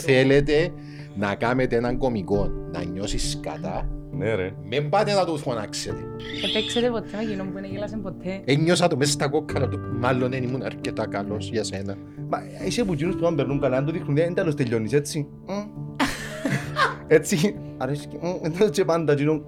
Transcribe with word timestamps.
θέλετε 0.00 0.72
να 1.14 1.34
κάνετε 1.34 1.76
έναν 1.76 1.98
κομικό 1.98 2.48
να 2.72 2.84
νιώσεις 2.84 3.30
σκατά, 3.30 3.88
Ναι 4.12 4.34
ρε. 4.34 4.54
μην 4.64 4.88
πάτε 4.88 5.12
να 5.14 5.24
του 5.24 5.38
φωνάξετε. 5.38 5.98
Επέξετε 6.48 6.90
ποτέ 6.90 7.08
με 7.16 7.22
εκείνον 7.22 7.46
που 7.46 7.52
δεν 7.60 7.70
γέλασε 7.70 7.96
ποτέ. 7.96 8.40
Ένιωσα 8.44 8.88
το 8.88 8.96
μέσα 8.96 9.12
στα 9.12 9.28
κόκκαλα 9.28 9.68
του. 9.68 9.78
Μάλλον 9.98 10.30
δεν 10.30 10.42
ήμουν 10.42 10.62
αρκετά 10.62 11.06
καλός 11.06 11.50
για 11.50 11.64
σένα. 11.64 11.96
Μα 12.28 12.38
είσαι 12.66 12.84
που 12.84 12.92
εκείνους 12.92 13.16
που 13.16 13.26
αν 13.26 13.34
περνούν 13.34 13.60
καλά, 13.60 13.76
αν 13.76 13.84
το 13.86 13.92
δείχνουν, 13.92 14.14
δεν 14.14 14.34
τέλος 14.34 14.54
τελειώνεις 14.54 14.92
έτσι. 14.92 15.26
Μμ. 15.46 15.52
Έτσι, 17.16 17.56
αρέσει 17.78 18.06
και 18.06 18.16
μμ, 18.20 18.44
εντός 18.44 18.70
και 18.70 18.84
πάντα 18.84 19.12
εκείνον 19.12 19.44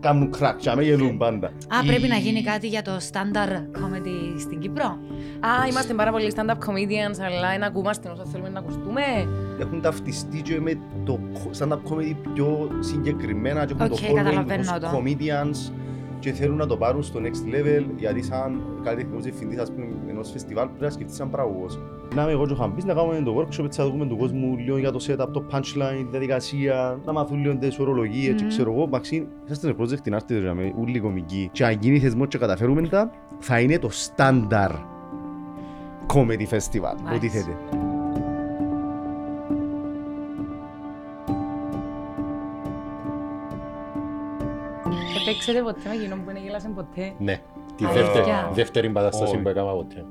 κάνουν 0.00 0.30
κρακ 0.30 0.56
και 0.56 0.72
με 0.76 0.82
γελούν 0.82 1.16
πάντα. 1.18 1.46
Α, 1.46 1.84
πρέπει 1.86 2.08
να 2.08 2.16
γίνει 2.16 2.42
κάτι 2.42 2.66
για 2.66 2.82
το 2.82 2.90
standard 3.12 3.76
comedy 3.78 4.40
στην 4.40 4.58
Κύπρο. 4.58 4.84
Α, 5.40 5.66
είμαστε 5.70 5.94
πάρα 5.94 6.10
πολλοί 6.10 6.32
stand-up 6.36 6.58
comedians, 6.68 7.18
αλλά 7.26 7.58
να 7.58 7.66
ακούμαστε 7.66 8.08
όσο 8.08 8.26
θέλουμε 8.26 8.48
να 8.48 8.58
ακουστούμε. 8.58 9.02
Έχουν 9.60 9.80
ταυτιστεί 9.80 10.42
και 10.42 10.60
με 10.60 10.72
το 11.04 11.18
stand-up 11.58 11.72
comedy 11.92 12.14
πιο 12.34 12.68
συγκεκριμένα 12.80 13.64
και 13.64 13.74
έχουν 13.78 13.88
το 13.88 13.94
Οκ, 13.94 14.00
following 14.00 14.14
καταλαβαίνω 14.14 14.60
ως 14.60 14.78
το. 14.80 14.88
comedians 14.96 15.72
και 16.20 16.32
θέλουν 16.32 16.56
να 16.56 16.66
το 16.66 16.76
πάρουν 16.76 17.02
στο 17.02 17.20
next 17.22 17.54
level 17.54 17.84
γιατί 17.96 18.22
σαν 18.22 18.60
καλλιτεχνικός 18.82 19.22
διευθυντής 19.22 19.58
ας 19.58 19.72
πούμε 19.72 19.86
ενός 20.08 20.30
φεστιβάλ 20.30 20.66
πρέπει 20.66 20.84
να 20.84 20.90
σκεφτείς 20.90 21.16
σαν 21.16 21.30
παραγωγός. 21.30 21.78
Να 22.14 22.22
είμαι 22.22 22.30
εγώ 22.32 22.46
και 22.46 22.52
ο 22.52 22.56
Χαμπής 22.56 22.84
να 22.84 22.94
κάνουμε 22.94 23.20
το 23.24 23.36
workshop 23.40 23.64
έτσι 23.64 23.80
να 23.80 23.86
δούμε 23.88 24.06
τον 24.06 24.18
κόσμο 24.18 24.56
λίγο 24.64 24.78
για 24.78 24.92
το 24.92 24.98
setup, 25.08 25.26
το 25.32 25.44
punchline, 25.52 25.96
τη 25.98 26.06
διαδικασία, 26.10 26.98
να 27.04 27.12
μάθουν 27.12 27.40
λίγο 27.40 27.56
τις 27.56 27.78
ορολογίες 27.78 28.34
και 28.34 28.42
Μμμ. 28.42 28.48
ξέρω 28.48 28.72
εγώ, 28.72 28.86
Μαξίν, 28.86 29.26
είσαστε 29.44 29.66
σε 29.66 29.74
project 29.80 30.00
την 30.02 30.14
άρτη 30.14 30.38
ρε 30.38 30.54
με 30.54 30.72
ούλοι 30.80 31.00
κομικοί 31.00 31.48
και 31.52 31.64
αν 31.64 31.76
γίνει 31.80 31.98
θεσμός 31.98 32.28
και 32.28 32.38
καταφέρουμε 32.38 32.88
τα, 32.88 33.10
θα 33.38 33.60
είναι 33.60 33.78
το 33.78 33.88
standard 34.16 34.78
comedy 36.14 36.46
festival, 36.54 36.94
Nice. 36.94 37.10
υποτίθεται. 37.10 37.56
Επέξετε 45.40 45.62
ποτέ 45.62 45.80
με 45.88 45.94
εκείνον 45.94 46.24
που 46.24 46.30
δεν 46.32 46.42
γέλασε 46.44 46.68
ποτέ; 46.74 47.12
Ναι. 47.18 47.40
Τη 47.76 47.84
Αλήθεια. 47.84 48.02
δεύτερη, 48.02 48.26
δεύτερη 48.52 48.88
παράσταση 48.90 49.32
Όχι. 49.32 49.42
που 49.42 49.48
έκανα 49.48 49.70
ποτέ. 49.72 50.04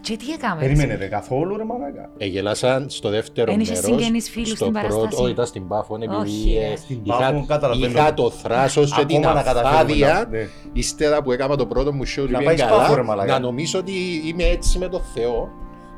Και 0.00 0.16
τι 0.16 0.32
έκαμε. 0.32 0.60
Περίμενε 0.60 0.94
ρε 0.94 1.06
καθόλου 1.06 1.56
ρε 1.56 1.64
μαλάκα. 1.64 2.10
Εγελάσαν 2.18 2.86
στο 2.90 3.08
δεύτερο 3.08 3.50
Εν 3.52 3.56
μέρος. 3.58 3.72
είχες 3.72 3.84
συγγενείς 3.84 4.30
φίλους 4.30 4.48
στο 4.48 4.56
στην 4.56 4.72
πρώτο- 4.72 4.88
παράσταση; 4.88 5.22
Όχι, 5.22 5.30
ήταν 5.32 5.46
στην 5.46 5.68
Πάφο, 5.68 5.94
επειδή 5.96 6.14
Όχι, 6.16 6.56
ε, 6.56 6.68
ρε. 6.68 6.76
Στην 6.76 7.00
είχα- 7.02 7.16
Πάφο 7.18 7.44
καταλαβαίνω. 7.46 7.86
Είχα 7.92 8.14
το 8.14 8.30
θράσος 8.30 8.92
και 8.94 9.04
την 9.04 9.16
Ακόμα 9.16 9.34
να 9.34 9.42
καταφέρουμε 9.42 9.74
αφάδεια, 9.80 10.12
να- 10.12 10.26
ναι. 10.38 10.46
ύστερα 10.72 11.22
που 11.22 11.32
έκανα 11.32 11.56
το 11.56 11.66
πρώτο 11.66 11.92
μου 11.92 12.02
show, 12.02 12.18
Να 12.28 12.38
πήγαινε 12.38 12.44
πάεις 12.44 12.62
Πάφο, 12.62 12.76
ρε 12.88 13.00
καλά, 13.00 13.02
μαλάκα. 13.02 13.32
να 13.32 13.38
νομίζω 13.38 13.78
ότι 13.78 13.92
είμαι 14.26 14.42
έτσι 14.44 14.78
με 14.78 14.88
το 14.88 14.98
Θεό. 15.00 15.48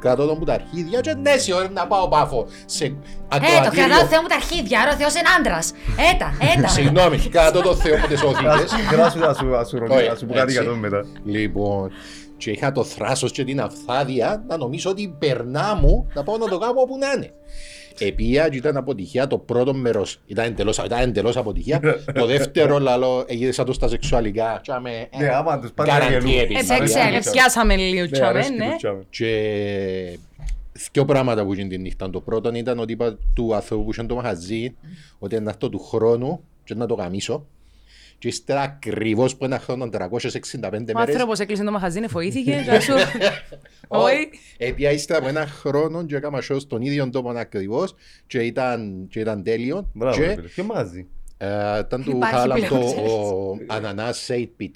Κρατώ 0.01 0.27
τον 0.27 0.39
που 0.39 0.45
τα 0.45 0.53
αρχίδια 0.53 1.01
και 1.01 1.15
ναι, 1.15 1.37
σε 1.37 1.53
ώρα 1.55 1.69
να 1.71 1.87
πάω 1.87 2.09
Πάφο. 2.09 2.47
Σε 2.67 2.85
Ε, 2.85 2.89
το 2.89 2.97
ακροατήριο. 3.29 3.85
κρατάω 3.87 4.07
Θεό 4.07 4.21
μου 4.23 4.27
τα 4.29 4.35
αρχίδια, 4.35 4.81
άρα 4.81 4.93
ο 4.93 4.97
Θεός 4.97 5.15
είναι 5.15 5.29
άντρας. 5.39 5.73
Έτα, 6.15 6.33
έτα. 6.57 6.69
Συγγνώμη, 6.69 7.19
κρατώ 7.19 7.61
τον 7.61 7.77
Θεό 7.77 7.95
από 7.97 8.07
τις 8.07 8.23
όθηκες. 8.23 8.73
Γράσου 8.93 9.19
να 9.19 9.35
σου- 9.35 9.47
να 9.47 9.65
σου 9.65 9.79
ρωτήσω, 9.79 9.99
Όχι, 9.99 10.09
να 10.09 10.15
σου 10.15 10.27
πω 10.27 10.33
κάτι 10.33 10.43
έτσι. 10.45 10.53
για 10.53 10.65
τον 10.65 10.79
μετά. 10.79 11.05
Λοιπόν, 11.25 11.91
και 12.37 12.51
είχα 12.51 12.73
το 12.73 12.85
θράσος 12.85 13.33
και 13.33 13.45
την 13.45 13.61
αυθάδεια 13.61 14.43
να 14.49 14.57
νομίζω 14.57 14.91
ότι 14.91 15.15
περνά 15.19 15.79
μου 15.83 16.09
να 16.15 16.23
πάω 16.23 16.37
να 16.37 16.49
το 16.49 16.59
κάνω 16.59 16.81
όπου 16.81 16.99
να 16.99 17.13
είναι. 17.17 17.31
Επία 17.99 18.49
και 18.49 18.57
ήταν 18.57 18.77
αποτυχία 18.77 19.27
το 19.27 19.39
πρώτο 19.39 19.75
μέρος, 19.75 20.21
ήταν 20.27 20.45
εντελώς, 20.45 20.79
ήταν 20.79 20.99
εντελώς 21.01 21.37
αποτυχία. 21.37 21.81
το 22.19 22.27
δεύτερο 22.27 22.79
λαλό 22.79 23.25
έγινα 23.27 23.65
το 23.65 23.73
στα 23.73 23.89
σεξουαλικά. 23.89 24.61
και 24.63 24.73
άμε, 24.73 25.09
ε, 25.11 25.19
Ναι, 25.19 25.29
άμα 25.29 25.59
τους 25.59 25.71
πάνε 25.73 25.93
να 25.93 25.99
guarantee 25.99 26.09
γελούν. 26.11 26.39
επιτυχία. 26.41 26.75
Εντάξει, 26.77 26.99
αλήθεια. 26.99 27.31
πιάσαμε 27.33 27.77
λίγο 27.77 28.01
Ναι, 28.01 28.09
τσάμε, 28.09 28.29
αρέσκει 28.29 28.53
ναι. 28.57 28.67
τους 28.67 28.77
τσάμε. 28.77 29.05
Και 29.11 30.19
δύο 30.93 31.05
πράγματα 31.05 31.45
που 31.45 31.53
έγινε 31.53 31.69
τη 31.69 31.79
νύχτα. 31.79 32.11
Το 32.11 32.21
πρώτο 32.21 32.51
ήταν 32.55 32.79
ότι 32.79 32.93
είπα 32.93 33.19
του 33.35 33.55
ανθρώπου 33.55 33.85
που 33.85 33.91
είχε 33.93 34.03
το 34.03 34.15
μαχαζί 34.15 34.75
ότι 35.19 35.41
να 35.41 35.51
έρθω 35.51 35.69
του 35.69 35.79
χρόνου 35.79 36.41
και 36.65 36.75
να 36.75 36.87
το 36.87 36.95
γαμίσω. 36.95 37.47
Και 38.19 38.29
ύστερα 38.29 38.61
ακριβώς 38.61 39.37
που 39.37 39.45
ένα 39.45 39.59
χρόνο 39.59 39.89
365 39.93 39.93
Ο 39.95 40.69
μέρες 40.71 41.15
άνθρωπος 41.15 41.39
έκλεισε 41.39 41.65
το 41.65 41.71
μαχαζί, 41.71 42.01
φοήθηκε. 42.09 42.63
και 42.71 42.81
σου- 42.81 42.93
Όχι. 43.89 44.29
Επία 44.59 44.91
ύστερα 44.93 45.19
από 45.19 45.29
ένα 45.29 45.47
χρόνο 45.47 46.05
και 46.05 46.17
έκανα 46.17 46.39
show 46.51 46.57
στον 46.61 46.83
ίδιο 46.83 47.11
τόπο 47.11 47.31
ακριβώς 47.31 47.95
και 48.27 48.39
ήταν, 48.39 49.07
και 49.11 49.21
ήταν 49.21 49.43
τέλειο. 49.43 49.91
Μπράβο, 49.95 50.17
και 50.19 50.25
ρε 50.27 50.35
φίλε. 50.35 50.47
Ποιο 50.49 50.65
μαγαζί. 50.65 51.07
ε, 51.39 51.79
ήταν 51.79 52.05
του 52.05 52.11
Υπάρχει 52.17 52.35
Χάλαμ 52.39 52.59
πλέον, 52.59 52.81
το 52.81 52.87
ξέρεις. 52.87 53.13
ο 53.13 53.57
Ανανάς 53.67 54.29
8-bit. 54.31 54.71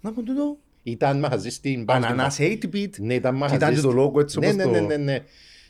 Να 0.00 0.12
πω 0.12 0.22
τούτο. 0.22 0.56
Ήταν 0.82 1.18
μαχαζί 1.18 1.50
στην 1.50 1.84
Ανανάς 1.88 2.38
8-bit. 2.40 2.90
Ναι, 2.98 3.14
ήταν 3.14 3.34
μαχαζί. 3.34 3.58
Κοιτάζει 3.58 3.80
το 3.80 3.90
στην- 3.90 4.02
logo 4.02 4.20
έτσι 4.20 4.38
Ναι, 4.38 4.46
όπως 4.46 4.56
ναι, 4.56 4.62
το... 4.64 4.70
ναι, 4.70 4.80
ναι, 4.80 4.96
ναι. 4.96 5.18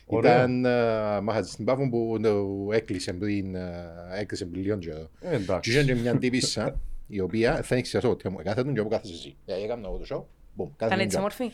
Ωραίο. 0.05 0.31
Ήταν 0.31 0.65
ε, 0.65 1.21
μαχαζί 1.21 1.51
στην 1.51 1.65
Πάφο 1.65 1.89
που 1.89 2.19
το 2.21 2.47
έκλεισε 2.73 3.13
πριν, 3.13 3.55
ε, 3.55 3.85
έκλεισε 4.19 4.45
πριν 4.45 4.61
λίγο 4.63 4.77
καιρό. 4.77 5.09
Ε, 5.21 5.29
Και 5.29 5.35
Εντάξει. 5.35 5.69
είχε 5.71 5.83
και 5.83 5.95
μια 5.95 6.17
τύπισσα 6.17 6.79
η 7.07 7.19
οποία 7.19 7.61
θα 7.63 7.75
ήξερα 7.75 8.07
ποτέ 8.07 8.29
μου. 8.29 8.37
Κάθε 8.43 8.63
τον 8.63 8.73
και 8.73 8.79
όπου 8.79 8.89
κάθεσαι 8.89 9.13
εσύ. 9.13 9.35
Ε, 9.45 9.63
Έκανα 9.63 9.87
εγώ 9.87 9.97
το 9.97 10.05
show. 10.15 10.23
Μπουμ, 10.53 10.65
Ήταν 10.67 10.75
κάθεσαι 10.77 11.01
έτσι 11.01 11.15
τον 11.15 11.19
όμορφη. 11.19 11.51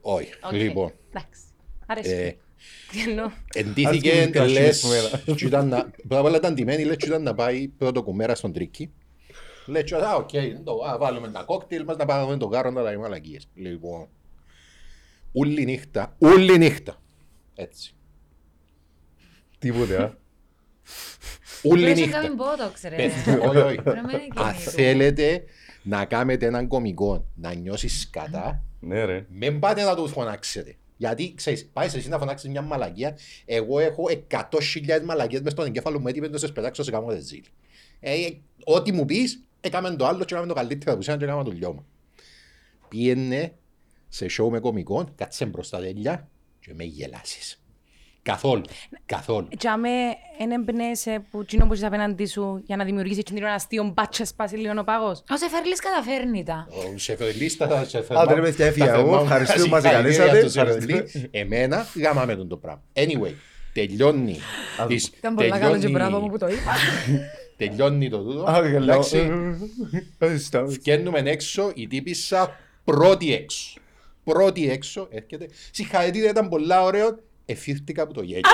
Όχι. 0.00 0.32
Οκ. 0.44 0.52
Λοιπόν. 0.52 0.92
Εντάξει. 1.10 1.40
ε, 1.80 1.84
Αρέσει. 1.86 2.38
Τι 2.90 3.10
εννοώ. 3.10 3.30
Εντύθηκε 3.54 4.10
Ας 4.20 4.28
πούμε, 4.30 4.46
λες 4.46 4.78
σήμερα. 4.78 5.22
και 5.36 5.44
ήταν 5.46 5.68
να- 5.68 5.90
Πρώτα 5.90 6.18
απ' 6.18 6.24
όλα 6.24 6.36
ήταν 6.36 6.54
ντυμένη, 6.54 6.84
λες 6.84 6.96
και 6.96 7.06
ήταν 7.06 7.22
να 7.22 7.34
πάει 7.34 7.68
πρώτο 7.68 8.02
κουμέρα 8.02 8.34
στον 8.34 8.52
τρίκι. 8.52 8.92
Λέει 9.66 9.84
και 9.84 9.94
α, 9.94 10.14
οκ, 10.14 10.28
το- 10.64 10.84
α, 10.84 10.98
βάλουμε 10.98 11.26
ένα 11.26 11.42
κόκτιλ 11.42 11.84
μας 11.84 11.96
να 11.96 12.04
πάμε 12.04 12.36
το 12.36 12.46
γάρο 12.46 12.70
να 12.70 12.82
τα 12.82 12.98
μαλακίες. 12.98 13.48
Λοιπόν, 13.54 14.08
ούλη 15.32 15.64
νύχτα, 15.64 16.16
ούλη 16.18 16.58
νύχτα. 16.58 17.01
Έτσι. 17.54 17.94
Τίποτε, 19.58 20.02
α. 20.02 20.14
Ούλη 21.64 21.82
Πρέπει 21.82 22.00
να 22.00 22.06
νύχτα. 22.06 22.20
κάνουμε 22.20 22.34
μπότοξ, 22.44 22.82
ρε. 22.82 22.96
Πες, 22.96 23.12
όχι, 23.26 23.56
όχι. 23.56 23.82
Πρέπει 23.82 24.00
να 24.06 24.12
είναι 24.12 24.28
Αν 24.34 24.52
κινητό. 24.52 24.70
θέλετε 24.70 25.44
να 25.82 26.04
κάνετε 26.04 26.46
έναν 26.46 26.68
κομικό 26.68 27.24
να 27.34 27.54
νιώσεις 27.54 28.00
σκατά, 28.00 28.62
Ναι, 28.80 29.04
ρε. 29.04 29.26
μην 29.30 29.58
πάτε 29.58 29.82
να 29.82 29.94
του 29.96 30.08
φωνάξετε. 30.08 30.76
Γιατί 30.96 31.34
ξέρεις, 31.34 31.66
πάει 31.72 31.86
εσύ 31.86 32.08
να 32.08 32.18
φωνάξεις 32.18 32.48
μια 32.50 32.62
μαλακία. 32.62 33.18
Εγώ 33.44 33.78
έχω 33.78 34.04
100.000 34.30 35.02
μαλακίες 35.04 35.40
μες 35.40 35.52
στον 35.52 35.66
εγκέφαλο 35.66 36.00
μου 36.00 36.08
έτοιμες 36.08 36.30
να 36.30 36.38
σε 36.38 36.48
πετάξω 36.48 36.82
σε 36.82 36.90
κάνω 36.90 37.08
ρεζίλ. 37.10 37.44
Ε, 38.00 38.12
ε, 38.24 38.38
ό,τι 38.64 38.92
μου 38.92 39.04
πεις, 39.04 39.42
έκαμε 39.60 39.90
το 39.96 40.06
άλλο 40.06 40.24
και 40.24 40.34
έκαμε 40.34 40.48
το 40.48 40.54
καλύτερο 40.54 40.96
που 40.96 41.02
σένα 41.02 41.16
και 41.18 41.24
έκαμε 41.24 41.44
το 41.44 41.50
λιώμα. 41.50 41.84
Πήγαινε 42.88 43.52
σε 44.08 44.26
show 44.38 44.48
με 44.50 44.60
κομικό, 44.60 45.08
κάτσε 45.14 45.46
μπροστά 45.46 45.78
τέλεια 45.78 46.28
και 46.66 46.72
με 46.74 46.84
γελάσεις. 46.84 47.56
Καθόλου, 48.24 48.62
καθόλου. 49.06 49.48
Τζάμε, 49.58 49.88
εν 50.38 50.50
εμπνέεσαι 50.50 51.24
που 51.30 51.40
εκείνο 51.40 51.66
που 51.66 51.74
είσαι 51.74 51.86
απέναντί 51.86 52.26
σου 52.26 52.62
για 52.66 52.76
να 52.76 52.84
δημιουργήσεις 52.84 53.24
την 53.24 53.36
ένα 53.36 53.52
αστείο 53.54 53.84
μπάτσε 53.94 54.24
σπάσει 54.24 54.56
λίγο 54.56 54.80
ο 54.80 54.84
πάγος. 54.84 55.22
Ο 55.30 55.36
Σεφερλής 55.36 55.80
καταφέρνει 55.80 56.42
τα. 56.44 56.66
Ο 56.70 56.98
Σεφερλής 56.98 57.54
θα 57.54 57.84
σε 57.84 58.04
Άντε, 58.08 58.34
ρε, 58.34 58.40
παιδιά, 58.40 58.66
έφυγα 58.66 58.94
εγώ. 58.94 59.18
Ευχαριστούμε 59.20 59.64
που 59.64 59.70
μας 59.70 59.82
καλέσατε. 59.82 60.48
Εμένα 61.30 61.86
γάμαμε 61.96 62.36
τον 62.36 62.48
το 62.48 62.56
πράγμα. 62.56 62.82
Anyway, 62.92 63.32
τελειώνει. 63.72 64.38
τις- 64.86 65.06
Ήταν 65.06 65.34
πολλά 65.34 65.48
καλό 65.58 65.60
και 65.74 65.80
τελειώνει- 65.80 65.92
μπράβο 65.92 66.20
μου 66.20 66.30
που 66.30 66.38
το 66.38 66.46
είπα. 66.48 66.72
Τελειώνει 67.56 68.08
το 68.10 68.18
τούτο. 68.18 68.50
Α, 68.50 68.68
γελάω. 68.68 68.98
Εντάξει, 68.98 69.30
Ε, 70.18 70.36
στα- 70.38 70.64
Βγαίνουμε 70.64 71.18
έξω, 71.18 71.72
η 71.74 71.86
τύπησα 71.86 72.56
πρώτη 72.84 73.32
έξω. 73.34 73.80
Πρώτη 74.24 74.70
έξω, 74.70 75.06
έρχεται. 75.10 75.48
Συγχαρητήρια, 75.70 76.30
ήταν 76.30 76.48
πολλά 76.48 76.82
ωραίο. 76.82 77.18
Εφήρθηκα 77.46 78.02
από 78.02 78.12
το 78.14 78.22
γέλιο. 78.22 78.50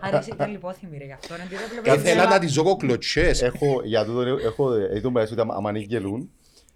Αρέσει, 0.00 0.30
ήταν 0.34 0.50
λιπόθυμη 0.50 0.98
ρε 0.98 1.04
γι' 1.04 1.12
αυτό. 1.12 1.34
ρε, 1.36 1.42
επειδή 1.42 1.56
το 1.56 1.76
Ε, 1.76 1.80
βλέπω 1.82 2.00
Ήθελα 2.00 2.22
έτσι. 2.22 2.32
να 2.34 2.38
τη 2.38 2.46
ζω 2.46 2.62
κοκλωτσές. 2.62 3.42
Έχω, 3.42 3.80
για 3.84 4.04
τούτο, 4.04 4.20
έχω, 4.20 4.72
ε, 4.72 5.00
το 5.00 5.10
μεταξύ, 5.10 5.34
άμα 5.38 5.54
άμα 5.54 5.78
γελούν, 5.78 6.30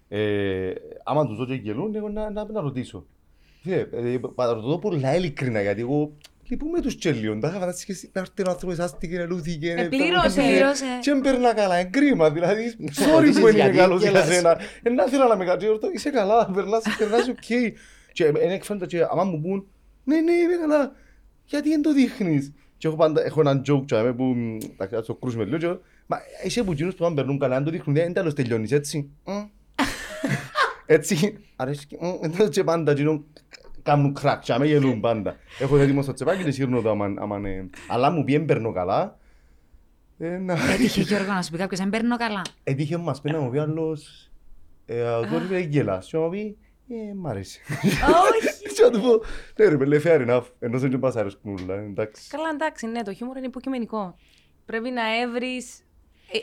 ε, 0.07 0.71
άμα 1.03 1.25
τους 1.27 1.37
δω 1.37 1.45
και 1.45 1.53
γελούν, 1.53 1.95
εγώ 1.95 2.09
να, 2.09 2.29
να, 2.29 2.45
να 2.51 2.61
ρωτήσω. 2.61 3.05
Φίλε, 3.61 3.75
ε, 3.75 4.19
θα 4.35 4.53
το 4.55 4.61
δω 4.61 4.79
πολλά 4.79 5.15
ειλικρινά, 5.15 5.61
γιατί 5.61 5.81
εγώ 5.81 6.11
λυπούμε 6.47 6.81
τους 6.81 6.95
και 6.95 7.11
λίγο. 7.11 7.39
Τα 7.39 7.47
είχα 7.47 7.59
φανταστεί 7.59 7.85
και 7.85 7.91
εσύ, 7.91 8.09
να 8.13 8.21
έρθει 8.21 8.41
ο 8.47 8.49
άνθρωπος, 8.49 8.79
άστηκε, 8.79 9.19
ελούθηκε. 9.19 9.73
Ε, 9.77 9.83
πλήρωσε. 9.87 10.41
Πλήρωσε. 10.41 10.85
Και 11.01 11.11
δεν 11.11 11.21
παίρνα 11.21 11.53
καλά, 11.53 11.79
είναι 11.79 11.89
κρίμα, 11.89 12.31
δηλαδή, 12.31 12.75
sorry 12.79 13.13
Ρωτήσεις 13.15 13.39
που 13.39 13.47
είναι 13.47 13.57
γιατί 13.57 13.77
καλός 13.77 14.01
για 14.01 14.09
γελάς. 14.09 14.27
σένα. 14.27 14.57
Ε, 14.83 14.89
να 14.89 15.03
ήθελα 15.07 15.27
να 15.27 15.35
με 15.35 15.45
κάτσεις, 15.45 15.69
ρωτώ, 15.69 15.89
είσαι 15.93 16.09
καλά, 16.09 16.45
περνάς, 16.53 16.83
περνάς 16.97 17.27
οκ. 17.27 17.73
Και 18.11 18.23
είναι 18.23 18.53
εκφάντα 18.53 18.85
και 18.85 19.01
άμα 19.11 19.23
μου 19.23 19.41
πούν, 19.41 19.67
ναι, 20.03 20.19
ναι, 20.19 20.31
είμαι 20.31 20.55
καλά, 20.61 20.91
γιατί 21.45 21.69
δεν 21.69 21.81
το 21.81 21.93
δείχνεις; 21.93 22.51
Και 22.77 22.87
έχω 22.87 22.95
πάντα, 22.95 23.25
έχω 23.25 23.39
έναν 23.41 23.61
joke 23.67 23.85
και 23.85 23.95
που, 23.95 24.23
μ, 24.23 24.57
εντάξει, 24.73 24.95
ας 24.95 25.05
το 25.05 25.15
κρούσουμε 25.15 25.43
λίγο 25.43 25.57
και, 25.57 25.67
μα 26.05 26.17
είσαι 26.43 26.63
που 26.63 26.71
εκείνους 26.71 26.95
που 26.95 27.05
αν 27.05 27.13
περνούν 27.13 27.39
καλά, 27.39 27.55
αν 27.55 27.63
το 27.63 27.71
δείχνουν, 27.71 27.95
δεν 27.95 28.13
τέλος 28.13 28.33
τελειώνεις, 28.33 28.71
έτσι. 28.71 29.09
Μ. 29.25 29.31
Έτσι, 30.85 31.37
αρέσει 31.55 31.85
και, 31.87 31.97
μ, 31.99 32.25
εντός 32.25 32.49
και 32.49 32.63
πάντα 32.63 32.91
εκείνον 32.91 33.25
κάνουν 33.85 34.13
κρακ 34.13 34.41
και 34.43 34.55
με 34.57 34.65
γελούν 34.65 34.99
πάντα. 34.99 35.35
Έχω 35.59 35.77
έτοιμο 35.77 36.01
στο 36.01 36.13
τσεπάκι 36.13 36.43
και 36.43 36.51
σύρνω 36.51 36.81
το 36.81 36.89
άμα, 36.89 37.13
άμα 37.17 37.37
είναι. 37.37 37.69
Αλλά 37.87 38.11
μου 38.11 38.23
πει 38.23 38.31
δεν 38.31 38.45
παίρνω 38.45 38.71
καλά. 38.71 39.17
Ε, 40.17 40.37
να... 40.37 40.53
Έτυχε 40.53 41.01
Γιώργο 41.01 41.33
να 41.33 41.41
σου 41.41 41.51
πει 41.51 41.57
κάποιος, 41.57 41.79
δεν 41.79 41.89
παίρνω 41.89 42.17
καλά. 42.17 42.41
Έτυχε 42.63 42.97
μας 42.97 43.21
πει 43.21 43.31
να 43.31 43.39
μου 43.39 43.49
πει 43.49 43.57
άλλος, 43.57 44.31
ε, 44.85 45.01
τώρα 45.01 45.45
δεν 45.49 45.69
γελάς. 45.69 46.07
Και 46.07 46.17
να 46.17 46.23
μου 46.23 46.29
πει, 46.29 46.57
ε, 46.89 47.13
μ' 47.15 47.27
αρέσει. 47.27 47.61
Όχι. 47.81 48.53
Και 48.75 48.83
να 48.83 48.89
του 48.89 48.99
πω, 49.01 49.23
ναι 49.63 49.69
ρε 49.69 49.77
πέλε, 49.77 50.01
fair 50.03 50.27
enough. 50.29 50.43
Ενώ 50.59 50.79
δεν 50.79 50.99
πας 50.99 51.15
αρέσκουν 51.15 51.57
όλα, 51.63 51.75
εντάξει. 51.75 52.29
Καλά, 52.29 52.49
εντάξει, 52.53 52.87
ναι, 52.87 53.01
το 53.03 53.13
χιούμορ 53.13 53.37
είναι 53.37 53.45
υποκειμενικό. 53.45 54.15
Πρέπει 54.65 54.89
να 54.89 55.01
έβρει. 55.21 55.61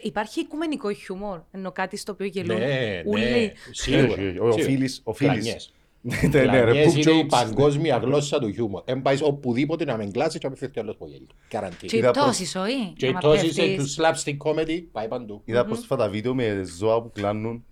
υπάρχει 0.03 0.41
οικουμενικό 0.41 0.93
χιούμορ, 0.93 1.41
ενώ 1.51 1.73
κάτι 1.73 1.97
στο 1.97 2.13
οποίο 2.13 2.27
γελούν. 2.27 2.59
Ναι, 2.59 3.03
Ούλοι. 3.07 3.23
ναι, 3.23 3.53
σίγουρα. 3.71 4.13
Όχι, 4.13 4.13
όχι, 4.13 4.39
Ο 4.39 4.51
Σίγουρα. 4.53 4.65
Φίλης, 4.65 5.01
ο 5.05 5.13
Φίλης. 5.13 5.73
Κλανιές. 6.09 6.45
Ναι, 6.45 6.51
ναι, 6.51 6.61
ρε, 6.61 6.63
Κλανιές 6.63 6.93
poop 6.93 6.97
είναι 6.97 7.11
η 7.11 7.23
jokes. 7.25 7.29
παγκόσμια 7.29 7.97
γλώσσα 7.97 8.39
του 8.39 8.53
χιούμορ. 8.53 8.83
Εν 8.85 9.03
πάει 9.03 9.17
οπουδήποτε 9.23 9.85
να 9.85 9.97
με 9.97 10.09
κλάσει 10.13 10.39
και 10.39 10.45
να 10.47 10.51
με 10.51 10.57
φέρει 10.57 10.73
άλλος 10.79 10.97
που 10.97 11.07
γέλιο. 11.07 11.27
Και 11.29 11.57
Καραντίνα. 11.57 11.91
οι 11.93 11.99
Είδα 11.99 12.11
πτώσεις, 12.11 12.57
όχι. 12.57 12.93
Και 12.97 13.07
η 13.07 13.09
άμα 13.09 13.21
τόση 13.21 13.55
πέφτεις. 13.55 13.95
του 13.95 14.03
slapstick 14.03 14.37
comedy 14.51 14.83
πάει 14.93 15.09
παντού. 15.09 15.43
Είδα 15.45 15.65
πρόσφατα 15.65 16.09
βίντεο 16.09 16.35
με 16.35 16.63
ζώα 16.79 17.03
που 17.03 17.11
κλάνουν. 17.15 17.65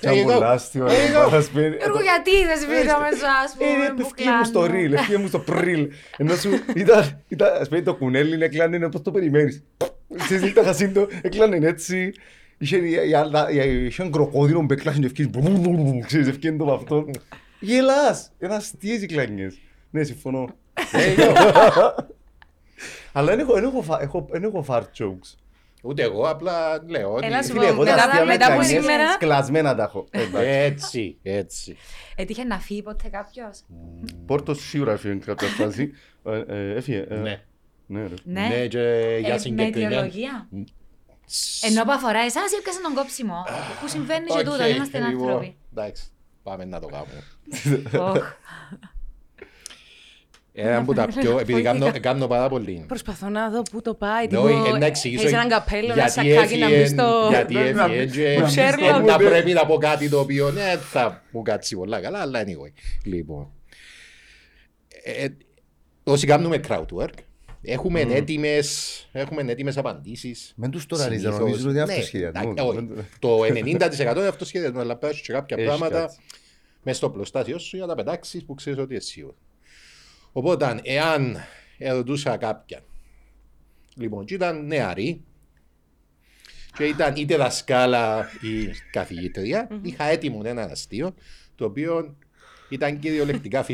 Και 0.00 0.08
There 0.08 0.12
you 0.12 0.28
go. 0.28 0.30
από 0.30 0.40
λάστιο, 0.40 0.86
There 0.86 0.90
you 0.90 1.26
go. 1.26 1.28
παρασπένει. 1.30 1.76
Γιώργο, 1.76 2.00
γιατί 2.02 2.30
δεν 2.46 2.58
σβήνω 2.58 2.98
με 2.98 3.16
ζώα, 3.20 3.36
ας 3.44 3.52
Ε, 3.52 3.56
πούμε, 3.58 3.86
ρε, 3.86 3.92
που 3.94 4.00
ευκαιρία 4.00 4.36
μου 4.38 4.44
στο 4.44 4.58
κλάνουν. 4.60 4.76
ρίλ, 4.80 4.92
ευκαιρία 4.92 5.18
μου 5.20 5.26
στο 5.28 5.38
πρίλ. 5.38 5.88
Ενώ 6.16 6.34
σου 6.34 6.50
ήταν, 6.74 7.22
ήταν, 7.28 7.48
ας 7.60 7.68
πούμε, 7.68 7.82
το 7.82 7.94
κουνέλι 7.94 8.36
να 8.36 8.44
έκλανε 8.44 8.84
όπως 8.84 9.02
το 9.02 9.10
περιμένεις. 9.10 9.62
Ξέρεις, 10.16 10.50
ήταν 10.50 10.64
χασίντο, 10.64 11.06
έκλανε 11.22 11.66
έτσι. 11.66 12.12
Είχε 12.58 12.76
η 13.08 13.14
άλλα- 13.14 13.50
η- 13.50 13.84
είχε 13.86 14.00
έναν 14.02 14.12
κροκόδιλο 14.12 14.60
που 14.66 14.72
έκλανε 14.72 14.98
και 14.98 15.06
ευκαιρία, 15.06 15.30
ξέρεις, 16.06 16.28
ευκαιρία 16.28 16.58
το 16.58 16.64
από 16.64 16.72
αυτό. 16.74 17.04
Γελάς, 17.62 18.30
είναι 18.38 18.54
αστείες 18.54 19.02
οι 19.02 19.06
κλάνιες. 19.06 19.58
Ναι, 19.90 20.02
συμφωνώ. 20.02 20.48
Αλλά 23.12 23.26
δεν 23.30 23.38
έχω- 23.38 23.52
δεν 23.54 23.64
έχω 23.64 23.82
φα- 23.82 24.00
έχω- 24.02 24.26
δεν 24.30 24.42
έχω 24.44 24.64
fart 24.68 24.82
jokes. 24.98 25.36
Ούτε 25.82 26.02
εγώ, 26.02 26.28
απλά 26.28 26.82
λέω 26.86 27.12
ότι... 27.12 27.26
Έλα 27.26 27.42
σου 27.42 27.52
Φίλε, 27.52 27.66
εγώ 27.66 27.84
τα 27.84 27.90
μετά- 27.90 28.04
αστεία 28.04 28.20
με 28.20 28.26
μετά 28.26 28.46
από 28.46 28.54
κλάνιες 28.56 28.80
σήμερα- 28.82 29.16
Κλασμένα 29.18 29.74
τα 29.74 29.82
έχω. 29.82 30.06
Εντάξει. 30.10 30.48
Έτσι, 30.48 31.18
έτσι. 31.22 31.76
Έτυχε 32.16 32.44
να 32.44 32.58
φύγει 32.58 32.82
ποτέ 32.82 33.08
κάποιος; 33.08 33.60
Πόρτος 34.26 34.68
σίγουρα 34.68 34.92
έφυγε 34.92 35.14
κάποια 35.14 35.48
φάση. 35.48 35.92
Ε, 36.24 36.42
ε, 36.48 36.74
Έφυγε. 36.74 37.06
ε, 37.08 37.14
Ναι. 37.14 37.42
Ναι, 37.86 38.00
ρε. 38.06 38.14
Ναι. 38.24 38.40
Ναι, 38.48 38.66
και 38.66 39.16
για 39.20 39.28
Ε, 39.28 39.32
Με 39.32 39.38
συγκεκριμένα. 39.38 39.94
αιτιολογία. 39.94 40.48
Ενώ 41.62 41.84
που 41.84 41.92
αφορά 41.92 42.18
εσάς 42.20 42.52
ή 42.52 42.56
έπιασε 42.58 42.80
τον 42.80 42.94
κόψιμο; 42.94 43.44
Που 43.80 43.88
συμβαίνει 43.88 44.26
και 44.26 44.38
Οκ, 44.38 44.44
τούτο, 44.44 44.66
είμαστε 44.66 44.98
λοιπόν, 44.98 45.12
άνθρωποι. 45.28 45.56
Εντάξει, 45.76 46.04
πάμε 46.42 46.64
να 46.64 46.80
το 46.80 46.86
κάνουμε. 46.86 47.22
Οχ. 47.98 48.32
Ένα 50.54 50.82
που 50.84 50.94
τα 50.94 51.06
πιο, 51.06 51.20
επειδή 51.20 51.30
Φοβήθηκα. 51.52 51.72
κάνω, 51.72 51.92
κάνω 52.00 52.26
πάρα 52.26 52.48
πολύ. 52.48 52.84
Προσπαθώ 52.88 53.28
να 53.28 53.50
δω 53.50 53.62
πού 53.62 53.82
το 53.82 53.94
πάει. 53.94 54.26
Ναι, 54.30 54.38
όχι, 54.38 54.54
τύπου, 54.62 54.74
ε, 54.74 54.78
να 54.78 54.86
εξηγήσω 54.86 55.22
Έχεις 55.22 55.32
έναν 55.34 55.48
καπέλο, 55.48 55.92
ένα 55.92 55.94
γιατί 55.94 56.12
σακάκι 56.12 56.58
να 56.58 56.66
μπει 56.66 56.72
έφυγε, 56.74 56.86
στο... 56.86 57.26
γιατί 57.30 57.56
έφυγε 57.56 57.72
να- 57.72 57.88
και 58.06 58.38
Sherlock. 58.54 59.04
να 59.06 59.16
πρέπει 59.16 59.52
να 59.52 59.66
πω 59.66 59.76
κάτι 59.76 60.08
το 60.08 60.18
οποίο 60.20 60.50
ναι, 60.50 60.76
θα 60.90 61.22
μου 61.30 61.42
κάτσει 61.42 61.76
πολλά 61.76 62.00
καλά, 62.00 62.18
αλλά 62.20 62.42
anyway. 62.44 62.72
Λοιπόν, 63.04 63.50
ε, 65.04 65.26
όσοι 66.04 66.26
κάνουμε 66.26 66.60
crowd 66.68 66.86
work, 66.98 67.08
έχουμε 67.62 68.00
έτοιμες, 68.00 69.08
έχουμε 69.12 69.44
έτοιμες 69.52 69.76
απαντήσεις. 69.76 70.52
Μεν 70.56 70.70
τους 70.70 70.86
τώρα 70.86 71.02
Συνήθως. 71.02 71.38
νομίζω 71.38 71.68
ότι 71.68 71.76
είναι 71.76 71.84
Ναι, 71.84 71.92
αυτοσχεδιασμό. 71.92 72.40
εντάξει, 72.56 72.66
όχι. 72.68 72.88
Το 73.18 73.38
90% 74.14 74.16
είναι 74.16 74.26
αυτοσχεδιασμό, 74.26 74.80
αλλά 74.80 74.96
πέρασε 74.96 75.20
και 75.22 75.32
κάποια 75.32 75.56
Έχει 75.58 75.66
πράγματα 75.66 75.98
κάτι. 76.00 76.16
Μες 76.82 76.96
στο 76.96 77.10
πλωστάσιο 77.10 77.58
σου 77.58 77.76
για 77.76 77.86
να 77.86 77.94
πετάξεις 77.94 78.44
που 78.44 78.54
ξέρεις 78.54 78.78
ότι 78.78 78.94
είσαι 78.94 79.06
σίγουρο. 79.06 79.36
Οπότε, 80.32 80.80
εάν 80.82 81.36
ερωτούσα 81.78 82.36
κάποιον, 82.36 82.80
λοιπόν, 83.96 84.24
και 84.24 84.34
ήταν 84.34 84.66
νεαρή, 84.66 85.22
και 86.76 86.84
ήταν 86.84 87.16
είτε 87.16 87.36
δασκάλα 87.36 88.30
ή 88.40 88.70
καθηγήτρια, 88.90 89.80
είχα 89.82 90.04
έτοιμο 90.04 90.40
ένα 90.44 90.62
αστείο, 90.62 91.14
το 91.54 91.64
οποίο 91.64 92.16
ήταν 92.72 92.98
κυριολεκτικά 92.98 93.64
50-50. 93.68 93.72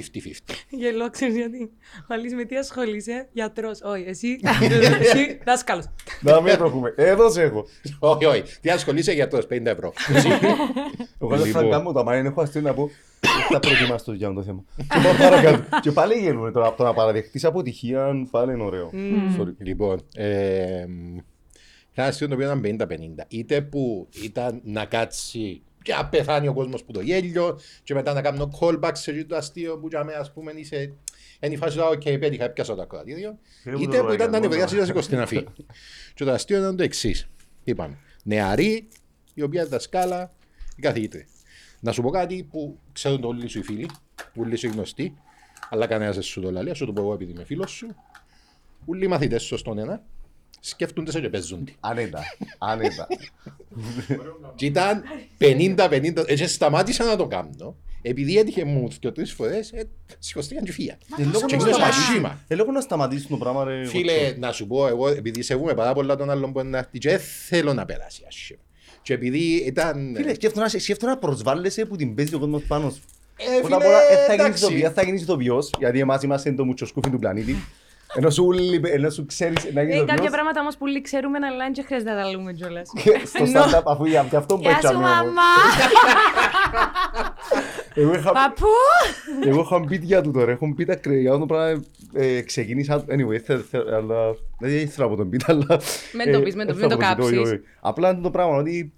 Γελώ, 0.71 1.11
ξέρεις 1.11 1.37
γιατί. 1.37 1.71
Ο 2.01 2.15
Αλής 2.15 2.35
με 2.35 2.45
τι 2.45 2.57
ασχολείσαι, 2.57 3.29
γιατρός. 3.33 3.81
Όχι, 3.83 4.05
εσύ, 4.07 4.39
εσύ 5.01 5.41
δάσκαλος. 5.45 5.85
Να 6.21 6.41
μην 6.41 6.57
το 6.57 6.65
έχουμε. 6.65 6.95
Εδώ 6.97 7.31
σε 7.31 7.43
έχω. 7.43 7.67
όχι, 7.99 8.25
όχι. 8.25 8.43
Τι 8.61 8.71
ασχολείσαι 8.71 9.13
για 9.13 9.29
το 9.29 9.39
50 9.51 9.65
ευρώ. 9.65 9.93
Εσύ. 10.15 10.29
Εγώ 11.23 11.37
δεν 11.37 11.47
Λοιπόν. 11.47 11.63
θα 11.63 11.69
κάνω 11.69 11.93
το 11.93 11.99
αμάρι, 12.01 12.27
έχω 12.27 12.41
αστείο 12.41 12.61
να 12.61 12.75
πω. 12.75 12.91
Δεν 13.21 13.31
θα 13.51 13.59
προετοιμαστώ 13.59 14.13
για 14.13 14.33
το 14.33 14.43
θέμα. 14.43 14.65
Και 14.77 15.01
πάω 15.03 15.31
παρακάτω. 15.31 15.81
Και 15.81 15.93
πάλι 15.93 16.15
γελούμε 16.15 16.51
τώρα. 16.51 16.75
Το 16.75 16.85
να 16.85 16.95
παραδεχτείς 16.95 17.45
αποτυχία 17.45 18.27
πάλι 18.31 18.53
είναι 18.53 18.63
ωραίο. 18.63 18.91
Sorry. 19.39 19.55
Λοιπόν, 19.59 20.01
ε, 20.15 20.85
ένα 21.95 22.07
αστείο 22.07 22.29
το 22.29 22.35
οποίο 22.35 22.47
ήταν 22.47 22.87
50-50. 23.19 23.25
Είτε 23.29 23.61
που 23.61 24.09
ήταν 24.23 24.61
να 24.65 24.85
κάτσει 24.85 25.63
και 25.89 25.95
να 25.95 26.07
πεθάνει 26.07 26.49
ο 26.49 26.53
κόσμος 26.53 26.85
που 26.85 26.93
το 26.93 27.01
γέλιο 27.01 27.61
και 27.83 27.95
μετά 27.95 28.13
να 28.13 28.23
κάνω 28.23 28.51
callback 28.61 28.91
σε 28.95 29.11
αυτό 29.11 29.27
το 29.27 29.37
αστείο 29.37 29.79
που 29.79 29.89
για 29.89 30.05
μένα 30.05 30.19
ας 30.19 30.33
πούμε 30.33 30.53
είσαι 30.53 30.93
είναι 31.41 31.55
η 31.55 31.57
φάση 31.57 31.77
του 31.77 31.85
«ΟΚ, 31.93 32.03
πέτυχα, 32.03 32.45
έπιασα 32.45 32.75
το 32.75 32.83
ακροατήριο». 32.83 33.39
Φίλε 33.63 33.77
μου, 33.77 33.83
Είτε 33.83 33.99
το 33.99 34.05
που 34.05 34.13
ήταν 34.13 34.31
να 34.31 34.39
λογαριασμό, 34.39 34.79
νευριάσει 34.79 35.09
το 35.11 35.17
20 35.17 35.19
να 35.19 35.27
φύγει. 35.27 35.47
Και 36.15 36.25
το 36.25 36.33
αστείο 36.33 36.59
ήταν 36.59 36.77
το 36.77 36.83
εξής. 36.83 37.29
Είπαμε, 37.65 37.99
νεαρή, 38.25 38.89
η 39.35 39.43
οποία 39.43 39.61
είναι 39.61 39.69
δασκάλα, 39.69 40.33
η 40.77 40.81
καθηγήτρια. 40.81 41.27
Να 41.81 41.93
σου 41.93 42.03
πω 42.03 42.11
κάτι 42.11 42.49
που 42.51 42.79
ξέρουν 42.93 43.21
το 43.21 43.29
όλοι 43.29 43.49
σου 43.49 43.59
οι 43.59 43.63
φίλοι, 43.63 43.91
όλοι 44.37 44.57
σου 44.57 44.67
οι 44.67 44.71
γνωστοί, 44.71 45.15
αλλά 45.71 45.87
κανένας 45.87 46.15
δεν 46.15 46.25
σου 46.25 46.41
το 46.41 46.51
λέει, 46.51 46.75
σου 46.75 46.87
το 46.87 46.93
πω 46.93 47.01
εγώ 47.01 47.13
επειδή 47.13 47.31
είμαι 47.31 47.45
φίλος 47.45 47.71
σου. 47.71 47.95
Όλοι 48.87 49.05
οι 49.05 49.09
μαθητές 49.09 49.43
σου 49.43 49.57
στον 49.57 49.79
ένα 49.79 50.03
σκέφτονται 50.61 51.11
σε 51.11 51.21
και 51.21 51.29
παίζονται. 51.29 51.73
Άνετα. 51.81 52.21
Άνετα. 52.59 53.07
Και 54.55 54.67
ήταν 54.67 55.03
50-50, 55.39 56.25
έτσι 56.27 56.47
σταμάτησα 56.49 57.05
να 57.05 57.17
το 57.17 57.27
κάνω. 57.27 57.77
Επειδή 58.03 58.39
έτυχε 58.39 58.65
μου 58.65 58.89
και 59.01 59.11
τρεις 59.11 59.33
φορές, 59.33 59.73
ε, 59.73 59.89
σηκωστήκαν 60.19 60.65
και 60.65 60.73
φύγαν. 60.73 60.97
Ε, 61.19 61.23
λόγω 61.25 61.47
Και 61.47 61.57
να 61.57 61.63
είναι 61.63 61.73
σταματήσει- 61.73 62.09
μασίμα. 62.09 62.41
ε, 62.49 62.55
λόγω 62.55 62.73
να 62.73 62.81
σταματήσει 62.81 63.27
το 63.29 63.37
πράγμα 63.37 63.65
ρε. 63.65 63.87
Φίλε, 63.87 64.35
να 64.39 64.53
σου 64.53 64.67
πω, 64.67 64.87
εγώ 64.87 65.09
επειδή 65.09 65.43
σεβούμε 65.43 65.75
πάρα 65.75 65.93
πολλά 65.93 66.17
τον 66.17 66.31
άλλον 66.31 66.53
που 66.53 66.61
είναι 66.61 66.69
να 66.69 66.79
έρθει 66.79 66.99
και 66.99 67.09
δεν 67.09 67.19
θέλω 67.49 67.75
να 67.75 67.85
περάσει 67.85 68.23
άσχημα. 68.29 68.61
Και 69.03 69.13
επειδή 69.15 69.39
ήταν... 69.67 70.13
Φίλε, 70.17 70.35
σκέφτομαι 70.35 70.67
να- 70.73 70.79
σκέφτομαι 70.81 71.13
να 71.13 71.19
προσβάλλεσαι 71.19 71.85
που 71.85 71.97
την 71.97 72.15
παίζει 72.15 72.35
ο 72.35 72.39
κόσμος 72.39 72.63
πάνω 72.63 72.91
σου. 72.91 73.03
Ε, 73.37 73.61
Πρώτα 73.61 73.77
απ' 73.77 73.83
φίλε, 73.83 73.95
όλα, 73.95 74.07
δεν 74.09 74.17
θα 74.27 74.35
γίνεις 74.35 74.47
εντάξει. 74.47 74.65
ηθοποιός, 74.65 74.93
θα 74.93 75.03
γίνεις 75.03 75.23
ηθοποιός, 75.23 75.71
γιατί 75.79 75.99
εμάς 76.01 76.23
είμαστε 76.23 76.53
το 76.53 76.65
μουτσοσκούφι 76.65 77.11
του 77.11 77.19
πλανήτη. 77.19 77.57
Ενώ 78.15 78.31
σου, 78.31 78.45
όλοι- 78.47 78.81
ενώ 78.85 79.11
σου 79.11 79.27
ξέρεις 79.27 79.65
να 79.73 79.81
γίνεις 79.83 79.95
Ε, 79.97 79.99
κάποια 79.99 80.15
ηθοποιός, 80.15 80.31
πράγματα 80.33 80.61
όμως 80.61 80.75
που 80.77 80.85
όλοι 80.89 81.01
ξέρουμε, 81.01 81.39
αλλά 81.47 81.71
δεν 81.75 81.85
χρειάζεται 81.87 82.11
να 82.13 82.23
τα 82.23 82.31
λέμε 82.31 82.53
κιόλας. 82.53 82.91
και 83.03 83.21
στο 83.25 83.45
Ενώ- 83.45 83.61
stand-up, 83.63 83.83
αφού 83.85 84.05
για 84.05 84.27
και 84.31 84.37
αυτό 84.37 84.55
που 84.55 84.61
Γεια 84.61 84.71
σου, 84.71 84.77
έτσαμε 84.77 85.05
εγώ. 85.05 85.15
μαμά! 85.15 85.53
Εγώ 87.95 88.15
είχα- 88.15 88.33
Παππού! 88.33 88.67
Εγώ 89.47 89.61
έχω 89.61 89.79
μπει 89.79 89.97
για 90.03 90.21
του 90.21 90.31
τώρα, 90.31 90.51
έχω 90.51 90.67
μπει 90.67 90.85
τα 90.85 90.95
κρυά 90.97 91.39
το 91.39 91.47
πράγμα, 91.47 91.83
ε, 92.13 92.41
ξεκίνησα, 92.41 93.05
anyway, 93.09 93.39
θε- 93.45 93.61
θε- 93.71 93.89
αλλά, 93.93 94.17
δεν 94.59 94.71
ήθελα 94.77 95.07
από 95.07 95.17
τον 95.17 95.29
πίτα, 95.31 95.47
αλλά... 95.49 95.81
Μην 96.13 96.33
το 96.33 96.39
ε, 96.39 96.43
πεις, 96.43 96.55
μην 96.55 96.67
το- 96.67 96.75
δεν 96.75 96.89
μην 96.89 96.99
το 96.99 97.05
θα 97.05 97.15
πω, 97.17 97.25
όχι, 97.25 97.35
κάψεις. 97.35 97.53
όχι. 97.53 97.61
Απλά 97.81 98.11
είναι 98.11 98.21
το 98.23 98.31
πράγμα, 98.31 98.57
ότι, 98.57 98.93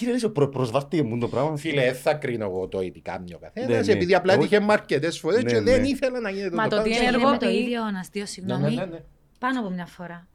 κύριε 0.00 0.14
Λέσο, 0.14 0.30
προ, 0.30 0.48
προσβάρτηκε 0.48 1.02
μου 1.02 1.18
το 1.18 1.28
πράγμα. 1.28 1.56
Φίλε, 1.56 1.82
δεν 1.84 1.94
θα 1.94 2.14
κρίνω 2.14 2.44
εγώ 2.44 2.68
το 2.68 2.78
τι 2.78 3.00
κάνει 3.00 3.34
ο 3.34 3.38
Ναι, 3.40 3.48
καθένας, 3.62 3.86
ναι. 3.86 3.92
επειδή 3.92 4.14
απλά 4.14 4.32
Εγώ- 4.32 4.42
έτυχε 4.42 4.60
μου 4.60 4.72
αρκετές 4.72 5.18
φορές 5.18 5.42
Ναι, 5.42 5.50
και 5.52 5.60
δεν 5.60 5.80
ναι. 5.80 5.88
ήθελα 5.88 6.20
να 6.20 6.30
γίνεται 6.30 6.54
Μα 6.56 6.62
το 6.62 6.68
πράγμα. 6.68 6.84
τι 6.84 6.90
Και 6.90 6.96
είναι 6.96 7.04
έγινε 7.06 7.24
με 7.24 7.36
το 7.38 7.46
ενεργοποιεί. 7.46 7.64
ίδιο 7.66 7.80
αστείο, 8.00 8.20
Ναι, 8.22 8.26
συγγνώμη. 8.28 8.62
ναι, 8.62 8.68
ναι, 8.68 8.84
ναι. 8.84 8.98
Πάνω 9.38 9.60
από 9.60 9.70
μια 9.70 9.86
φορά. 9.86 10.28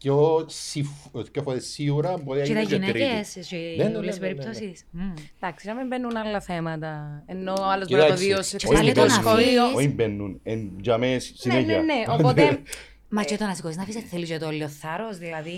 Δυο 0.00 0.44
συ- 0.48 0.86
δυο 1.32 1.42
φορές 1.42 1.66
σίγουρα 1.66 2.16
μπορεί 2.24 2.38
να 2.38 2.44
Και 2.46 2.52
τα 2.54 2.60
γίνει 2.60 2.86
και 2.86 2.90
τρίτη. 2.92 3.06
γυναίκες, 3.06 3.28
σε 3.40 3.56
Ναι, 3.56 3.82
ναι, 3.84 3.88
ναι, 3.90 3.96
όλες 3.96 4.10
τις 4.10 4.18
ναι, 4.20 4.26
ναι, 4.28 4.32
ναι. 4.34 4.42
περιπτώσεις. 4.42 4.84
Μμμ. 4.90 5.12
Εντάξει, 5.40 5.66
να 5.66 5.74
μην 5.74 5.86
μπαίνουν 5.86 6.16
άλλα 6.16 6.40
θέματα. 6.40 7.22
Ενώ 7.26 7.52
ο 7.52 7.64
άλλος 7.64 7.88
μπορεί 7.88 8.00
να 8.02 8.08
το 8.08 8.14
Κοίταξε, 8.14 8.24
δει 8.24 8.32
ως 8.32 8.48
και 8.56 8.66
όχι 8.66 8.74
πάλι 8.76 8.92
το 8.92 9.00
να 9.04 9.06
κόσμο. 9.16 9.34
φύγεις. 9.34 9.58
Όχι 9.74 9.88
μπαίνουν, 9.88 10.40
εν, 10.42 10.70
για 10.80 10.98
μέ 10.98 11.12
Ναι, 11.12 11.18
συνέχεια. 11.18 11.76
ναι, 11.76 11.82
ναι. 11.82 12.02
Οπότε 12.08 12.62
Μα 13.10 13.22
και 13.24 13.36
το 13.36 13.44
να 13.44 13.54
σηκώσεις 13.54 13.76
να 13.76 13.82
αφήσεις 13.82 14.08
θέλεις 14.10 14.28
και 14.28 14.38
το 14.38 14.50
λιωθάρρος, 14.50 15.18
δηλαδή... 15.18 15.52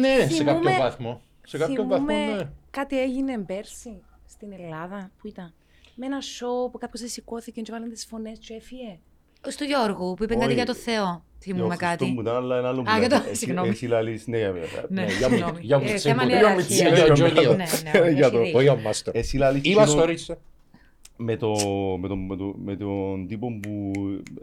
Ναι, 0.00 0.16
σε 0.20 0.26
Θυμούμαι- 0.26 0.62
κάποιο 0.64 0.78
βαθμό. 0.82 1.20
Σε 1.46 1.58
κάποιο 1.58 1.86
βαθμό, 1.86 2.06
ναι. 2.06 2.12
θυμούμαι 2.14 2.52
κάτι 2.70 3.00
έγινε 3.00 3.38
πέρσι 3.38 4.02
στην 4.28 4.52
Ελλάδα. 4.52 5.10
Πού 5.20 5.26
ήταν; 5.28 5.54
Με 5.94 6.06
ένα 6.06 6.18
show 6.20 6.70
που 6.72 6.78
κάποιος 6.78 7.10
σηκώθηκε 7.10 7.60
και 7.60 7.72
βάλανε 7.72 7.92
τις 7.92 8.04
φωνές 8.06 8.38
και 8.38 8.54
έφυγε. 8.54 8.98
Στο 9.48 9.64
Γιώργου 9.64 10.14
που 10.14 10.24
είπε 10.24 10.34
κάτι 10.34 10.46
Όχι. 10.46 10.54
για 10.54 10.64
το 10.66 10.74
Θεό. 10.74 11.24
Θυμούμε 11.40 11.76
κάτι. 11.76 12.04
Μου 12.04 12.20
ήταν 12.20 12.36
αλλά 12.36 12.58
ένα 12.58 12.68
άλλο 12.68 12.82
που 12.82 12.90
Α, 12.90 12.98
για 12.98 13.08
το- 13.08 13.16
λέει. 13.16 13.24
Εσύ- 13.30 13.36
συγγνώμη. 13.44 13.68
Εσύ 13.68 13.86
λαλείς, 13.86 14.26
ναι, 14.26 14.38
βέβαια. 14.38 14.84
Ναι, 14.88 15.04
για 15.04 15.28
μου- 15.28 15.34
συγγνώμη. 15.36 15.58
για 15.60 15.78
μου 15.78 15.84
Ε, 15.88 15.94
τσίμπο. 15.94 16.14
Θέμα 16.18 16.24
Για 16.24 16.36
μου 16.36 16.42
ιεραρχίας. 16.42 16.66
τσίμπο. 16.66 16.94
Για 16.94 17.12
Τζόνι. 17.12 17.32
Ναι, 17.46 17.54
ναι, 17.54 18.10
Για 18.10 18.26
έχει 18.26 18.30
το- 18.30 18.38
δίκιο. 18.38 18.58
Όχι 18.58 18.68
ο 18.68 18.76
Μάστορ. 18.84 19.16
Εσύ 19.16 19.36
λαλείς 19.36 19.62
Είπα 19.64 19.84
κοινό- 19.86 20.02
stories. 20.04 20.34
Με, 21.16 21.36
το, 21.36 21.48
με, 22.00 22.08
το, 22.08 22.16
με, 22.16 22.36
το, 22.36 22.54
με 22.64 22.76
τον 22.76 23.26
τύπο 23.28 23.58
που 23.62 23.90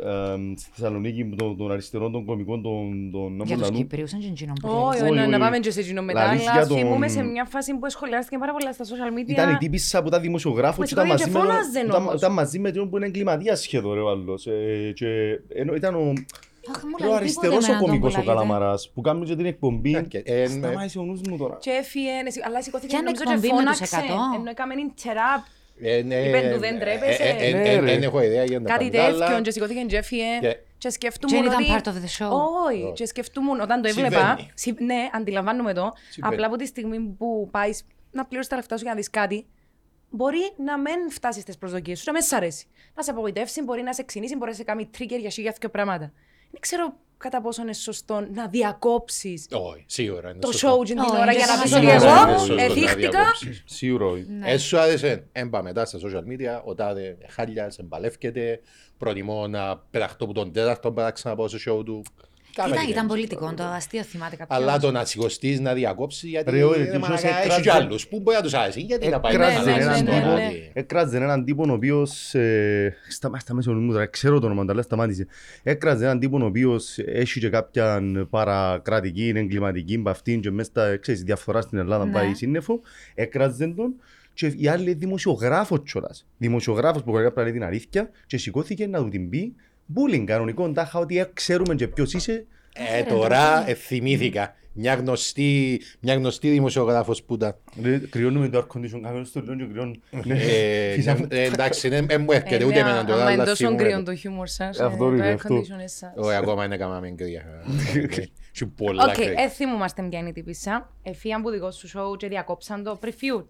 ε, 0.05 0.55
στη 0.57 0.69
Θεσσαλονίκη, 0.73 1.23
με 1.25 1.35
τον, 1.35 1.57
τον 1.57 1.71
αριστερό 1.71 2.09
των 2.09 2.25
κομικών, 2.25 2.61
τον, 2.61 3.09
τον 3.11 3.35
Για 3.35 3.43
τους 3.43 3.49
Ναμπολανού. 3.49 3.77
Κύπριους, 3.77 4.11
είναι 4.11 4.25
εκείνο 4.25 4.53
που 4.61 4.69
Όχι, 4.69 5.01
όχι, 5.01 5.11
να- 5.11 5.21
να 5.21 5.27
όχι. 5.27 5.37
πάμε 5.39 5.59
και 5.59 5.71
σε 5.71 5.79
εκείνο 5.79 6.01
μετά, 6.01 6.25
Λαλείς 6.25 6.41
αλλά 6.41 6.51
για 6.59 6.67
τον- 6.67 6.77
θυμούμαι 6.77 7.07
σε 7.07 7.23
μια 7.23 7.45
φάση 7.45 7.73
που 7.77 7.89
σχολιάστηκε 7.89 8.37
πάρα 8.37 8.51
πολλά 8.51 8.73
στα 8.73 8.83
social 8.85 9.17
media. 9.19 9.29
Ήταν 9.29 9.49
η 9.53 9.57
τύπισσα 9.57 10.01
που 10.01 10.07
ήταν 10.07 10.21
δημοσιογράφος 10.21 10.77
Με 10.79 10.85
και 10.85 10.93
ήταν 10.93 11.05
συγχωρείτε, 11.05 11.33
μαζί, 11.33 11.47
με, 11.47 11.51
φώναζε 11.53 11.79
τον- 11.79 11.87
ήταν, 11.89 12.01
όμως. 12.01 12.13
ήταν 12.13 12.33
μαζί 12.33 12.59
με 12.59 12.71
τον 12.71 12.89
που 12.89 12.97
είναι 12.97 13.05
εγκληματίας 13.05 13.59
σχεδόν 13.61 13.93
ρε 13.93 13.99
ο 13.99 14.09
άλλος. 14.09 14.47
Ε, 14.47 14.91
και, 14.95 15.05
ενώ 15.53 15.73
ήταν 15.75 15.95
ο, 15.95 15.99
Αχ, 16.75 16.83
μου 16.83 16.89
ο 17.01 17.05
λέει 17.05 17.15
αριστερός 17.15 17.55
τίποτε 17.57 17.57
ο 17.57 17.59
με 17.59 17.65
έναν 17.67 17.79
κομικός 17.83 18.13
ο 18.13 18.15
τον 18.15 18.23
που 18.25 18.29
λέγεται. 18.31 18.45
Καλαμαράς 18.45 18.91
που 18.93 19.01
κάνουν 19.01 19.25
και 19.25 19.35
την 19.35 19.45
εκπομπή. 19.45 19.95
Αρκε- 19.95 20.29
ε, 20.29 20.45
Σταμάτησε 20.47 20.99
ο 20.99 21.03
νους 21.03 21.21
μου 21.29 21.37
τώρα. 21.37 21.57
Και 21.61 21.69
έφυγε, 21.69 22.09
ναι, 22.11 22.31
αλλά 22.47 22.61
σηκώθηκε 22.61 22.87
Κι 22.89 22.95
αν 22.95 23.03
νομίζω 23.03 23.23
και 23.23 23.29
εκπομπή 23.33 23.47
με 23.47 23.53
τους 23.71 23.77
φώναξε. 23.77 24.13
100. 24.35 24.35
Ενώ 24.39 24.49
έκαμε 24.49 24.73
interrupt. 24.87 25.45
Ε, 25.83 26.01
ναι, 26.01 26.15
Είπεν 26.15 26.53
του, 26.53 26.59
δεν 26.59 26.79
τρέπεσαι. 26.79 27.23
ε, 27.23 27.29
ε, 27.29 27.47
ε, 27.49 27.51
Ναι, 27.53 27.69
ε, 27.69 27.75
ρε. 27.79 27.81
Δεν 27.85 28.03
έχω 28.03 28.21
ιδέα 28.21 28.43
για 28.43 28.61
τα 28.61 28.69
Κάτι 28.69 28.83
πάντα, 28.89 29.03
αλλά- 29.03 29.25
τέτοιο 29.27 29.41
και 29.41 29.51
σηκώθηκε 29.51 29.79
και 29.81 29.97
έφυγε 29.97 30.23
Και- 30.41 30.57
και 30.77 30.89
σκεφτούμουν 30.89 31.43
Και 31.43 31.49
δεν 31.49 31.59
ήταν 31.59 31.75
ότι... 31.77 31.83
part 31.83 31.93
of 31.93 31.93
the 32.03 32.25
show. 32.27 32.31
Όχι, 32.67 32.91
και 32.95 33.05
σκεφτούμουν 33.05 33.59
όταν 33.59 33.81
το 33.81 33.87
έβλεπα, 33.87 34.17
Συμβαίνει. 34.19 34.51
συ- 34.53 34.79
ναι, 34.81 35.09
αντιλαμβάνομαι 35.13 35.73
το, 35.73 35.91
Συμβαίνει. 36.09 36.33
απλά 36.35 36.47
από 36.47 36.55
τη 36.55 36.65
στιγμή 36.65 36.99
που 36.99 37.47
πάεις 37.51 37.83
να 38.11 38.25
πληρώσεις 38.25 38.49
τα 38.49 38.55
λεφτά 38.55 38.77
σου 38.77 38.83
για 38.83 38.91
να 38.91 38.97
δεις 38.97 39.09
κάτι, 39.09 39.45
μπορεί 40.09 40.51
να 40.65 40.77
μην 40.79 41.09
φτάσεις 41.11 41.41
στις 41.41 41.57
προσδοκίες 41.57 41.97
σου, 41.99 42.03
να 42.07 42.11
μην 42.11 42.21
σ' 42.21 42.31
αρέσει. 42.33 42.65
Να 42.95 43.03
σε 43.03 43.11
απογοητεύσει, 43.11 43.61
μπορεί 43.63 43.81
να 43.81 43.93
σε 43.93 44.03
ξυνήσει, 44.03 44.35
μπορεί 44.35 44.49
να 44.49 44.55
σε 44.55 44.63
κάνει 44.63 44.89
trigger 44.97 45.19
για 45.19 45.29
σίγια 45.29 45.51
και 45.59 45.69
πράγματα. 45.69 46.11
Δεν 46.51 46.59
ξέρω 46.59 46.93
κατά 47.21 47.41
πόσο 47.41 47.61
είναι 47.61 47.73
σωστό 47.73 48.27
να 48.33 48.47
διακόψεις 48.47 49.47
Όχι, 49.51 49.83
σίγουρα. 49.87 50.29
είναι 50.29 50.39
το 50.39 50.51
σωστό. 50.51 50.79
show 50.81 50.85
την 50.85 50.97
Όχι, 50.97 51.11
ώρα 51.11 51.23
είναι 51.23 51.35
για 51.35 51.45
να 51.45 51.53
σωστό. 51.55 51.79
πεις 51.79 51.89
ότι 51.89 51.99
Σίγουρα 51.99 52.11
είναι 52.21 52.31
εγώ 52.31 52.37
σωστό 52.39 52.53
να 52.55 52.63
εθίχτηκα 52.63 53.09
διακόψεις. 53.09 53.63
Σίγουρα 53.65 54.05
όχι. 54.05 54.25
Ναι. 54.29 54.51
Ε, 54.51 54.57
σου 54.57 54.79
άρεσε, 54.79 55.27
έμπα 55.31 55.61
μετά 55.63 55.85
στα 55.85 55.99
social 55.99 56.23
media, 56.31 56.61
ο 56.63 56.75
τάδε 56.75 57.17
χάλιας, 57.27 57.77
εμπαλεύκεται, 57.77 58.59
προτιμώ 58.97 59.47
να 59.47 59.77
πεταχτώ 59.77 60.23
από 60.23 60.33
τον 60.33 60.51
τέταρτο 60.51 60.89
para 60.89 60.93
να 60.95 61.11
ξαναπάω 61.11 61.47
στο 61.47 61.57
show 61.79 61.85
του. 61.85 62.03
Κάμε 62.53 62.69
Ήταν, 62.73 62.85
τι 62.85 62.91
ήταν 62.91 63.07
κάνεις. 63.07 63.09
πολιτικό, 63.11 63.53
το 63.53 63.63
αστείο 63.63 64.03
θυμάται 64.03 64.35
κάποιος. 64.35 64.59
Αλλά 64.59 64.79
το 64.79 64.91
να 64.91 65.05
σηκωστείς 65.05 65.59
να 65.59 65.73
διακόψεις, 65.73 66.29
γιατί 66.29 66.51
Ρε, 66.51 66.63
όχι, 66.63 66.79
είναι 66.79 66.89
τους 66.89 66.99
μαλακά, 66.99 67.27
έκραζε- 67.27 67.51
έχει 67.51 67.61
και 67.61 67.71
άλλους 67.71 68.07
που 68.07 68.19
μπορεί 68.19 68.35
να 68.37 68.43
τους 68.43 68.53
άρεσει. 68.53 68.81
Γιατί 68.81 69.07
να 69.09 69.19
πάει 69.19 69.33
Έκραζε 69.33 69.55
να 69.57 69.63
ναι, 69.63 69.71
έναν 69.71 70.03
ναι, 70.03 70.11
ναι, 70.11 70.15
τύπο- 70.19 70.33
ναι. 70.33 70.51
έκραζε 70.73 71.17
έναν 71.17 71.45
τύπο 71.45 71.65
ο 71.69 71.71
οποίος 71.73 72.33
ε, 72.35 72.95
στα, 73.09 73.31
στα 73.39 73.53
μέσα 73.53 73.71
μου 73.73 73.91
τώρα, 73.91 74.05
ξέρω 74.05 74.39
το 74.39 74.45
όνομα, 74.45 74.65
αλλά 74.69 74.81
σταμάτησε. 74.81 75.27
Έκραζε 75.63 76.03
έναν 76.03 76.19
τύπο 76.19 76.37
ο 76.41 76.45
οποίος 76.45 76.97
έχει 76.97 77.39
και 77.39 77.49
κάποια 77.49 78.01
παρακρατική, 78.29 79.31
εγκληματική 79.35 79.97
μπαυτή 79.97 80.39
και 80.39 80.51
μέσα 80.51 80.69
στα, 80.69 80.97
ξέρεις, 80.97 81.23
διαφθορά 81.23 81.61
στην 81.61 81.77
Ελλάδα 81.77 82.05
Ναι. 82.05 82.11
πάει 82.11 82.33
σύννεφο. 82.33 82.79
Έκραζε 83.15 83.67
τον 83.67 83.93
και 84.33 84.53
η 84.57 84.67
άλλη 84.67 84.93
δημοσιογράφος 84.93 85.79
κιόλας. 85.85 86.25
Δημοσιογράφος 86.37 87.03
που 87.03 87.11
πρέπει 87.11 87.33
να 87.35 87.43
λέει 87.43 87.51
την 87.51 87.63
αλήθεια 87.63 88.09
και 88.27 88.37
σηκώθηκε 88.37 88.87
να 88.87 88.99
του 88.99 89.09
την 89.09 89.29
πει 89.29 89.55
bullying 89.95 90.23
κανονικό, 90.25 90.71
τάχα 90.71 90.99
ότι 90.99 91.17
ε, 91.19 91.29
ξέρουμε 91.33 91.75
και 91.75 91.87
ποιος 91.87 92.13
είσαι. 92.13 92.45
Ε, 92.97 93.03
τώρα 93.03 93.69
ε, 93.69 93.73
θυμήθηκα 93.73 94.55
μια 94.73 94.93
γνωστή, 94.93 95.81
μια 95.99 96.15
γνωστή 96.15 96.49
δημοσιογράφος 96.49 97.23
που 97.23 97.33
ήταν. 97.33 97.55
Ρε, 97.83 97.97
Κρυώνουμε 97.97 98.49
το 98.49 98.57
air 98.59 98.77
condition 98.77 98.99
κάμερα 99.03 99.23
στο 99.23 99.41
λέω 99.41 99.55
και 99.55 99.63
κρυώνω. 99.65 99.93
Ναι, 100.23 100.35
Ε, 100.35 100.93
φυσικά. 100.93 101.25
ε, 101.29 101.43
Εντάξει, 101.43 101.89
δεν 101.89 102.05
δεν 102.07 102.21
μου 102.21 102.31
έρχεται 102.31 102.65
ούτε 102.65 102.79
εμένα 102.79 103.05
τώρα, 103.05 103.21
Αν 103.25 103.33
είναι 103.33 103.41
αλλά 103.41 103.43
τόσο 103.51 103.55
θυμούμαι 103.65 103.83
κρύο 103.83 103.97
το. 103.97 104.03
το 104.03 104.15
χιούμορ 104.15 104.47
σας, 104.47 104.79
Ε, 104.79 104.83
αυτό 104.83 105.05
ε, 105.05 105.07
είναι, 105.07 105.17
το 105.21 105.27
air 105.29 105.33
αυτό. 105.33 105.55
conditioner 105.59 105.83
σας. 105.85 106.13
Όχι, 106.15 106.35
ακόμα 106.35 106.65
είναι 106.65 106.77
καμά 106.77 106.99
με 106.99 107.09
κρύα. 107.11 107.43
Έχει 108.53 108.65
πολλά 108.77 109.03
Οκ, 109.05 109.13
κρύα. 109.13 109.33
ε, 109.37 109.49
θυμούμαστε 109.49 110.01
ποια 110.09 110.19
είναι 110.19 110.29
η 110.29 110.33
τύπισσα. 110.33 110.93
Εφίαν 111.03 111.41
που 111.41 111.49
δικό 111.49 111.71
σου 111.71 111.87
show 111.87 112.17
και 112.17 112.27
διακόψαν 112.27 112.83
το 112.83 112.99
pre-feud. 113.03 113.45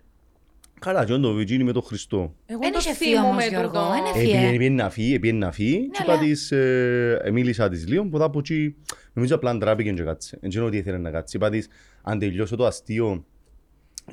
Καλά, 0.86 1.06
και 1.06 1.18
το 1.18 1.36
Virginia 1.38 1.64
με 1.64 1.72
τον 1.72 1.82
Χριστό. 1.84 2.36
Εγώ 2.46 2.60
Εν 2.64 2.72
το 2.72 2.78
είχε 2.82 2.94
φύγει 2.94 3.18
όμως, 3.18 3.44
θυμούμαι 3.44 3.48
Γιώργο, 3.48 3.70
τούτο. 3.82 3.94
εν 3.98 4.16
έφυγε. 4.16 4.38
Επειδή 4.38 4.58
πήγαινε 4.58 4.84
να 4.84 4.90
φύγει, 4.90 5.20
πήγαινε 5.20 5.46
να 5.46 5.52
φύγει 5.52 5.90
και 5.90 6.00
είπα 6.04 6.12
αλλά- 6.12 6.22
της, 6.22 6.52
ε, 6.52 7.30
μίλησα 7.32 7.70
της 7.70 7.88
λίγο, 7.88 8.06
ποτά 8.06 8.24
από 8.26 8.40
εκεί, 8.40 8.76
νομίζω 9.14 9.36
απλά 9.36 9.58
ντράπηκε 9.58 9.92
και 9.92 10.04
κάτσε. 10.04 10.38
Δεν 10.42 10.50
ξέρω 10.50 10.70
τι 10.70 10.78
ήθελε 10.78 10.98
να 10.98 11.12
κάτσει. 11.12 11.38
Είπα 11.38 11.50
της, 11.50 11.68
αν 12.02 12.20
τελειώσω 12.20 12.56
το 12.56 12.66
αστείο 12.66 13.26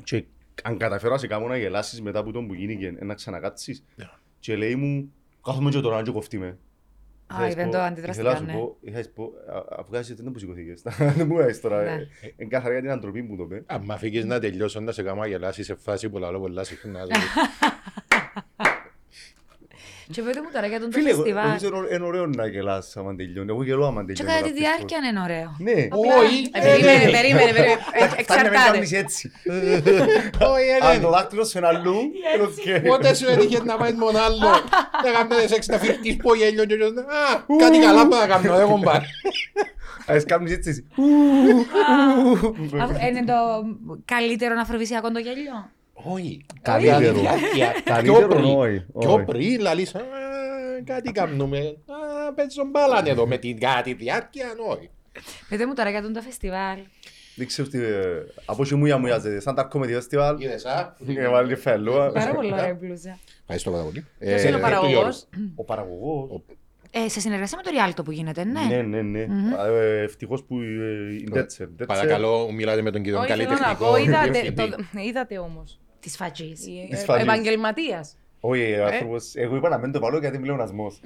και 0.03 0.23
αν 0.63 0.77
καταφέρω 0.77 1.11
να 1.13 1.19
σε 1.19 1.27
κάνω 1.27 1.47
να 1.47 1.57
γελάσεις 1.57 2.01
μετά 2.01 2.19
από 2.19 2.31
τον 2.31 2.47
που 2.47 2.53
γίνηκε, 2.53 2.93
ε, 2.99 3.05
να 3.05 3.13
ξανακάτσεις. 3.13 3.83
Και 4.39 4.55
λέει 4.55 4.75
μου, 4.75 5.13
κάθομαι 5.43 5.69
και 5.69 5.79
τώρα 5.79 6.01
και 6.01 6.11
κοφτεί 6.11 6.37
με. 6.37 6.57
Α, 7.35 7.47
Ήθελα 7.47 7.47
να 7.47 7.53
δεν 7.55 7.65
σου 7.65 7.71
το 7.71 7.77
πω- 7.77 7.83
αντιδραστικά, 7.85 8.29
ήθελα 8.29 8.39
να 8.45 8.45
ναι. 8.45 8.51
σου 8.51 8.65
πω- 8.65 8.77
ήθελα 8.81 8.97
να 8.97 9.03
σου 9.03 9.13
πω, 9.13 9.23
α- 9.57 9.79
αφού 9.79 9.91
κάνεις 9.91 10.09
έτσι, 10.09 10.23
δεν 10.23 10.31
μου 10.33 10.37
σηκωθήκες. 10.39 10.81
Δεν 11.15 11.27
μου 11.27 11.35
κάνεις 11.35 11.61
τώρα. 11.61 11.83
Ναι. 11.83 11.91
ε, 11.91 12.07
Εν 12.37 12.49
καθαρά 12.49 12.71
για 12.73 12.81
την 12.81 12.91
αντροπή 12.91 13.21
μου 13.21 13.35
το 13.37 13.43
πει. 13.43 13.63
Αν 13.65 13.81
μ' 13.83 13.91
αφήγεις 13.91 14.25
να 14.25 14.39
τελειώσω 14.39 14.79
να 14.79 14.91
σε 14.91 15.03
κάνω 15.03 15.19
να 15.21 15.27
γελάσεις 15.27 15.65
σε 15.65 15.75
φάση 15.75 16.09
που 16.09 16.17
λαλώ 16.17 16.39
πολλά 16.39 16.63
συχνά. 16.63 16.99
δηλαδή. 20.09 20.13
Και 20.13 20.21
πείτε 20.21 20.39
μου 20.41 20.49
τώρα 20.53 20.67
για 20.67 20.79
τον 20.79 20.89
το 20.91 20.97
Φίλε, 20.97 21.09
εγώ 21.09 21.17
φεστιβάλ. 21.21 21.45
νομίζω 21.47 21.69
είναι 21.93 22.05
ωραίο 22.05 22.25
να 22.27 22.45
γελάσεις 22.47 22.97
άμα 22.97 23.15
τελειώνει. 23.15 23.49
Εγώ 23.53 23.63
γελώ 23.63 23.85
άμα 23.85 24.01
Και 24.05 24.13
τελειώνει. 24.13 24.29
κατά 24.29 24.41
τη 24.47 24.49
ρατσιστικό. 24.49 24.69
διάρκεια 24.69 24.97
είναι 25.09 25.21
ωραίο. 25.27 25.49
Ναι. 25.67 25.79
Όχι, 26.21 26.37
Ε, 26.53 26.59
Περίμενε, 26.65 27.05
περίμενε, 27.17 27.51
περίμενε. 27.51 27.73
Ε, 27.99 28.23
Φτάνει 28.23 28.43
να 28.43 28.49
με 28.49 28.55
Εξαρτάται. 28.55 28.71
κάνεις 28.71 28.91
έτσι. 29.03 29.23
όχι, 30.53 30.69
Αν 30.81 30.91
δεν 30.91 31.01
το 31.01 31.09
δάκτυλο 31.09 31.43
σου 31.45 31.57
είναι 31.57 31.67
αλλού, 31.67 31.97
οκ. 32.45 32.87
Πότε 32.91 33.13
σου 33.15 33.27
έτυχε 33.33 33.59
να 33.63 33.75
πάει 33.81 33.93
μόνο 33.93 34.17
άλλο. 34.27 34.49
Να 35.03 35.09
κάνετε 35.15 35.47
σεξ 35.47 35.67
να 35.67 35.77
φύγεις 35.77 36.15
πω 36.23 36.33
γέλιο 36.35 36.65
και 36.65 36.75
λες, 36.75 36.89
«Α, 36.89 37.43
κάτι 37.63 37.77
καλά 37.79 38.01
που 38.07 38.15
να 38.15 38.27
κάνω, 38.27 38.51
δεν 38.55 38.61
έχω 38.61 38.79
πάρει. 38.83 39.05
Ας 40.05 40.23
κάνεις 40.25 40.51
έτσι. 40.51 40.69
εσύ. 40.69 40.85
Αφού 42.81 42.95
Είναι 43.07 43.23
το 43.25 43.33
καλύτερο 44.05 44.55
αφροβησιακό 44.61 45.11
το 45.11 45.19
γέλιο; 45.19 45.69
Όχι. 46.03 46.45
Καλύτερο. 46.61 46.99
Για 46.99 47.11
τη 47.13 47.19
διάρκεια. 47.19 47.81
Καλύτερο, 47.83 48.17
Πιο 48.17 48.27
πριν. 48.27 48.43
όχι, 48.45 48.85
Πιο 48.99 49.13
όχι. 49.13 49.23
πριν 49.25 49.59
λαλείς, 49.61 49.95
«Α, 49.95 50.01
κάτι 50.85 51.11
κάνουμε. 51.11 51.57
Α, 51.59 52.33
Παίζω 52.33 52.63
μπάλαν 52.71 53.05
εδώ 53.05 53.27
με 53.27 53.37
την 53.37 53.59
κάτι 53.59 53.93
διάρκεια, 53.93 54.45
όχι. 54.69 54.89
Πείτε 55.49 55.65
μου 55.67 55.73
τώρα 55.73 55.89
για 55.89 56.01
τον 56.01 56.13
το 56.13 56.21
φεστιβάλ. 56.21 56.77
Δεν 57.35 57.47
ξέρω 57.47 57.67
τι... 57.67 57.77
ε, 57.77 58.25
Από 58.45 58.61
όσο 58.61 58.77
μου 58.77 58.85
ιαμουιάζεται, 58.85 59.39
σαν 59.39 59.55
τα 59.55 59.67
comedy 59.73 59.97
festival, 59.99 60.35
Είδες, 60.39 60.65
α; 60.65 60.95
έβαλε 61.17 61.55
φελούα. 61.55 62.11
Πάρα 62.11 62.33
πολύ 62.33 62.51
ωραία 62.53 62.69
η 62.69 62.73
μπλούζα. 62.73 63.17
Ευχαριστώ 63.41 63.71
πάρα 63.71 63.83
πολύ. 63.83 64.05
Ποιος 64.19 64.43
Ε, 64.43 64.47
είναι 64.47 64.55
ο 64.55 64.59
του 64.59 64.63
παραγωγός; 64.65 65.27
Ο 65.55 65.63
παραγωγός. 65.63 66.41
Ε, 66.91 67.09
σε 67.09 67.19
συνεργασία 67.19 67.59
με 67.63 67.71
το 67.71 67.77
Rialto 67.77 68.03
που 68.05 68.11
γίνεται, 68.11 68.43
ναι. 68.43 68.59
Ναι, 68.69 68.81
ναι, 68.81 69.01
ναι. 69.01 69.25
Ε, 69.69 70.01
Ευτυχώς 70.03 70.43
που 70.43 70.59
ε, 70.59 71.13
η 71.13 71.27
Ντέτσερ. 71.31 71.67
Γιώργου. 71.67 71.85
Παρακαλώ, 71.85 72.51
μιλάτε 72.51 72.81
με 72.81 72.91
τον 72.91 73.01
κύριο 73.03 73.19
Όχι, 73.19 73.27
θέλω 73.31 73.43
να 73.43 73.47
καλλιτεχνικό. 73.55 73.91
πω, 73.91 73.97
είδατε, 73.97 74.29
διευθυντή. 74.29 74.69
το- 74.69 74.99
είδατε 75.07 75.37
όμως. 75.37 75.79
Της 75.99 76.15
φατζής. 76.15 76.59
Της 76.89 77.03
φανής. 77.03 77.23
Επαγγελματίας. 77.23 78.15
Όχι, 78.39 78.73
ο 78.73 78.85
άνθρωπος, 78.85 79.31
εγώ 79.35 79.55
είπα 79.55 79.69
να 79.69 79.77
μην 79.77 79.91
το 79.91 79.99
βάλω 79.99 80.19
γιατί 80.19 80.35
είμαι 80.37 80.45
λεωνασμός. 80.45 80.99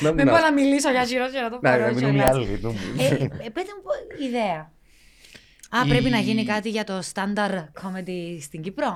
Να 0.00 0.12
Δεν 0.12 0.26
να- 0.26 0.32
μπορώ 0.32 0.44
να 0.44 0.52
μιλήσω 0.52 0.90
για 0.90 1.04
χειρότερα 1.04 1.48
το 1.48 1.54
Να 1.54 1.70
πάρω 1.70 1.84
να 1.86 1.92
μείνουν 1.92 2.10
οι 2.10 2.12
κιόλας. 2.18 2.34
άλλοι. 2.36 2.58
νου- 2.62 2.74
Ε, 2.98 3.04
ε, 3.06 3.14
Πείτε 3.26 3.70
μου 3.76 3.82
πω- 3.82 4.22
ιδέα. 4.26 4.70
Α, 5.70 5.86
πρέπει 5.88 6.10
να 6.10 6.18
γίνει 6.18 6.44
κάτι 6.44 6.68
για 6.68 6.84
το 6.84 6.98
standard 7.14 7.64
comedy 7.82 8.38
στην 8.40 8.62
Κύπρο; 8.62 8.86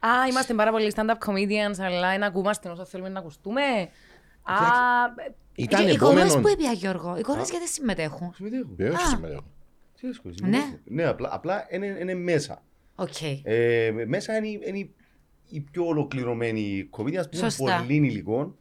Α, 0.00 0.08
είμαστε 0.30 0.54
πάρα 0.54 0.70
πολλοί 0.70 0.92
stand-up 0.96 1.28
comedians, 1.28 1.78
αλλά 1.80 2.18
να 2.18 2.26
ακούμαστε 2.26 2.68
όσο 2.68 2.84
θέλουμε 2.84 3.08
να 3.08 3.18
ακουστούμε. 3.18 3.62
Α, 4.42 4.54
Ήταν 5.54 5.84
Και 5.86 5.90
οι 5.92 5.96
κόρες 5.96 6.18
επόμενο. 6.22 6.40
που 6.40 6.48
είπε 6.48 6.72
Γιώργο, 6.72 7.16
οι 7.18 7.22
κόρες 7.22 7.50
γιατί 7.50 7.68
συμμετέχουν; 7.68 8.32
Συμμετέχω. 8.36 8.68
Βεβαίως 8.76 9.02
Α. 9.02 9.06
συμμετέχω. 9.06 9.44
Τι 10.00 10.08
έσχος, 10.08 10.32
Ναι. 10.40 10.46
συμμετέχω. 10.56 10.78
Ναι, 10.84 11.04
απλά- 11.04 11.28
απλά 11.32 11.66
είναι- 11.70 11.96
είναι 12.00 12.14
μέσα. 12.14 12.62
Οκ. 13.00 13.22
Ε, 13.42 13.92
μέσα 14.06 14.36
είναι, 14.36 14.48
είναι 14.66 14.88
οι 15.48 15.60
πιο 15.60 15.86
ολοκληρωμένοι 15.86 16.86
κομμίδια 16.90 17.22
που 17.22 17.28
έχουν 17.36 17.50
Σωστά. 17.50 17.78
πολύ 17.80 17.94
υλικό 17.94 18.56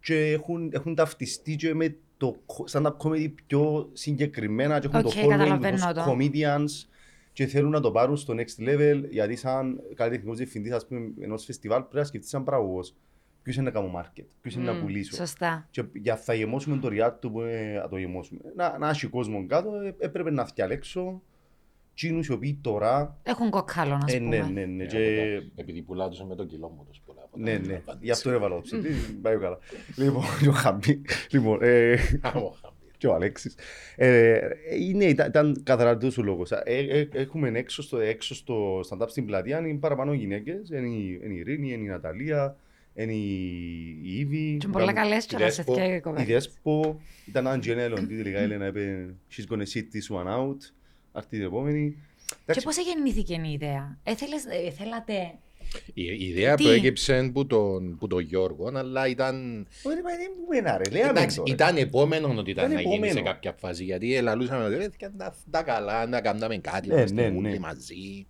και 0.00 0.30
έχουν, 0.30 0.70
έχουν 0.74 0.94
ταυτιστεί 0.94 1.56
και 1.56 1.74
με 1.74 1.96
το 2.16 2.36
stand-up 2.70 2.96
comedy 2.96 3.32
πιο 3.46 3.90
συγκεκριμένα 3.92 4.78
και 4.78 4.86
έχουν 4.86 4.98
Οκ, 4.98 5.04
το 5.12 5.20
following 5.20 5.28
καταλαβαίνω 5.28 5.76
τους 5.76 6.04
το. 6.04 6.04
comedians 6.10 6.88
και 7.32 7.46
θέλουν 7.46 7.70
να 7.70 7.80
το 7.80 7.90
πάρουν 7.90 8.16
στο 8.16 8.34
next 8.36 8.68
level 8.68 9.02
γιατί 9.10 9.36
σαν 9.36 9.80
καλλιτεχνικός 9.94 10.36
διευθυντής 10.36 10.72
ας 10.72 10.86
πούμε, 10.86 11.10
ενός 11.20 11.44
φεστιβάλ 11.44 11.80
πρέπει 11.80 11.96
να 11.96 12.04
σκεφτείς 12.04 12.30
σαν 12.30 12.44
παραγωγός 12.44 12.94
ποιος 13.42 13.56
είναι 13.56 13.64
να 13.64 13.70
κάνω 13.70 13.92
market, 13.96 14.24
ποιος 14.40 14.54
είναι 14.54 14.64
να 14.64 14.72
Μμ, 14.72 14.80
πουλήσω. 14.80 15.14
Σωστά. 15.14 15.68
Και 15.70 15.82
για 15.92 16.16
θα 16.16 16.34
γεμώσουμε 16.34 16.76
το 16.76 16.88
Ριάλτο 16.88 17.26
που 17.26 17.40
ε, 17.40 17.72
να 17.82 17.88
το 17.88 17.96
γεμώσουμε. 17.96 18.40
Να, 18.56 18.78
να 18.78 18.88
έχει 18.88 19.06
κόσμο 19.06 19.46
κάτω, 19.46 19.74
ε, 19.74 19.94
έπρεπε 19.98 20.30
να 20.30 20.44
διαλέξω 20.54 21.22
τσίνους 22.06 22.26
οι 22.26 22.32
οποίοι 22.32 22.58
τώρα 22.62 23.18
Έχουν 23.22 23.50
κοκκάλο, 23.50 23.90
να 24.06 24.12
ε, 24.12 24.18
ναι, 24.18 24.38
πούμε. 24.38 24.50
ναι, 24.52 24.64
ναι, 24.64 24.82
Ε, 24.84 24.86
και 24.86 25.42
Επειδή 25.56 25.82
πουλάω 25.82 26.08
τους 26.08 26.22
με 26.24 26.34
τον 26.34 26.46
κιλό 26.46 26.68
μου 26.68 26.84
τους 26.88 27.00
πολλά. 27.06 27.20
από 27.24 27.36
τα 27.36 27.42
ναι, 27.42 27.52
ναι. 27.52 27.74
απαντήσεις. 27.74 27.98
Γι' 28.00 28.10
αυτό 28.10 28.30
έβαλα 28.30 28.54
το 28.54 28.60
ψητή. 28.60 28.88
Πάει 29.22 29.38
καλά. 29.38 29.58
Λοιπόν, 29.96 30.22
και 30.40 30.48
ο 30.52 30.52
Χαμπί. 30.52 31.02
Λοιπόν, 31.30 31.58
ε, 31.62 31.92
Α, 32.20 32.28
ο 32.28 32.54
Χαμπίρ. 32.62 32.90
και 32.98 33.06
ο 33.06 33.14
Αλέξης. 33.14 33.54
Ε, 33.96 34.38
είναι, 34.80 35.04
ήταν, 35.04 35.28
ήταν 35.28 35.60
καθαρά 35.62 35.96
τόσο 35.96 36.22
ο 36.22 36.24
λόγος. 36.24 36.50
Ε, 36.52 36.62
ε, 36.64 37.08
έχουμε 37.12 37.50
έξω 37.54 37.82
στο, 37.82 37.98
έξω 37.98 38.34
στο 38.34 38.80
stand-up 38.80 39.08
στην 39.08 39.26
πλατεία, 39.26 39.58
είναι 39.58 39.78
παραπάνω 39.78 40.12
γυναίκες. 40.12 40.68
Είναι 40.70 40.88
η, 40.88 41.20
είναι 41.24 41.34
η 41.34 41.36
Ειρήνη, 41.36 41.72
είναι 41.72 41.84
η 41.84 41.88
Ναταλία, 41.88 42.56
είναι 42.94 43.12
η, 43.12 43.34
η 44.02 44.18
Ήβη. 44.18 44.56
Και 44.60 44.68
πολλά 44.68 44.84
ήταν- 44.84 44.94
καλές 44.96 45.26
κιόλας 45.26 45.54
σε 45.54 45.62
Δέσπο. 45.62 45.74
τέτοια 45.80 45.94
Η 45.96 46.00
κοπέλα. 46.00 46.24
Δέσπο, 46.24 47.00
ήταν 47.28 47.46
αν 47.46 47.60
Τζένε 47.60 47.82
Ελοντή, 47.82 48.16
τελικά 48.16 48.40
η 48.40 48.42
Έλενα 48.42 48.66
είπε 48.66 49.14
«She's 49.36 49.52
gonna 49.54 49.66
sit 49.74 49.84
this 49.94 50.16
one 50.16 50.26
out». 50.38 50.56
Αυτή 51.12 51.36
την 51.36 51.46
επόμενη. 51.46 51.96
Και 52.28 52.34
Εντάξει, 52.46 52.64
πώς 52.64 52.76
γεννήθηκε 52.76 53.40
η 53.44 53.52
ιδέα; 53.52 53.98
Έθελες, 54.04 54.44
ε, 54.44 54.70
θέλατε... 54.70 55.34
Η 55.94 56.02
η 56.04 56.24
ιδέα 56.28 56.54
Τι; 56.54 56.62
προέκυψε 56.64 57.18
από 57.18 57.46
τον, 57.46 57.96
που 57.98 58.06
τον 58.06 58.20
Γιώργο, 58.20 58.70
αλλά 58.74 59.06
ήταν, 59.06 59.66
Ωραία, 59.82 60.02
μα 60.02 60.10
δεν 60.10 60.30
μου 60.38 60.46
μένα 60.48 60.76
ρε, 60.78 60.90
λέμε 60.90 61.08
εντάξει, 61.08 61.36
τώρα. 61.36 61.52
ήταν 61.52 61.76
επόμενο 61.76 62.34
ότι 62.38 62.50
ήταν 62.50 62.70
Ήταν 62.72 62.74
να 62.84 62.90
γίνει 62.90 63.04
σε 63.04 63.10
επόμενο. 63.10 63.26
κάποια 63.26 63.52
φάση. 63.58 63.84
Γιατί 63.84 64.14
ελαλούσαμε 64.14 64.64
ότι 64.64 64.74
«Ε, 64.98 65.08
τα, 65.16 65.34
τα 65.50 65.62
καλά, 65.62 66.06
να 66.06 66.20
κάνουμε 66.20 66.56
κάτι, 66.58 66.88
Ναι, 66.88 66.94
είμαστε 66.94 67.14
ναι, 67.28 67.36
όλοι 67.36 67.48
ναι. 67.50 67.58
μαζί. 67.58 68.26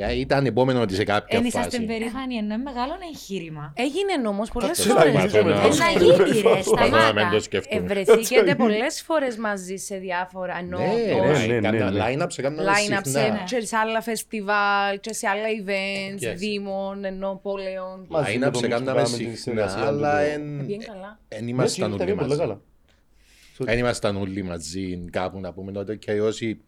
Ε, 0.00 0.18
Ήταν 0.18 0.46
επόμενο 0.46 0.80
ότι 0.80 0.94
σε 0.94 1.04
κάποια 1.04 1.38
Εν 1.38 1.44
είσαστε 1.44 1.70
φάση. 1.76 1.84
περήφανοι, 1.86 2.34
ενώ 2.34 2.54
είναι 2.54 2.56
μεγάλο 2.62 2.92
εγχείρημα. 3.12 3.72
Έγινε 3.76 4.28
όμω 4.28 4.42
πολλές 4.52 4.68
Κάτσε, 4.68 4.88
φορές. 4.88 5.04
να 5.04 5.10
είμαστε, 5.10 5.42
να- 5.42 5.50
Ε, 5.50 5.68
να 5.68 5.90
γίνει 5.90 6.16
ρε, 6.16 6.42
Καθόλου 6.42 6.76
να 6.76 6.82
μην 6.82 6.94
σταμάτα. 6.94 7.28
το 7.32 7.40
σκέφτομαι. 7.40 7.84
Ευρεθήκετε 7.84 8.54
πολλές 8.54 9.02
φορές 9.02 9.36
μαζί 9.36 9.76
σε 9.76 9.96
διάφορα 9.96 10.58
ενώ. 10.58 10.78
Ναι, 10.78 10.86
ναι, 10.86 11.46
ρε, 11.46 11.60
ναι, 11.60 11.78
κατά 11.78 11.90
ναι. 11.90 12.00
line-up 12.04 12.26
σε 12.28 12.42
κάνουμε 12.42 12.62
Line-up 12.62 13.00
συχνά. 13.04 13.44
σε, 13.46 13.56
και 13.56 13.66
σε 13.66 13.76
άλλα 13.76 14.00
φεστιβάλ, 14.00 15.00
και 15.00 15.12
σε 15.12 15.26
άλλα 15.28 15.46
events, 15.64 16.32
Yes. 16.32 16.36
δήμων, 16.36 17.04
ενώ 17.04 17.40
πόλεων. 17.42 18.06
Μαζί 18.08 18.38
με 18.38 18.46
Line-up 18.46 18.52
το 18.52 18.58
σε 18.58 18.66
Μίτσο 18.66 18.78
κάναμε 18.84 19.00
κάναμε 19.00 19.16
την 19.16 19.16
συχνά, 19.16 19.36
συνεργασία 19.36 19.86
αλλά 19.86 20.18
του. 20.24 20.30
εν- 20.32 20.58
Πήγαινε 20.66 20.84
καλά. 20.84 21.18
εν 21.28 21.44
Ναι, 21.44 21.50
ήμασταν 21.50 21.88
τα 21.88 21.94
όλοι 21.94 22.04
πήγε 22.04 22.14
πολύ 22.16 22.28
μαζί. 22.28 22.40
καλά. 22.40 22.60
Δεν 23.60 23.78
ήμασταν 23.78 24.16
όλοι 24.16 24.42
μαζί 24.42 25.04
κάπου 25.10 25.40
να 25.40 25.52
πούμε 25.52 25.78
ότι 25.78 25.96
και 25.96 26.20
όσοι, 26.20 26.60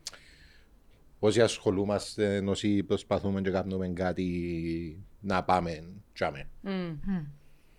όσοι 1.20 1.40
ασχολούμαστε, 1.40 2.42
όσοι 2.46 2.82
προσπαθούμε 2.82 3.40
και 3.40 3.50
κάνουμε 3.50 3.88
κάτι 3.88 5.04
να 5.20 5.44
πάμε 5.44 5.84
τσάμε. 6.12 6.48
Μμ. 6.60 6.70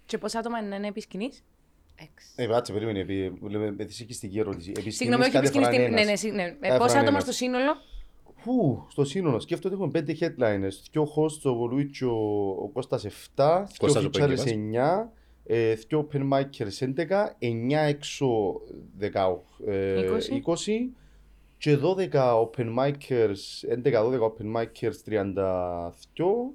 Και 0.06 0.18
πόσα 0.18 0.40
άτομα 0.40 0.60
είναι 0.60 0.68
να 0.68 0.76
είναι 0.76 0.88
επί 0.88 1.02
σκηνής; 1.02 1.44
Έξι. 1.96 2.28
Ε, 2.36 2.46
κάτσε, 2.48 2.74
περίμενε, 2.74 3.00
επί- 3.00 3.42
λέμε 3.50 3.72
με 3.72 3.86
τη 3.86 3.94
σηκιστική 3.94 4.40
ερώτηση. 4.40 4.72
Επί 4.78 4.90
Συγγνώμη, 4.90 5.24
όχι 5.24 5.38
επί 5.38 5.46
σκηνής 5.48 5.68
κάθε 5.68 5.76
σκηνής. 5.76 5.88
φορά 5.90 6.00
Ναι, 6.00 6.04
ναι, 6.04 6.10
ένας. 6.10 6.20
συ- 6.20 6.32
ναι. 6.34 6.44
Ε, 6.44 6.68
Κάθε 6.68 6.78
Πόσα 6.78 6.88
φορά 6.88 7.00
άτομα 7.00 7.10
ένας. 7.10 7.24
στο 7.24 7.32
σύνολο; 7.32 7.74
Φου, 8.36 8.86
στο 8.90 9.04
σύνολο 9.06 9.40
σκέφτομαι 9.40 9.76
ότι 9.76 9.84
έχουμε 9.84 10.04
πέντε 10.06 10.18
headliners. 10.20 10.84
Δυο 10.92 11.04
hosts, 11.16 11.52
ο 11.52 11.54
Βολούιτσο, 11.56 12.10
ο 12.64 12.70
Κώστας 12.74 13.06
7, 13.06 13.64
δυο 13.68 13.76
Κώστας 13.80 14.04
ο 14.04 14.08
features 14.08 14.20
Πέγκεβας. 14.20 14.46
9, 14.46 15.12
ε, 15.46 15.74
δυο 15.74 16.08
open 16.12 16.30
micers 16.34 16.80
11, 16.80 17.36
9 17.40 17.80
έξω 17.88 18.28
10, 18.98 19.44
ε, 19.68 20.06
20. 20.40 20.94
20 21.62 21.64
και 21.64 21.78
12 22.12 22.12
open 22.44 22.76
micers, 22.80 23.82
11-12 23.84 24.20
open 24.20 24.56
micers 24.56 24.94
32. 25.06 26.54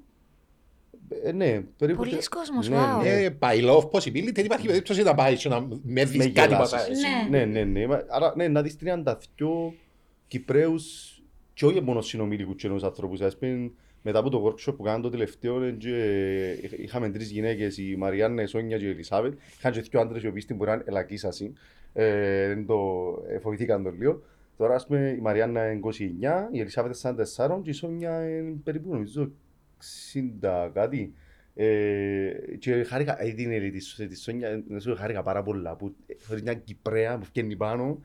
Ε, 1.24 1.32
ναι, 1.32 1.60
περίπου. 1.78 1.98
Πολλοί 1.98 2.10
τε- 2.14 2.28
κόσμος, 2.28 2.68
ναι, 2.68 2.76
wow. 2.76 3.02
ναι. 3.02 3.08
Ε, 3.24 3.36
by 3.40 3.64
law 3.64 3.76
of 3.78 3.90
possibility, 3.90 4.32
δεν 4.34 4.44
υπάρχει 4.44 4.66
περίπτωση 4.66 5.02
να 5.02 5.14
πάει 5.14 5.36
και 5.36 5.48
να 5.48 5.60
με 5.60 5.78
Με 5.82 6.04
δεις 6.04 6.32
κάτι 6.32 6.48
γελάσεις. 6.48 6.70
πατάρες. 6.76 6.98
Ναι. 7.30 7.38
Ναι, 7.38 7.44
ναι, 7.44 7.64
ναι. 7.64 7.86
Μα- 7.86 8.04
Άρα, 8.08 8.32
ναι, 8.36 8.48
να 8.48 8.62
δεις 8.62 8.76
32 8.76 9.72
Κυπρέους 10.28 11.12
και 11.54 11.66
όχι 11.66 11.80
μόνο 11.80 12.00
συνομιλικούς 12.00 12.54
και 12.62 12.68
νέους 12.68 12.82
ανθρώπους. 12.82 13.20
Ας 13.20 13.36
πούμε, 13.38 13.70
μετά 14.02 14.18
από 14.18 14.30
το 14.30 14.44
workshop 14.44 14.76
που 14.76 14.82
κάναμε 14.82 15.02
το 15.02 15.10
τελευταίο, 15.10 15.62
ε, 15.62 15.70
και, 15.70 15.94
ε, 15.94 16.82
είχαμε 16.82 17.08
τρεις 17.10 17.30
γυναίκες, 17.30 17.78
η 17.78 17.94
Μαριάννα, 17.98 18.42
η 18.42 18.46
Σόνια 18.46 18.78
και 18.78 18.84
η 18.84 18.88
Ελισάβετ. 18.88 19.32
Είχαν 19.58 19.72
και 19.72 19.80
δύο 19.80 20.00
άντρες 20.00 20.22
οι 20.22 20.26
οποίοι 20.26 20.40
στην 20.40 20.56
πορεία 20.56 20.74
είναι 20.74 20.82
ελακίσασοι. 20.86 21.52
Ε, 21.92 22.46
δεν 22.46 22.66
το, 22.66 22.76
ε, 23.28 23.38
φοβηθήκαν 23.38 23.82
το 23.82 23.90
λίγο. 23.98 24.22
Τώρα, 24.56 24.74
ας 24.74 24.86
πούμε, 24.86 25.14
η 25.18 25.20
Μαριάννα 25.20 25.70
είναι 25.70 25.80
29, 25.82 26.48
η 26.52 26.60
Ελισάβετ 26.60 26.96
είναι 27.04 27.24
44 27.36 27.60
και 27.62 27.70
η 27.70 27.72
Σόνια 27.72 28.28
είναι 28.28 28.60
περίπου, 28.64 28.92
νομίζω, 28.92 29.32
60 30.42 30.70
κάτι. 30.74 31.14
Ε, 31.54 32.30
και 32.58 32.82
χάρηκα, 32.84 33.22
ε, 33.22 33.32
την 33.32 33.50
Ελη, 33.52 33.70
τη, 33.70 34.06
τη 34.06 34.16
Σόνια, 34.16 34.64
να 34.68 34.80
σου 34.80 34.90
πω, 34.90 34.96
χάρηκα 34.96 35.22
πάρα 35.22 35.42
πολλά 35.42 35.76
που 35.76 35.94
χωρίς 36.26 36.42
μια 36.42 36.54
Κυπρέα 36.54 37.18
που 37.18 37.24
φτιάχνει 37.24 37.56
πάνω 37.56 37.98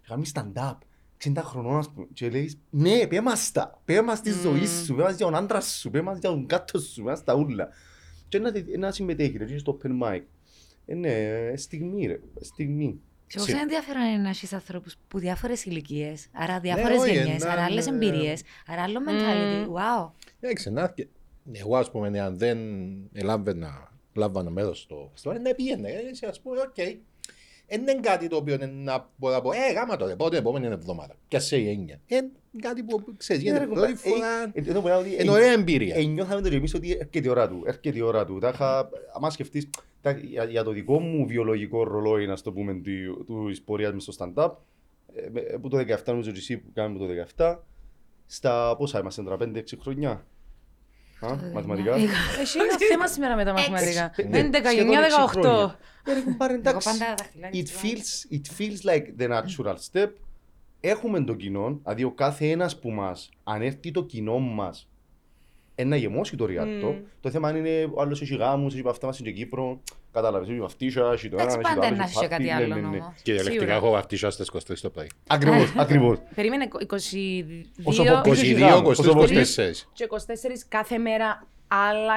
και 0.00 0.06
κάνει 0.08 0.30
stand-up. 0.34 0.78
60 1.24 1.32
χρονών 1.36 1.78
ας 1.78 1.90
πούμε 1.90 2.06
και 2.12 2.28
λέει 2.28 2.58
ναι, 2.70 3.06
πέ 3.06 3.20
μας 3.20 3.52
τα, 3.52 3.80
πέ 3.84 4.02
μας 4.02 4.20
τη 4.20 4.30
ζωή 4.30 4.66
σου, 4.66 4.94
πέ 4.94 5.02
μας 5.02 5.16
για 5.16 5.26
τον 5.26 5.34
άντρα 5.34 5.60
σου, 5.60 5.90
πέ 5.90 6.02
μας 6.02 6.18
για 6.18 6.30
τον 6.30 6.46
κάτω 6.46 6.78
σου, 6.78 7.02
πέ 7.02 7.10
μας 7.10 7.24
τα 7.24 7.34
ούλα. 7.34 7.68
Και 8.28 8.38
να, 8.38 8.50
δει- 8.50 8.76
να 8.78 8.90
συμμετέχει 8.90 9.38
ρε, 9.38 9.44
και 9.44 9.58
στο 9.58 9.78
open 9.82 10.02
mic. 10.02 10.20
Ε, 10.86 10.94
ναι, 10.94 11.08
ε, 11.08 11.56
στιγμή 11.56 12.06
ρε, 12.06 12.20
στιγμή. 12.40 13.00
Και 13.34 13.40
όσο 13.52 13.58
ενδιαφέρον 13.62 14.02
είναι 14.02 14.22
να 14.22 14.28
έχεις 14.28 14.52
ανθρώπους 14.52 14.94
που 15.08 15.18
διάφορες 15.18 15.64
ηλικίες, 15.64 16.26
άρα 16.32 16.60
διάφορες 16.60 16.96
Ναι, 16.96 17.02
όχι, 17.02 17.12
γενιές, 17.12 17.42
να- 17.44 17.50
άρα 17.50 17.64
άλλες 17.64 17.86
ναι. 17.86 17.94
εμπειρίες, 17.94 18.42
άρα 18.66 18.82
άλλο 18.82 19.00
mentality. 19.08 19.66
Wow. 19.66 20.10
Εντάξει, 20.40 20.70
να 20.70 20.88
και- 20.88 21.06
εγώ 21.52 21.76
ας 21.76 21.90
πούμε, 21.90 22.20
αν 22.20 22.38
δεν 22.38 22.58
ελάμβανα, 23.12 23.92
λάμβανα 24.14 24.50
μέρος 24.50 24.80
στο 24.80 25.08
φεστιβάλ, 25.12 25.40
να 25.42 25.54
πήγαινα, 25.54 25.88
ε, 25.88 25.92
εσύ, 26.10 26.26
ας 26.26 26.40
πούμε, 26.40 26.60
οκ. 26.60 26.74
Δεν 27.68 27.80
είναι 27.80 27.94
κάτι 27.94 28.28
το 28.28 28.36
οποίο 28.36 28.54
είναι 28.54 28.66
να 28.66 29.08
μπορώ 29.16 29.34
να 29.34 29.40
πω, 29.40 29.52
ε, 29.52 29.72
γάμα 29.74 29.96
το, 29.96 30.14
πάω 30.16 30.28
την 30.28 30.38
επόμενη 30.38 30.66
εβδομάδα. 30.66 31.14
Και 31.28 31.38
σε 31.38 31.56
η 31.56 31.68
έννοια. 31.70 32.00
Είναι 32.06 32.28
κάτι 32.60 32.82
που, 32.82 33.04
ξέρεις, 33.16 33.42
Ναι, 33.42 33.48
γίνεται 33.48 33.64
ρε, 33.66 33.70
πρώτη 33.72 33.92
κομπά, 33.92 34.14
φορά, 34.16 34.42
ε, 34.42 34.50
ε, 34.54 34.70
εδώ 34.70 34.80
μπορεί 34.80 34.92
να 34.92 34.98
ότι, 34.98 35.08
είναι 35.12 35.22
ε, 35.22 35.30
ωραία 35.30 35.52
εμπειρία. 35.52 35.96
Ε, 35.96 36.02
νιώθαμε 36.02 36.40
το 36.40 36.48
και 36.48 36.56
εμείς 36.56 36.74
ότι 36.74 36.90
έρχεται 36.90 37.28
η 37.28 37.30
ώρα 37.30 37.48
του, 37.48 37.62
έρχεται 37.66 37.98
η 37.98 38.00
ώρα 38.00 38.24
του. 38.24 38.38
Τα 38.38 38.48
είχα, 38.54 38.88
άμα 39.14 39.30
σκεφτείς, 39.30 39.68
τα, 39.70 39.80
για, 40.10 40.44
για 40.44 40.64
το 40.64 40.70
δικό 40.70 41.00
μου 41.00 41.26
βιολογικό 41.26 41.84
ρολόι, 41.84 42.26
να 42.26 42.36
το 42.36 42.52
πούμε, 42.52 42.74
του, 42.74 43.24
τους 43.26 43.48
της 43.50 43.62
πορείας 43.62 43.92
μες 43.92 44.02
στο 44.02 44.12
stand-up, 44.18 44.50
ε, 45.14 45.28
με- 45.32 45.40
που 45.60 45.68
το 45.68 45.76
17, 45.76 46.12
νομίζω 46.12 46.30
ότι 46.30 46.38
εσύ 46.38 46.56
που 46.56 46.70
κάνουμε 46.72 46.98
το 46.98 47.06
17, 47.36 47.64
στα 48.26 48.74
πόσα 48.78 48.98
είμαστε, 48.98 49.22
τώρα, 49.22 49.36
5-6 49.36 49.76
χρόνια. 49.80 50.26
Α, 51.20 51.36
μαθηματικά. 51.52 51.94
Εσύ 52.40 52.58
είναι 52.58 52.86
θέμα 52.90 53.06
σήμερα 53.06 53.36
με 53.36 53.44
τα 53.44 53.52
μαθηματικά. 53.52 54.12
Ε, 54.16 54.22
11, 54.22 54.68
σχεδόν 54.70 54.92
9, 54.94 55.04
έξι 55.04 55.16
18. 55.24 55.26
χρόνια. 55.28 55.78
Ε, 56.06 56.12
ρε, 56.12 56.20
κουμπάρε, 56.20 56.52
Εγώ 56.52 56.60
εντάξει. 56.68 56.88
πάντα 56.98 57.14
δαχτυλάκι 57.18 57.60
It 57.60 57.64
της 57.64 57.80
feels, 57.82 58.34
it 58.34 58.60
feels 58.60 58.90
like 58.92 59.22
the 59.22 59.28
natural 59.30 59.74
step. 59.92 60.08
Έχουμε 60.80 61.24
το 61.24 61.34
κοινό, 61.34 61.78
δηλαδή 61.82 62.04
ο 62.04 62.10
κάθε 62.10 62.50
ένας 62.50 62.78
που 62.78 62.90
μας, 62.90 63.28
αν 63.44 63.62
έρθει 63.62 63.90
το 63.90 64.04
κοινό 64.04 64.38
μας, 64.38 64.88
ένα 65.74 65.96
γεμώσει 65.96 66.36
το 66.36 66.44
ριάλτο. 66.46 66.96
Το 67.20 67.30
θέμα 67.30 67.56
είναι 67.56 67.90
ο 67.94 68.00
άλλος 68.00 68.22
έχει 68.22 68.34
γάμους, 68.36 68.74
έχει 68.74 68.88
αυτά 68.88 69.06
μας 69.06 69.14
στην 69.18 69.34
Κύπρο, 69.34 69.80
κατάλαβες, 70.14 70.48
έχει 70.48 70.60
βαφτίσια, 70.60 71.10
έχει 71.12 71.28
το 71.28 71.36
ένα, 71.36 71.42
Εντάξει, 71.52 71.58
έχει 71.64 71.74
το 71.74 71.80
πάντα 71.80 71.86
άλλο, 71.86 71.96
να 71.96 72.02
έχει 72.02 72.12
έχει 72.12 72.20
και 72.20 72.28
πάρτι, 72.28 72.44
κάτι 72.46 72.58
ναι, 72.58 72.64
άλλο 72.64 72.74
ναι, 72.74 72.80
ναι. 72.88 72.96
όμως. 72.96 73.12
Κυριολεκτικά 73.22 73.60
Σίγουρα. 73.60 73.76
έχω 73.76 73.90
βαφτίσω 73.90 74.30
στις 74.30 74.50
23 74.52 74.58
το 74.82 74.90
πρωί. 74.90 75.10
Ακριβώς, 75.26 75.72
ακριβώς. 75.84 76.18
Περίμενε, 76.34 76.68
Όσο 77.82 78.02
22 78.02 78.06
από- 78.06 78.30
22, 78.30 78.82
Όσο 78.84 79.02
23, 79.10 79.14
πολύ- 79.14 79.40
24. 79.40 79.86
και 79.92 80.04
24 80.04 80.16
κάθε 80.68 80.98
μέρα 80.98 81.46
άλλα 81.68 82.14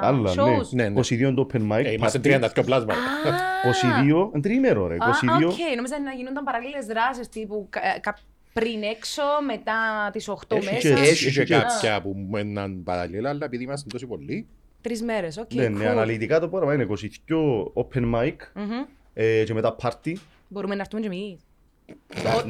Άλλα, 0.00 0.30
shows. 0.32 0.68
Ναι, 0.70 0.88
ναι. 0.88 1.00
22 1.00 1.10
είναι 1.10 1.34
το 1.34 1.46
open 1.52 1.72
mic. 1.72 1.84
Ε, 1.84 1.92
Είμαστε 1.92 2.20
party. 2.24 2.40
32 2.58 2.64
πλάσματα. 2.64 2.94
Α, 3.00 3.70
22, 3.70 4.30
είναι 4.32 4.40
τριήμερο 4.42 4.86
ρε, 4.86 4.94
Α, 4.94 4.98
22. 4.98 5.46
οκ. 5.46 5.54
Νόμιζα 5.76 6.00
να 6.00 6.12
γίνονταν 6.12 6.44
παράλληλες 6.44 6.86
δράσεις 6.86 7.28
τύπου 7.28 7.66
κα- 7.70 7.80
κα- 8.00 8.18
πριν 8.52 8.82
έξω, 8.82 9.22
μετά 9.46 9.74
τις 10.12 10.28
8 10.28 10.56
Έχει 10.56 10.64
μέσα. 10.64 10.78
και- 10.78 10.88
Έχει 10.88 11.22
και 11.32 11.40
έχει 11.40 11.44
και- 11.44 11.54
κάποια 11.54 12.02
που 12.02 12.12
μου 12.16 12.36
έναν 12.36 12.82
παραλλήλα, 12.84 13.28
αλλά 13.28 13.44
επειδή 13.44 13.62
είμαστε 13.64 13.88
τόσο 13.92 14.06
πολλοί, 14.06 14.46
Τρεις 14.86 15.02
μέρες, 15.02 15.36
οκ. 15.36 15.54
Ναι, 15.54 15.68
ναι, 15.68 15.84
cool. 15.84 15.88
αναλυτικά 15.88 16.40
το 16.40 16.48
πρόγραμμα 16.48 16.74
είναι 16.74 16.86
22 16.88 17.82
open 17.84 18.14
mic 18.14 18.34
Μμμ. 18.54 18.70
ε, 19.14 19.44
και 19.44 19.54
μετά 19.54 19.76
party. 19.82 20.12
Μπορούμε 20.48 20.74
να 20.74 20.80
έρθουμε 20.80 21.00
κι 21.00 21.06
εμείς. 21.06 21.40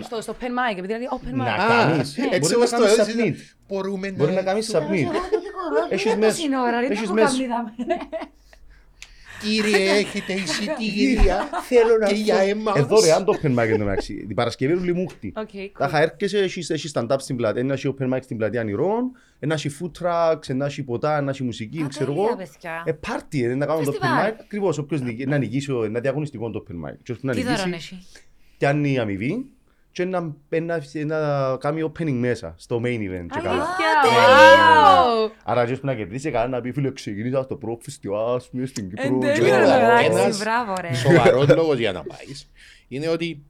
Στο, 0.05 0.20
στο 0.20 0.37
open 0.40 0.44
mic, 0.44 0.70
επειδή 0.79 0.87
δηλαδή 0.87 1.09
open 1.11 1.33
Να 1.35 1.44
mic. 1.55 1.59
κάνεις. 1.68 2.18
έτσι 2.18 2.38
Μπορεί 2.40 2.55
όπως 2.55 2.70
να 2.70 2.79
το 2.79 2.85
κάνεις 2.85 2.99
έζησα, 2.99 3.25
submit. 3.25 3.35
μπορούμε 3.68 4.11
Μπορεί 4.12 4.33
να 4.33 4.42
κάνεις 4.42 4.70
submit. 4.75 5.07
Έχεις 5.90 6.07
Έχεις 6.07 6.16
μέσα. 6.18 6.42
είναι 6.42 6.59
ώρα, 6.59 6.81
ρε, 6.81 6.87
Έχεις 6.87 7.01
δεν 7.11 7.12
μέσα. 7.14 7.37
Έχω 9.42 9.62
καμνίδα. 9.62 9.70
Κύριε, 9.72 9.90
έχετε 9.90 10.33
εισιτήρια. 10.33 11.49
Θέλω 11.68 11.96
να 12.01 12.11
για 12.11 12.37
εμάς. 12.37 12.77
Εδώ 12.77 13.01
ρε, 13.01 13.12
αν 13.12 13.25
το 13.25 13.33
open 13.42 13.51
mic 13.59 13.68
εντωμεταξύ. 13.68 14.14
Την 14.27 14.37
Παρασκευή 14.37 14.72
είναι 14.72 14.83
λιμούχτη. 14.85 15.33
Οκ, 15.37 15.49
Τα 15.79 15.87
cool. 15.87 15.88
είχα 15.88 16.03
έρχεσαι, 16.03 16.38
έχεις, 16.38 16.70
έχεις 16.70 16.92
stand-up 16.94 17.16
στην 17.18 17.37
πλατεία, 17.37 17.61
ένας 17.61 17.85
έχει 17.85 17.94
open 17.99 18.14
mic 18.14 18.18
στην 18.22 18.37
πλατεία 18.37 18.64
Νηρών, 18.64 19.11
ένας 19.38 19.64
έχει 19.64 19.77
food 19.81 20.03
trucks, 20.03 20.49
ένας 20.49 20.70
έχει 20.72 20.83
ποτά, 20.83 21.16
ένας 21.16 21.35
έχει 21.35 21.44
μουσική, 21.44 21.83
Α, 21.83 21.87
ξέρω 21.88 22.12
τέλεια, 22.12 22.22
εγώ. 22.27 22.37
παιδιά. 22.37 22.83
Ε, 22.85 22.92
πάρτι, 22.92 23.44
ε, 23.44 23.55
να 23.55 23.66
κάνουμε 23.66 23.85
το 23.85 23.90
open 23.90 24.01
Φεστιβάλ. 24.01 24.31
mic. 24.33 24.37
Ακριβώς, 24.40 24.79
όποιος 24.79 25.01
νικήσει- 25.01 25.29
να 25.29 25.38
νικήσει, 25.38 25.72
ο- 25.72 25.88
να 25.88 26.01
διαγωνιστικό 26.01 26.51
το 26.51 26.64
open 26.68 26.72
mic. 26.88 26.94
Και 27.03 27.12
όποιος 27.12 27.22
να 27.22 27.33
Τι 27.33 27.42
δωρόν 27.42 27.68
νικήσει, 27.68 27.94
έχει; 27.94 28.07
πιάνει 28.59 28.92
η 28.92 28.99
αμοιβή 28.99 29.46
και 29.97 30.05
να, 30.05 30.21
να, 30.61 30.81
να 31.07 31.57
κάνει 31.57 31.93
opening 31.93 32.13
μέσα, 32.13 32.55
στο 32.59 32.77
main 32.85 32.99
event. 32.99 33.27
και 33.33 33.41
καλά. 33.43 33.51
Αλήθεια, 33.51 33.93
τέλειο. 34.03 35.27
wow. 35.27 35.31
Άρα 35.45 35.65
ποιος 35.65 35.81
που 35.81 35.87
να 35.87 35.95
κερδίσει 35.95 36.31
καλά 36.31 36.49
να 36.49 36.61
πει 36.61 36.73
φίλε 36.73 36.91
ξεκίνησα 36.93 37.43
στο 37.43 37.57
πρώτο 37.57 37.79
φεστιβάλ 37.83 38.35
ας 38.37 38.49
πούμε, 38.51 38.67
στην 38.67 38.89
Κύπρο. 38.89 39.05
Εν 39.07 39.21
και 39.21 39.27
τέλει, 39.27 39.51
όλα. 39.51 39.79
ρε, 39.79 39.85
Εντάξει, 39.85 40.23
ένας- 40.23 40.39
μπράβο 40.39 40.75
ρε. 40.81 40.95
Σοβαρός 40.95 41.49
λόγος 41.49 41.79
για 41.79 41.93
να 41.93 42.03
πάεις 42.03 42.51
είναι 42.89 43.09
ότι 43.09 43.43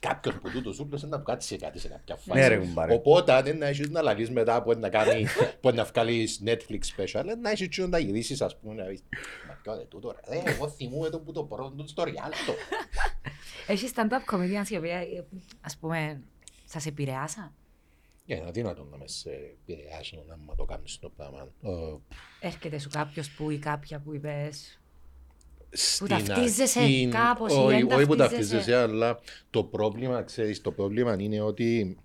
κάποιος 0.00 0.34
που 0.34 0.50
τούτος 0.50 0.78
ούλος 0.78 1.02
είναι 1.02 1.10
να 1.10 1.18
του 1.18 1.24
κάτσει 1.24 1.56
κάτι 1.56 1.78
σε 1.78 1.88
κάποια 1.88 2.16
φάση. 2.16 2.38
Ναι, 2.38 2.48
ρε, 2.48 2.56
κουμπάρε. 2.56 2.94
Οπότε 2.94 3.32
αν 3.32 3.46
είναι 3.46 3.56
να 3.56 3.66
έχεις 3.66 3.90
να 3.90 4.02
λαλείς 4.02 4.30
μετά 4.30 4.62
που 4.62 4.70
είναι 4.72 4.80
να 4.80 4.88
κάνει, 4.88 5.26
που 5.60 5.68
είναι 5.68 5.76
να 5.76 5.84
βγάλεις 5.84 6.42
Netflix 6.44 6.80
special, 6.96 7.22
είναι 7.22 7.34
να 7.34 7.50
έχεις 7.50 7.68
και 7.68 7.86
να 7.86 7.98
γυρίσεις 7.98 8.40
ας 8.42 8.56
πούμε 8.58 8.74
να 8.74 8.84
πεις 8.84 9.02
«Μα 9.48 9.54
ποιο 9.62 9.74
είναι 9.74 9.84
τούτο 9.84 10.10
ρε, 10.10 10.42
ρε, 10.42 10.50
εγώ 10.50 10.68
θυμούμαι 10.68 11.08
το 11.08 11.20
που 11.20 11.32
το 11.32 11.44
πρώτο 11.44 11.86
στο 11.86 12.04
Ριάλτο». 12.04 12.54
Έχεις 13.66 13.92
stand-up 13.94 14.34
comedians 14.34 14.68
οι 14.68 14.76
οποίοι, 14.76 14.90
ε, 14.90 15.24
ας 15.60 15.76
πούμε, 15.76 16.20
σας 16.64 16.86
επηρεάσαν; 16.86 17.54
Είναι 18.26 18.44
αδύνατο 18.48 18.88
να 18.90 18.96
με 18.96 19.08
σε 19.08 19.30
επηρεάσουν 19.30 20.18
άμα 20.32 20.54
το 20.54 20.64
κάνεις 20.64 20.98
το 20.98 21.10
πράγμα. 21.16 21.48
Ε, 21.62 21.70
Έρχεται 22.40 22.78
σου 22.78 22.88
κάποιος 22.88 23.30
που 23.30 23.50
ή 23.50 23.58
κάποια 23.58 24.00
που 24.00 24.14
είπες 24.14 24.80
στην 25.70 26.06
ταυτίζεσαι 26.08 26.78
αρχή- 26.80 27.08
κάπως 27.08 27.52
ή 27.52 27.56
όχι, 27.56 27.82
δεν 27.82 27.92
όχι 27.98 28.06
που 28.06 28.16
ταυτίζεσαι. 28.16 28.54
ταυτίζεσαι, 28.54 28.76
αλλά 28.82 29.18
το 29.50 29.64
πρόβλημα, 29.64 30.22
ξέρεις, 30.22 30.60
το 30.60 30.72
πρόβλημα 30.72 31.16
είναι 31.18 31.40
ότι 31.40 31.96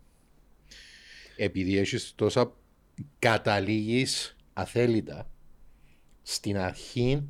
επειδή 1.35 1.77
έχεις 1.77 2.11
τόσα 2.15 2.53
καταλήγεις 3.19 4.35
αθέλητα 4.53 5.29
στην 6.21 6.57
αρχή 6.57 7.27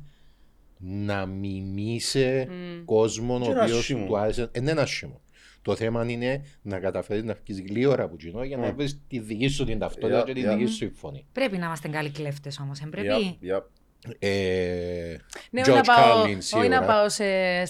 να 0.78 1.26
μιμήσει 1.26 2.48
κόσμο 2.84 3.34
ο 3.34 3.38
Και 3.38 3.44
είναι 3.50 3.60
οποίος 3.60 3.78
άσχημο. 3.78 4.06
του 4.06 4.16
άρεσε. 4.18 4.42
Ε, 4.42 4.48
δεν 4.52 4.66
είναι 4.68 4.80
άσχημο. 4.80 5.20
Το 5.62 5.76
θέμα 5.76 6.10
είναι 6.10 6.44
να 6.62 6.78
καταφέρεις 6.80 7.22
να 7.24 7.36
βγει 7.46 7.62
γλύωρα 7.68 8.02
από 8.04 8.16
κοινό 8.16 8.44
για 8.44 8.56
να 8.56 8.70
Mm. 8.70 8.74
βρεις 8.74 9.00
τη 9.08 9.18
δική 9.18 9.48
σου 9.48 9.64
την 9.64 9.78
ταυτότητα 9.78 10.22
Yeah, 10.22 10.26
και 10.26 10.32
τη 10.32 10.42
yeah. 10.44 10.56
δική 10.56 10.70
σου 10.70 10.92
φωνή. 10.94 11.26
Πρέπει 11.32 11.58
να 11.58 11.66
είμαστε 11.66 11.88
καλοί 11.88 12.10
κλέφτες 12.10 12.58
όμως, 12.58 12.78
δεν 12.78 12.88
πρέπει; 12.88 13.38
Yep, 14.06 14.10
yep. 14.10 14.14
Ε, 14.18 15.16
Ναι, 15.50 15.60
όχι 15.60 15.70
George 15.70 15.74
να 15.74 15.80
πάω, 15.82 16.22
Carlin, 16.22 16.28
όχι 16.28 16.40
σίγουρα. 16.40 16.68
να 16.68 16.82
πάω 16.82 17.08
σε 17.08 17.24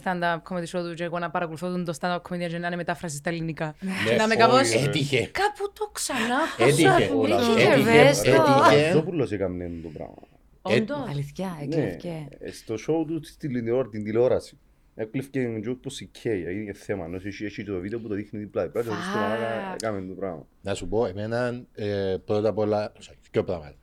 stand-up 0.04 0.36
comedy 0.48 0.78
show 0.78 0.82
του 0.88 0.94
και 0.94 1.04
εγώ 1.04 1.18
να 1.18 1.30
παρακολουθώ 1.30 1.70
τον 1.70 1.84
το 1.84 1.94
stand-up 2.00 2.16
comedy 2.16 2.48
και 2.48 2.58
να 2.58 2.66
είναι 2.66 2.76
μετάφραση 2.76 3.16
στα 3.16 3.30
ελληνικά. 3.30 3.74
Ναι, 3.80 3.90
να 4.16 4.22
είμαι 4.22 4.24
όχι, 4.24 4.36
κάπως... 4.36 4.74
Έτυχε. 4.86 5.30
Κάπου 5.32 5.72
το 5.78 5.90
ξανά 5.92 6.38
Έτυχε. 6.58 6.88
άκουσα. 6.88 7.14
Όλα 7.14 7.38
Μίκη 7.38 7.62
αυτά. 7.62 7.74
Γερβέστο. 7.76 8.30
Έτυχε. 8.30 8.42
Ο 8.50 8.64
Έτυχε. 8.70 8.86
Λαζόπουλος 8.86 9.32
έκαμνε 9.32 9.70
το 9.82 9.88
πράγμα. 9.88 10.14
Όντως. 10.62 11.06
Αλήθεια, 11.10 11.56
Ναι, 11.58 11.74
εκλέφηκε. 11.76 12.28
ε, 12.38 12.50
στο 12.52 12.74
show 12.74 13.06
του 13.06 13.20
στην 13.24 13.52
τηλεόραση- 13.52 13.90
την 13.90 14.04
τηλεόραση. 14.04 14.58
Έκλειφε 14.94 15.28
ένα 15.32 15.58
joke 15.68 15.78
πως 15.82 16.00
η 16.00 16.06
Κέι, 16.06 16.44
έγινε 16.46 16.72
θέμα. 16.72 17.04
Ενώ 17.04 17.16
έχει 17.24 17.44
έχει 17.44 17.64
το 17.64 17.78
βίντεο 17.80 17.98
που 18.00 18.08
το 18.08 18.14
δείχνει 18.14 18.38
δίπλα. 18.40 18.68
Πρέπει 18.68 18.88
να 18.88 18.94
δεις 18.96 19.04
το 19.12 19.18
μαλάκα, 19.18 19.72
Fuck. 19.72 19.74
έκαμε 19.74 20.00
το 20.08 20.14
πράγμα. 20.14 20.46
Να 20.62 20.74
σου 20.74 20.88
πω, 20.88 21.06
εμένα 21.06 21.62
ε, 21.74 22.16
πρώτα 22.24 22.48
απ' 22.48 22.58
όλα, 22.58 22.92
sorry, 22.92 23.14
δύο 23.30 23.44
πράγματα. 23.44 23.74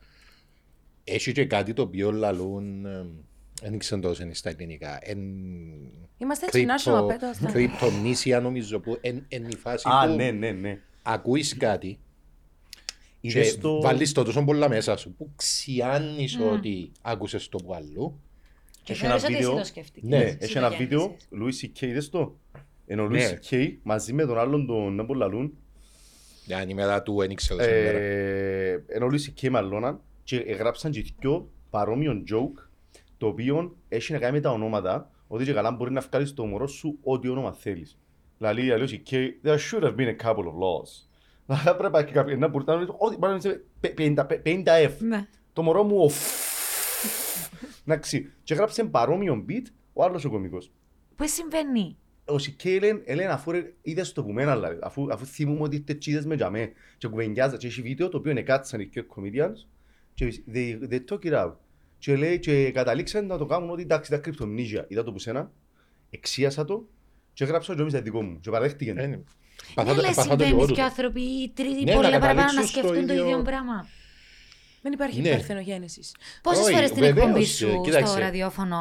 Έχει 1.14 1.32
και 1.32 1.44
κάτι 1.44 1.72
το 1.72 1.82
οποίο 1.82 2.10
λαλούν, 2.12 2.86
ε, 2.86 3.06
δεν 3.62 3.78
ξέρω 3.78 4.00
τόσο 4.00 4.22
είναι 4.22 4.34
στα 4.34 4.50
ελληνικά. 4.50 4.98
Εν, 5.02 5.18
Είμαστε 6.18 6.46
έτσι 6.46 6.66
national, 6.68 7.06
πέτω 7.06 7.26
αυτά. 7.26 7.50
κρυπτομνήσια 7.52 8.40
νομίζω 8.40 8.80
που 8.80 8.98
εν, 9.00 9.24
εν 9.28 9.44
η 9.50 9.56
φάση 9.56 9.88
Α, 9.90 10.06
που 10.08 10.14
ναι, 10.14 10.30
ναι, 10.30 10.50
ναι. 10.50 10.78
ακούεις 11.02 11.56
κάτι 11.56 11.98
και 13.20 13.28
Είδες 13.28 13.58
το... 13.58 13.80
βάλεις 13.80 14.12
το 14.12 14.22
τόσο 14.24 14.44
πολλά 14.44 14.68
μέσα 14.68 14.96
σου 14.96 15.12
που 15.14 15.30
ξιάνεις 15.36 16.38
ότι 16.40 16.90
άκουσες 17.02 17.48
το 17.48 17.58
που 17.58 17.74
αλλού. 17.74 18.20
Και 18.82 18.92
Έχει 18.92 19.04
ένα 19.04 19.18
θεωρείς 19.18 19.24
ότι 19.24 19.34
εσύ 19.34 19.42
βίντεο. 19.44 19.58
το 19.60 19.66
σκέφτηκες. 19.66 20.08
Ναι, 20.10 20.16
Ναι, 20.18 20.24
Εσύ 20.24 20.36
έχει 20.40 20.52
το 20.52 20.58
ένα 20.58 20.68
γέννησες. 20.68 20.88
βίντεο, 20.88 21.16
Louis 21.40 21.64
C.K. 21.64 21.82
είδες 21.82 22.08
το; 22.08 22.36
Ενώ 22.86 23.02
ο 23.02 23.08
Ναι. 23.08 23.30
Louis 23.30 23.52
C.K. 23.54 23.72
μαζί 23.82 24.12
με 24.12 24.24
τον 24.26 24.38
άλλον 24.38 24.66
τον 24.66 24.94
να 24.94 25.16
λαλούν, 25.16 25.52
Αν 26.60 26.68
η 26.68 26.74
μέρα 26.74 27.02
του 27.02 27.16
δεν 27.18 27.30
ήξερα 27.30 27.62
σήμερα. 27.62 27.98
ε, 27.98 28.84
ενώ 28.86 29.06
ο 29.06 29.08
Louis 29.12 29.40
C.K. 29.44 29.48
μαλώναν 29.50 30.00
και 30.22 30.36
έγραψαν 30.36 30.90
και 30.90 31.04
δυο 31.18 31.50
παρόμοιο 31.70 32.22
joke 32.32 32.68
το 33.16 33.26
οποίο 33.26 33.76
έχει 33.88 34.12
να 34.12 34.18
κάνει 34.18 34.32
με 34.32 34.40
τα 34.40 34.50
ονόματα 34.50 35.10
ότι 35.26 35.44
και 35.44 35.52
καλά 35.52 35.70
μπορεί 35.70 35.92
να 35.92 36.00
βγάλεις 36.00 36.28
στο 36.28 36.46
μωρό 36.46 36.66
σου 36.66 36.98
ό,τι 37.02 37.28
όνομα 37.28 37.52
θέλεις. 37.52 37.98
Δηλαδή, 38.38 38.62
λέει 38.62 38.70
ο 38.70 38.84
Louis 38.84 38.90
C.K. 38.90 39.28
There 39.44 39.58
should 39.58 39.82
have 39.82 39.96
been 39.96 40.16
a 40.18 40.24
couple 40.24 40.44
of 40.44 40.54
laws. 40.54 41.08
Δηλαδή, 41.46 41.78
πρέπει 41.78 41.92
να 41.92 42.02
κάποιο 42.02 42.36
να 42.36 42.48
μπορεί 42.48 42.64
να 42.66 42.74
λέει 42.74 42.86
ό,τι 42.98 43.16
μπορεί 43.16 43.32
να 43.32 43.40
είναι 43.44 43.64
50 44.16 44.26
50 44.44 44.64
F. 44.66 44.96
Ναι. 44.98 45.26
Το 45.52 45.62
μωρό 45.62 45.82
μου, 45.82 46.04
ο 46.04 46.10
Εντάξει, 47.86 48.32
και 48.42 48.54
έγραψε 48.54 48.84
παρόμοιο 48.84 49.44
beat 49.48 49.64
ο 49.92 50.04
άλλος 50.04 50.24
ο 50.24 50.30
κωμικός. 50.30 50.72
Πού 51.16 51.28
συμβαίνει; 51.28 51.96
Ο 52.24 52.38
Σικέι 52.38 52.78
λένε, 52.78 53.02
λένε 53.14 53.32
αφού 53.32 53.50
ρε, 53.50 53.72
είδες 53.82 54.12
το 54.12 54.24
που 54.24 54.32
μένα, 54.32 54.54
δηλαδή, 54.54 54.78
αφού, 54.82 55.06
αφού 55.10 55.24
θυμούμαι 55.24 55.62
ότι 55.62 55.76
είστε 55.76 55.94
τσίδες 55.94 56.26
με 56.26 56.36
τζαμέ 56.36 56.72
και 56.98 57.08
κουβεντιάζα 57.08 57.56
και 57.56 57.66
έχει 57.66 57.82
βίντεο 57.82 58.08
το 58.08 58.16
οποίο 58.16 58.30
είναι 58.30 58.42
κάτσαν 58.42 58.80
οι 58.80 58.84
δύο 58.84 59.06
comedians 59.16 59.66
και 60.26 60.42
they, 60.54 60.92
they 60.92 61.00
talk 61.10 61.30
it 61.32 61.44
out 61.44 61.52
και 61.98 62.16
λέει 62.16 62.38
και 62.38 62.70
καταλήξαν 62.70 63.26
να 63.26 63.38
το 63.38 63.46
κάνουν 63.46 63.70
ότι 63.70 63.82
εντάξει 63.82 64.10
ήταν 64.12 64.22
κρυπτομνίζια, 64.24 64.84
είδα 64.88 65.02
το 65.02 65.12
που 65.12 65.18
σένα, 65.18 65.52
εξίασα 66.10 66.64
το 66.64 66.88
και 67.32 67.44
έγραψα 67.44 67.72
και 67.72 67.78
νόμιζα 67.78 68.00
δικό 68.02 68.22
μου 68.22 68.40
και 68.40 68.50
παραδέχτηκε. 68.50 68.90
Ε, 68.90 69.06
Ναι, 69.06 69.18
παθάτε- 69.74 69.98
αλλά 69.98 70.06
παθάτε 70.08 70.28
το 70.28 70.42
συμβαίνει 70.44 70.50
εγώ 70.50 70.66
και 70.66 70.74
του. 70.74 70.82
άνθρωποι 70.82 71.20
οι 71.20 71.50
τρίτη 71.54 71.84
Ναι, 71.84 71.94
πολλά 71.94 72.10
να 72.10 72.18
παραπάνω 72.18 72.40
να 72.42 72.46
καταλήξουν 72.46 72.66
στο 72.68 72.78
σκεφτούν 72.78 73.06
το 73.06 73.12
ίδιο- 73.12 73.26
ίδιο 73.28 73.42
πράγμα. 73.42 73.86
Δεν 74.82 74.92
υπάρχει 74.92 75.20
Ναι. 75.20 75.30
παρθενογέννηση. 75.30 76.00
Πόσες 76.42 76.64
Όχι, 76.64 76.72
φορές 76.74 76.88
στην 76.88 77.00
βεβαίως, 77.02 77.26
εκπομπή 77.26 77.42
ε, 77.44 77.46
σου 77.46 77.80
κοίταξε. 77.84 78.06
στο 78.12 78.18
ραδιόφωνο 78.20 78.76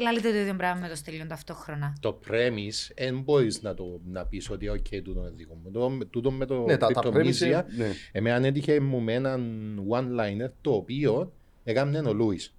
λάλετε 0.00 0.30
το 0.30 0.36
ίδιο 0.38 0.54
πράγμα 0.54 0.80
με 0.80 0.88
το 0.88 0.94
στέλιον 0.96 1.28
ταυτόχρονα. 1.28 1.96
Το 2.00 2.20
premise, 2.28 2.92
δεν 2.96 3.20
μπορείς 3.20 3.62
να 3.62 3.74
το 3.74 4.00
να 4.10 4.26
πεις 4.26 4.50
ότι 4.50 4.70
ok, 4.70 5.02
τούτο 5.04 5.20
είναι 5.20 5.30
δικό 5.36 5.54
μου. 5.64 5.70
Το- 5.70 6.06
Τούτο 6.10 6.30
με 6.30 6.46
το 6.46 6.64
Ναι, 6.64 6.76
τα, 6.76 6.86
τα 6.86 7.00
κρυπτομνήσια, 7.00 7.62
πρέμισε, 7.64 7.88
ναι. 7.88 7.94
Εμένα 8.12 8.46
έτυχε 8.46 8.80
μου 8.80 9.00
με 9.00 9.12
έναν 9.12 9.80
one-liner 9.90 10.50
το 10.60 10.72
οποίο 10.72 11.32
έκανε 11.64 11.98
ο 11.98 12.12
Λούις. 12.12 12.54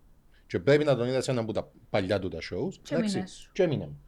Και 0.47 0.59
πρέπει 0.59 0.83
να 0.83 0.95
τον 0.95 1.07
είδα 1.07 1.21
σε 1.21 1.31
ένα 1.31 1.41
από 1.41 1.53
τα 1.53 1.69
παλιά 1.89 2.19
του 2.19 2.27
τα 2.29 2.37
shows. 2.37 2.73
Και 2.81 2.95
εντάξει, 2.95 3.13
έμεινες. 3.15 3.49
Και 3.53 3.63
έμεινε 3.63 3.85
μου. 3.85 4.01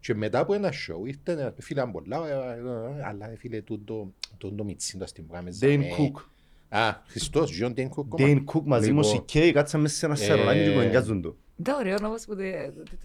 Και 0.00 0.14
μετά 0.14 0.38
από 0.38 0.54
ένα 0.54 0.68
show 0.72 1.06
ήρθε 1.06 1.32
ένα 1.32 1.54
φίλε 1.58 1.84
μου 1.84 1.92
πολλά, 1.92 2.28
ε, 2.28 2.32
ε, 2.32 2.98
ε, 2.98 3.04
αλλά 3.04 3.30
ε, 3.30 3.36
φίλε 3.36 3.60
τούτο, 3.60 4.12
τούτο 4.38 4.64
μιτσίν 4.64 4.98
το 4.98 5.06
στην 5.06 5.26
πράγμα. 5.26 5.48
Dane 5.60 5.80
Cook. 5.80 6.22
Α, 6.76 7.02
Χριστός, 7.06 7.60
John 7.62 7.74
Dane 7.74 7.88
Cook. 7.88 8.20
Dane 8.20 8.44
Cook 8.44 8.62
μαζί 8.64 8.92
με 8.92 8.98
ο 8.98 9.02
Λοιπόν, 9.02 9.04
Σικέι 9.04 9.52
κάτσαν 9.52 9.80
μέσα 9.80 9.94
σε 9.96 10.06
ένα 10.06 10.14
ε, 10.14 10.16
σαρολάκι 10.18 10.64
και 10.64 10.70
κουβεντιάζουν 10.70 11.22
το. 11.22 11.36
Δεν 11.56 11.74
ωραίο 11.74 11.96
όμω 12.02 12.14
που 12.14 12.34
το 12.36 12.42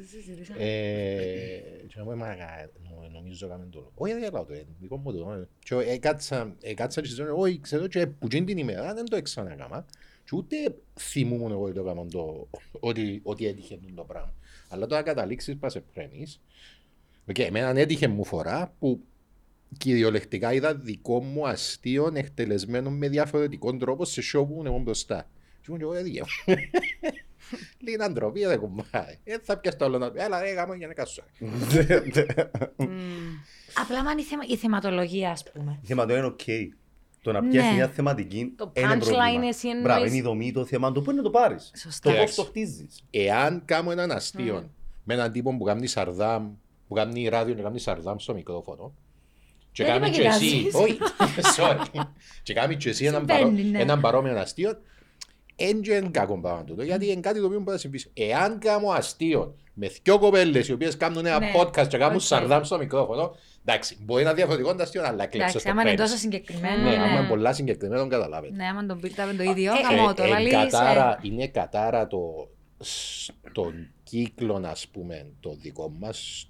συζητήσαμε. 0.10 0.60
Ε, 0.64 1.60
και 1.88 1.94
να 1.98 2.04
πω, 2.04 2.16
«Μα, 2.16 2.26
κα- 2.28 2.70
νο- 2.84 3.10
νομίζω 3.14 3.46
έκαμε 3.46 3.66
το 3.72 3.80
λόγο». 3.80 3.92
Όχι, 3.96 4.14
δεν 4.14 4.22
λέω 4.22 4.44
το, 4.46 4.54
ε, 4.54 4.66
δικό 4.80 4.98
μου 4.98 5.14
το. 5.14 5.32
ε. 5.32 5.48
Και 5.60 5.76
έκατσα, 5.76 6.56
έκατσα 6.62 7.02
και 7.02 7.08
συζητώ, 7.08 7.36
όχι, 7.38 7.60
ξέρω 7.60 7.88
και 7.88 8.08
που 8.08 8.26
εκείνη 8.26 8.46
την 8.46 8.58
ημέρα 8.58 8.94
δεν 8.94 9.06
το 9.06 9.16
έξανα 9.16 9.52
έκαμα. 9.52 9.86
Και 10.24 10.36
ούτε 10.36 10.56
θυμούμουν 11.00 11.52
εγώ 11.52 11.64
ότι 11.64 11.74
το 11.74 11.82
έκαμα 11.82 12.06
το, 12.06 12.48
ότι, 12.80 13.20
ότι 13.24 13.48
έτυχε 13.48 13.76
τούτο 13.82 13.94
το 13.94 14.04
πράγμα. 14.04 14.34
Αλλά 14.70 14.86
τώρα 14.86 15.02
καταλήξεις 15.02 15.58
πας 15.58 15.72
σε 15.72 15.80
premise. 15.94 16.42
Οκ, 17.30 17.40
εμένα 17.40 17.80
έτυχε 17.80 18.08
μια 18.08 18.26
φορά 18.26 18.74
που 18.80 19.02
κυριολεκτικά 19.78 20.54
είδα 20.54 20.76
δικό 20.76 21.24
μου 21.24 21.48
αστείο 21.48 22.12
εκτελεσμένο 22.14 22.90
με 22.90 23.08
διαφορετικό 23.10 23.78
τρόπο 23.78 24.06
σε 24.06 24.22
show 24.22 24.46
που 24.48 24.52
ήμουν 24.54 24.66
εγώ 24.66 24.78
μπροστά. 24.80 25.30
Και 25.62 25.66
ήμουν 25.68 25.80
και 25.80 25.86
εγώ 25.86 25.94
έδιγε. 25.94 26.22
Λίγη 27.80 27.98
αντροπή 28.02 28.46
δεν 28.46 28.60
κουμπάει. 28.60 29.18
Ε, 29.24 29.36
θα 29.44 29.58
πιάσει 29.58 29.78
το 29.78 29.86
άλλο 29.86 29.98
να 29.98 30.12
πει, 30.12 30.20
έλα 30.22 30.42
ρε 30.42 30.52
γάμο 30.52 30.74
για 30.74 30.88
να 30.88 30.94
κάσω. 30.94 31.24
Απλά 33.82 34.00
αν 34.00 34.18
η, 34.18 34.24
θεμα... 34.24 34.44
η 34.48 34.56
θεματολογία, 34.56 35.32
ας 35.32 35.44
πούμε. 35.52 35.80
Η 35.82 35.86
θέματα 35.86 36.18
είναι 36.18 36.26
οκ. 36.26 36.40
Το 37.22 37.32
να 37.32 37.44
πιάσεις 37.44 37.70
Ναι. 37.70 37.76
μια 37.76 37.88
θεματική 37.88 38.54
Το 38.58 38.72
είναι 38.76 38.88
punchline 38.94 39.00
πρόβλημα. 39.00 39.48
εσύ 39.48 39.68
εννοείς- 39.68 39.84
Μπράβο, 39.86 40.06
είναι 40.06 40.16
η 40.16 40.22
δομή, 40.22 40.52
το 40.52 40.66
θέμα, 40.66 40.92
το 40.92 41.02
πού 41.02 41.10
είναι 41.10 41.18
να 41.20 41.26
το 41.26 41.30
πάρεις; 41.32 41.72
Σωστά. 41.76 42.02
Το 42.02 42.10
πώς 42.10 42.18
Εντάξει. 42.18 42.36
το 42.36 42.44
χτίζεις. 42.44 43.04
Εάν 43.10 43.62
κάνω 43.66 43.92
έναν 43.92 44.12
αστείο 44.12 44.70
με 45.04 45.14
έναν 45.14 45.32
τύπο 45.32 45.58
που 45.58 45.64
κάνει 45.64 45.88
σαρδάμ, 45.88 46.52
που 46.88 46.94
κάνει 46.94 47.28
ράδιο 47.28 47.54
και 47.56 47.62
κάνει 47.62 47.80
σαρδάμ 47.80 48.18
στο 48.18 48.34
μικρόφωνο, 48.34 48.94
και 49.72 49.84
Γιατί 49.84 50.00
κάνει 50.00 50.12
με 50.12 50.18
και 50.18 50.28
εσύ, 50.28 50.46
κοιτάζεις; 50.64 50.74
όχι, 50.74 50.98
sorry, 51.58 52.02
και 52.44 52.54
κάνει 52.54 52.76
και 52.76 52.90
εσύ 52.90 53.06
έναν, 53.06 53.26
Συμβαίνεις, 53.28 53.62
παρό, 53.62 53.70
ναι. 53.72 53.80
έναν 53.80 54.02
παρόμοιο 54.02 54.40
αστείο, 54.40 54.72
δεν 55.56 55.84
είναι 55.84 56.10
κακό 56.12 56.40
πράγμα 56.40 56.64
τούτο, 56.64 56.84
γιατί 56.84 57.12
είναι 57.12 57.20
κάτι 57.22 57.40
το 57.40 57.46
οποίο 57.46 57.58
μπορεί 57.60 57.72
να 57.72 57.78
συμβεί. 57.78 58.04
Εάν 58.14 58.60
κάνω 58.60 58.90
αστείο 58.90 59.56
με 59.74 59.88
δυο 60.04 60.20
κοπέλες 60.20 60.68
οι 60.68 60.74
οποίες 60.74 60.98
κάνουν 60.98 61.26
ένα 61.26 61.40
Ναι, 61.40 61.52
podcast 61.56 61.88
και 61.88 61.98
κάνουν 61.98 62.16
οκ. 62.16 62.22
σαρδάμ 62.22 62.64
στο 62.64 62.78
μικρόφωνο, 62.78 63.36
εντάξει, 63.66 63.98
μπορεί 64.02 64.24
να 64.24 64.30
είναι 64.30 64.38
διαφορετικό 64.38 64.76
το 64.76 64.84
αστείο, 64.84 65.02
αλλά 65.04 65.26
κλέψε 65.26 65.38
Εντάξει, 65.38 65.60
στο 65.60 65.70
άμα 65.70 65.82
είναι 65.82 65.92
premise. 65.92 65.98
τόσο 65.98 66.18
συγκεκριμένο. 66.18 66.84
Ναι, 66.84 66.90
ναι. 66.90 66.96
άμα 66.96 67.20
είναι 67.20 67.28
πολλά 67.28 67.54
συγκεκριμένο, 67.54 68.08
καταλάβετε. 68.08 68.56
Ναι, 68.56 68.66
άμα 68.66 68.86
τον 68.86 69.00
πήραμε 69.00 69.34
το 69.34 69.44
ίδιο, 69.44 69.72
Ε, 69.74 69.96
γαμώ 69.96 70.14
το. 70.14 70.24
Ε, 70.24 70.28
λαλείς, 70.28 70.54
εν 70.54 70.60
ε, 70.60 70.64
κατάρα, 70.64 71.20
είναι 71.22 71.48
κατάρα 71.48 72.08
το, 72.08 72.50
στον 72.80 73.88
κύκλο, 74.04 74.62
ας 74.66 74.88
πούμε, 74.88 75.26
το 75.40 75.56
δικό 75.62 75.94
μας, 76.00 76.50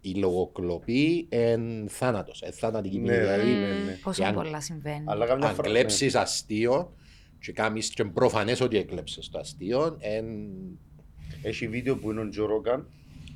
η, 0.00 0.10
η 0.10 0.14
λογοκλοπή 0.14 1.26
εν 1.28 1.86
θάνατος, 1.88 2.42
εν 2.42 2.52
θανατική 2.52 2.98
Ναι, 2.98 3.04
ποινή. 3.04 3.18
δηλαδή, 3.18 3.50
ναι, 3.50 3.66
ναι. 3.86 3.98
Πόσο 4.02 4.22
εάν- 4.24 4.34
πολλά 4.34 4.60
συμβαίνει. 4.60 5.04
Αλλά 5.06 5.26
καμιά 5.26 5.48
αν 5.48 5.54
φορά- 5.54 5.68
κλέψεις 5.68 6.14
αστείο 6.14 6.92
και 7.40 7.52
κάνεις 7.52 7.90
και 7.90 8.04
προφανές 8.04 8.60
ότι 8.60 8.76
έκλεψες 8.76 9.28
το 9.28 9.38
αστείο, 9.38 9.96
εν, 10.00 10.24
ναι. 10.24 11.48
Έχει 11.48 11.68
βίντεο 11.68 11.96
που 11.96 12.10
είναι 12.10 12.20
ο 12.20 12.28
Τζο 12.28 12.46
Ρόγκαν. 12.46 12.86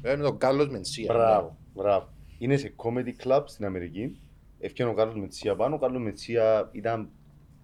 είναι 0.06 0.22
το 0.22 0.32
Κάλλος 0.32 0.68
Μενσία. 0.68 1.12
Μπράβο, 1.14 1.56
μπράβο. 1.74 2.08
Είναι 2.38 2.56
σε 2.56 2.74
comedy 2.76 3.26
club 3.26 3.42
στην 3.44 3.64
Αμερική. 3.64 4.20
Έφτιανε 4.58 4.90
ο 4.90 4.94
Κάρλος 4.94 5.16
Μετσία 5.16 5.56
πάνω. 5.56 5.74
Ο 5.74 5.78
Κάρλος 5.78 6.02
Μετσία 6.02 6.68
ήταν 6.72 7.08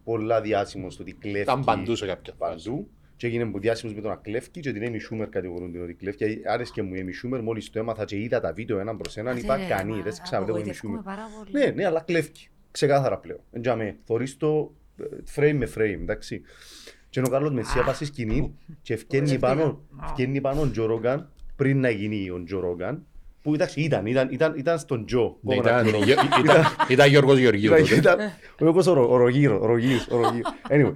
πολλά 0.04 0.40
διάσημος 0.40 0.94
στο 0.94 1.02
ότι 1.02 1.12
κλέφει. 1.12 1.40
Ήταν 1.40 1.64
παντού 1.64 1.94
σε 1.94 2.06
κάποια 2.06 2.34
φάση. 2.38 2.68
Παντού. 2.68 2.88
Και 3.18 3.26
έγινε 3.26 3.44
που 3.44 3.58
διάσημος 3.58 3.94
με 3.94 4.00
τον 4.00 4.10
να 4.10 4.16
κλέφει 4.16 4.50
και 4.50 4.72
την 4.72 4.82
Amy 4.86 4.96
Schumer 5.22 5.26
κατηγορούν 5.30 5.72
την 5.72 5.82
ότι 5.82 5.94
κλέφει. 5.94 6.40
Άρεσε 6.46 6.82
μου 6.82 6.94
η 6.94 7.04
Amy 7.06 7.36
Schumer, 7.36 7.40
μόλις 7.42 7.70
το 7.70 7.78
έμαθα 7.78 8.04
και 8.04 8.16
είδα 8.16 8.40
τα 8.40 8.52
βίντεο 8.52 8.78
έναν 8.78 8.96
προς 8.96 9.16
έναν, 9.16 9.36
είπα 9.36 9.58
κανεί, 9.68 10.00
δεν 10.00 10.12
σε 10.12 10.20
ξαναβλέπω 10.22 10.58
η 10.58 10.62
Amy 10.62 10.64
Απογοητεύκουμε 10.64 10.98
Schumer. 10.98 11.04
πάρα 11.04 11.22
πολύ. 11.38 11.64
Ναι, 11.64 11.70
ναι, 11.70 11.84
αλλά 11.86 12.00
κλέφει. 12.00 12.32
Ξεκάθαρα 12.70 13.18
πλέον. 13.18 13.40
Εντιαμέ. 13.52 13.96
Θωρείς 14.04 14.36
το 14.36 14.72
ε, 15.00 15.04
frame 15.34 15.54
με 15.54 15.68
frame, 15.76 15.98
εντάξει. 16.00 16.42
Και 17.10 17.18
είναι 17.18 17.28
ο 17.28 17.30
Κάρλος 17.32 17.52
Μεσσία 17.52 17.82
πάει 17.82 17.94
στη 17.94 18.04
σκηνή 18.04 18.54
και 18.82 18.92
ευκαινεί 18.94 19.38
πάνω, 19.38 19.80
ευκαινεί 20.04 20.40
πάνω 20.40 20.60
ο 20.60 20.70
Τζο 20.70 20.86
Ρόγκαν 20.86 21.30
πριν 21.56 21.80
να 21.80 21.90
γίνει 21.90 22.30
ο 22.30 22.42
Τζο 22.44 22.60
Ρόγκαν. 22.60 23.06
Που 23.42 23.54
εντάξει, 23.54 23.80
ήταν, 23.80 24.06
ήταν, 24.06 24.28
ήταν, 24.32 24.54
ήταν 24.58 24.78
στον 24.78 25.06
Τζο. 25.06 25.38
Ναι, 25.40 25.54
Ακόμα 25.58 25.80
ήταν, 25.80 25.90
να- 26.00 26.06
ήταν, 26.06 26.26
ήταν, 26.44 26.62
ήταν 26.88 27.08
Γιώργος 27.08 27.38
Γεωργίου 27.38 27.72
ήταν, 27.74 27.82
τότε. 27.82 27.94
ήταν, 27.94 28.20
ο 28.20 28.32
Γιώργος 28.58 28.86
ο 28.86 28.92
Ρο- 28.92 29.10
ο 29.10 29.16
Ρογύρος, 29.16 29.60
ο 29.62 29.66
Ρογύρος, 29.66 30.06
ο 30.10 30.16
Ρογύρος. 30.16 30.52
Anyway. 30.68 30.94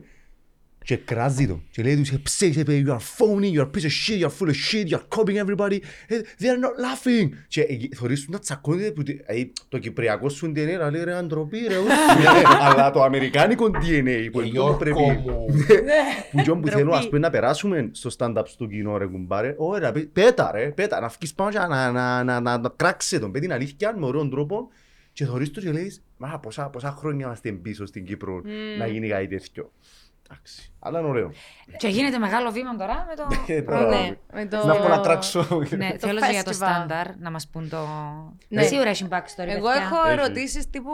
Και 0.85 0.97
κράζει 0.97 1.47
το. 1.47 1.61
Και 1.71 1.83
λέει 1.83 1.97
τους, 1.97 2.11
«Ε, 2.11 2.19
ψε, 2.23 2.47
είσαι, 2.47 2.63
παιδί, 2.63 2.85
you 2.87 2.91
are 2.93 2.97
phony, 2.99 3.55
you 3.57 3.61
are 3.61 3.67
a 3.67 3.71
piece 3.77 3.85
of 3.85 3.91
shit, 4.07 4.21
you 4.21 4.27
are 4.29 4.33
full 4.39 4.49
of 4.49 4.55
shit, 4.71 4.89
you 4.91 4.97
are 4.99 5.19
copying 5.19 5.45
everybody. 5.47 5.79
Ε, 6.07 6.21
They 6.39 6.45
are 6.45 6.61
not 6.65 6.75
laughing. 6.85 7.29
Και 7.49 7.61
ε, 7.61 7.77
θωρείς 7.97 8.19
τους 8.21 8.29
να 8.29 8.39
τσακώνεται 8.39 8.91
που 8.91 9.03
τι- 9.03 9.19
ε, 9.27 9.43
το 9.69 9.79
κυπριακό 9.79 10.29
σου 10.29 10.47
DNA, 10.47 10.77
να 10.79 10.91
λέει 10.91 11.05
ρε 11.05 11.15
αντροπή 11.15 11.59
ρε. 11.69 11.77
ούσι». 11.77 12.27
Αλλά 12.67 12.91
το 12.91 13.03
αμερικάνικο 13.03 13.67
DNA 13.67 14.29
που 14.33 14.41
Ε, 14.41 14.43
είναι 14.43 14.51
Γιώργο 14.53 14.77
πρέπει. 14.77 14.99
μου. 15.01 15.45
Που 16.33 16.41
γιον 16.41 16.61
που 16.61 16.69
θέλω 16.69 16.83
Ντροπή. 16.85 16.97
ας 16.99 17.07
πούμε 17.07 17.19
να 17.19 17.31
περάσουμε 17.31 17.89
στο 17.93 18.11
stand-up 18.19 18.43
στο 18.47 18.67
κοινό 18.67 18.97
ρε 18.97 19.07
κουμπάρε. 19.07 19.55
Ω 19.59 19.77
ρε, 19.79 19.93
πέ- 19.93 20.07
πέτα 20.13 20.51
ρε, 20.55 20.67
πέτα. 20.71 21.01
Να 21.01 21.09
βγεις 21.09 21.35
πάνω 21.35 21.51
και 21.51 21.59
να- 21.59 21.69
να- 21.93 22.25
να- 22.25 22.41
να- 22.41 22.59
να 22.59 22.69
κράξε 22.77 23.19
τον. 23.19 23.33
Πέ 23.33 23.39
την 23.39 23.53
αλήθεια 23.53 23.95
με 23.99 24.07
ωραίον 24.07 24.31
τρόπο 24.31 24.69
Και 25.13 25.25
θωρείς 25.25 25.51
το 25.51 25.61
και 25.61 25.73
λέει, 25.73 25.97
μα 26.17 26.39
πόσα, 26.39 26.69
πόσα 26.69 26.91
χρόνια 26.99 27.27
είμαστε 27.27 27.53
πίσω 27.53 27.87
στην 27.87 28.05
Κύπρο 28.05 28.43
να 28.79 28.87
γίνει 28.87 29.09
κάτι 29.09 29.27
τέτοιο. 29.27 29.73
Εντάξει, 30.31 30.72
αλλά 30.85 30.99
είναι 30.99 31.09
ωραίο. 31.09 31.33
Και 31.77 31.89
γίνεται 31.89 32.19
μεγάλο 32.19 32.51
βήμα 32.51 32.77
τώρα 32.77 33.07
με 33.09 33.15
το. 33.17 33.53
Ε, 33.53 33.61
πρώτο. 33.69 33.85
τώρα, 33.85 33.97
Ναι, 34.01 34.17
με 34.33 34.47
το... 34.47 34.67
Να 34.67 34.75
πω 34.77 34.89
να 34.89 35.01
τράξω. 35.01 35.47
Ναι, 35.77 35.91
Το 36.01 36.07
θέλω 36.07 36.19
για 36.31 36.43
το 36.45 36.51
festival. 36.51 36.55
στάνταρ 36.55 37.07
να 37.19 37.31
μας 37.31 37.49
πούν 37.53 37.69
το. 37.69 37.79
Ναι. 38.49 38.63
Σίγουρα 38.63 38.89
έχει 38.89 39.07
backstory. 39.11 39.47
Εγώ 39.49 39.67
παιδιά. 39.67 39.83
έχω 39.83 39.97
Έχει. 40.09 40.13
ερωτήσεις 40.13 40.71
τύπου. 40.71 40.91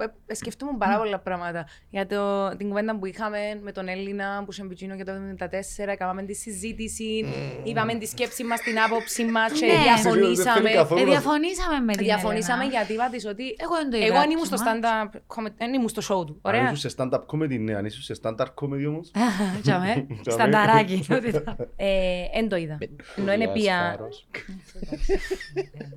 ε, 0.00 0.04
ε, 0.26 0.34
Σκεφτούμε 0.34 0.70
πάρα 0.78 0.98
πολλά 0.98 1.18
πράγματα. 1.18 1.66
Για 1.90 2.06
το, 2.06 2.48
την 2.56 2.68
κουβέντα 2.68 2.96
που 2.98 3.06
είχαμε 3.06 3.38
με 3.62 3.72
τον 3.72 3.88
Έλληνα 3.88 4.42
που 4.44 4.52
σε 4.52 4.64
μπιτσίνο 4.64 4.94
για 4.94 5.04
το 5.04 5.12
1974, 5.38 5.46
έκαναμε 5.86 6.22
τη 6.22 6.34
συζήτηση, 6.34 7.24
είπαμε 7.64 7.94
τη 7.94 8.06
σκέψη 8.06 8.44
μας, 8.44 8.60
την 8.60 8.80
άποψη 8.80 9.24
μας 9.24 9.52
και 9.52 9.66
Ναι. 9.66 9.72
Δεν 9.72 9.82
διαφωνήσαμε. 9.82 10.60
θέλει 10.60 10.74
καθόλου 10.74 11.00
Ε, 11.00 11.04
να- 11.04 11.10
διαφωνήσαμε 11.10 11.80
με 11.80 11.92
την 11.92 12.04
Διαφωνήσαμε 12.04 12.62
Έλενα. 12.64 12.78
γιατί 12.78 12.92
είπα 12.92 13.08
της 13.08 13.26
ότι. 13.26 13.56
Εγώ 13.58 13.74
δεν 13.74 13.90
το 13.90 13.96
είδα. 13.96 14.06
Εγώ 14.06 14.18
δεν 14.18 14.30
ήμουν 14.30 14.44
στο 14.44 14.56
too 14.56 14.60
much. 14.60 14.64
stand-up, 14.64 15.08
comedy- 15.34 15.54
δεν 15.56 15.72
ήμουν 15.74 15.88
στο 15.88 16.02
show 16.08 16.26
του. 16.26 16.40
Αν 16.42 16.54
Ωραία. 16.54 16.62
ήσουν 16.70 16.76
σε 16.90 16.96
stand-up 16.98 17.20
comedy, 17.32 17.58
ναι. 17.60 17.74
Αν 17.74 17.84
ήσουν 17.84 18.02
σε 18.02 18.20
stand-up 18.22 18.46
comedy 18.60 18.86
όμως. 18.88 19.10
Τζαμέ, 19.62 20.06
στανταράκι. 20.28 21.06
ότι 21.10 21.30
θα- 21.44 21.56
Ε, 21.76 22.24
Εν 22.32 22.48
το 22.48 22.56
είδα. 22.56 22.78
Ενώ 23.16 23.32
είναι 23.32 23.48
πια. 23.52 23.94
Θάρρος. 23.96 24.28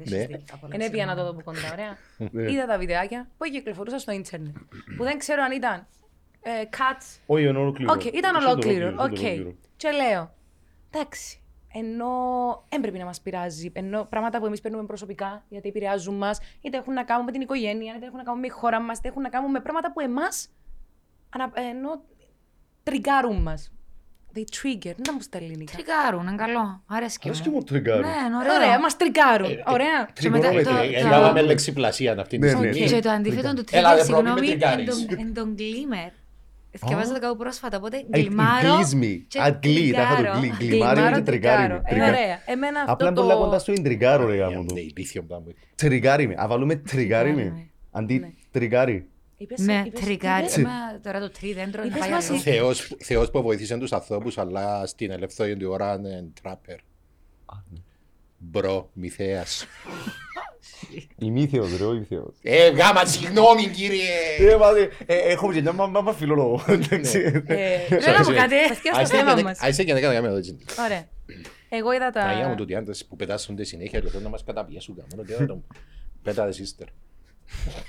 Ναι. 0.09 0.25
Είναι 0.73 0.89
πια 0.89 1.05
να 1.05 1.15
το 1.15 1.23
δω 1.23 1.29
από 1.29 1.41
κοντά, 1.43 1.59
ωραία. 1.71 1.97
Ναι. 2.31 2.51
Είδα 2.51 2.65
τα 2.65 2.77
βιντεάκια 2.77 3.27
που 3.37 3.45
κυκλοφορούσαν 3.45 3.99
στο 3.99 4.11
ίντερνετ. 4.11 4.55
Που 4.97 5.03
δεν 5.03 5.17
ξέρω 5.17 5.43
αν 5.43 5.51
ήταν 5.51 5.87
ε, 6.41 6.51
cuts 6.71 7.17
Όχι, 7.25 7.43
είναι 7.47 7.57
ολόκληρο. 7.57 7.91
Οκ, 7.93 8.03
ήταν 8.05 8.17
Ήταν 8.19 8.35
ολόκληρο. 8.35 8.87
ήταν 8.87 8.99
Οκ. 9.05 9.05
ολόκληρο. 9.11 9.53
Και 9.75 9.89
λέω, 9.89 10.33
εντάξει, 10.91 11.41
ενώ 11.73 12.07
δεν 12.69 12.81
πρέπει 12.81 12.97
να 12.97 13.05
μας 13.05 13.21
πειράζει, 13.21 13.71
ενώ 13.75 14.05
πράγματα 14.09 14.39
που 14.39 14.45
εμείς 14.45 14.61
παίρνουμε 14.61 14.83
προσωπικά, 14.85 15.43
γιατί 15.49 15.67
επηρεάζουν 15.69 16.15
μας, 16.17 16.39
είτε 16.61 16.77
έχουν 16.77 16.93
να 16.93 17.03
κάνουν 17.03 17.25
με 17.25 17.31
την 17.31 17.41
οικογένεια, 17.41 17.93
είτε 17.95 18.05
έχουν 18.05 18.17
να 18.17 18.23
κάνουν 18.23 18.39
με 18.39 18.47
τη 18.47 18.53
χώρα 18.53 18.79
μας, 18.81 18.97
είτε 18.97 19.07
έχουν 19.07 19.21
να 19.21 19.29
κάνουν 19.29 19.51
με 19.51 19.59
πράγματα 19.59 19.91
που 19.93 19.99
εμάς 19.99 20.49
ενώ 21.53 22.01
τριγκάρουν 22.83 23.41
μας. 23.41 23.71
They 24.35 24.39
trigger, 24.39 24.93
δεν 24.95 25.13
μου 25.13 25.21
στα 25.21 25.37
ελληνικά. 25.37 25.71
Τριγκάρουν, 25.73 26.27
είναι 26.27 26.35
καλό. 26.35 26.83
Αρέσκει 26.85 27.27
Αρέσκει 27.27 27.49
μου. 27.49 27.55
μου 27.55 27.63
τριγκάρουν. 27.63 28.01
Ναι, 28.01 28.07
είναι 28.27 28.37
ωραίο. 28.37 28.53
Ωραία, 28.55 28.79
μας 28.79 28.97
τριγκάρουν. 28.97 29.47
Ωραία. 29.65 30.09
Και 30.13 30.29
μετά 30.29 30.47
Τριγωνόμετρο. 30.49 30.71
το- 30.73 30.97
Ε, 30.97 31.01
το- 31.01 31.07
Έκαναμε 31.07 31.41
λεξιπλασία 31.41 32.11
αυτή 32.19 32.37
τη 32.37 32.45
Ναι, 32.45 32.49
στιγμή. 32.49 32.79
ναι. 32.79 32.85
Και 32.85 32.99
το 32.99 33.09
αντίθετο 33.09 33.53
του 33.53 33.63
Έλα, 33.71 33.93
trigger, 33.93 33.97
δεν 33.97 34.05
πρόβλημα, 34.05 34.37
συγγνώμη, 34.37 34.39
με 34.39 34.45
τριγκάρεις. 34.47 35.01
εν 35.01 35.07
τον- 35.07 35.19
εν 35.25 35.33
τον 35.33 35.55
glimmer. 35.57 36.11
Θυκευάζω 36.77 37.13
το 37.13 37.19
κάπου 37.19 37.35
πρόσφατα, 37.37 37.77
οπότε 37.77 37.97
Ε, 37.97 38.19
γκλιμάρω 38.19 38.75
γκλίσμι. 38.75 39.25
και 39.27 39.39
Α, 39.39 39.49
γκλί, 39.59 39.91
τα 39.91 40.01
είχα 40.01 40.09
το 40.09 40.15
τριγκάρω. 40.15 40.39
γκλί. 40.39 40.47
Γκλιμάρι 40.57 40.95
Γκλιμάρω, 40.99 41.15
και 41.15 41.21
τρικάρι 41.21 41.61
με. 41.61 41.67
τριγκάρω. 41.67 41.75
Ε, 41.75 41.89
Τριγκάρι. 41.89 42.11
Ωραία. 42.11 42.39
Εμένα 42.45 42.79
αυτό 42.79 42.91
Απλά 42.93 43.07
είναι 43.07 43.15
πολλά 43.19 43.35
κοντά 43.35 43.51
το... 43.55 43.59
στο 43.59 43.71
ιντριγκάρο, 43.73 44.25
ρε 44.27 44.35
γάμο 44.35 44.63
του. 44.65 44.73
Ναι, 44.73 44.79
ηλίθιο 44.79 45.21
πράγμα. 45.23 45.45
Τρικάρι 45.75 46.27
με. 46.27 46.35
Α, 46.37 46.47
βάλουμε 46.47 46.75
τρικάρι 46.75 47.29
με. 47.29 47.35
Τρικάρι 47.35 47.55
με. 47.55 47.67
Αντί 47.91 48.35
τρικάρι. 48.51 49.07
Είπες- 49.41 49.59
Ναι, 49.59 49.83
είπες- 49.85 50.01
τρικάρι. 50.01 50.43
είπες- 50.43 50.57
Μα 50.57 50.99
Τώρα 51.03 51.19
το 51.19 51.29
τρί 51.29 51.53
δέντρο 51.53 51.81
είναι 51.81 51.89
Είπες 51.91 51.99
πάει 51.99 52.09
μας 52.11 52.27
αλλού. 52.29 52.35
εσύ. 52.35 52.49
Θεός, 52.49 52.91
Θεός 52.99 53.31
που 53.31 53.41
βοήθησε 53.41 53.77
τους 53.77 53.91
ανθρώπους, 53.91 54.37
αλλά 54.37 54.85
στην 54.85 55.11
ελεύθερη 55.11 55.57
του 55.57 55.69
ώρα 55.71 55.93
είναι 55.93 56.27
τράπερ. 56.41 56.77
Μπρο, 58.37 58.89
μυθέας. 58.93 59.65
Ημίθεος 61.17 61.77
ρε, 61.77 61.83
ο 61.83 61.93
ημίθεος. 61.93 62.33
Ε, 62.41 62.69
γάμα, 62.69 63.05
συγγνώμη 63.05 63.67
κύριε. 63.67 64.09
Ε, 64.39 64.55
μα, 64.57 64.67
ε, 64.77 64.89
ε, 65.05 65.15
Έχω 65.31 65.53
και 65.53 65.61
μια 65.61 65.71
μάμα 65.73 66.13
φιλόλογο. 66.13 66.63
εντάξει. 66.67 67.17
Ε, 67.45 67.77
Δεν 67.89 68.13
να 68.13 68.29
μου 68.29 68.35
κάτι. 68.35 68.55
Παιδιά, 68.67 69.05
στο 69.05 69.05
θέμα 69.17 69.41
μας. 69.41 69.59
Άισε 69.61 69.83
και 69.83 69.93
να 69.93 69.99
κάνω 69.99 70.13
καμία 70.13 70.29
ερώτηση. 70.29 70.57
Ωραία. 70.85 71.07
Εγώ 71.69 71.93
είδα 71.93 72.09
Τα 72.09 72.31
ίδια 72.31 72.43
μου 72.43 72.49
τα... 72.49 72.55
τούτοι 72.55 72.75
άντρες 72.75 73.05
που 73.05 73.15
πετάσσονται 73.15 73.63
συνέχεια 73.63 73.99
και 73.99 74.07
θέλουν 74.07 74.23
να 74.23 74.29
μας 74.29 74.43
καταπιέσουν. 74.43 74.95
Καμόνο 74.95 75.27
και 75.27 75.35
δεν 75.35 75.63
Πέτα 76.23 76.49
sister. 76.49 76.85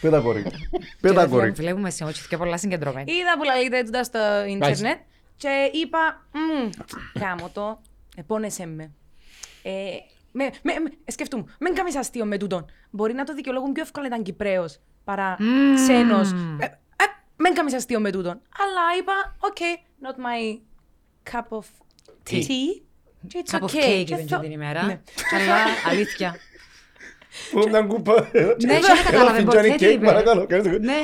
Πέτα 0.01 0.21
κορί. 0.21 0.45
Πέτα 1.03 1.27
κορί. 1.27 1.51
Βλέπουμε 1.51 1.91
σε 1.91 2.05
όχι 2.05 2.29
και 2.29 2.37
πολλά 2.37 2.57
συγκεντρωμένοι. 2.59 3.13
Είδα 3.13 3.37
που 3.39 3.45
λέγεται 3.45 3.83
τούτα 3.83 4.05
στο 4.05 4.19
ίντερνετ 4.49 4.99
και 5.37 5.71
είπα, 5.73 6.27
«Μμμ, 6.33 6.71
γάμο 7.21 7.51
το, 7.53 7.81
επώνεσαι 8.17 8.67
με. 8.67 8.91
Ε, 9.63 9.71
με, 10.33 10.45
με, 10.63 10.73
με, 10.83 10.91
ε, 11.05 11.11
σκεφτούμε, 11.11 11.45
μην 11.61 11.75
κάνεις 11.75 11.97
αστείο 11.97 12.25
με 12.25 12.37
τούτον. 12.39 12.67
Μπορεί 12.91 13.13
να 13.15 13.25
το 13.25 13.35
δικαιολογούν 13.35 13.73
πιο 13.73 13.83
εύκολα 13.83 14.07
ήταν 14.07 14.23
Κυπρέος 14.23 14.79
παρά 15.05 15.37
Μμμ. 15.39 15.75
ξένος. 15.75 16.31
Ε, 16.33 16.65
ε, 16.65 17.05
μην 17.37 17.55
κάνεις 17.55 17.75
αστείο 17.75 18.01
με 18.01 18.11
τούτον. 18.11 18.41
Αλλά 18.59 18.83
είπα, 19.01 19.37
ok, 19.41 19.61
not 20.07 20.17
my 20.17 20.59
cup 21.33 21.59
of 21.59 21.65
Tea. 22.31 22.37
tea. 22.43 22.83
Και 23.29 23.43
it's 23.47 23.51
Cup 23.55 23.59
of 23.61 23.63
okay. 23.65 23.77
cake 23.77 24.05
Και 24.07 24.15
είπες 24.15 24.25
θω- 24.29 24.37
και 24.41 24.43
την 24.47 24.51
ημέρα. 24.51 24.83
Ναι. 24.85 25.01
Αλλά 25.39 25.57
αλήθεια. 25.89 26.37
Πού 27.51 27.69
μια 27.69 27.83
κούπα. 27.83 28.15
Ναι, 28.33 28.41
και 28.41 28.67
δεν 28.67 28.77
Ένα 28.77 29.03
κατάλαβε 29.05 29.39
φιτζάνι 29.39 29.45
ποτέ 29.69 29.77
τι 29.77 29.85
κέικ, 29.85 29.95
είπε. 29.95 30.07
παρακαλώ. 30.07 30.47
κάντε 30.47 30.71
το. 30.71 30.79
Ναι. 30.79 30.95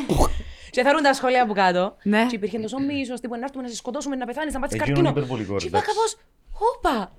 Και 0.71 0.83
θα 0.83 0.93
ρουν 0.93 1.03
τα 1.03 1.13
σχόλια 1.15 1.43
από 1.43 1.53
κάτω. 1.53 1.97
Ναι. 2.03 2.27
Και 2.29 2.35
υπήρχε 2.37 2.59
τόσο 2.59 2.79
μίσος, 2.81 3.21
τύπου 3.21 3.35
να 3.37 3.45
έρθουμε 3.45 3.63
να 3.63 3.69
σε 3.69 3.75
σκοτώσουμε, 3.77 4.17
να 4.17 4.27
πεθάνεις, 4.27 4.55
να 4.55 4.61
πάθεις 4.61 4.75
Εκείνο 4.81 4.87
καρκίνο. 4.95 5.09
είναι 5.09 5.19
υπερβολικό, 5.19 5.57
Και 5.57 5.67
είπα 5.67 5.79
εντάξει. 5.79 5.95
κάπως, 5.97 6.17
όπα, 6.77 7.13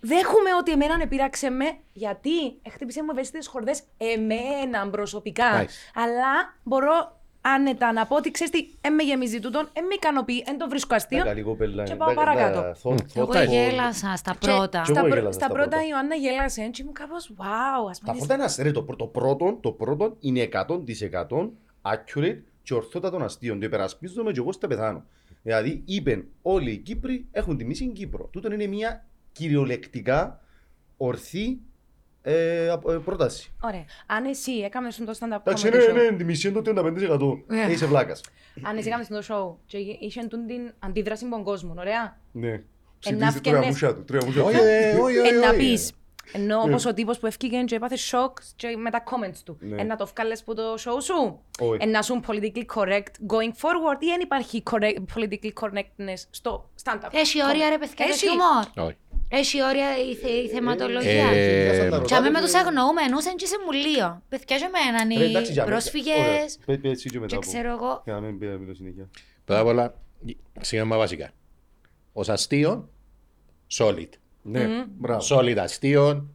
δέχομαι 0.00 0.50
ότι 0.60 0.72
εμένα 0.72 0.98
επήραξε 1.02 1.50
με, 1.50 1.64
γιατί 1.92 2.30
χτύπησε 2.72 3.02
μου 3.02 3.08
ευαίσθητες 3.12 3.46
χορδές 3.46 3.82
εμένα 3.96 4.88
προσωπικά. 4.90 5.62
Nice. 5.64 5.68
Αλλά 5.94 6.54
μπορώ 6.62 7.19
άνετα 7.40 7.92
να 7.92 8.06
πω 8.06 8.16
ότι 8.16 8.30
ξέρεις 8.30 8.52
τι, 8.52 8.66
εν 8.80 8.94
με 8.94 9.02
γεμίζει 9.02 9.40
τούτον, 9.40 9.68
εν 9.72 9.84
με 9.84 9.94
ικανοποιεί, 9.94 10.44
εν 10.46 10.58
το 10.58 10.68
βρίσκω 10.68 10.94
αστείο. 10.94 11.24
Καλή 11.24 11.42
κοπέλα. 11.42 11.82
Και 11.84 11.90
είναι. 11.90 11.98
πάω 11.98 12.08
Τα- 12.08 12.14
τα- 12.14 12.24
παρακάτω. 12.24 12.74
θο- 12.74 13.04
Εγώ 13.14 13.32
θο- 13.32 13.42
γέλασα 13.44 14.16
στα 14.16 14.32
Και 14.32 14.46
πρώτα. 14.46 14.78
Και 14.86 14.90
Στα, 14.92 14.98
εγώ 15.00 15.08
πρω- 15.08 15.14
γέλασα 15.18 15.32
στα 15.38 15.44
στα 15.44 15.54
πρώτα 15.54 15.68
πρώτα. 15.68 15.84
η 15.84 15.88
Ιωάννα 15.90 16.14
γέλασε 16.14 16.62
και 16.68 16.82
ήμουν 16.82 16.94
κάπως, 16.94 17.32
wow, 17.36 17.90
ας 17.90 17.98
Τα 17.98 18.04
πούμε. 18.04 18.18
πρώτα 18.18 18.34
είναι 18.34 18.44
αστεία. 18.44 18.72
Το, 18.72 18.82
πρω- 18.82 18.98
το 18.98 19.06
πρώτο, 19.06 19.58
το 19.60 19.70
πρώτο 19.72 20.16
είναι 20.20 20.40
100% 20.40 21.50
accurate 21.82 22.38
και 22.62 22.74
ορθότατο 22.74 23.16
αστείο. 23.16 23.58
Το 23.58 23.64
υπερασπίζομαι 23.66 24.32
και 24.32 24.38
εγώ 24.40 24.52
στα 24.52 24.66
πεθάνω. 24.66 25.04
Δηλαδή, 25.42 25.82
είπεν 25.86 26.24
όλοι 26.42 26.70
οι 26.70 26.76
Κύπροι 26.76 27.26
έχουν 27.32 27.56
τη 27.56 27.64
μισή 27.64 27.86
Κύπρο. 27.86 28.28
Τούτο 28.32 28.52
είναι 28.52 28.66
μια 28.66 29.04
κυριολεκτικά 29.32 30.40
ορθή 30.96 31.58
ε, 32.22 32.68
απο- 32.70 32.92
ε, 32.92 32.96
πρόταση. 32.98 33.52
Ωραία. 33.60 33.84
Αν 34.06 34.24
εσύ 34.24 34.52
έκαμες 34.52 34.96
το 34.96 35.12
stand-up 35.20 35.38
Εντάξει, 35.40 35.68
comedy 35.68 35.72
ναι, 35.76 35.84
show, 36.06 36.10
ναι, 36.10 36.16
τη 36.16 36.24
μισή 36.24 36.48
είναι 36.48 36.60
το 36.60 36.70
35%. 36.70 37.42
Ναι. 37.46 37.62
Ε, 37.62 37.70
Είσαι 37.72 37.86
βλάκας. 37.86 38.20
αν 38.62 38.76
εσύ 38.76 38.88
έκαμες 38.88 39.08
το 39.08 39.22
show 39.28 39.56
και 39.66 39.78
είχε 40.00 40.24
τούν 40.24 40.46
την 40.46 40.72
αντίδραση 40.78 41.24
από 41.24 41.34
τον 41.34 41.44
κόσμο, 41.44 41.74
ωραία. 41.78 42.18
Ναι. 42.32 42.50
να 42.50 42.58
Ψηφίζεις 42.98 43.18
τρία 43.40 43.52
φκαινες- 43.52 43.66
μουσιά 43.66 43.94
του. 43.94 44.04
Τρία 44.04 44.20
μουσιά 44.24 44.42
του. 44.42 44.48
Όχι, 44.48 44.58
ε, 44.58 44.94
όχι, 44.94 45.18
όχι, 45.18 45.28
Ε, 45.28 45.38
να 45.38 45.48
όχι. 45.48 45.56
πεις, 45.58 45.92
ενώ 46.32 46.56
Ναι. 46.56 46.62
όπως 46.70 46.86
ο 46.86 46.94
τύπος 46.94 47.18
που 47.18 47.26
έφυγε 47.26 47.62
και 47.64 47.74
έπαθε 47.74 47.96
σοκ 47.96 48.38
και 48.56 48.76
με 48.76 48.90
τα 48.90 49.02
comments 49.10 49.38
του. 49.44 49.56
Ναι. 49.60 49.80
Ε, 49.80 49.84
να 49.84 49.96
το 49.96 50.06
βγάλεις 50.06 50.44
που 50.44 50.54
το 50.54 50.74
show 50.74 51.02
σου. 51.02 51.40
Όχι. 51.60 51.78
Ε, 51.82 51.86
να 51.86 52.02
σου 52.02 52.20
politically 52.26 52.64
correct 52.74 53.12
going 53.32 53.52
forward 53.60 53.98
ή 54.00 54.06
δεν 54.06 54.20
υπάρχει 54.22 54.62
correct, 54.70 54.96
political 55.14 55.50
correctness 55.60 56.22
στο 56.30 56.70
stand-up. 56.84 57.08
Έχει 57.12 57.44
όρια 57.44 57.68
ρε 57.68 57.78
παιδιά 57.78 57.94
το 57.96 58.10
Έχει. 58.12 58.18
χιούμορ. 58.28 58.94
Όχι. 59.32 59.40
Έχει 59.40 59.62
όρια 59.62 59.88
η, 60.10 60.14
θε, 60.14 60.28
η 60.28 60.48
θεματολογία. 60.48 61.26
Ε, 61.30 61.88
Και 62.06 62.14
αμέ 62.14 62.30
με 62.30 62.40
τους 62.40 62.54
αγνοούμενους 62.54 63.24
είναι 63.24 63.34
και 63.36 63.46
σε 63.46 63.56
μουλίο. 63.64 64.22
Παιδιά 64.28 64.56
και 64.58 64.64
εμέναν 64.74 65.18
Ρε, 65.18 65.24
εντάξει, 65.24 65.50
οι 65.50 65.52
για 65.54 65.64
μένα. 65.64 65.76
πρόσφυγες 65.76 66.18
Ωραία. 66.18 66.38
Πες- 66.66 66.80
πες 66.80 66.90
εσύ 66.92 67.08
και 67.08 67.18
μετά 67.18 67.26
και 67.26 67.34
από- 67.34 67.46
ξέρω 67.46 67.70
εγώ. 67.70 68.00
Για 68.04 68.12
να 68.14 68.20
μην 68.20 68.38
πει 68.38 68.46
το 68.66 68.74
συνέχεια. 68.74 69.08
Πρώτα 69.44 69.60
απ' 69.60 69.66
όλα, 69.66 69.94
σημαίνει 70.60 70.88
βασικά. 70.88 71.30
Ως 72.12 72.28
αστείο, 72.28 72.88
solid. 73.78 74.08
Ναι, 74.42 74.84
μπράβο. 74.98 75.36
Solid 75.36 75.56
αστείο. 75.58 76.26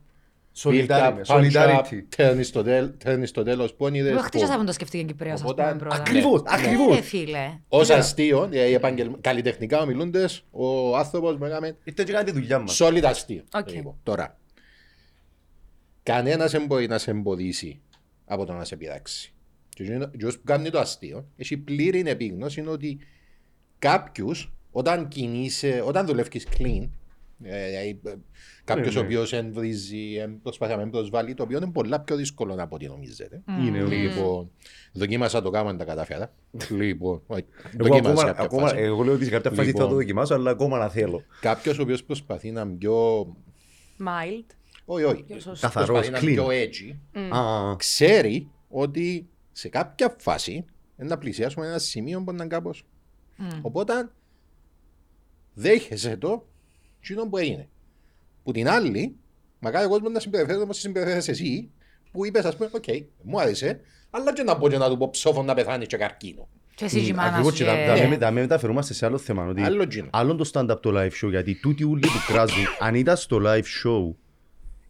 Solidarity, 0.63 0.87
build 0.87 0.89
up, 0.89 1.13
punch 1.27 1.51
up, 1.51 1.51
solidarity. 1.51 2.03
Τέρνεις 2.15 2.47
στο 2.47 2.63
τέλ- 2.63 3.03
τέρνεις 3.03 3.29
στο 3.29 3.43
τέλος 3.43 3.73
πόνιδες. 3.73 4.11
Εγώ 4.11 4.21
χτίσα 4.21 4.55
boom. 4.55 4.59
που 4.59 4.65
το 4.65 4.71
σκεφτήκε 4.71 5.03
Κυπρέος 5.03 5.33
ας 5.33 5.41
Οπότε, 5.41 5.63
πούμε 5.63 5.75
πρώτα. 5.75 5.95
Ακριβώς, 5.95 6.41
Ναι, 6.41 6.49
ακριβώς. 6.53 6.95
ρε 6.95 7.01
φίλε. 7.01 7.59
Ως 7.67 7.89
αστείο, 7.89 8.49
ε, 8.51 8.65
οι 8.67 8.73
επαγγελ- 8.73 9.21
καλλιτεχνικά 9.21 9.81
ομιλούντες, 9.81 10.45
ο 10.51 10.97
άνθρωπος 10.97 11.37
με 11.37 11.47
έκαμε 11.47 11.77
Ήρθε 11.83 12.03
και 12.03 12.11
κάνει 12.11 12.25
τη 12.25 12.31
δουλειά 12.31 12.59
μας. 12.59 12.79
solid 12.83 13.03
αστείο. 13.05 13.43
Οκ. 13.53 13.71
Λοιπόν, 13.71 13.95
τώρα, 14.03 14.37
κανένας 16.03 16.51
δεν 16.51 16.65
μπορεί 16.65 16.87
να 16.87 16.97
σε 16.97 17.11
εμποδίσει 17.11 17.81
από 18.25 18.45
το 18.45 18.53
να 18.53 18.63
σε 18.65 18.75
πειράξει. 18.75 19.33
Και 19.69 19.83
εκείνο- 19.83 20.09
και 20.17 20.25
όσο 20.25 20.37
που 20.37 20.43
κάνει 20.45 20.69
το 20.69 20.79
αστείο, 20.79 21.25
έχει 21.37 21.57
πλήρη 21.57 22.03
επίγνωση 22.05 22.63
ότι 22.67 22.97
κάποιους, 23.79 24.53
όταν 24.71 25.07
κινείσαι, 25.07 25.81
όταν 25.85 26.05
δουλεύεις 26.05 26.47
clean, 26.57 26.89
ε, 27.43 27.67
δηλαδή, 27.67 28.00
ε, 28.06 28.13
κάποιος 28.63 28.93
Ναι, 28.93 29.00
ο 29.00 29.04
ναι. 29.04 29.08
οποίος 29.08 29.34
εμβρίζει, 29.34 30.15
ε, 30.15 30.28
προσπαθεί 30.43 30.76
να 30.76 30.84
με 30.86 30.89
προσβάλλει, 30.89 31.34
το 31.34 31.43
οποίο 31.43 31.58
είναι 31.58 31.71
πολλά 31.71 32.00
πιο 32.00 32.15
δύσκολο 32.15 32.56
από 32.58 32.76
ό,τι 32.76 32.88
νομίζετε. 32.88 33.43
Είναι, 33.60 33.78
είναι. 33.78 33.95
Λοιπόν, 33.95 34.52
δοκίμασα 34.93 35.41
το 35.41 35.50
κάμα 35.50 35.76
τα 35.76 35.84
κατάφερα. 35.86 36.34
Λοιπόν, 36.69 37.21
όχι, 37.28 37.45
Εγώ 37.80 37.88
δοκίμασα 37.88 38.10
ακόμα, 38.12 38.24
κάποια 38.24 38.43
ακόμα, 38.43 38.67
φάση. 38.67 38.82
εγώ 38.82 39.04
λέω 39.04 39.13
ότι 39.13 39.24
σε 39.24 39.30
κάποια 39.30 39.50
φάση 39.50 39.62
θα 39.62 39.65
Λοιπόν. 39.71 39.89
το 39.89 39.95
δοκιμάσω, 39.95 40.34
αλλά 40.34 40.52
ακόμα 40.52 40.78
να 40.78 40.89
θέλω. 40.89 41.24
Κάποιος 41.41 41.80
ο 41.80 41.82
οποίος 41.82 42.04
προσπαθεί 42.04 42.52
να 42.52 42.62
είναι 42.62 42.74
πιο... 42.78 43.26
Mild. 44.00 44.45
Όχι, 44.86 45.04
όχι. 45.04 45.24
Πιο 45.24 45.39
σωστό. 45.39 45.67
Καθαρός, 45.67 45.89
Προσπαθεί 45.89 46.12
να 46.26 46.32
είναι 46.32 46.41
clean. 46.41 46.45
πιο 46.45 46.48
edgy. 47.19 47.36
Α, 47.38 47.76
ξέρει 47.76 48.50
ότι 48.69 49.28
σε 49.52 49.69
κάποια 49.69 50.15
φάση 50.19 50.65
να 50.95 51.17
πλησιάσουμε 51.17 51.67
ένα 51.67 51.78
σημείο 51.80 52.24
που 52.24 52.32
είναι 52.32 52.48
κάπως. 52.48 52.86
Οπότε 53.62 53.93
δέχεσαι 55.54 56.17
το 56.17 56.45
εκείνο 57.09 57.27
που 57.29 57.37
έγινε. 57.37 57.67
Που 58.43 58.51
την 58.51 58.67
άλλη, 58.69 59.15
μακάρι 59.59 59.85
ο 59.85 59.89
κόσμος 59.89 60.11
να 60.11 60.19
συμπεριφέρεται 60.19 60.63
όπως 60.63 60.77
συμπεριφέρεσαι 60.79 61.31
εσύ, 61.31 61.69
που 62.11 62.25
είπες 62.25 62.45
ας 62.45 62.55
πούμε, 62.55 62.69
οκ, 62.73 62.83
μου 63.23 63.39
άρεσε, 63.41 63.79
αλλά 64.09 64.33
και 64.33 64.43
να 64.43 64.57
πω 64.57 64.69
και 64.69 64.77
να 64.77 64.89
του 64.89 64.97
πω 64.97 65.09
ψόφο 65.09 65.43
να 65.43 65.53
πεθάνει 65.53 65.85
και 65.85 65.97
καρκίνο. 65.97 66.47
Και 66.75 66.85
εσύ 66.85 67.01
και 67.01 67.07
η 67.09 67.13
μάνα 67.13 67.27
Ακριβώς 67.29 67.51
σου. 67.51 67.57
και 67.57 67.65
τα- 67.65 67.75
και- 67.75 67.85
τα 67.87 67.93
Ναι. 67.95 68.07
με- 68.07 68.17
τα 68.17 68.31
με 68.31 68.41
μεταφερούμαστε 68.41 68.93
σε 68.93 69.05
άλλο 69.05 69.17
θέμα. 69.17 69.45
Ότι 69.47 69.61
Άλλο 69.61 69.83
γίνο. 69.83 70.07
Άλλον 70.11 70.37
το 70.37 70.49
stand-up 70.53 70.81
το 70.81 70.91
live 70.93 71.25
show, 71.25 71.29
γιατί 71.29 71.55
τούτοι 71.59 71.83
ούλοι 71.83 72.01
που 72.07 72.33
κράζουν, 72.33 72.63
αν 72.79 72.95
ήταν 72.95 73.17
στο 73.17 73.39
live 73.45 73.63
show, 73.83 74.13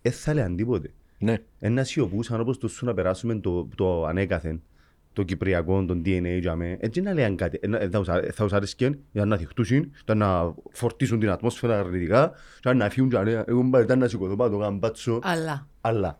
δεν 0.02 0.12
θα 0.12 0.34
λέγαν 0.34 0.56
τίποτε. 0.56 0.94
Ναι. 1.18 1.38
Ένα 1.60 1.84
σιωπούσαν 1.84 2.40
όπως 2.40 2.58
τους 2.58 2.72
σου 2.72 2.86
να 2.86 2.94
περάσουμε 2.94 3.36
το, 3.36 3.68
το 3.76 4.06
ανέκαθεν, 4.06 4.62
το 5.16 5.24
κυπριακό, 5.24 5.86
τον 5.86 6.02
DNA 6.06 6.38
για 6.40 6.56
μέ. 6.56 6.78
Έτσι 6.80 7.02
να 7.02 7.14
λέγαν 7.14 7.36
κάτι. 7.36 7.60
Ε, 7.62 7.78
ε, 7.78 7.90
θα 7.90 8.00
τους 8.00 8.10
αρέ- 8.10 8.34
Θα 8.34 8.44
τους 8.44 8.54
αρέσκεν 8.54 9.00
για 9.12 9.26
να 9.26 9.38
θυχτούσουν, 9.38 9.92
για 10.06 10.16
να 10.16 10.56
φορτίσουν 10.72 11.20
την 11.20 11.30
ατμόσφαιρα 11.30 11.80
αρνητικά 11.80 12.32
και 12.60 12.74
να 12.74 12.90
φύγουν 12.90 13.10
και 13.10 13.16
να 13.16 13.24
λέγαν 13.24 13.44
εγώ 13.48 13.62
μπα, 13.62 13.82
ήταν 13.82 14.00
να 14.00 14.08
σηκωθώ 14.08 14.36
πάνω, 14.36 14.58
κάνω 14.58 14.78
μπάτσο. 14.78 15.20
Αλλά. 15.24 15.68
Αλλά. 15.82 16.20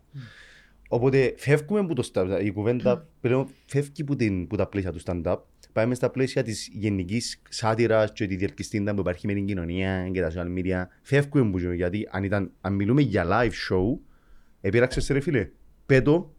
Οπότε 0.88 1.34
φεύγουμε 1.36 1.80
από 1.80 1.94
το 1.94 2.10
stand 2.12 2.40
η 2.44 2.50
κουβέντα 2.52 3.08
πλέον 3.20 3.48
φεύγει 3.66 4.02
από, 4.02 4.16
την, 4.16 4.46
που 4.46 4.56
τα 4.56 4.66
πλαίσια 4.66 4.92
του 4.92 5.00
stand-up. 5.04 5.36
Πάμε 5.72 5.94
στα 5.94 6.10
πλαίσια 6.10 6.42
της 6.42 6.68
γενικής 6.72 7.42
σάτυρας 7.48 8.12
και 8.12 8.26
τη 8.26 8.36
διελκυστίντα 8.36 8.94
που 8.94 9.00
υπάρχει 9.00 9.26
με 9.26 9.32
την 9.32 9.46
κοινωνία 9.46 10.08
και 10.12 10.20
τα 10.20 10.30
social 10.30 10.58
media. 10.58 10.84
Φεύγουμε 11.02 11.48
από 11.48 11.60
το 11.60 11.72
γιατί 11.72 12.08
αν, 12.10 12.24
ήταν, 12.24 12.50
αν 12.60 12.74
μιλούμε 12.74 13.00
για 13.02 13.24
live 13.28 13.50
show, 13.70 13.98
επήραξε 14.60 15.00
σε 15.00 15.12
ρε 15.12 15.20
φίλε. 15.20 15.48
Πέτω, 15.86 16.34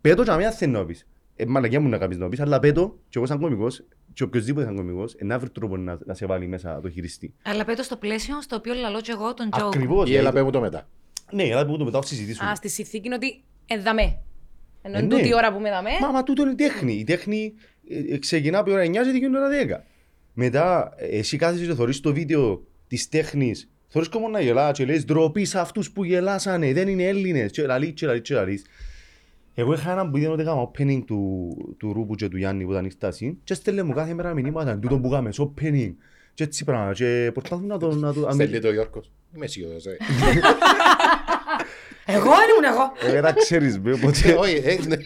πέτω 0.00 0.22
και 0.22 0.30
αμέσως 0.30 0.54
θέλει 0.56 0.72
να 0.72 0.84
πεις. 0.84 1.06
Ε, 1.40 1.46
μαλακιά 1.46 1.80
μου 1.80 1.88
να 1.88 1.98
κάνεις 1.98 2.18
να 2.18 2.28
πεις, 2.28 2.40
αλλά 2.40 2.58
πέτω 2.58 2.98
και 3.08 3.18
εγώ 3.18 3.26
σαν 3.26 3.40
κομικός 3.40 3.84
και 4.12 4.22
οποιοςδήποτε 4.22 4.66
σαν 4.66 4.76
κομικός, 4.76 5.14
ε, 5.18 5.24
να 5.24 5.38
βρει 5.38 5.50
τρόπο 5.50 5.76
να, 5.76 5.98
να 6.04 6.14
σε 6.14 6.26
βάλει 6.26 6.46
μέσα 6.46 6.80
το 6.80 6.90
χειριστή. 6.90 7.34
Αλλά 7.42 7.64
πέτω 7.64 7.82
στο 7.82 7.96
πλαίσιο 7.96 8.42
στο 8.42 8.56
οποίο 8.56 8.74
λαλώ 8.74 9.00
και 9.00 9.12
εγώ 9.12 9.34
τον 9.34 9.48
joke. 9.52 9.66
Ακριβώς. 9.66 10.08
Ή 10.08 10.12
έλα 10.12 10.18
δηλαδή, 10.18 10.36
πέ 10.36 10.42
μου 10.42 10.50
το 10.50 10.60
μετά. 10.60 10.88
Ναι, 11.32 11.42
αλλά 11.42 11.66
που 11.66 11.76
το 11.76 11.84
μετά 11.84 12.02
συζητήσουμε. 12.02 12.50
Α, 12.50 12.54
στη 12.54 12.68
συνθήκη 12.68 13.06
είναι 13.06 13.14
ότι 13.14 13.42
εδαμέ. 13.66 14.18
Ενώ 14.82 14.96
Ε, 14.96 14.98
είναι 14.98 15.00
ναι. 15.00 15.16
τούτη 15.16 15.28
η 15.28 15.34
ώρα 15.34 15.52
που 15.52 15.60
με 15.60 15.70
δαμέ. 15.70 15.90
Μα, 16.00 16.10
μα 16.10 16.22
τούτο 16.22 16.42
είναι 16.42 16.54
τέχνη. 16.54 16.92
Η 16.92 17.04
τέχνη 17.04 17.52
ε, 17.88 18.14
ε, 18.14 18.18
ξεκινά 18.18 18.58
από 18.58 18.70
η 18.70 18.72
ώρα 18.72 18.84
9 18.84 18.90
και 18.90 18.98
τελειώνει 18.98 19.34
η 19.34 19.38
ώρα 19.38 19.80
10. 19.80 19.84
Μετά, 20.32 20.94
ε, 20.96 21.18
εσύ 21.18 21.36
κάθεσαι 21.36 21.66
και 21.66 21.74
θωρείς 21.74 22.00
το 22.00 22.12
βίντεο 22.12 22.62
της 22.86 23.08
τέχνης. 23.08 23.70
Θωρείς 23.88 24.08
κόμμα 24.08 24.28
να 24.28 24.40
γελάς 24.40 24.78
και 24.78 24.84
λες 24.84 25.04
ντροπή 25.04 25.44
σε 25.44 25.58
αυτούς 25.58 25.90
που 25.90 26.04
γελάσανε, 26.04 26.72
δεν 26.72 26.88
είναι 26.88 27.02
Έλληνες. 27.02 27.50
Και 27.50 27.66
λαλείς, 27.66 27.92
και 27.92 28.06
λαλείς, 28.06 28.22
και 28.22 28.34
λαλείς. 28.34 28.64
Εγώ 29.60 29.72
είχα 29.72 29.90
έναν 29.90 30.10
που 30.10 30.16
ήταν 30.16 30.32
ότι 30.32 30.42
έκανα 30.42 30.70
opening 30.70 31.02
του, 31.06 31.48
του 31.78 31.92
Ρούπου 31.92 32.14
και 32.14 32.28
του 32.28 32.36
Γιάννη 32.36 32.64
που 32.64 32.72
ήταν 32.72 32.84
η 32.84 32.90
στάση 32.90 33.38
και 33.44 33.54
στέλνε 33.54 33.82
μου 33.82 33.92
κάθε 33.92 34.14
μέρα 34.14 34.34
μηνύματα 34.34 34.78
τούτο 34.78 34.98
που 34.98 35.08
κάνουμε, 35.08 35.30
opening 35.36 35.92
και 36.34 36.42
έτσι 36.42 36.64
πράγματα 36.64 36.92
και 36.92 37.30
προσπαθούν 37.32 37.66
να 37.66 37.78
το... 37.78 37.94
Να 37.94 38.12
το 38.12 38.28
Στέλνει 38.32 38.58
το 38.58 38.72
Γιώργος. 38.72 39.10
Είμαι 39.34 39.44
αισιόδοξος, 39.44 39.86
ε. 39.86 39.96
Εγώ 42.06 42.22
δεν 42.22 42.48
ήμουν 42.50 42.64
εγώ. 42.72 43.16
Ε, 43.16 43.20
τα 43.20 43.32
ξέρεις, 43.32 43.78
με, 43.78 43.90
Ε, 43.90 43.94
οπότε... 43.94 44.34
Όχι, 44.38 44.54
ε, 44.64 44.78
ναι, 44.86 44.96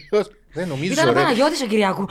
δεν 0.53 0.67
νομίζω 0.67 0.93
Ήταν 0.93 1.07
ο 1.07 1.11
ρε. 1.11 1.19
Παναγιώτης 1.19 1.61
ο 1.61 1.65
Κυριακού. 1.65 2.05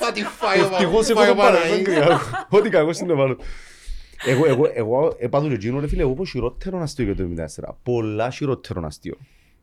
Θα 0.00 0.12
τη 0.12 0.22
φάει 0.22 0.60
ο 0.60 0.64
Ευτυχώς 0.64 1.06
φάει 1.06 1.12
εγώ 1.12 1.22
ο 1.22 1.26
τον 1.26 1.36
πάρω, 1.36 1.56
Παναγί. 1.56 1.74
δεν 1.74 1.84
κρυάω. 1.84 2.18
Ό,τι 2.48 2.68
κακό 2.68 2.90
είναι 3.02 3.14
πάνω. 3.14 3.36
Εγώ, 4.24 4.46
εγώ, 4.46 4.70
εγώ 4.74 5.16
έπαθω 5.18 5.48
και 5.48 5.54
εκείνο, 5.54 5.80
ρε 5.80 5.88
φίλε, 5.88 6.02
εγώ 6.02 6.12
πως 6.12 6.30
χειρότερο 6.30 6.80
αστείο 6.80 7.04
για 7.04 7.14
το 7.14 7.28
74. 7.62 7.74
Πολλά 7.82 8.30
χειρότερο 8.30 8.82
αστείο. 8.86 9.16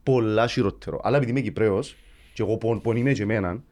Πολλά 0.08 0.48
χειρότερο. 0.48 1.00
Αλλά 1.04 1.18
επειδή 1.18 1.32
είμαι 1.32 1.42
Κυπρέος 1.42 1.96
και 2.34 2.42
εγώ 2.42 2.58
πον, 2.58 2.82
πονíme 2.84 3.14
και 3.14 3.22
εμέναν, 3.22 3.64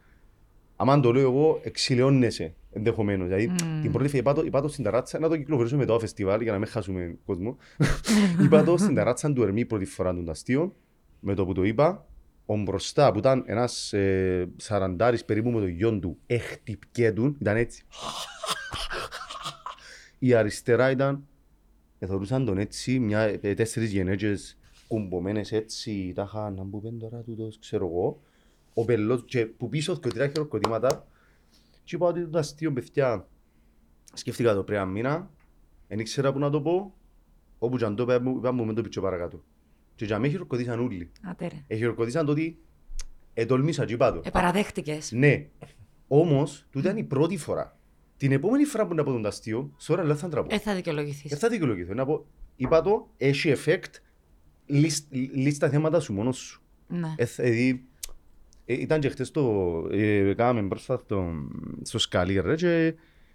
άμα 0.76 1.00
το 1.00 1.12
λέω 1.12 1.22
εγώ, 1.22 1.60
εξηλαιώνεσαι 1.62 2.54
ενδεχομένως. 2.72 3.26
Δηλαδή, 3.26 3.50
την 3.82 3.92
πρώτη 3.92 4.08
φορά 4.08 4.20
είπα 4.20 4.32
το, 4.32 4.42
είπα 4.44 4.60
το 4.60 4.68
στην 4.68 4.84
ταράτσα, 4.84 5.18
να 5.18 5.28
το 5.28 5.36
κυκλοφορήσουμε 5.36 5.80
μετά 5.80 5.92
το 5.92 5.98
φεστιβάλ 5.98 6.40
για 6.40 6.52
να 6.52 6.58
μην 6.58 6.66
χάσουμε 6.66 7.18
κόσμο. 7.26 7.56
είπα 8.44 8.64
το 8.64 8.76
στην 8.76 8.94
ταράτσα 8.94 9.32
του 9.32 9.42
Ερμή 9.42 9.64
πρώτη 9.64 9.84
φορά 9.84 10.14
του 10.14 10.30
αστείο, 10.30 10.74
με 11.20 11.34
το 11.34 11.46
που 11.46 11.52
το 11.52 11.62
είπα, 11.62 12.06
ο 12.46 12.56
μπροστά 12.56 13.12
που 13.12 13.18
ήταν 13.18 13.44
ένας 13.46 13.92
ε, 13.92 14.48
σαραντάρης 14.56 15.24
περίπου 15.24 15.50
με 15.50 15.60
το 15.60 15.66
γιον 15.66 16.00
του, 16.00 16.18
εχτυπκέτουν, 16.26 17.36
ήταν 17.40 17.56
έτσι. 17.56 17.84
Η 20.18 20.34
αριστερά 20.34 20.90
ήταν, 20.90 21.26
εθωρούσαν 21.98 22.44
τον 22.44 22.58
έτσι, 22.58 22.98
μια, 22.98 23.20
ε, 23.20 23.54
τέσσερις 23.54 23.92
γενέτσες 23.92 24.58
κουμπομένες 24.88 25.52
έτσι, 25.52 26.12
τα 26.14 26.22
είχα 26.22 26.50
να 26.50 26.64
μου 26.64 26.80
πέντε 26.80 26.96
τώρα 26.96 27.22
τούτος, 27.22 27.58
ξέρω 27.58 27.86
εγώ. 27.86 28.20
Ο 28.74 28.84
πελός, 28.84 29.24
και 29.26 29.46
που 29.46 29.68
πίσω 29.68 29.96
και 29.96 30.08
τρία 30.08 30.26
χειροκροτήματα, 30.28 31.06
και 31.84 31.96
είπα 31.96 32.06
ότι 32.06 32.26
το 32.26 32.38
αστείο 32.38 32.72
παιδιά, 32.72 33.28
σκέφτηκα 34.12 34.54
το 34.54 34.62
πριν 34.62 34.78
ένα 34.78 34.86
μήνα, 34.86 35.30
δεν 35.88 35.98
ήξερα 35.98 36.32
που 36.32 36.38
να 36.38 36.50
το 36.50 36.60
πω, 36.62 36.94
όπου 37.58 37.76
και 37.76 37.84
αν 37.84 37.96
το 37.96 38.02
είπα, 38.02 38.20
μου- 38.20 38.36
είπα 38.36 38.52
μου 38.52 38.64
με 38.64 38.72
το 38.72 38.82
πιτσό 38.82 39.00
παρακάτω. 39.00 39.42
Και 39.94 40.04
για 40.04 40.18
μένα 40.18 40.32
χειροκροτήσαν 40.32 40.80
όλοι. 40.80 41.10
Άτε 41.22 41.46
ρε. 41.48 41.64
Ε, 41.66 41.76
χειροκροτήσαν 41.76 42.26
το 42.26 42.32
ότι 42.32 42.58
ετολμήσα 43.34 43.84
και 43.84 43.92
είπα 43.92 44.12
το. 44.12 44.20
Ε, 44.24 44.30
παραδέχτηκες. 44.30 45.12
Ναι. 45.12 45.48
Όμως, 46.08 46.66
τούτη 46.70 46.86
ήταν 46.86 46.96
η 46.98 47.04
πρώτη 47.04 47.36
φορά. 47.36 47.78
Την 48.16 48.32
επόμενη 48.32 48.64
φορά 48.64 48.86
που 48.86 48.94
να 48.94 49.04
πω 49.04 49.12
τον 49.12 49.26
αστείο, 49.26 49.72
σώρα 49.76 50.04
λέω 50.04 50.16
θα 50.16 50.28
τραπώ. 50.28 50.54
Ε, 50.54 50.58
θα 50.58 50.74
δικαιολογηθείς. 50.74 51.30
Δεν 51.30 51.38
θα 51.38 51.48
δικαιολογηθώ. 51.48 51.94
Να 51.94 52.06
πω, 52.06 52.26
είπα 52.56 52.82
το, 52.82 53.08
έχει 53.16 53.52
effect, 53.56 53.90
λύς- 54.66 55.06
λύς 55.34 55.58
τα 55.58 55.68
θέματα 55.68 56.00
σου 56.00 56.12
μόνος 56.12 56.36
σου. 56.36 56.60
Ναι. 56.88 57.14
Ε, 57.16 57.24
θ- 57.24 57.40
δηλαδή, 57.40 57.84
ε, 58.66 58.74
ήταν 58.80 59.00
και 59.00 59.08
χτες 59.08 59.30
το, 59.30 59.42
ε, 59.92 60.34
κάναμε 60.36 60.68
πρόσφατα 60.68 61.02
στο, 61.04 61.32
στο 61.82 61.98
σκαλί 61.98 62.40
ρε 62.40 62.54
και 62.54 62.94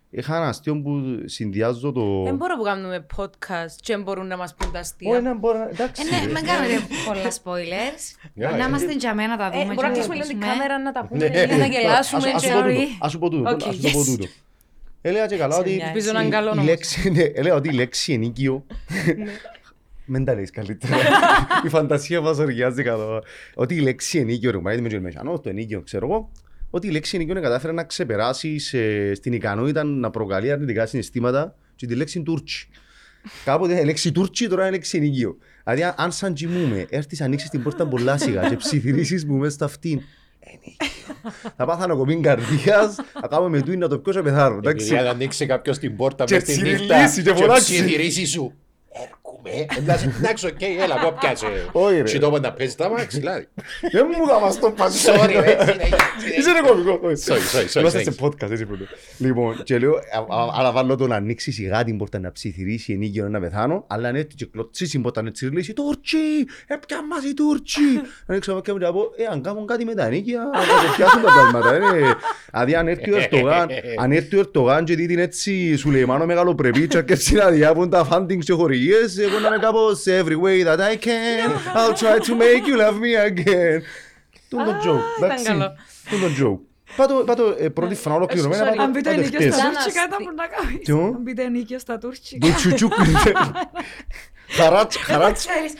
είχα 0.09 0.35
ένα 0.35 0.47
αστείο 0.47 0.81
που 0.81 1.01
συνδυάζω 1.25 1.91
το... 1.91 2.23
Δεν 2.23 2.35
μπορώ 2.35 2.57
που 2.57 2.63
κάνουμε 2.63 3.05
podcast 3.17 3.75
και 3.81 3.97
μπορούν 3.97 4.27
να 4.27 4.37
μας 4.37 4.55
πούν 4.55 4.71
τα 4.71 4.77
Ω, 4.77 4.81
αστεία. 4.81 5.17
ένα 5.17 5.33
μπορώ 5.35 5.57
να- 5.57 5.69
εντάξει. 5.69 6.01
Ε, 6.11 6.15
ναι, 6.19 6.25
ρε. 6.25 6.31
μην 6.31 6.43
κάνετε 6.45 6.73
πολλά 7.05 7.31
spoilers. 7.43 8.03
Yeah, 8.23 8.57
Να 8.57 8.65
yeah. 8.65 8.67
είμαστε 8.67 8.93
για 8.93 9.15
μένα 9.15 9.37
τα 9.37 9.45
Ε, 9.45 9.49
δούμε. 9.49 9.63
Μπορούμε 9.63 9.81
να 9.81 9.87
και 9.87 9.93
κλείσουμε 9.93 10.15
λίγο 10.15 10.27
την 10.27 10.37
ακούσουμε. 10.37 10.53
κάμερα 10.53 10.79
να 10.81 10.91
τα 10.91 11.05
πούμε, 11.07 11.27
Ναι. 11.29 11.43
για 11.45 11.57
να 11.57 11.65
γελάσουμε. 11.65 12.27
Ας- 12.27 12.33
ας 12.35 12.41
και 12.41 12.47
σου 12.47 12.53
πω 12.53 12.59
τούτο, 12.61 12.67
όλοι. 12.69 12.87
Ας 12.99 13.11
σου 13.11 13.19
πω 13.19 13.29
τούτο, 13.29 13.49
Οκ, 13.49 13.63
ας 13.67 13.75
σου 13.75 13.81
πω 13.91 13.99
yes. 14.01 14.05
τούτο. 14.05 14.27
Έλεγα 15.01 15.25
και 15.27 15.37
καλά 15.37 15.53
Σε 15.53 15.59
ότι 15.59 15.73
μια- 15.75 15.85
Ελπίζω 15.87 16.11
να 16.11 16.21
είναι 16.21 16.29
καλό 16.29 16.47
η 16.47 16.51
όμως. 16.51 16.65
λέξη, 16.65 17.09
ναι, 17.09 17.21
έλεγα 17.23 17.55
ότι 20.15 20.17
η 20.17 20.19
λέξη 20.19 20.19
ενίκιο 20.19 20.19
Μεν 20.19 20.25
τα 20.25 20.33
λέεις 20.33 20.49
καλύτερα. 20.51 20.95
Η 21.65 21.69
φαντασία 21.69 22.21
μας 22.21 22.37
οργιάζει 22.37 22.83
καλά. 22.83 23.19
Ότι 23.55 23.75
η 23.75 23.79
λέξη 23.79 24.17
ενίκιο, 24.19 24.51
ρε, 24.51 24.59
μα 24.59 24.73
είμαι 24.73 24.87
και 24.89 24.99
μεσανός, 24.99 25.39
το 25.41 25.49
ενίκιο, 25.49 25.81
ξέρω 25.81 26.05
εγώ, 26.07 26.31
ότι 26.69 26.87
η 26.87 26.91
λέξη 26.91 27.15
ενίκιο 27.15 27.41
κατάφερε 27.41 27.73
να 27.73 27.83
ξεπεράσει 27.83 28.59
σε- 28.59 29.13
στην 29.15 29.33
ικανότητα 29.33 29.83
να 29.83 30.09
προκαλεί 30.09 30.51
αρνητικά 30.51 30.85
συναισθήματα 30.85 31.55
και 31.75 31.85
τη 31.85 31.95
λέξη 31.95 32.21
Τούρτσι. 32.21 32.67
Κάποτε 33.45 33.79
η 33.79 33.85
λέξη 33.85 34.11
Τούρτσι, 34.11 34.47
τώρα 34.47 34.61
είναι 34.61 34.71
λέξη 34.71 34.97
ενίκιο. 34.97 35.37
Δηλαδή, 35.63 35.83
αν- 35.83 35.93
αν 35.97 36.11
σαν 36.11 36.33
κοιμούμε, 36.33 36.85
έρθεις 36.89 37.21
ανοίξεις 37.21 37.49
την 37.49 37.63
πόρτα 37.63 37.87
πολλά 37.87 38.17
σιγά 38.17 38.49
και 38.49 38.55
ψιθυρίσεις 38.55 39.25
μου 39.25 39.35
μέσα 39.37 39.51
στα 39.51 39.65
αυτήν. 39.65 40.01
Ενίκιο. 40.39 40.87
Θα 41.57 41.65
πάθω 41.65 41.81
ανακοπή 41.83 42.15
καρδιάς, 42.19 42.95
θα 43.21 43.27
κάνουμε 43.29 43.57
με 43.57 43.61
τούι 43.63 43.77
να 43.77 43.87
το 43.87 43.99
πιω 43.99 44.13
και 44.13 44.21
πεθάρω. 44.21 44.57
εντάξει. 44.57 44.85
Επειδή 44.85 44.99
αν 45.01 45.07
ανοίξει 45.07 45.45
κάποιος 45.45 45.77
την 45.77 45.95
πόρτα 45.95 46.23
Και 46.23 46.33
μες 46.33 46.43
στη 46.43 46.51
τσιριλίσει 46.51 46.81
νύχτα 46.81 47.21
και 47.21 47.21
και 47.31 47.33
φωνάξει. 47.33 47.63
ψιθυρίσει 47.73 48.25
σου. 48.25 48.53
Έρχομαι. 49.43 49.65
Εντάξει, 49.77 50.11
εντάξει, 50.17 50.45
οκ, 50.47 50.61
έλα, 50.61 50.95
εγώ 51.01 51.11
πιάσε. 51.19 51.45
Όχι, 51.71 51.95
ρε. 51.97 52.03
Και 52.03 52.19
το 52.19 52.39
να 52.39 52.51
παίζεις 52.53 52.75
τα 52.75 52.89
μάξι, 52.89 53.19
δηλαδή. 53.19 53.47
Δεν 53.91 54.05
μου 54.19 54.27
θα 54.27 54.39
μας 54.39 54.59
το 54.59 54.71
πασώ. 54.71 55.11
Sorry, 55.13 55.27
ρε, 55.27 55.57
συνέχεια, 55.71 55.97
Είσαι 56.37 56.51
ρε 56.51 56.67
κωμικό. 56.67 56.99
Όχι. 57.03 57.23
Sorry, 57.27 57.57
sorry, 57.57 57.73
sorry, 57.73 57.79
Είμαστε 57.79 57.99
sorry. 57.99 58.03
σε 58.03 58.13
podcast, 58.19 58.51
έτσι 58.51 58.65
πρώτο. 58.65 58.83
Λοιπόν, 59.17 59.63
και 59.63 59.77
λέω, 59.79 59.91
α- 59.93 60.35
α- 60.41 60.49
αλλά 60.59 60.71
βάλω 60.71 60.95
το 60.95 61.07
να 61.07 61.15
ανοίξει 61.15 61.51
σιγά 61.51 61.83
την 61.83 61.97
πόρτα 61.97 62.19
να 62.19 62.31
ψιθυρίσει 62.31 62.93
ενίκιο 62.93 63.29
να 63.29 63.39
πεθάνω, 63.39 63.83
αλλά 63.87 64.07
αν 64.07 64.15
έρθει 64.15 64.35
και 64.35 64.45
κλωτσίσει 64.45 64.91
την 64.91 65.01
πόρτα 65.01 65.21
να 65.21 65.31
τσιρλίσει, 65.31 65.73
Τούρτσι, 65.73 66.17
έπια 66.67 67.05
μας 67.05 67.23
οι 67.23 67.33
Τούρτσι. 67.33 67.81
Να 67.95 68.01
ανοίξω 68.27 68.61
και 68.61 68.71
μου 68.71 68.77
να 68.77 68.91
πω, 68.93 69.01
ε, 69.17 69.23
αν 69.31 69.41
κάνουν 69.41 69.67
κάτι 69.67 69.85
με 69.85 69.93
τα 69.93 70.05
ενίκια, 70.05 70.41
θα 70.53 70.59
το 70.87 70.93
πιάσουν 70.95 71.21
τα 71.21 71.31
πράγματα. 71.31 71.75
ε. 71.75 71.79
Δηλαδή, 72.51 72.75
αν 72.75 72.87
έρθει 72.87 73.11
ο 73.11 73.17
Ερτογάν, 73.17 73.67
αν 73.99 74.11
έρθει 74.11 74.35
ο 74.35 74.39
Ερτογάν 74.39 74.85
και 74.85 74.95
δει 74.95 75.05
την 75.05 75.19
έτσι 75.19 75.75
Σουλεϊμάνο 75.75 76.25
μεγαλοπρεπή 76.25 76.87
και 76.87 76.97
αρκετή 76.97 77.33
να 77.33 77.49
διάβουν 77.49 77.89
τα 77.89 78.07
fundings 78.11 78.39
και 78.43 78.53
χορηγίες, 78.53 79.17
εγώ 79.31 79.39
να 79.39 79.47
είμαι 79.47 79.57
κάπως 79.57 80.03
every 80.07 80.37
way 80.45 80.65
that 80.67 80.79
I 80.79 80.93
can, 81.05 81.49
I'll 81.77 81.95
try 81.95 82.17
to 82.27 82.31
make 82.43 82.65
you 82.69 82.77
love 82.83 82.97
me 83.03 83.11
again. 83.29 83.79
Τούν 84.49 84.63
το 84.65 84.71
Α, 84.71 84.79
joke, 84.83 85.17
ήταν 85.17 85.29
εντάξει. 85.29 85.43
καλό. 85.43 85.71
Τούν 86.09 86.19
το 86.21 86.27
joke. 86.39 86.59
Πάτω, 86.95 87.13
πάτω 87.25 87.55
ε, 87.59 87.69
πρώτη 87.69 87.95
φορά 87.95 88.15
ολοκληρωμένα, 88.15 88.63
sorry. 88.63 88.67
πάτω- 88.69 88.81
Αν 88.81 88.91
πείτε 88.91 89.09
πάτω 89.09 89.21
ενίκιο 89.21 89.39
χτες. 89.39 89.53
στα 89.53 89.61
Ήταν 89.63 89.73
τουρκικά, 89.83 90.01
αστεί- 90.01 90.13
ήταν 90.13 90.25
που 90.25 90.33
να 90.35 90.47
κάνεις. 90.47 90.79
Ποιο; 90.85 90.97
Αν 91.15 91.23
πείτε 91.23 91.43
ενίκιο 91.43 91.79
στα 91.79 91.97
τουρκικά. 91.97 92.47
Το 92.47 92.53
τσουτσούκ. 92.55 92.93
Χαράτς, 94.47 94.97
χαράτς. 94.97 95.45
Ξέρεις, 95.45 95.73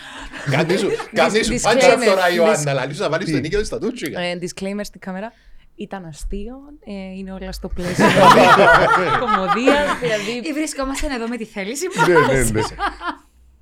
Κάνει 0.52 0.78
σου, 0.78 0.90
κάνει 1.14 1.44
σου 1.44 1.54
Disclaimer. 1.54 1.62
πάντσα 1.62 1.98
τώρα 1.98 2.28
Dis- 2.30 2.36
Ιωάννα, 2.36 2.72
αλλά 2.72 2.86
λύσου 2.86 3.02
να 3.02 3.10
βάλεις 3.10 3.26
Τι; 3.26 3.32
το 3.32 3.40
νίκιο 3.40 3.64
στα 3.64 3.78
τούτσικα. 3.80 4.20
Ε, 4.22 4.38
Disclaimer 4.42 4.80
στην 4.84 5.00
κάμερα. 5.00 5.34
Ήταν 5.76 6.06
αστείο, 6.06 6.56
ε, 6.86 6.92
είναι 7.18 7.32
όλα 7.32 7.52
στο 7.52 7.68
πλαίσιο 7.68 8.06
κομμωδίας, 9.24 10.00
δηλαδή 10.02 10.32
ή 10.50 10.54
βρισκόμαστε 10.54 11.08
εδώ 11.16 11.28
με 11.28 11.38
τη 11.38 11.46
θέληση 11.46 11.86
μας. 11.98 12.74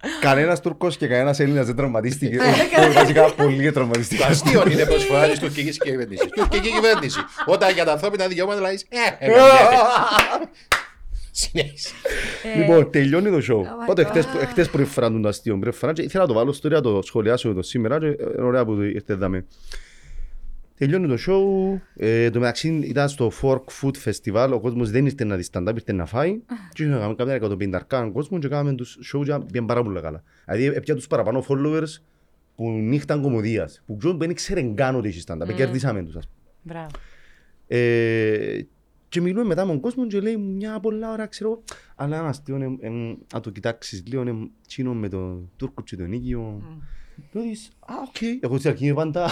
Ναι, 0.04 0.10
ναι, 0.10 0.16
ναι. 0.16 0.22
Κανένας 0.22 0.62
Τούρκος 0.62 0.98
και 0.98 1.08
κανένας 1.08 1.40
Έλληνας 1.40 1.66
δεν 1.66 1.76
τραυματίστηκε. 1.76 2.38
Ε, 2.76 2.90
Βασικά, 2.92 3.34
πολλοί 3.34 3.66
Το 3.66 3.72
τραυματίστηκαν. 3.74 4.32
αστείο 4.32 4.64
είναι 4.72 4.86
προσφορά 4.86 5.28
της 5.28 5.40
τουρκικής 5.40 5.78
κυβέρνησης. 5.78 6.28
Τουρκική 6.30 6.72
κυβέρνηση. 6.72 7.20
Όταν 7.46 7.74
για 7.74 7.86
τα 7.86 7.92
ανθρώπινα 7.92 8.28
δικαιώματα 8.28 8.62
λέει, 8.62 8.80
ε, 8.90 9.26
ε, 9.26 9.32
ε, 9.32 9.36
Συνέχισε. 11.32 11.90
Ε, 12.56 12.60
Λοιπόν, 12.60 12.92
τελειώνει 12.92 13.30
το 13.30 13.38
show. 13.38 13.62
my 13.62 13.82
Οπότε 13.82 14.04
God. 14.04 14.10
χτες, 14.10 14.28
χτες 14.50 14.70
πριν 14.70 14.86
φράντουν 14.86 15.22
το 15.22 15.28
αστείο 15.28 15.58
πριν 15.60 15.74
φράν 15.74 15.94
και 15.94 16.02
ήθελα 16.02 16.24
να 16.24 16.30
το 16.30 16.36
βάλω 16.36 16.52
στο 16.54 16.70
να 16.70 16.82
το 16.82 17.02
σχολιάσω 17.04 17.54
το 17.54 17.62
σήμερα 17.62 18.00
και 18.00 18.06
είναι 18.06 18.18
ωραία 18.38 18.66
που 18.66 18.76
το 18.76 18.84
ήρθε 18.84 19.14
δάμε. 19.14 19.46
Τελειώνει 20.80 21.08
το 21.08 21.18
show, 21.28 21.80
ε, 21.96 22.30
το 22.30 22.40
μεταξύ 22.40 22.68
ήταν 22.84 23.10
στο 23.10 23.32
Fork 23.42 23.64
Food 23.82 23.94
Festival, 24.04 24.52
ο 24.54 24.60
κόσμος 24.60 24.92
δεν 24.92 25.06
ήρθε 25.06 25.24
να 25.24 25.36
δει 25.36 25.46
stand-up, 25.52 25.74
ήρθε 25.74 25.94
να 25.94 26.06
φάει 26.06 26.42
και 26.74 26.84
είχαμε 26.84 27.16
κάποια 27.16 27.34
εκατοπινταρκά 27.34 28.10
κόσμο 28.10 28.40
και 28.40 28.48
κάναμε 28.48 28.74
τους 28.74 29.00
show 29.14 29.24
και 29.26 29.40
πήγαν 29.52 29.66
πάρα 29.66 29.84
πολύ 29.84 30.02
καλά. 30.02 30.24
Δηλαδή 30.46 30.66
έπια 30.78 30.96
τους 30.96 31.08
παραπάνω 31.08 31.46
followers 31.48 32.02
που 32.56 32.70
νύχταν 32.70 33.22
κομμωδίας, 33.22 33.84
που 33.86 33.98
ξέρουν 33.98 34.16
που 34.18 34.22
δεν 34.22 34.32
ήξεραν 34.32 34.76
καν 34.76 34.96
ότι 34.96 35.08
είχε 35.08 35.22
stand-up, 35.28 35.54
κερδίσαμε 35.56 36.04
τους 36.04 36.16
ας 36.16 36.28
πούμε. 36.28 36.40
Μπράβο. 36.62 36.90
Ε, 37.68 38.62
και 39.10 39.22
μιλούμε 39.22 39.44
μετά 39.44 39.66
με 39.66 39.72
τον 39.72 39.80
κόσμο 39.80 40.08
και 40.08 40.20
λέει 40.20 40.38
μια 40.38 40.80
πολλά 40.80 41.12
ώρα 41.12 41.28
ξέρω 41.28 41.50
εγώ, 41.50 41.64
αλλά 41.96 42.18
ένας 42.18 42.30
αστείο 42.38 42.56
είναι, 42.56 42.78
εμ, 42.82 43.16
αν 43.34 43.42
το 43.42 43.50
κοιτάξεις 43.50 44.04
λίγο 44.08 44.22
είναι 44.22 44.50
τζείνο 44.68 44.94
με 44.94 45.10
τον 45.10 45.50
Τούρκο 45.56 45.84
και 45.84 45.96
το 45.96 46.12
νοίκιο. 46.12 46.64
Λέω 47.32 47.44
της, 47.44 47.70
α, 47.80 47.94
οκ. 48.08 48.22
Εγώ 48.42 48.58
στην 48.58 48.70
αρχή 48.70 48.86
είμαι 48.86 48.94
πάντα, 48.94 49.32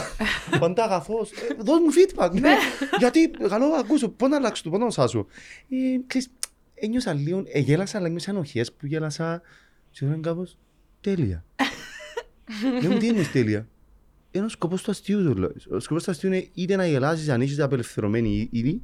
πάντα 0.60 0.84
αγαθός. 0.84 1.32
Ε, 1.32 1.54
Δώσ' 1.60 1.80
μου 1.80 1.90
feedback, 1.92 2.32
ναι. 2.40 2.56
Γιατί, 2.98 3.30
καλό 3.50 3.66
ακούσω, 3.66 4.10
πώς 4.10 4.30
να 4.30 4.36
αλλάξω 4.36 4.64
το, 4.64 4.70
πώς 4.70 4.80
να 4.80 4.90
σάσω. 4.90 5.26
Ε, 5.70 5.76
ξέρεις, 6.08 6.30
ένιωσα 6.74 7.14
λίγο, 7.14 7.44
ε, 7.48 7.60
γέλασα, 7.60 7.98
αλλά 7.98 8.08
ένιωσα 8.08 8.32
ενοχές 8.32 8.74
που 8.74 8.86
γέλασα. 8.86 9.42
Και 9.92 10.06
ήταν 10.06 10.22
κάπως, 10.22 10.58
τέλεια. 11.02 11.46
Λέω 12.82 12.92
μου, 12.92 12.98
τι 12.98 13.08
είναι 13.08 13.24
τέλεια; 13.34 13.68
Είναι 14.32 14.46
ο 14.46 14.50
σκοπός 14.50 14.82
του 14.82 14.92
αστείου 14.92 15.24
του 15.24 15.36
λέω. 15.36 15.52
Ο 15.70 15.80
σκοπός 15.80 16.04
του 16.04 16.12
αστείου 16.12 16.30
είναι 16.30 16.48
είτε 16.54 16.76
να 16.76 16.88
γελάσεις 16.88 17.30
αν 17.30 17.42
είσαι 17.42 17.64
απελευθερωμένη 17.64 18.50
ήδη, 18.52 18.82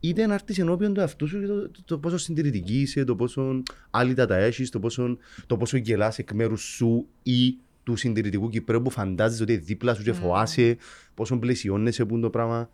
είτε 0.00 0.26
να 0.26 0.34
έρθεις 0.34 0.58
ενώπιον 0.58 0.94
του 0.94 1.00
εαυτού 1.00 1.28
σου 1.28 1.40
και 1.40 1.46
το, 1.46 1.70
το, 1.70 1.82
το 1.84 1.98
πόσο 1.98 2.18
συντηρητική 2.18 2.80
είσαι, 2.80 3.04
το 3.04 3.16
πόσο 3.16 3.62
άλυτα 3.90 4.26
τα 4.26 4.36
έχεις, 4.36 4.70
το 4.70 4.80
πόσο, 4.80 5.18
το 5.46 5.56
πόσο 5.56 5.76
γελάς 5.76 6.18
εκ 6.18 6.32
μέρους 6.32 6.62
σου 6.62 7.06
ή 7.22 7.56
του 7.84 7.96
συντηρητικού 7.96 8.48
Κυπρέου 8.50 8.82
που 8.82 8.90
φαντάζεσαι 8.90 9.42
ότι 9.42 9.52
είναι 9.52 9.62
δίπλα 9.62 9.94
σου 9.94 10.02
και 10.02 10.12
φοάσαι, 10.12 10.76
πόσο 11.14 11.38
πλαισιώνεσαι 11.38 12.04
που 12.04 12.12
είναι 12.14 12.22
το 12.22 12.30
πράγμα. 12.30 12.70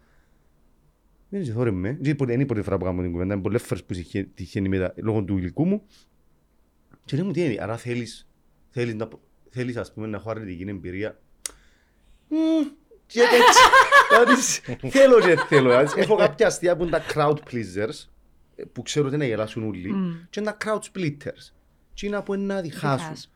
Δεν 1.28 1.40
είσαι 1.40 1.52
θόρυ 1.52 1.72
με. 1.72 1.88
Δεν 1.88 1.98
είναι 1.98 2.08
η 2.08 2.14
πρώτη- 2.14 2.32
είναι 2.34 2.42
η 2.42 2.46
πρώτη 2.46 2.62
φορά 2.62 2.78
που 2.78 2.84
κάνω 2.84 3.02
την 3.02 3.12
κουβέντα. 3.12 3.34
Είναι 3.34 3.42
πολλές 3.42 3.62
φορές 3.62 3.84
που 3.84 3.92
είχε- 3.94 4.28
τυχαίνει 4.34 4.68
μετά 4.68 4.94
λόγω 4.96 5.22
του 5.22 5.36
υλικού 5.38 5.66
μου. 5.66 5.82
Και 7.04 7.16
λέει 7.16 7.24
μου 7.26 7.32
τι 7.32 7.44
είναι, 7.44 7.62
άρα 7.62 7.76
θέλεις, 7.76 8.28
θέλεις, 8.70 8.94
να, 8.94 9.08
θέλεις 9.50 9.76
ας 9.76 9.92
πούμε 9.92 10.06
να 10.06 10.16
έχω 10.16 10.30
αρνητική 10.30 10.64
εμπειρία. 10.68 11.18
Μμμ, 12.28 12.68
Και 13.06 13.20
έτσι. 13.20 13.60
Δηλαδή, 14.10 14.90
Θέλω 14.90 15.20
και 15.20 15.36
θέλω. 15.48 15.68
Δηλαδή, 15.68 16.00
Έχω 16.00 16.16
κάποια 16.16 16.46
αστεία 16.46 16.76
που 16.76 16.82
είναι 16.82 16.90
τα 16.90 17.02
crowd 17.14 17.36
pleasers, 17.50 18.08
ε, 18.56 18.62
που 18.72 18.82
ξέρω 18.82 19.06
ότι 19.06 19.16
να 19.16 19.24
γελάσουν 19.24 19.66
όλοι, 19.66 19.94
και 20.30 20.40
είναι 20.40 20.50
τα 20.50 20.56
crowd 20.64 20.80
splitters. 20.98 21.52
Και 21.94 22.06
είναι 22.06 22.16
από 22.16 22.34
ένα 22.34 22.60
διχάσουν. 22.60 23.30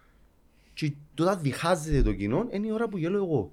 Διχάσουν. 0.75 0.97
Και 1.15 1.23
όταν 1.23 1.41
διχάζεται 1.41 2.03
το 2.03 2.13
κοινό, 2.13 2.49
είναι 2.51 2.67
η 2.67 2.71
ώρα 2.71 2.89
που 2.89 2.99
γελώ 2.99 3.17
εγώ. 3.17 3.53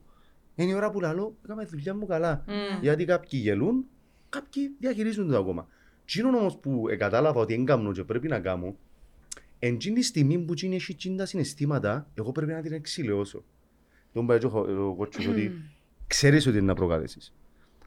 Είναι 0.55 0.72
η 0.72 0.74
ώρα 0.74 0.91
που 0.91 0.99
λέω, 0.99 1.36
έκανα 1.43 1.63
τη 1.63 1.69
δουλειά 1.69 1.95
μου 1.95 2.05
καλά. 2.05 2.45
Γιατί 2.82 3.05
κάποιοι 3.05 3.39
γελούν, 3.43 3.86
κάποιοι 4.30 4.76
διαχειρίζονται 4.80 5.32
το 5.32 5.38
ακόμα. 5.38 5.67
Τι 6.05 6.19
είναι 6.19 6.38
όμως 6.38 6.57
που 6.57 6.84
κατάλαβα 6.97 7.39
ότι 7.39 7.55
δεν 7.55 7.65
κάνω 7.65 7.91
και 7.91 8.03
πρέπει 8.03 8.28
να 8.28 8.39
κάνω, 8.39 8.76
εν 9.59 9.78
τζιν 9.78 9.93
τη 9.93 10.01
στιγμή 10.01 10.39
που 10.39 10.53
τζιν 10.53 10.74
έχει 10.74 10.95
τζιν 10.95 11.17
τα 11.17 11.26
συναισθήματα, 11.26 12.09
εγώ 12.13 12.32
πρέπει 12.32 12.51
να 12.51 12.61
την 12.61 12.74
εξηλαιώσω. 12.74 13.43
Τον 14.13 14.26
πάει 14.28 14.39
και 14.39 14.45
ο 14.45 14.88
ο 14.88 14.95
κότσος 14.95 15.28
ότι 15.28 15.51
ξέρεις 16.07 16.47
ότι 16.47 16.57
είναι 16.57 16.65
να 16.65 16.74
προκαλέσεις. 16.74 17.34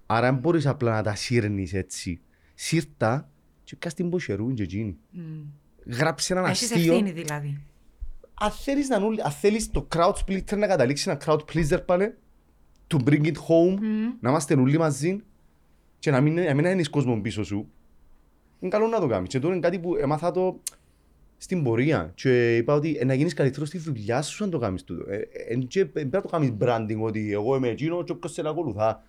Άρα 0.07 0.29
αν 0.29 0.37
μπορείς 0.37 0.67
απλά 0.67 0.93
να 0.93 1.03
τα 1.03 1.15
σύρνεις 1.15 1.73
έτσι, 1.73 2.21
σύρτα 2.55 3.31
και 3.65 3.77
κάς 3.77 3.95
την 3.95 4.11
ποσερούν 4.11 4.55
και 4.55 4.63
εκείνη. 4.63 4.97
Γράψε 5.87 6.33
έναν 6.33 6.45
Έχεις 6.45 6.73
αστείο 6.73 6.93
ευθύνη 6.93 7.13
δηλαδή. 7.13 7.61
Αν 8.35 8.51
θέλεις, 8.51 8.89
να, 8.89 8.99
νου- 8.99 9.25
αν 9.25 9.31
θέλεις 9.31 9.71
το 9.71 9.89
crowd 9.97 10.13
splitter 10.27 10.57
να 10.57 10.67
καταλήξει 10.67 11.11
ένα 11.11 11.21
crowd 11.25 11.41
pleaser 11.53 11.81
πάλι, 11.87 12.15
to 12.95 12.97
bring 13.09 13.25
it 13.25 13.37
home, 13.49 13.79
να 14.21 14.31
είμαστε 14.31 14.55
όλοι 14.55 14.79
μαζί 14.79 15.23
και 15.99 16.11
να 16.11 16.21
μην, 16.21 16.35
να 16.35 16.55
μην 16.55 16.65
έχεις 16.65 16.89
κόσμο 16.89 17.21
πίσω 17.21 17.45
σου, 17.45 17.69
είναι 18.61 18.71
καλό 18.71 18.87
να 18.87 19.01
το 19.01 19.07
κάνεις. 19.07 19.29
Και 19.29 19.39
τώρα 19.39 19.55
είναι 19.55 19.63
κάτι 19.63 19.79
που 19.79 19.97
έμαθα 19.97 20.31
το 20.31 20.61
στην 21.37 21.63
πορεία 21.63 22.13
και 22.15 22.57
είπα 22.57 22.75
ότι 22.75 22.97
ε, 23.01 23.05
να 23.05 23.15
γίνεις 23.15 23.35
καλύτερος 23.35 23.69
στη 23.69 23.79
δουλειά 23.79 24.23
σου 24.23 24.45
αν 24.45 24.51
το 24.51 24.59
κάνεις 24.59 24.85
τούτο. 24.85 25.11
Ε, 25.11 25.17
ε, 25.49 25.57
και 25.57 25.81
ε, 25.81 25.85
πρέπει 25.85 26.09
να 26.13 26.21
το 26.21 26.29
κάνεις 26.29 26.53
branding 26.61 26.99
ότι 27.01 27.33
εγώ 27.33 27.57
είμαι 27.57 27.69
εκείνο 27.69 28.05
και 28.05 28.13
όποιος 28.13 28.33
σε 28.33 28.43
ακολουθά. 28.49 29.03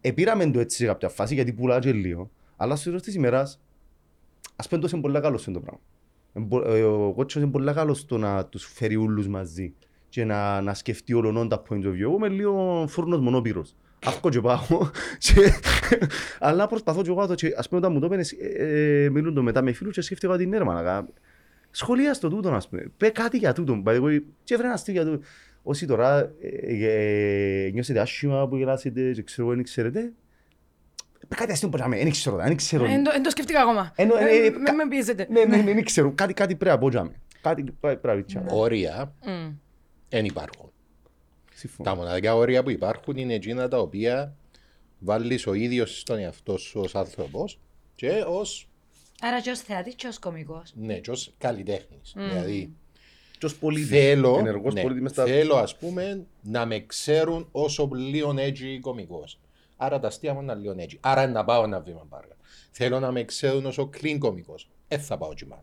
Επήραμε 0.00 0.50
το 0.50 0.60
έτσι 0.60 0.76
σε 0.76 0.86
κάποια 0.86 1.08
φάση 1.08 1.34
γιατί 1.34 1.52
πουλά 1.52 1.78
και 1.78 1.92
λίγο, 1.92 2.30
αλλά 2.56 2.76
στο 2.76 2.84
τέλος 2.84 3.02
της 3.02 3.14
ημέρας 3.14 3.60
ας 4.56 4.68
πούμε 4.68 4.80
τόσο 4.80 4.96
είναι 4.96 5.06
πολύ 5.06 5.20
καλός 5.20 5.42
σε 5.42 5.50
το 5.50 5.60
πράγμα. 5.60 5.80
Εν 6.36 6.48
πο- 6.48 6.62
ε, 6.74 6.82
Ο 6.82 7.12
κότσος 7.16 7.42
είναι 7.42 7.50
πολύ 7.50 7.72
καλός 7.72 7.98
στο 7.98 8.18
να 8.18 8.44
τους 8.46 8.64
φέρει 8.74 8.96
όλους 8.96 9.28
μαζί 9.28 9.74
και 10.08 10.24
να, 10.24 10.60
να 10.60 10.74
σκεφτεί 10.74 11.12
όλων 11.14 11.48
τα 11.48 11.62
points 11.68 11.82
of 11.84 11.88
view. 11.92 12.00
Εγώ 12.00 12.14
είμαι 12.14 12.28
λίγο 12.28 12.84
φούρνος 12.88 13.20
μονόπυρος. 13.20 13.74
Αύκω 14.06 14.28
και 14.28 14.40
πάω. 14.40 14.58
και- 15.18 15.52
Αλλά 16.38 16.66
προσπαθώ 16.66 17.02
και 17.02 17.10
εγώ 17.10 17.26
το 17.26 17.34
και 17.34 17.54
ας 17.56 17.68
πούμε 17.68 17.80
όταν 17.80 17.92
μου 17.92 18.00
το 18.00 18.06
έπαινες, 18.06 18.32
ε, 18.32 19.04
ε, 19.04 19.10
μιλούν 19.10 19.34
το 19.34 19.42
μετά 19.42 19.62
με 19.62 19.72
φίλους 19.72 19.94
και 19.94 20.00
σκέφτηκα 20.00 20.32
ότι 20.32 20.46
ναι 20.46 20.58
ρε 20.58 20.64
μάνα, 20.64 21.08
σχολεία 21.70 22.14
στο 22.14 22.28
τούτο 22.28 22.48
ας 22.50 22.68
πούμε. 22.68 22.90
Πέ 22.96 23.08
κάτι 23.08 23.38
για 23.38 23.52
τούτο. 23.52 23.82
by 23.86 23.90
the 23.90 24.02
way, 24.02 24.18
Και 24.44 24.54
έφερε 24.54 24.62
ένα 24.68 24.72
αστείο 24.76 24.92
για 24.92 25.04
τούτο. 25.04 25.18
Όσοι 25.62 25.86
τώρα 25.86 26.18
ε, 26.18 26.32
ε, 26.60 27.64
ε, 27.66 27.70
νιώσετε 27.70 28.00
άσχημα 28.00 28.48
που 28.48 28.56
γελάσετε 28.56 29.10
και 29.12 29.22
ξέρω 29.22 29.46
εγώ 29.46 29.56
δεν 29.56 29.64
ξέρετε, 29.64 30.00
πέ 30.00 30.12
κάτι 31.36 31.52
αστείο 31.52 31.68
που 31.68 31.76
να 31.76 31.88
με, 31.88 31.96
δεν 31.96 32.10
ξέρω, 32.10 32.36
δεν 32.36 32.56
ξέρω. 32.56 32.84
Δεν 32.86 33.04
το- 33.04 33.10
δεν 33.10 33.22
το 33.22 33.30
σκεφτήκα 33.30 33.60
ακόμα. 33.60 33.92
Ενώ, 33.96 34.16
ε, 34.16 34.24
ε, 34.24 34.46
Ε, 34.46 34.50
κα- 34.50 34.58
Με 34.58 34.72
με 34.72 34.88
πιέζετε. 34.88 35.26
Ναι, 35.30 35.44
ναι, 35.44 35.56
ναι, 35.56 35.74
δεν 35.74 35.84
ξέρω. 35.84 36.12
Κάτι, 36.12 36.32
κάτι 36.34 36.54
πρέπει 36.56 36.74
να 36.74 36.80
πω 36.80 36.88
τζάμε. 36.88 37.20
Κάτι 37.40 37.62
πρέπει 37.80 38.06
να 38.06 38.14
πει 38.14 38.24
Όρια 38.48 39.14
Μμ. 39.26 39.50
δεν 40.08 40.24
υπάρχουν. 40.24 40.70
Συμφωνώ. 41.54 41.90
Τα 41.90 41.96
μοναδικά 41.96 42.34
όρια 42.34 42.62
που 42.62 42.70
υπάρχουν 42.70 43.16
είναι 43.16 43.34
εκείνα 43.34 43.68
τα 43.68 43.78
οποία 43.78 44.34
βάλεις 44.98 45.46
ο 45.46 45.54
ίδιος 45.54 45.98
στον 46.00 46.18
εαυτό 46.18 46.56
σου 46.56 46.80
ως 46.80 46.94
άνθρωπος 46.94 47.60
και 47.94 48.08
ω 48.10 48.40
Άρα 49.20 49.40
και 49.40 49.50
ως 49.50 49.60
θεατής 49.60 49.94
και 49.94 50.06
ως 50.06 50.18
κωμικός. 50.18 50.72
ναι, 50.76 50.94
και 50.98 51.10
ως 51.10 51.34
καλλιτέχνης. 51.38 52.12
Δηλαδή, 52.16 52.72
Και 53.38 53.46
ως 53.46 53.56
πολίτης, 53.56 53.88
θέλω, 53.88 54.36
ενεργός 54.38 54.74
ναι, 54.74 54.80
πολίτης 54.82 55.02
μες 55.02 55.10
στα... 55.10 55.24
θέλω 55.24 55.54
ας 55.56 55.76
πούμε 55.76 56.26
να 56.42 56.66
με 56.66 56.80
ξέρουν 56.86 57.48
όσο 57.52 57.90
λίγο 57.94 58.34
έτσι 58.38 58.78
κωμικός. 58.80 59.38
Άρα 59.76 60.00
τα 60.00 60.06
αστεία 60.06 60.34
μου 60.34 60.40
είναι 60.42 60.54
λίγο 60.54 60.74
έτσι. 60.76 60.98
Άρα 61.00 61.26
να 61.26 61.44
πάω 61.44 61.64
ένα 61.64 61.80
βήμα 61.80 62.06
παρακάτω. 62.08 62.40
Θέλω 62.70 63.00
να 63.00 63.10
με 63.12 63.24
ξέρουν 63.24 63.66
όσο 63.66 63.90
clean 64.00 64.16
κωμικός. 64.18 64.68
Ε, 64.88 64.98
θα 64.98 65.18
πάω 65.18 65.30
εκεί 65.30 65.44
πάνω. 65.44 65.62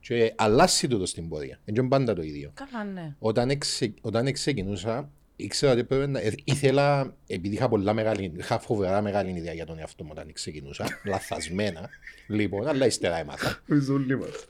Και 0.00 0.34
αλλάσει 0.36 0.88
τούτο 0.88 1.06
στην 1.06 1.28
πορεία. 1.28 1.60
Δεν 1.64 1.74
είναι 1.74 1.88
πάντα 1.88 2.14
το 2.14 2.22
ίδιο. 2.22 2.50
Καλά, 2.54 2.84
ναι. 2.84 3.14
Όταν, 3.18 3.50
εξε, 3.50 3.94
όταν 4.00 4.32
ξεκινούσα, 4.32 5.10
ήξερα 5.36 5.72
ότι 5.72 5.84
πρέπει 5.84 6.10
να. 6.10 6.20
ε, 6.20 6.34
ήθελα, 6.44 7.16
επειδή 7.26 7.54
είχα, 7.54 7.68
πολλά 7.68 7.92
μεγάλη, 7.92 8.32
είχα 8.36 8.58
φοβερά 8.58 9.00
μεγάλη 9.00 9.30
ιδέα 9.30 9.52
για 9.52 9.66
τον 9.66 9.78
εαυτό 9.78 10.04
μου 10.04 10.10
όταν 10.12 10.32
ξεκινούσα, 10.32 10.86
λαθασμένα, 11.10 11.88
λοιπόν, 12.26 12.66
αλλά 12.66 12.86
ύστερα 12.86 13.18
έμαθα. 13.18 13.60
Ζούλη 13.66 14.18
μας. 14.18 14.46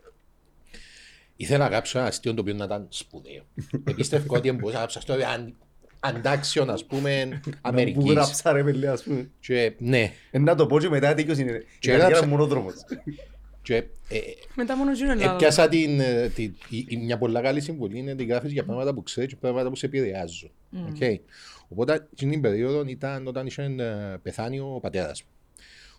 Ήθελα 1.36 1.58
να 1.58 1.70
γράψω 1.70 1.98
ένα 1.98 2.06
αστείο 2.06 2.34
το 2.34 2.40
οποίο 2.40 2.54
να 2.54 2.64
ήταν 2.64 2.86
σπουδαίο. 2.88 3.42
Επίστευα 3.84 4.36
ότι 4.36 4.52
μπορούσα 4.52 4.72
να 4.72 4.78
γράψω 4.78 4.98
αστείο 4.98 5.26
αν, 5.28 5.56
αντάξιον, 6.04 6.70
ας 6.70 6.84
πούμε, 6.86 7.40
Που 7.42 7.50
Αμερικής. 7.60 8.12
γράψα 8.12 8.52
ρε 8.52 8.64
παιδιά, 8.64 8.92
ας 8.92 9.02
πούμε. 9.02 9.30
Και, 9.40 9.72
ναι, 9.78 10.12
Ε, 10.30 10.38
Να 10.38 10.54
το 10.54 10.66
πω 10.66 10.78
και 10.80 10.88
μετά 10.88 11.14
τέτοιος 11.14 11.38
είναι. 11.38 11.50
Η 11.50 11.64
Και 11.78 11.88
καριέρα 11.88 12.04
έγραψα- 12.04 12.26
μου 12.26 12.30
μονόδρομος. 12.36 12.74
και 13.62 13.74
ε, 14.08 14.18
Μετά 14.54 14.76
μόνο 14.76 14.92
γίνω 14.92 15.10
Ελλάδα. 15.10 15.32
Έπιασα 15.34 15.68
την, 15.68 16.00
ε, 16.00 16.28
τη- 16.28 16.50
η- 16.68 16.84
η- 16.88 16.96
μια 16.96 17.18
πολύ 17.18 17.40
καλή 17.40 17.60
συμβουλή 17.60 17.98
είναι 17.98 18.14
την 18.14 18.26
γράφεις 18.28 18.52
για 18.52 18.64
πράγματα 18.64 18.94
που 18.94 19.02
ξέρεις 19.02 19.30
και 19.32 19.36
πράγματα 19.40 19.68
που 19.68 19.76
σε 19.76 19.86
επηρεάζουν. 19.86 20.50
Okay. 20.74 21.18
Οπότε 21.68 22.08
στην 22.14 22.40
περίοδο 22.40 22.84
ήταν 22.86 23.26
όταν 23.26 23.46
είχε 23.46 23.62
ε, 23.62 24.16
πεθάνει 24.22 24.58
ο 24.58 24.78
πατέρας 24.82 25.22
μου. 25.22 25.28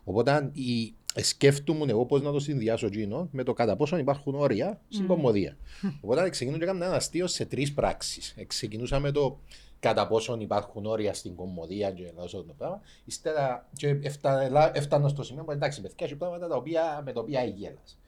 Οπότε 0.04 0.50
η, 0.54 0.94
ε, 1.16 1.24
σκέφτομαι 1.24 1.86
εγώ 1.90 2.06
πώς 2.06 2.22
να 2.22 2.32
το 2.32 2.40
συνδυάσω 2.40 2.86
εκείνο 2.86 3.28
με 3.32 3.44
το 3.44 3.54
κατά 3.54 3.76
πόσο 3.76 3.98
υπάρχουν 3.98 4.36
όρια 4.36 4.82
στην 4.90 5.08
κομμωδία. 5.08 5.58
Οπότε 6.02 6.30
ξεκινούσα 6.30 6.58
και 6.64 6.70
έκανα 6.70 6.86
ένα 6.86 6.96
αστείο 6.96 7.28
σε 7.28 7.46
τρεις 7.46 7.74
πράξεις. 7.74 8.34
Ε, 8.38 8.44
Ξεκινούσα 8.46 9.00
με 9.00 9.12
το 9.12 9.40
κατά 9.84 10.08
πόσο 10.08 10.38
υπάρχουν 10.40 10.86
όρια 10.86 11.14
στην 11.14 11.36
κομμωδία 11.36 11.92
και 11.92 12.04
τόσο 12.16 12.44
το 12.44 12.54
πράγμα. 12.58 12.82
Ύστερα 13.06 13.70
και 13.76 13.88
έφτα- 14.02 14.72
έφτανα 14.78 15.08
στο 15.08 15.24
σημείο 15.24 15.44
που 15.44 15.52
εντάξει, 15.52 15.82
παιδιά, 15.82 16.06
έχει 16.06 16.16
πράγματα 16.16 16.48
τα 16.48 16.56
οποία, 16.56 17.02
με 17.06 17.14
τα 17.14 17.20
οποία 17.22 17.44
γέλας. 17.44 18.00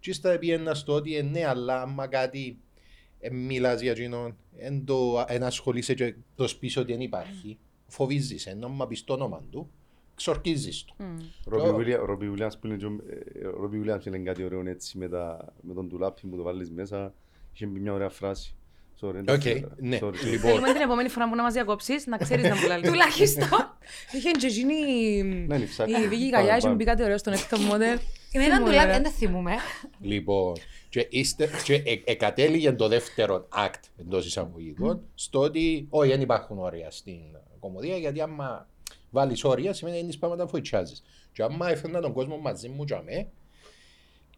Και 0.00 0.10
ύστερα 0.10 0.38
πήγαινα 0.38 0.74
στο 0.74 0.92
ότι 0.92 1.16
ε, 1.16 1.22
ναι, 1.22 1.44
αλλά 1.46 1.82
άμα 1.82 2.06
κάτι 2.06 2.58
ε, 3.20 3.30
μιλάς 3.30 3.80
για 3.80 3.90
εκείνον, 3.90 4.36
εν, 4.56 4.84
το, 4.84 5.24
εν 5.28 5.42
ασχολείσαι 5.42 5.94
και 5.94 6.14
προς 6.36 6.56
πίσω 6.56 6.80
ότι 6.80 6.92
δεν 6.92 7.00
υπάρχει, 7.00 7.58
φοβίζεις, 7.86 8.46
ενώ 8.46 8.66
άμα 8.66 8.86
πεις 8.86 9.04
το 9.04 9.12
όνομα 9.12 9.42
του, 9.50 9.70
ξορκίζεις 10.14 10.84
του. 10.84 10.94
Ρόμπι 11.44 11.62
Βίλια- 11.76 11.96
Ρόμπι 12.04 12.28
Βίλιαμς 12.28 12.58
που 12.58 12.66
είναι 12.66 12.76
και 12.76 12.86
ο- 12.86 12.96
ε, 13.42 13.46
ο 13.46 13.60
Ρόμπι 13.60 13.78
Βίλιαμς 13.78 14.06
είναι 14.06 14.18
κάτι 14.18 14.44
ωραίο 14.44 14.68
έτσι 14.68 14.98
με 14.98 15.08
τα- 15.08 15.52
με 15.60 15.74
τον 15.74 15.88
τουλάπι 15.88 16.26
που 16.26 16.36
το 16.36 16.42
βάλεις 16.42 16.70
μέσα. 16.70 17.14
Είχε 17.52 17.66
πει 17.66 17.80
μια 17.80 17.92
ωραία 17.92 18.08
φράση. 18.08 18.54
Sorry, 19.00 19.08
Οκ, 19.08 19.16
εντάξει, 19.16 19.66
ναι, 19.76 19.98
sorry. 20.02 20.14
λοιπόν, 20.24 20.50
Θέλουμε 20.50 20.72
την 20.72 20.80
επόμενη 20.80 21.08
φορά 21.08 21.28
που 21.28 21.34
να 21.34 21.42
μας 21.42 21.52
διακόψεις, 21.52 22.06
να 22.06 22.16
ξέρεις 22.16 22.48
να 22.48 22.56
μου 22.56 22.66
λάλλεις. 22.66 22.88
Τουλάχιστον. 22.88 23.48
Είχε 24.12 24.30
και 24.30 24.46
εκείνη 24.46 24.74
Ναι, 25.22 25.54
είναι 25.56 25.64
ψάχνει. 25.64 25.92
η 26.04 26.08
Βίκη 26.08 26.22
Πάμε, 26.30 26.30
Καγιά, 26.30 26.52
είχε 26.56 26.60
πάμε. 26.62 26.74
μπει 26.74 26.84
κάτι 26.84 27.02
ωραίο 27.02 27.18
στον 27.18 27.32
έκτο 27.32 27.58
μόντερ. 27.58 27.98
Εμένα 28.32 28.54
θυμούμαι, 28.54 28.70
τουλάχιστον 28.70 29.02
ρε. 29.02 29.08
δεν 29.08 29.12
θυμούμαι. 29.12 29.52
Λοιπόν, 30.00 30.52
και, 30.88 31.06
είστε, 31.10 31.48
και 31.64 31.74
ε, 31.74 32.00
εκατέληγε 32.04 32.72
το 32.72 32.88
δεύτερο 32.88 33.48
act 33.66 33.80
εντό 34.00 34.18
εισαγωγικών 34.18 35.00
στο 35.14 35.40
ότι 35.40 35.86
όχι, 35.90 36.10
δεν 36.10 36.20
υπάρχουν 36.20 36.58
όρια 36.58 36.90
στην 36.90 37.20
κομμωδία 37.60 37.96
γιατί 37.96 38.20
άμα 38.20 38.68
βάλει 39.10 39.36
όρια 39.42 39.72
σημαίνει 39.72 39.98
ότι 39.98 40.16
πάμε 40.18 40.36
να 40.36 40.46
φοητσάζει. 40.46 40.94
Και 41.32 41.42
άμα 41.42 41.70
έφερνα 41.70 42.00
τον 42.00 42.12
κόσμο 42.12 42.36
μαζί 42.38 42.68
μου 42.68 42.84
για 42.86 43.02
μέ, 43.02 43.28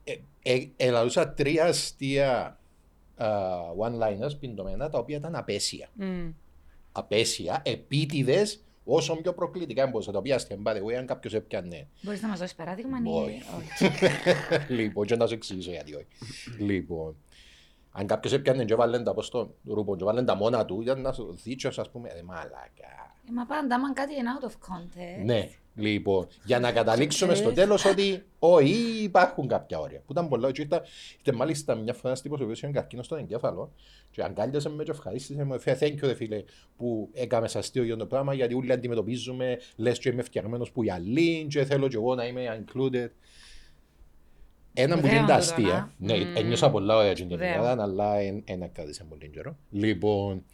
ε, 0.05 0.15
ε, 0.43 0.67
ελαλούσα 0.77 1.29
τρία 1.35 1.65
αστεία 1.65 2.58
α, 3.19 3.27
one-liners 3.79 4.39
πιντομένα 4.41 4.91
τα 4.91 4.99
οποία 4.99 5.17
ήταν 5.17 5.37
απέσια. 5.37 5.89
Μμ. 5.95 6.29
Απέσια, 6.93 7.63
επίτηδες, 7.65 8.63
όσο 8.85 9.17
πιο 9.17 9.33
προκλητικά 9.35 9.87
μπορούσα. 9.87 10.13
Τα 10.13 10.19
οποία 10.19 10.35
αστεία, 10.35 10.57
by 10.65 10.71
the 10.73 10.83
way, 10.85 10.93
αν 10.93 11.07
κάποιος 11.07 11.35
έπιανε 11.35 11.87
Μπορείς 12.03 12.23
να 12.23 12.29
μας 12.29 12.39
δώσεις 12.39 12.55
παράδειγμα 12.55 12.99
ή 12.99 13.09
Όχι. 13.09 13.43
όχι. 13.59 13.93
λοιπόν, 14.81 15.07
και 15.07 15.17
να 15.17 15.27
σου 15.27 15.35
εξηγήσω 15.35 15.71
γιατί 15.71 15.95
όχι. 15.95 16.07
λοιπόν, 16.59 17.17
αν 17.93 18.07
κάποιος 18.07 18.33
έπιανε 18.33 18.65
και 18.65 18.75
βάλει 18.75 19.03
τα, 19.03 19.15
πώς 19.15 19.31
το 19.31 19.55
ρούπο, 19.65 19.97
και 19.97 20.05
βάλει 20.05 20.25
τα 20.25 20.35
μόνα 20.35 20.65
του, 20.65 20.81
για 20.81 20.95
να 20.95 21.13
σου 21.13 21.37
δείξω, 21.43 21.69
ας 21.77 21.91
πούμε, 21.91 22.09
ε, 22.09 22.23
μαλάκα. 22.23 22.59
Ε, 23.29 23.33
Μα 23.33 23.47
πάντα, 23.47 23.75
άμα 23.75 23.93
κάτι 23.93 24.15
είναι 24.15 24.29
out 24.41 24.45
of 24.47 24.51
context. 24.53 25.25
Ναι, 25.25 25.49
λοιπόν, 25.75 26.27
για 26.45 26.61
να 26.61 26.73
καταλήξουμε 26.73 27.35
στο 27.35 27.53
τέλος 27.53 27.85
ότι 27.85 28.25
όχι, 28.39 29.03
υπάρχουν 29.03 29.49
κάποια 29.49 29.79
όρια. 29.79 29.99
Που 30.07 30.13
ήταν 30.13 30.29
πολλά, 30.29 30.53
και 30.53 30.63
ήρθα, 30.63 30.83
ήρθε 31.19 31.33
μάλιστα 31.39 31.75
μια 31.75 31.93
φορά 31.95 32.09
ένας 32.09 32.23
τύπος 32.23 32.41
ο 32.41 32.43
οποίος 32.43 32.63
είχε 32.63 32.73
καρκίνο 32.73 33.03
στον 33.03 33.19
εγκέφαλο 33.19 33.73
και 34.11 34.23
αγκάλιασε 34.23 34.69
με 34.69 34.85
και 34.85 34.91
ευχαρίστησε 34.91 35.45
με, 35.45 35.59
«Θε- 35.59 35.83
thank 35.83 35.93
you, 35.93 35.99
ρε 36.03 36.15
φίλε, 36.15 36.45
που 36.77 37.09
έκαμε 37.13 37.49
σας 37.49 37.63
αστείο 37.65 37.83
για 37.85 37.97
το 37.97 38.07
πράγμα, 38.07 38.35
γιατί 38.35 38.55
όλοι 38.55 38.73
αντιμετωπίζουμε, 38.73 39.59
λες 39.77 39.99
και 39.99 40.09
είμαι 40.09 40.23
φτιαγμένος 40.23 40.71
που 40.73 40.83
γυαλί 40.83 41.47
και 41.51 41.65
θέλω 41.65 41.89
και 41.89 41.97
εγώ 41.97 42.15
να 42.15 42.27
είμαι 42.27 42.65
included. 42.65 43.09
Ένα 44.83 44.95
που 44.95 45.07
Σπουδαίο 45.07 45.17
γίνει 45.17 45.27
τα 45.29 45.39
τούτο, 45.39 45.51
αστεία. 45.53 45.93
να. 45.99 46.15
Ναι, 46.17 46.25
Μμμ. 46.25 46.37
ένιωσα 46.37 46.71
πολλά 46.71 46.97
ωραία 46.97 47.13
την 47.13 47.25
Σπουδαίο. 47.27 47.49
ημέρα, 47.55 47.83
αλλά 47.83 48.13
δεν 48.47 48.71
κράτησε 48.73 49.05
πολύ 49.09 49.29
καιρό. 49.29 49.57
Λοιπόν, 49.71 50.45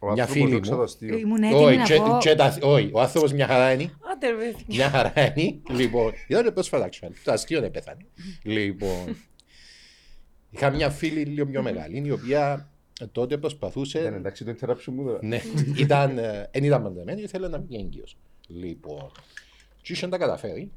Ο 0.00 0.12
μια 0.12 0.22
άνθρωπος 0.22 0.32
φίλη 0.32 0.50
δόξα 0.54 0.70
τω 0.70 0.76
μου. 0.76 0.82
αστείο. 0.82 1.16
Ήμουν 1.18 1.42
έτοιμη 1.42 1.64
Όχι, 1.64 1.76
να 1.76 1.84
και- 1.84 1.96
πω... 1.96 2.18
και 2.20 2.34
τα- 2.34 2.58
όχι, 2.62 2.90
ο 2.92 3.00
άνθρωπος 3.00 3.32
μια 3.32 3.46
χαρά 3.46 3.72
είναι. 3.72 3.90
Άντε, 4.12 4.26
ρε 4.30 4.34
παιδιά. 4.36 4.64
Μια 4.66 4.90
χαρά 4.90 5.12
είναι. 5.34 5.58
Λοιπόν, 5.70 6.12
ήταν 6.26 6.52
πρόσφατα 6.52 6.88
actually. 6.92 7.12
Το 7.24 7.32
αστείο 7.32 7.60
δεν 7.60 7.70
πέθανε. 7.70 8.00
Λοιπόν, 8.42 9.16
είχα 10.50 10.70
μια 10.70 10.90
φίλη 10.90 11.24
λίγο 11.24 11.46
πιο 11.46 11.62
μεγάλη, 11.62 12.02
η 12.06 12.10
οποία 12.10 12.70
τότε 13.12 13.26
Ήταν 13.26 13.40
προσπαθούσε. 13.40 13.98
εντάξει 13.98 14.44
το 14.44 14.54
interruption 14.60 14.92
μου 14.92 15.04
τώρα. 15.04 15.18
Ναι, 15.22 15.40
ήταν, 15.76 16.18
ε, 16.18 16.48
εν 16.50 16.64
ήταν 16.64 16.82
παντρεμένη, 16.82 17.22
ήθελε 17.22 17.48
να 17.48 17.58
βγει 17.58 17.76
έγκυος. 17.76 18.16
Λοιπόν, 18.48 19.10
και 19.82 19.92
είχε 19.92 20.08
τα 20.08 20.18
καταφέρει 20.18 20.70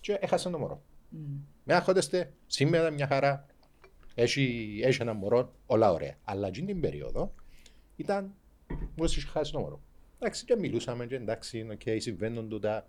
και 0.00 0.16
έχασε 0.20 0.50
το 0.50 0.58
μωρό. 0.58 0.82
Με 1.64 1.74
άχοντεστε, 1.74 2.32
σήμερα 2.46 2.90
μια 2.90 3.06
χαρά, 3.06 3.46
έχει, 4.14 4.80
έχει 4.84 5.02
ένα 5.02 5.12
μωρό, 5.12 5.52
όλα 5.66 5.92
ωραία. 5.92 6.14
Αλλά 6.24 6.46
εκείνη 6.46 6.66
την 6.66 6.80
περίοδο 6.80 7.34
ήταν 7.96 8.34
μόλις 8.96 9.16
είχε 9.16 9.26
χάσει 9.26 9.52
το 9.52 9.60
μωρό. 9.60 9.82
Εντάξει, 10.18 10.44
και 10.44 10.56
μιλούσαμε 10.56 11.06
και 11.06 11.14
εντάξει, 11.14 11.66
οκ, 11.72 11.80
συμβαίνουν 11.98 12.48
τούτα. 12.48 12.86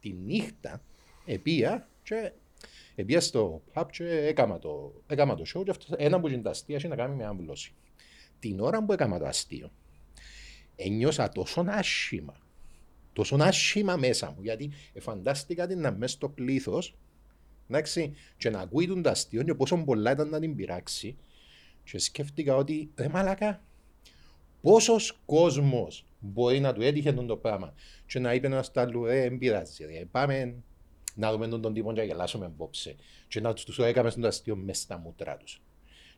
Τη 0.00 0.12
νύχτα, 0.12 0.82
επία 1.26 1.88
και 2.02 2.32
επία 2.94 3.20
στο 3.20 3.62
pub 3.74 3.84
και 3.90 4.04
έκαμα 4.04 4.58
το, 4.58 5.02
έκαμα 5.06 5.34
το 5.34 5.42
show 5.54 5.64
και 5.64 5.70
αυτό, 5.70 5.94
ένα 5.98 6.20
που 6.20 6.28
είναι 6.28 6.42
τα 6.42 6.50
αστεία 6.50 6.76
είχε 6.76 6.88
να 6.88 6.96
κάνει 6.96 7.14
με 7.14 7.24
άμβλωση. 7.24 7.74
Την 8.38 8.60
ώρα 8.60 8.84
που 8.84 8.92
έκαμα 8.92 9.18
το 9.18 9.26
αστείο, 9.26 9.70
ένιωσα 10.76 11.28
τόσο 11.28 11.64
άσχημα, 11.68 12.36
τόσο 13.12 13.36
άσχημα 13.40 13.96
μέσα 13.96 14.30
μου, 14.30 14.42
γιατί 14.42 14.70
φαντάστηκα 14.98 15.66
την 15.66 15.80
να 15.80 15.92
μέσα 15.92 16.14
στο 16.14 16.28
πλήθος, 16.28 16.96
εντάξει, 17.70 18.14
και 18.36 18.50
να 18.50 18.60
ακούει 18.60 18.86
τον 18.86 19.02
τα 19.02 19.10
αστείο 19.10 19.42
και 19.42 19.54
πόσο 19.54 19.76
πολλά 19.84 20.10
ήταν 20.10 20.28
να 20.28 20.40
την 20.40 20.54
πειράξει. 20.54 21.16
Και 21.84 21.98
σκέφτηκα 21.98 22.56
ότι, 22.56 22.90
ρε 22.96 23.08
μαλάκα, 23.08 23.62
πόσος 24.60 25.20
κόσμος 25.26 26.06
μπορεί 26.18 26.60
να 26.60 26.72
του 26.72 26.82
έτυχε 26.82 27.12
τον 27.12 27.26
το 27.26 27.36
πράγμα 27.36 27.74
και 28.06 28.18
να 28.18 28.34
είπε 28.34 28.46
ένας 28.46 28.72
τ' 28.72 28.78
άλλου, 28.78 29.06
ε, 29.06 29.20
δεν 29.20 29.38
πειράζει, 29.38 29.84
ρε, 29.84 30.04
πάμε 30.10 30.62
να 31.14 31.32
δούμε 31.32 31.48
τον, 31.48 31.60
τον 31.60 31.74
τύπο 31.74 31.92
και 31.92 32.00
να 32.00 32.06
γελάσουμε 32.06 32.44
απόψε 32.46 32.96
και 33.28 33.40
να 33.40 33.52
τους 33.52 33.64
το 33.64 33.84
έκαμε 33.84 34.10
στον 34.10 34.24
αστείο 34.24 34.56
μες 34.56 34.78
στα 34.78 34.98
μούτρα 34.98 35.36
τους 35.36 35.62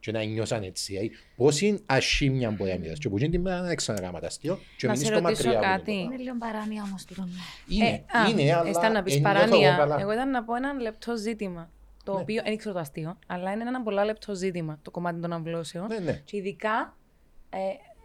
και 0.00 0.12
να 0.12 0.22
νιώσαν 0.22 0.62
έτσι, 0.62 0.94
ε, 0.94 1.00
πόση 1.36 1.82
ασχήμια 1.86 2.50
μπορεί 2.50 2.70
να 2.70 2.78
μοιράσει 2.78 3.00
και 3.00 3.08
που 3.08 3.18
γίνει 3.18 3.30
την 3.30 3.40
μέρα 3.40 3.60
να 3.60 3.74
ξανακάμα 3.74 4.20
τα 4.20 4.26
αστείο 4.26 4.58
και 4.76 4.86
Να 4.86 4.92
μείνεις 4.92 5.06
σε 5.06 5.14
στο 5.14 5.22
ρωτήσω 5.22 5.48
μακριά 5.48 5.58
από 5.58 5.76
τον 5.76 5.76
κάτι. 5.86 5.98
τόπο. 6.02 6.12
Είναι 6.14 6.22
λίγο 6.22 6.36
παράνοια 6.38 6.82
όμως 6.82 7.04
τούτο. 7.04 7.22
ναι. 7.22 7.76
Είναι, 7.76 7.88
Ε, 8.12 8.18
α, 8.18 8.28
είναι, 8.28 8.52
αλλά 8.54 8.70
Ήταν 8.70 8.92
να 8.92 9.02
πεις 9.02 9.14
ένιωθω 9.14 9.34
εγώ 9.34 9.40
παράνοια. 9.40 9.76
καλά. 9.76 10.00
Εγώ 10.00 10.12
ήταν 10.12 10.30
να 10.30 10.44
πω 10.44 10.54
ένα 10.54 10.72
λεπτό 10.72 11.16
ζήτημα. 11.16 11.70
Το 12.04 12.12
Ναι. 12.14 12.20
οποίο 12.20 12.42
δεν 12.42 12.52
ήξερα 12.52 12.74
το 12.74 12.80
αστείο, 12.80 13.18
αλλά 13.26 13.52
είναι 13.52 13.62
ένα 13.66 13.82
πολλά 13.82 14.04
λεπτό 14.04 14.34
ζήτημα 14.34 14.78
το 14.82 14.90
κομμάτι 14.90 15.20
των 15.20 15.32
αμβλώσεων. 15.32 15.86
Ναι, 15.86 15.98
ναι. 15.98 16.12
Και 16.24 16.36
ειδικά 16.36 16.96
ε, 17.50 17.58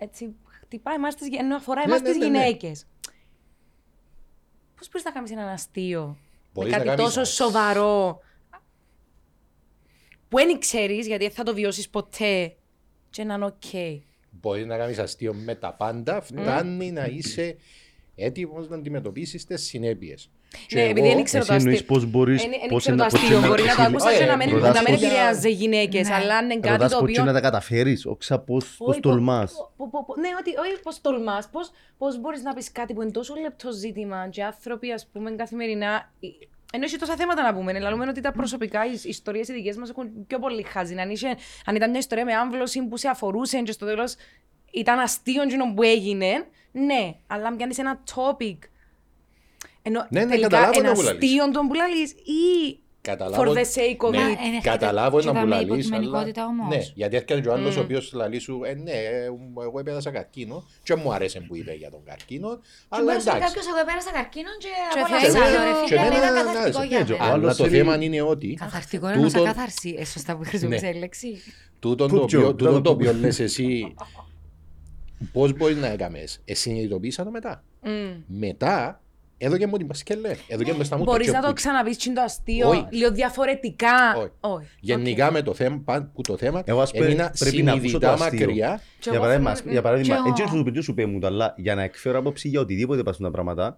έτσι 0.03 0.35
χτυπάει 0.61 0.95
εμάς 0.95 1.15
τις, 1.15 1.27
ενώ 1.37 1.55
αφορά 1.55 1.79
Ναι, 1.79 1.85
εμάς 1.85 2.01
ναι, 2.01 2.09
τις 2.09 2.17
ναι, 2.17 2.27
ναι. 2.27 2.37
γυναίκες. 2.37 2.85
Πώς 4.77 4.87
μπορείς 4.87 5.03
να 5.03 5.11
κάνεις 5.11 5.31
έναν 5.31 5.47
αστείο 5.47 6.17
Μπορείς 6.53 6.71
με 6.71 6.77
να 6.77 6.83
κάτι 6.83 6.95
κάνεις 6.97 7.13
τόσο 7.13 7.21
αστείο. 7.21 7.45
σοβαρό 7.45 8.19
που 10.29 10.37
δεν 10.37 10.59
ξέρεις 10.59 11.07
γιατί 11.07 11.23
δεν 11.25 11.33
θα 11.33 11.43
το 11.43 11.53
βιώσεις 11.53 11.89
ποτέ 11.89 12.55
και 13.09 13.23
να 13.23 13.33
είναι 13.33 13.45
οκ. 13.45 13.95
Μπορεί 14.29 14.65
να 14.65 14.77
κάνεις 14.77 14.99
αστείο 14.99 15.33
με 15.33 15.55
τα 15.55 15.73
πάντα, 15.73 16.21
φτάνει 16.21 16.91
να 16.91 17.05
είσαι 17.05 17.55
έτοιμος 18.15 18.69
να 18.69 18.75
αντιμετωπίσεις 18.75 19.45
τις 19.45 19.63
συνέπειες. 19.63 20.29
Και 20.67 20.75
Ναι, 20.75 20.81
επειδή 20.83 20.99
εγώ- 20.99 21.09
δεν 21.09 21.17
ήξερα 21.19 21.39
Εσύ 21.39 21.47
το 21.49 21.53
αστείο. 21.55 21.69
εννοείς 21.71 21.85
πώς 21.87 22.05
μπορείς- 22.05 22.43
Εν- 22.43 22.51
εν 22.53 22.67
πώς 22.69 22.85
ήξερα 22.85 22.95
είναι- 22.95 23.03
το 23.03 23.09
πώς 23.09 23.19
αστείο. 23.21 23.37
είναι- 23.37 23.47
Μπορεί 23.47 23.61
να 23.63 23.67
το 23.69 23.75
πώς 23.75 23.85
άκουσα 23.85 24.09
είναι- 24.09 24.19
και 24.19 24.25
να 24.25 24.33
ε, 24.33 24.45
μην 24.45 24.55
ρωτάς 24.55 24.75
να 24.75 24.81
μην 24.81 24.93
πώς- 24.93 25.03
επηρεάζει 25.03 25.49
γυναίκες, 25.51 26.07
Ναι. 26.07 26.13
αλλά 26.15 26.39
είναι 26.41 26.53
κάτι 26.55 26.67
Ρωτάς 26.69 26.91
το 26.91 26.99
πώς 26.99 27.09
οποίο... 27.09 27.23
να 27.23 27.33
τα 27.33 27.41
καταφέρεις, 27.41 28.05
όξα 28.05 28.39
πώς 28.39 28.75
πώς 28.77 28.87
Όχι, 28.89 28.99
τολμάς. 28.99 29.51
πο- 29.53 29.71
πο- 29.77 29.89
πο- 29.89 30.05
πο- 30.05 30.15
Ναι, 30.19 30.27
ότι 30.39 30.49
όχι 30.49 30.81
πώς 30.83 31.01
τολμάς, 31.01 31.49
πώς, 31.49 31.71
πώς 31.97 32.19
μπορείς 32.19 32.41
να 32.41 32.53
πεις 32.53 32.71
κάτι 32.71 32.93
που 32.93 33.01
είναι 33.01 33.11
τόσο 33.11 33.35
λεπτό 33.35 33.71
ζήτημα 33.71 34.27
και 34.29 34.43
άνθρωποι, 34.43 34.91
ας 34.91 35.07
πούμε, 35.13 35.31
καθημερινά... 35.31 36.11
ε, 36.71 36.75
Ενώ 36.75 36.85
έχει 36.85 36.97
τόσα 36.97 37.15
θέματα 37.15 37.41
να 37.43 37.53
πούμε, 37.53 37.71
αλλά 37.75 37.89
λέμε 37.89 38.05
ότι 38.09 38.21
τα 38.21 38.31
προσωπικά, 38.31 38.85
οι 38.85 38.99
ιστορίες 39.03 39.47
οι 39.47 39.53
δικές 39.53 39.77
μας 39.77 39.89
έχουν 39.89 40.25
πιο 40.27 40.39
πολύ 40.39 40.63
χάζει. 40.63 40.95
Αν, 40.95 41.09
είχε, 41.09 41.35
αν 41.65 41.75
ήταν 41.75 41.89
μια 41.89 41.99
ιστορία 41.99 42.25
με 42.25 42.33
άμβλωση 42.33 42.81
που 42.87 42.97
σε 42.97 43.07
αφορούσε 43.07 43.61
και 43.61 43.71
στο 43.71 43.85
τέλος 43.85 44.15
ήταν 44.71 44.99
αστείο 44.99 45.41
εκείνο 45.41 45.73
που 45.73 45.83
έγινε, 45.83 46.45
ναι, 46.71 47.15
αλλά 47.27 47.47
αν 47.47 47.55
πιάνεις 47.55 47.77
ένα 47.77 48.03
topic 48.15 48.57
ενώ 49.81 50.05
Ναι, 50.09 50.23
ναι, 50.23 50.29
τελικά 50.29 50.47
καταλάβω 50.49 50.79
ένα 50.79 50.89
να 50.89 50.93
που 50.95 51.01
λαλείς. 51.01 51.23
αστείο 51.23 51.51
τον 51.51 51.67
που 51.67 51.73
λαλείς 51.73 52.11
ή 52.11 52.79
Καταλάβω- 53.11 53.43
for 53.43 53.55
the 53.55 53.65
sake 53.77 54.07
of 54.07 54.11
Ναι, 54.11 54.17
it. 54.17 54.21
Μα, 54.21 54.27
εν 54.29 54.53
έρχεται 54.53 54.69
καταλάβω 54.69 55.19
και 55.19 55.25
να 55.25 55.31
δάμε 55.31 55.45
μου 55.45 55.51
λαλείς, 55.51 55.67
υποκειμενικότητα 55.85 56.41
αλλά... 56.41 56.49
όμως. 56.49 56.75
Ναι, 56.75 56.81
γιατί 56.93 57.15
έρχεται 57.15 57.41
και 57.41 57.47
ο 57.49 57.53
άλλος 57.53 57.75
Mm. 57.75 57.77
ο 57.77 57.81
οποίος 57.81 58.13
λαλεί 58.13 58.39
σου, 58.39 58.61
ε, 58.65 58.73
ναι, 58.73 58.91
ε, 58.91 59.25
εγώ 59.65 59.79
έπέρασα 59.79 60.11
καρκίνο 60.11 60.63
και 60.83 60.95
μου 60.95 61.13
άρεσε 61.13 61.39
που 61.39 61.55
είπε 61.55 61.73
για 61.73 61.89
τον 61.91 62.03
καρκίνο, 62.05 62.49
Και 62.49 62.61
αλλά 62.89 63.03
μπορεί 63.03 63.15
να 63.17 63.23
πει 63.23 63.29
εντάξει. 63.29 63.47
κάποιος, 63.47 63.65
εγώ 63.67 63.85
πέρασα 63.85 64.11
καρκίνο 64.11 64.49
και 64.59 64.67
Και 64.93 64.99
απόλαυσα 64.99 65.29
θέλει- 65.31 65.57
άλλο, 65.57 65.63
ρε 65.65 65.85
και 65.85 65.87
φίλε, 65.87 65.99
αλλά 65.99 66.15
εμένα, 66.15 66.31
ήταν 66.31 66.45
ναι, 66.45 66.51
καθαρτικό 66.53 66.79
ναι, 66.79 66.85
για 66.85 67.01
και 67.03 67.13
ο 67.13 67.17
μένα. 67.17 67.31
άλλος 67.31 67.43
Αλλά 67.49 67.55
το 67.55 67.63
θέλει- 67.63 67.77
θέμα 67.77 68.03
είναι 68.03 68.21
ότι 68.21 68.53
Καθαρτικό 68.53 69.09
είναι 69.11 69.21
Τούτον- 69.21 69.47
ακαθαρσί. 69.47 69.95
Ε, 69.99 70.05
σωστά 70.05 70.31
που 70.37 70.43
χρησιμοποιήσα 70.43 70.87
Ναι. 70.89 70.95
η 70.95 70.99
λέξη. 70.99 71.29
τούτον 71.79 72.07
Poop 72.11 72.15
το 72.17 72.21
οποίο, 72.23 72.39
joke, 72.47 72.49
τούτον 72.57 72.67
ήταν 72.69 72.73
το 72.83 72.89
το 72.89 72.89
οποίο 72.95 73.11
poop. 73.11 73.19
λες 73.19 73.39
εσύ, 73.39 73.93
πώς 75.31 75.53
μπορείς 75.57 75.77
να 75.77 75.87
έκαμες, 75.87 76.39
εσύ 76.45 76.61
συνειδητοποίησα 76.61 77.23
το 77.23 77.29
μετά. 77.31 77.63
Μμ. 77.81 77.89
Μετά, 78.27 79.01
εδώ 79.37 79.57
και 79.57 79.67
μου 79.67 79.77
την 79.77 79.87
πασκελέ, 79.87 80.35
εδώ 80.47 80.63
και 80.63 80.73
μες 80.73 80.85
στα 80.87 80.97
μούτρα 80.97 81.11
Μπορείς 81.11 81.27
και 81.27 81.33
να 81.33 81.41
το 81.41 81.47
που- 81.47 81.53
ξαναπείς 81.53 81.97
τι 81.97 82.09
είναι 82.09 82.17
το 82.17 82.21
αστείο, 82.25 82.69
Όχι. 82.69 82.85
λίγο 82.89 83.11
διαφορετικά. 83.11 84.15
Όχι. 84.17 84.29
Όχι. 84.39 84.67
Γενικά 84.79 85.31
με 85.31 85.41
το 85.41 85.53
θέμα, 85.53 85.81
πα- 85.85 86.11
που 86.13 86.21
το 86.21 86.37
θέμα, 86.37 86.61
Εγώ, 86.65 86.81
ας 86.81 86.91
πούμε, 86.91 87.05
έμεινα 87.05 87.31
πρέπει 87.39 87.63
να 87.63 87.71
ακούσω 87.71 87.99
το 87.99 88.07
συνειδητά 88.07 88.25
αστείο. 88.25 88.39
μακριά. 88.45 88.81
Και 88.99 89.09
Για 89.09 89.11
εγώ 89.13 89.21
παράδειγμα, 89.21 89.55
θέλω- 89.55 89.71
για 89.71 89.81
παράδειγμα, 89.81 90.13
και 90.15 90.19
εγώ. 90.25 90.29
έτσι 90.29 90.55
σου 90.57 90.63
πει 90.63 90.81
σου 90.81 90.93
πει 90.93 91.05
μου 91.05 91.19
τα, 91.19 91.27
αλλά 91.27 91.53
για 91.57 91.75
να 91.75 91.81
εκφέρω 91.81 92.17
άποψη 92.19 92.47
για 92.47 92.59
οτιδήποτε 92.59 93.03
πας 93.03 93.17
τα 93.17 93.31
πράγματα, 93.31 93.65
ε, 93.65 93.71
το- 93.71 93.77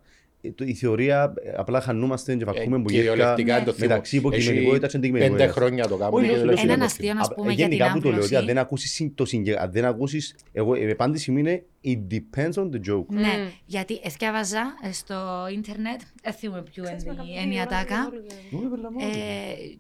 η 0.58 0.74
θεωρία 0.74 1.34
ε, 1.44 1.52
απλά 1.58 1.82
χανούμαστε 1.82 2.36
και 2.36 2.46
βακούμε 2.46 2.82
που 2.82 2.90
γεύκα 2.90 3.12
κυριολεκτικά 3.12 3.64
το 3.64 3.72
θυμώ. 3.74 3.88
μεταξύ 3.88 4.16
υποκειμενικότητας 4.18 4.80
και 4.92 4.98
Έχει 4.98 4.98
αντικειμενικότητας. 4.98 5.48
Πέντε 5.54 5.60
χρόνια 5.60 5.88
το 5.88 5.98
κάνω. 5.98 6.16
Όχι, 6.16 6.26
και 6.26 6.32
όχι, 6.32 6.40
δεν 6.40 6.50
όχι, 6.50 6.56
λέω 6.66 6.74
Έναν 6.74 6.80
το 6.80 6.86
αστείο, 6.86 7.08
θυμώ. 7.10 7.20
να 7.20 7.26
Α, 7.26 7.34
πούμε, 7.34 7.54
για 7.54 7.68
την 7.68 7.78
Γενικά 7.78 7.94
που 7.94 8.02
το 8.02 8.10
λέω, 8.10 8.18
ότι 8.24 8.28
αν 8.36 8.40
άμβλωση. 8.40 8.54
δεν 8.54 8.58
ακούσεις 8.64 8.92
συν- 8.94 9.16
το 9.16 9.26
συγκεκριμένο, 9.26 9.66
αν 9.66 9.72
δεν 9.72 9.86
ακούσεις, 9.86 10.36
εγώ, 10.52 10.76
η 10.76 10.92
απάντηση 10.92 11.32
μου 11.32 11.38
είναι 11.38 11.64
it 11.86 12.14
depends 12.14 12.54
on 12.54 12.64
the 12.74 12.92
joke. 12.92 13.06
Μμ. 13.10 13.20
Ναι, 13.20 13.50
γιατί 13.66 14.00
εσκάβαζα 14.04 14.64
ε, 14.84 14.92
στο 14.92 15.48
ίντερνετ, 15.54 16.02
δεν 16.24 16.34
θυμούμαι 16.34 16.64
ποιο 16.64 16.84
είναι 17.44 17.56
η 17.56 17.60
ατάκα, 17.60 18.10
ε, 19.00 19.06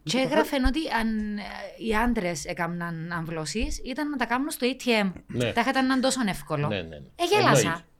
και 0.03 0.17
έγραφε 0.17 0.55
ότι 0.67 0.79
αν 0.99 1.37
ε, 1.37 1.41
οι 1.87 1.95
άντρες 1.95 2.45
έκαναν 2.45 3.11
αμβλώσει 3.17 3.67
ήταν 3.85 4.09
να 4.09 4.17
τα 4.17 4.25
κάνουν 4.25 4.49
στο 4.49 4.67
ATM. 4.71 5.11
Ναι. 5.27 5.51
Τα 5.51 5.65
ήταν 5.69 5.85
να 5.87 5.93
είναι 5.93 6.01
τόσο 6.01 6.19
εύκολο. 6.27 6.67
Ναι, 6.67 6.81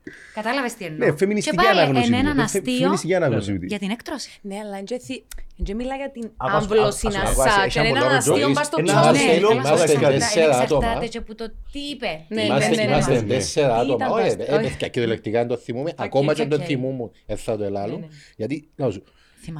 ναι, 0.07 0.41
ναι. 0.41 0.49
Ε, 0.49 0.51
γέλασα. 0.51 0.69
Εννοείται. 0.69 0.73
Κατάλαβες 0.73 0.73
τι 0.73 0.85
εννοώ. 0.85 1.07
Ναι, 1.07 1.17
φεμινιστική 1.17 1.55
και 1.57 1.63
πάλι 1.63 1.79
ανάγνωση. 1.79 2.05
εν 2.05 2.11
τούτο. 2.11 2.19
έναν 2.23 2.35
Φε- 2.35 2.45
αστείο 2.45 2.73
Φεμινιστική 2.77 3.15
ανάγνωση. 3.15 3.49
Ναι, 3.51 3.55
τούτη. 3.55 3.67
για 3.73 3.79
την 3.79 3.89
έκτρωση. 3.89 4.29
Ναι, 4.41 4.55
αλλά 4.63 4.75
είναι 4.77 4.89
και 4.91 4.99
θυ- 4.99 5.23
Δεν 5.67 5.75
μιλά 5.75 5.95
για 5.95 6.11
την 6.11 6.25
Ακούς- 6.37 6.55
άμβλωση 6.61 7.05
ακούς- 7.07 7.17
να 7.17 7.21
ακούς- 7.29 7.51
σάκ. 7.53 7.65
έχει 7.65 7.79
Είναι 7.79 7.87
πολλά 7.89 8.01
ένα 8.05 8.13
ροτζό. 8.13 8.31
αστείο 8.33 8.49
μπας 8.55 8.65
στο 8.65 8.77
Ένα 8.79 8.93
τσόκι. 9.01 9.17
αστείο, 9.17 9.31
Ναι, 9.31 9.37
είμαστε 9.37 9.73
είμαστε 9.73 9.85
τέσσερα 9.93 10.11
τέσσερα 10.11 10.57
άτομα. 10.57 10.79
Εξαρτάται 10.83 11.07
και 11.13 11.21
που 11.21 11.35
το 11.35 11.45
τι 11.71 11.79
είπε. 11.93 12.11
Ναι, 12.35 12.41
Είμαστε, 12.43 12.69
ναι, 12.69 12.75
ναι, 12.75 12.91
είμαστε 12.91 13.13
ναι. 13.13 13.21
τέσσερα 13.33 13.67
Ήταν 13.67 13.79
άτομα. 13.79 14.05
Όχι, 14.09 14.35
το 14.35 14.43
ε, 14.43 14.45
αστείο. 14.45 14.59
παιδιά, 14.69 14.87
κυριολεκτικά 14.87 15.37
δεν 15.39 15.47
το 15.47 15.57
θυμούμαι. 15.57 15.89
Οκ, 15.89 16.01
Ακόμα 16.01 16.33
και 16.33 16.41
οκ. 16.41 16.47
τον 16.49 16.59
θυμούμαι. 16.61 17.09
Δεν 17.25 17.37
θα 17.37 17.57
το 17.57 17.63
ελάλω. 17.63 17.93
Ναι, 17.93 17.99
ναι. 17.99 18.07
Γιατί, 18.35 18.67
να 18.75 18.85
σου, 18.89 18.91
Θυμάται. 19.03 19.11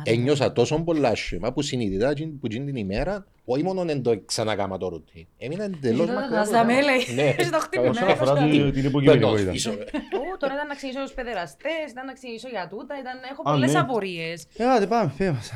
Ένιωσα 0.03 0.51
τόσο 0.53 0.79
πολλά 0.83 1.09
άσχημα 1.09 1.53
που 1.53 1.61
συνειδητά 1.61 2.09
εκείνη- 2.09 2.31
που 2.31 2.45
εκείνη 2.45 2.65
την 2.65 2.75
ημέρα, 2.75 3.25
όχι 3.45 3.63
μόνο 3.63 3.83
δεν 3.85 4.01
το 4.01 4.21
ξανακάμα 4.25 4.77
το 4.77 4.87
ρουτίν. 4.89 5.25
Έμεινα 5.37 5.63
εντελώς 5.63 6.07
Εδώ 6.09 6.19
μακριά. 6.19 6.39
από 6.41 6.49
χάσαμε, 6.51 6.73
το 6.73 6.85
λέει. 6.85 7.15
Ναι. 7.15 7.35
Έχει 7.37 7.49
το 7.49 7.59
χτύπημα. 7.59 7.89
Όσον 7.89 8.09
αφορά 8.09 8.33
ναι. 8.45 8.49
την- 8.51 8.71
την 8.71 8.85
υποκειμενικότητα. 8.85 9.51
Πίσω. 9.51 9.71
Ω, 9.71 10.37
Τώρα 10.39 10.53
ήταν 10.53 10.67
να 10.67 10.75
ξεκινήσω 10.75 11.03
τους 11.05 11.13
παιδεραστές, 11.13 11.85
ήταν 11.91 12.05
να 12.05 12.13
ξεκινήσω 12.13 12.47
για 12.55 12.67
τούτα, 12.71 12.93
ήταν... 13.03 13.15
έχω 13.31 13.41
Α, 13.45 13.51
πολλές 13.51 13.73
ναι. 13.73 13.79
απορίες. 13.79 14.45
Ε, 14.57 14.65
άντε 14.65 14.85
πάμε, 14.87 15.11
φύγε 15.17 15.31
μας. 15.31 15.51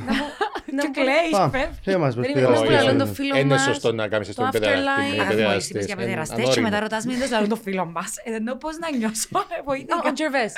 Να 0.77 0.81
Και 0.83 0.87
μου- 0.87 0.93
κλαίεις, 0.99 1.31
Πάμε, 1.31 1.57
φεύγει. 1.57 1.75
φύγε 1.85 1.97
μας, 1.97 2.13
προς 2.15 2.25
Περίμενε, 2.27 2.55
παιδεραστές. 2.55 2.69
να 2.69 2.79
Όχι, 2.79 2.89
πούμε 2.91 3.03
όχι. 3.03 3.09
το 3.09 3.15
φίλο 3.21 3.35
Είναι 3.37 3.53
μας, 3.53 3.61
σωστό 3.63 3.91
να 3.93 4.07
κάνεις 4.07 4.27
το 4.27 4.33
στον 4.33 4.45
afterlife. 4.47 4.51
παιδεραστή. 4.51 5.15
με 5.15 5.21
Αφού 5.21 5.29
παιδεραστές. 5.29 5.69
είπες 5.69 5.85
για 5.85 5.93
Είναι 5.95 6.03
παιδεραστές 6.03 6.37
και 6.37 6.43
ανώριμο. 6.43 6.65
μετά 6.67 6.79
ρωτάς 6.79 7.03
μην 7.05 7.15
το 7.19 7.47
το 7.47 7.55
φίλο 7.65 7.85
μας. 7.85 8.11
Ε, 8.23 8.31
Δεν 8.31 8.41
know 8.49 8.57
πώς 8.59 8.73
να 8.83 8.87
νιώσω. 8.97 9.27
Ο- 9.31 9.39
Ο 9.39 9.63
Βοήθηκα. 9.65 10.11
Τζερβές. 10.17 10.51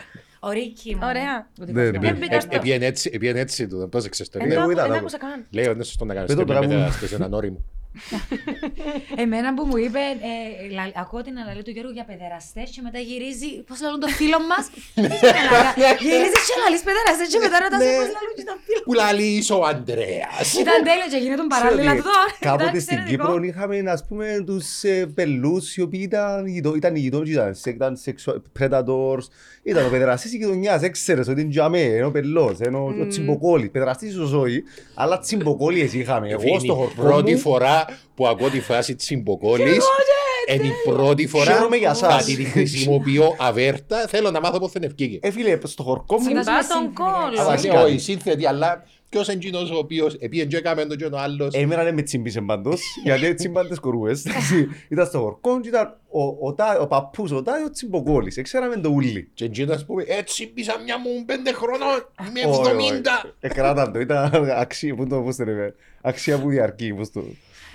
Ο 0.44 0.50
Ρίκι 0.52 0.96
μου. 0.96 1.02
Ωραία. 1.04 1.48
Ναι, 1.72 1.90
ναι. 1.92 2.00
Δεν 2.00 2.18
μπήκα 2.18 2.36
Ε, 2.36 2.40
στο... 2.40 2.50
Επίεν 2.56 2.82
έτσι, 2.82 3.10
επίεν 3.14 3.36
έτσι 3.36 3.68
του, 3.68 3.88
πρόσεξες 3.92 4.30
το. 4.30 4.40
Δεν 4.40 4.48
Λέει, 4.48 4.58
εγώ 4.58 4.66
το- 4.66 4.72
είδα, 4.72 4.82
δεν 4.82 4.92
το- 4.92 4.98
άκουσα 4.98 5.18
καν. 5.18 5.46
Λέει, 5.52 5.66
είναι 5.74 5.84
σωστό 5.84 6.06
να 6.06 6.14
κάνεις 6.14 6.28
Πες 6.28 6.38
το 6.40 6.42
το 6.46 6.48
με 6.48 6.54
τραγούδι. 6.60 6.76
παιδεραστές, 6.80 7.12
είναι 7.12 7.26
ανώριμο. 7.26 7.64
Εμένα 9.24 9.54
που 9.56 9.64
μου 9.70 9.78
είπε, 9.86 10.00
ε, 10.30 10.74
λα- 10.78 10.94
ακούω 11.04 11.22
την 11.28 11.36
αναλύη 11.42 11.62
του 11.68 11.72
Γιώργου 11.76 11.92
για 11.98 12.06
παιδεραστές 12.10 12.68
και 12.74 12.82
μετά 12.88 13.00
γυρίζει, 13.10 13.50
πώς 13.68 13.78
λαλούν 13.84 14.00
το 14.06 14.08
φίλο 14.20 14.40
μας. 14.52 14.64
Γυρίζει 16.06 16.40
και 16.48 16.56
λαλείς 16.64 16.84
παιδεραστές 16.88 17.28
και 17.34 17.40
μετά 17.46 17.58
ρωτάς 17.64 17.80
Ναι. 17.84 17.92
πώς 18.00 18.08
λαλούν 18.16 18.34
και 18.40 18.46
το 18.52 18.56
φίλο. 18.66 18.82
Που 18.88 18.94
λαλείς 19.02 19.46
ο 19.58 19.60
Ανδρέας. 19.72 20.48
Ήταν 20.64 20.78
τέλειο 20.90 21.08
και 21.12 21.20
γίνεται 21.24 21.42
τον 21.44 21.50
παράλληλα 21.56 21.82
Ξέρετε, 21.84 22.02
του 22.02 22.08
τώρα. 22.12 22.26
Κάποτε 22.48 22.64
Ήταν 22.70 22.82
στην 22.86 22.98
εξαιρετικό. 22.98 23.28
Κύπρο 23.28 23.44
είχαμε 23.50 23.76
ας 23.96 24.02
πούμε 24.08 24.26
τους 24.50 24.68
ε, 24.84 25.06
πελούς 25.18 25.66
οι 25.76 25.82
οποίοι 25.88 26.02
ήταν, 26.10 26.46
γειτο- 26.54 26.76
ήταν 26.82 26.92
οι 26.96 27.00
γειτόνες, 27.06 27.30
ήταν, 27.36 27.50
σε- 27.62 27.70
ήταν 27.78 27.92
sexual 28.06 28.38
predators, 28.60 29.26
ήταν 29.64 29.86
ο 29.86 29.90
παιδεραστής 29.90 30.32
της 30.32 30.40
γειτονιάς, 30.40 30.82
έξερες 30.82 31.28
ότι 31.28 31.42
είναι 31.42 31.50
τζαμέ, 31.50 31.80
είναι 31.80 32.06
ο 32.06 32.12
πελός, 32.12 32.58
είναι 32.66 32.78
ο, 32.78 32.86
ο 33.02 33.08
τσιμποκόλλης, 33.08 33.70
παιδεραστής 33.72 34.10
ίσως 34.12 34.32
όχι, 34.34 34.64
αλλά 34.96 35.20
τσιμποκόλλιες 35.20 35.94
είχαμε. 35.94 36.30
Εγώ 36.30 36.42
Είναι 36.46 36.60
στο 36.60 36.74
η 36.74 36.76
χορκό 36.76 37.02
πρώτη 37.02 37.32
μου, 37.32 37.38
φορά 37.88 37.98
που 38.16 38.28
ακούω 38.28 38.50
τη 38.50 38.60
φράση 38.62 38.96
τσιμποκόλλης. 38.96 39.86
Είναι 40.54 40.68
η 40.68 40.72
πρώτη 40.90 41.28
φορά 41.28 41.52
Χαίρομαι 41.54 41.76
για 41.76 41.94
θα 41.94 42.12
σας. 42.12 42.26
την 42.26 42.46
χρησιμοποιώ 42.48 43.36
αβέρτα. 43.40 44.06
Θέλω 44.08 44.32
να 44.32 44.40
μάθω 44.40 44.60
πώς 44.60 44.72
θα 44.72 44.80
ευκήγε. 44.84 45.20
ε, 45.22 45.32
φίλε, 45.32 45.58
στο 45.64 45.84
χορκό 45.84 46.16
μου, 46.20 46.28
Συμπάς- 46.28 46.46
Συμπά 46.46 46.58
με 46.58 46.64
τον 46.68 46.78
σύνθετη, 46.78 46.94
κόλλο. 47.02 47.42
Αλλά 47.42 47.54
Όχι, 47.54 47.68
κάνει. 47.68 47.84
όχι, 47.92 47.98
σύνθετη, 48.00 48.46
αλλά 48.48 48.84
ποιος 49.10 49.28
είναι 49.28 49.36
εκείνος 49.36 49.72
ο 49.72 49.78
οποίος 49.78 50.14
επίεν 50.14 50.48
και 50.48 50.58
έκαμε 50.58 50.86
τον 50.86 50.98
και 50.98 51.06
ο 51.06 51.18
άλλος. 51.18 51.54
Εμένα 51.54 51.84
δεν 51.84 51.94
με 51.94 52.02
τσιμπήσε 52.02 52.42
πάντως, 52.42 52.82
γιατί 53.04 53.22
έτσι 53.26 53.36
τσιμπάνε 53.36 53.70
τις 53.70 53.80
κορούες. 53.80 54.26
Ήταν 54.90 55.06
στο 55.06 55.20
χορκό 55.20 55.60
και 55.60 55.68
ήταν 55.68 55.98
ο, 56.10 56.48
ο, 56.48 56.54
τα- 56.54 56.78
ο 56.82 56.88
παππούς, 56.88 57.32
ο 57.32 57.42
τάδε, 57.44 57.64
ο 57.64 57.70
τσιμποκόλλης, 57.72 58.42
ξέραμε 58.42 58.76
το 58.76 58.90
ούλι. 58.90 59.30
Και 59.34 59.46
εκείνος 59.46 59.86
που 59.86 60.02
είπε, 60.02 60.14
έτσι 60.14 60.48
πήσα 60.48 60.80
μια 60.86 61.00
μου 61.00 61.26
πέντε 61.26 61.52
χρονών, 61.54 62.10
είμαι 62.28 62.56
Όχι, 62.58 62.72
όχι. 62.76 63.02
70. 63.24 63.32
Εκράταν 63.40 63.92
το, 63.94 64.00
ήταν 64.00 64.50
αξία, 64.58 64.96
πού 64.96 65.08
το, 65.08 65.22
πώς 65.22 65.36
το 65.36 65.44
λέμε, 65.46 65.76
αξία 66.02 66.40
που 66.40 66.50
διαρκεί, 66.50 66.94
πώς 66.94 67.12
το... 67.12 67.24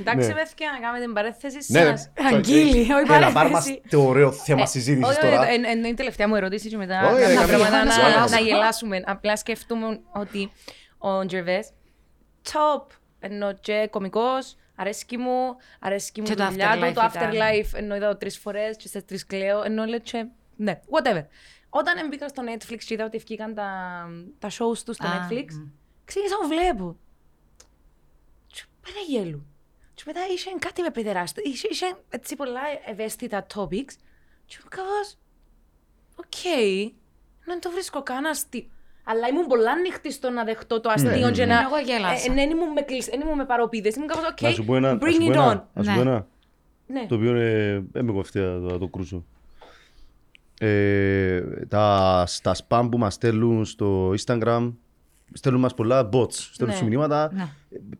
Εντάξει, 0.00 0.28
Ναι. 0.28 0.34
παιδιά, 0.34 0.70
να 0.72 0.78
κάνουμε 0.78 1.04
την 1.04 1.12
παρέθεση 1.14 1.72
Ναι, 1.72 1.80
ναι. 1.80 1.96
σας. 1.96 2.10
Αγγίλη, 2.32 2.80
όχι 2.80 2.90
Έλα, 2.90 3.06
πάρ' 3.08 3.22
μας 3.22 3.32
παρένθεση. 3.32 3.82
το 3.90 4.02
ωραίο 4.02 4.32
θέμα 4.32 4.62
Ε, 4.62 4.66
συζήτησης 4.66 5.08
όχι, 5.10 5.20
τώρα. 5.20 5.40
όχι, 5.40 5.52
εν- 5.54 5.64
Ενώ 5.64 5.78
είναι 5.78 5.88
η 5.88 5.94
τελευταία 5.94 6.28
μου 6.28 6.34
ερώτηση 6.34 6.68
και 6.68 6.76
μετά 6.76 7.06
Όχι, 7.06 7.22
να 7.22 7.30
ε, 7.30 7.34
τα 7.34 7.40
καμία. 7.40 7.56
πράγματα 7.56 7.84
να- 7.84 7.90
Σιγά, 7.92 8.08
να 8.18 8.26
σιγά. 8.26 8.40
γελάσουμε. 8.40 9.02
Απλά 9.06 9.36
σκεφτούμε 9.36 10.00
ότι 10.12 10.52
ο 10.98 11.26
Τζερβές, 11.26 11.70
top, 12.52 12.86
ενώ 13.20 13.52
και 13.54 13.88
κωμικός, 13.90 14.56
αρέσκει 14.76 15.16
μου, 15.16 15.56
αρέσκει 15.80 16.20
μου 16.20 16.26
Και 16.26 16.32
η 16.32 16.36
το 16.36 16.48
δουλειά 16.48 16.66
του, 16.72 16.78
Afterlife 16.80 16.92
το 16.94 17.10
ήταν. 17.14 17.30
afterlife, 17.30 17.70
ενώ 17.74 17.94
είδα 17.96 18.08
το 18.08 18.16
τρεις 18.16 18.38
φορές 18.38 18.76
και 18.76 18.88
στις 18.88 19.04
τρεις 19.04 19.26
κλαίω, 19.26 19.62
ενώ 19.62 19.84
λέει 19.84 20.00
και, 20.00 20.26
ναι, 20.56 20.80
whatever. 20.90 21.24
Όταν 21.70 22.08
μπήκα 22.08 22.28
στο 22.28 22.42
Netflix 22.46 22.76
και 22.86 22.94
είδα 22.94 23.04
ότι 23.04 23.18
βγήκαν 23.18 23.54
τα, 23.54 23.70
τα 24.38 24.48
shows 24.48 24.78
τους 24.84 24.94
στο 24.96 25.06
Α, 25.06 25.10
Netflix, 25.10 25.44
μ. 25.52 25.66
ξεκίνησα 26.04 26.36
να 26.42 26.48
βλέπω. 26.48 26.96
Και 28.46 28.62
πέρα 28.80 28.98
γέλου. 29.08 29.46
Και 29.98 30.04
μετά 30.06 30.20
είχε 30.34 30.50
κάτι 30.58 30.82
με 30.82 30.90
παιδεράστα. 30.90 31.40
Είχε, 31.44 31.68
είχε 31.70 31.86
έτσι 32.10 32.36
πολλά 32.36 32.60
ευαίσθητα 32.86 33.46
topics. 33.54 33.94
Και 34.46 34.56
μου 34.62 34.68
κάπως, 34.68 35.16
οκ, 36.16 36.40
δεν 37.44 37.60
το 37.60 37.70
βρίσκω 37.70 38.02
καν 38.02 38.24
αστείο. 38.26 38.64
Αλλά 39.04 39.28
ήμουν 39.28 39.46
πολλά 39.46 39.70
ανοιχτή 39.72 40.12
στο 40.12 40.30
να 40.30 40.44
δεχτώ 40.44 40.80
το 40.80 40.90
αστείο 40.90 41.30
και 41.30 41.46
να... 41.46 41.60
Εγώ 41.60 41.78
γέλασα. 41.78 42.30
Ε, 42.30 42.34
Δεν 42.34 42.50
ήμουν 42.50 42.72
με 42.72 42.80
κλεισ- 42.80 43.10
δεν 43.10 43.20
ήμουν 43.20 43.34
με 43.36 43.44
παρωπίδες. 43.46 43.94
Ήμουν 43.94 44.08
κάπως, 44.08 44.24
οκ, 44.28 44.40
Να 44.40 44.50
σου 44.50 44.64
πω 44.64 44.76
ένα, 44.76 44.92
να 44.94 44.98
bring 45.02 45.12
σου 45.12 45.18
πω 45.18 45.26
it 45.26 45.32
ένα, 45.32 45.52
on. 45.52 45.62
να 45.74 45.82
σου 45.82 45.88
Ναι. 45.90 45.94
πω 45.96 46.00
ένα, 46.00 46.26
Ναι. 46.86 47.06
το 47.08 47.14
οποίο 47.14 47.34
ε, 47.36 47.84
δεν 47.92 48.04
με 48.04 48.12
κοφτεί 48.12 48.38
να 48.38 48.60
το, 48.60 48.66
να 48.72 48.78
το 48.78 48.86
κρούσω. 48.88 49.24
Ε, 50.60 51.40
τα, 51.68 52.24
στα 52.26 52.54
spam 52.68 52.88
που 52.90 52.98
μας 52.98 53.14
στέλνουν 53.14 53.64
στο 53.64 54.14
Instagram, 54.24 54.72
στέλνουν 55.32 55.60
μας 55.60 55.74
πολλά 55.74 56.08
bots, 56.12 56.32
στέλνουν 56.32 56.74
Ναι. 56.76 56.82
σου 56.82 56.88
μηνύματα. 56.88 57.30
Ναι. 57.34 57.46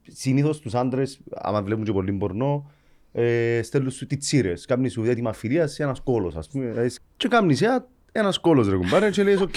Συνήθως 0.09 0.59
τους 0.61 0.75
άντρες, 0.75 1.19
άμα 1.35 1.63
βλέπουν 1.63 1.85
και 1.85 1.93
πολύ 1.93 2.13
πορνό, 2.13 2.71
ε, 3.13 3.61
στέλνουν 3.63 3.91
σου 3.91 4.07
τιτσίρες. 4.07 4.65
Κάμνει 4.67 4.89
σου 4.89 5.05
αίτημα 5.05 5.33
φιλίας 5.33 5.73
σε 5.73 5.83
ένας 5.83 6.01
κώλος, 6.01 6.37
ας 6.37 6.49
πούμε. 6.49 6.67
Δηλαδή, 6.71 6.91
Και 7.17 7.29
κάμνεις 7.29 7.63
«Α, 7.63 7.87
ένας 8.13 8.39
κόλος 8.39 8.69
ρε 8.69 8.77
κουμπάρε 8.77 9.11
και 9.11 9.23
λες 9.23 9.41
οκ, 9.41 9.55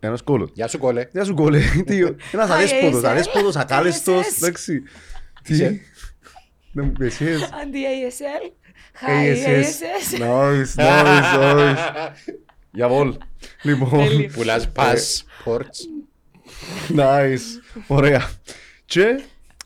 ένας 0.00 0.22
κόλος. 0.22 0.50
Γεια 0.54 0.68
σου 0.68 0.78
κόλλε. 0.78 1.08
Γεια 1.12 1.24
σου 1.24 1.34
κόλλε. 1.34 1.58
Τι, 1.86 1.96
Ένας 2.32 2.48
Hi, 2.48 2.52
αδέσποτος, 2.52 3.00
ASL. 3.00 3.04
αδέσποτος, 3.06 3.56
ακάλεστος, 3.56 4.26
ASS. 4.26 4.36
εντάξει. 4.36 4.82
Τι, 5.42 5.54
δεν 6.72 6.84
μου 6.84 6.92
πες, 6.92 7.18
yes. 7.20 7.48
Αντί 7.62 7.78
ASL. 8.08 8.50
Hi, 9.06 9.34
ASS. 9.34 9.64
ASS. 9.64 10.20
Nice, 10.20 10.74
nice, 10.76 11.34
nice. 11.36 12.12
Για 12.72 12.88
βολ. 12.88 13.16
Λοιπόν, 13.62 14.06
Πουλάς 14.34 14.68
passports. 14.76 15.78
Nice. 16.96 17.82
Ωραία. 17.86 18.30
Και 18.84 19.20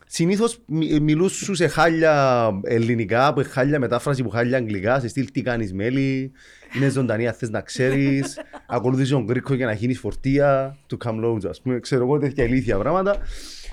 συνήθως 0.07 0.59
μι- 0.65 0.99
μιλούν 1.01 1.29
σου 1.29 1.55
σε 1.55 1.67
χάλια 1.67 2.49
ελληνικά, 2.63 3.33
που 3.33 3.43
χάλια 3.49 3.79
μετάφραση 3.79 4.23
που 4.23 4.29
χάλια 4.29 4.57
αγγλικά, 4.57 4.99
σε 4.99 5.07
στυλ 5.07 5.31
τι 5.31 5.41
κάνεις 5.41 5.73
μέλη, 5.73 6.31
είναι 6.75 6.89
ζωντανή 6.89 7.27
αν 7.27 7.33
θες 7.33 7.49
να 7.49 7.61
ξέρεις, 7.61 8.39
ακολούθησε 8.67 9.11
τον 9.13 9.23
Γκρίκο 9.23 9.53
για 9.53 9.65
να 9.65 9.73
γίνεις 9.73 9.99
φορτία, 9.99 10.77
του 10.87 10.97
come 11.05 11.23
loads 11.25 11.45
ας 11.49 11.61
πούμε, 11.61 11.79
ξέρω 11.79 12.03
εγώ 12.03 12.17
τέτοια 12.19 12.43
ηλίθια 12.43 12.77
πράγματα. 12.77 13.17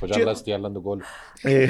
Κοτσάλας 0.06 0.42
τι 0.42 0.52
άλλα 0.52 0.70
τον 0.72 0.82
κόλλο. 0.82 1.00
Ε, 1.42 1.66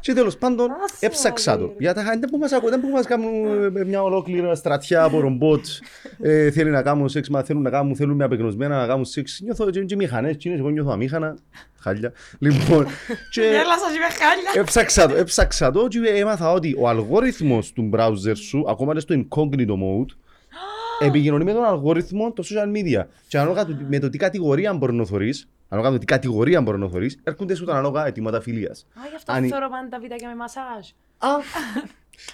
Και 0.00 0.12
τέλος 0.12 0.36
πάντων 0.36 0.68
έψαξα 1.00 1.58
το. 1.58 1.72
Για 1.78 1.94
τα 1.94 2.02
χάντα 2.02 2.28
που 2.28 2.38
μας 2.38 2.52
ακούω, 2.52 2.70
δεν 2.70 2.80
που 2.80 2.88
μας 2.88 3.06
κάνουν 3.06 3.74
ε, 3.76 3.84
μια 3.84 4.02
ολόκληρη 4.02 4.56
στρατιά 4.56 5.02
από 5.04 5.20
ρομπότ. 5.20 5.66
Ε, 6.22 6.50
Θέλει 6.50 6.70
να 6.70 6.82
κάνουν 6.82 7.08
σεξ, 7.08 7.28
μα 7.28 7.42
θέλουν 7.42 7.62
να 7.62 7.70
κάνουν, 7.70 7.96
θέλουν 7.96 8.16
με 8.16 8.24
απεγνωσμένα 8.24 8.80
να 8.80 8.86
κάνουν 8.86 9.04
σεξ. 9.04 9.40
Νιώθω 9.42 9.70
και, 9.70 9.80
και 9.84 9.96
μηχανές, 9.96 10.36
και 10.36 10.50
εγώ 10.52 10.68
νιώθω 10.68 10.90
αμήχανα. 10.90 11.36
Χάλια. 11.80 12.12
Λοιπόν, 12.38 12.86
και 13.30 13.40
Γέλασα 13.40 13.86
και 13.92 13.98
με 13.98 14.24
χάλια. 14.24 14.60
έψαξα 14.60 15.08
το, 15.08 15.14
έψαξα 15.16 15.70
το 15.70 15.86
και 15.88 15.98
έμαθα 16.14 16.52
ότι 16.52 16.76
ο 16.78 16.88
αλγόριθμος 16.88 17.72
του 17.72 17.90
browser 17.94 18.32
σου, 18.36 18.64
ακόμα 18.68 18.94
και 18.94 19.00
στο 19.00 19.14
incognito 19.14 19.70
mode, 19.70 20.06
επικοινωνεί 21.08 21.44
με 21.44 21.52
τον 21.52 21.64
αλγόριθμο 21.64 22.32
των 22.32 22.44
social 22.44 22.76
media. 22.76 23.04
Και 23.28 23.38
ανάλογα 23.38 23.64
του- 23.64 23.86
με 23.88 23.98
το 23.98 24.08
τι 24.08 24.18
κατηγορία 24.18 24.72
μπορείς 24.74 24.94
να 24.96 25.04
θωρείς, 25.04 25.48
ανάλογα 25.72 25.90
με 25.90 25.98
το 25.98 25.98
τι 25.98 26.04
κατηγορία 26.12 26.60
μπορεί 26.60 26.78
να 26.78 26.88
θωρείς, 26.88 27.18
έρχονται 27.22 27.54
σου 27.54 27.64
τα 27.64 27.72
ανάλογα 27.72 28.06
αιτήματα 28.06 28.40
φιλίας. 28.40 28.86
Α, 28.94 29.00
γι' 29.10 29.16
αυτό 29.16 29.32
Αν- 29.32 29.48
θεωρώ 29.48 29.68
πάντα 29.68 29.88
τα 29.88 29.98
βιντεάκια 29.98 30.28
με 30.28 30.34
μασάζ. 30.34 30.88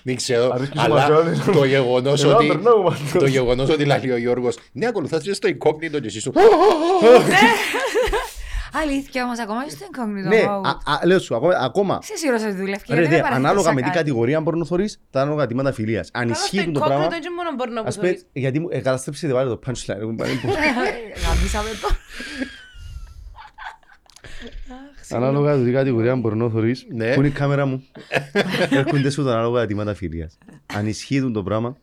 Δεν 0.03 0.17
ξέρω, 0.17 0.51
Αρέσκει 0.53 0.79
σου 0.79 0.85
αλλά 0.85 0.95
μαθιώνεις. 0.95 1.45
το 1.45 1.65
γεγονός 1.65 2.23
Εγώ 2.25 2.35
ότι... 2.37 2.47
περνάω 2.47 2.83
πάντως. 2.83 3.11
Το 3.19 3.27
γεγονός 3.27 3.69
ότι 3.71 3.85
λέει 3.85 4.11
ο 4.11 4.17
Γιώργος, 4.17 4.59
ναι, 4.73 4.87
ακολουθάς 4.87 5.23
και 5.23 5.33
στο 5.33 5.49
incognito 5.49 6.01
και 6.01 6.07
εσύ 6.07 6.21
σου. 6.21 6.33
Αλήθεια 8.83 9.25
όμως, 9.25 9.39
ακόμα 9.41 9.65
είσαι 9.67 9.77
στο 9.77 9.87
incognito 9.93 10.29
Ναι, 10.29 10.43
mode. 10.49 10.65
α- 10.87 10.93
α, 10.93 11.07
λέω 11.07 11.19
σου, 11.19 11.35
ακόμα, 11.37 11.55
ακόμα 11.61 11.99
Είσαι 12.03 12.17
σίγουρος 12.17 12.43
ότι 12.43 12.53
δουλεύει 12.53 12.83
και 12.85 12.95
ρε, 12.95 13.01
δεν 13.01 13.11
δε, 13.11 13.17
παραθέτεις 13.17 13.45
ανάλογα 13.45 13.71
με 13.73 13.77
τι 13.81 13.83
κάτι. 13.87 13.97
κατηγορία 13.97 14.41
μπορεί 14.41 14.59
να 14.59 14.65
θωρείς, 14.65 15.01
τα 15.11 15.21
ανάλογα 15.21 15.43
αιτήματα 15.43 15.73
φιλίας. 15.73 16.11
Αν 16.13 16.23
Καλά, 16.23 16.33
ισχύει 16.35 16.59
στο 16.61 16.71
το 16.73 16.81
πράγμα, 16.81 17.05
incognito 17.07 17.17
είναι 17.17 17.31
μόνο 17.37 17.51
μπορώ 17.57 17.71
να 17.73 17.81
ας 17.81 17.95
πούμε, 17.97 18.07
θωρείς. 18.09 18.27
γιατί 18.33 18.61
μου 18.61 18.69
ε, 18.71 18.79
καταστρέψετε 18.81 19.33
πάλι 19.33 19.49
το 19.49 19.59
punchline. 19.67 19.97
εγώ 19.99 20.15
πάλι 20.15 20.35
που- 20.35 20.49
Γαμίσαμε 21.27 21.69
το. 21.83 21.89
Ανάλογα 25.11 25.57
με 25.57 25.65
τι 25.65 25.71
κατηγορία 25.71 26.17
μπορεί 26.17 26.37
να 26.37 26.49
θωρείς, 26.49 26.87
Ναι. 26.95 27.13
που 27.15 27.19
είναι 27.21 27.29
η 27.29 27.31
κάμερα 27.31 27.67
μου, 27.67 27.85
έρχονται 28.71 29.11
σου 29.11 29.25
τα 29.25 29.33
ανάλογα 29.33 29.63
αιτήματα 29.63 29.95
φιλίας. 29.95 30.39
Αν 30.75 30.87
ισχύει 30.87 31.31
το 31.33 31.43
πράγμα, 31.43 31.77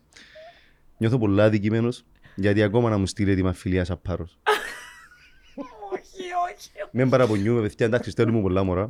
νιώθω 0.98 1.18
πολλά 1.18 1.44
αδικημένος, 1.44 2.04
γιατί 2.34 2.62
ακόμα 2.62 2.90
να 2.90 2.98
μου 2.98 3.06
στείλει 3.06 3.30
έτοιμα 3.30 3.52
φιλίας 3.52 3.90
απάρος. 3.90 4.38
Όχι, 5.92 6.22
όχι. 6.52 6.70
Μην 6.90 7.08
παραπονιούμε, 7.10 7.60
παιδιά, 7.60 7.86
εντάξει, 7.86 8.10
στέλνουμε 8.10 8.40
πολλά 8.40 8.62
μωρά. 8.62 8.88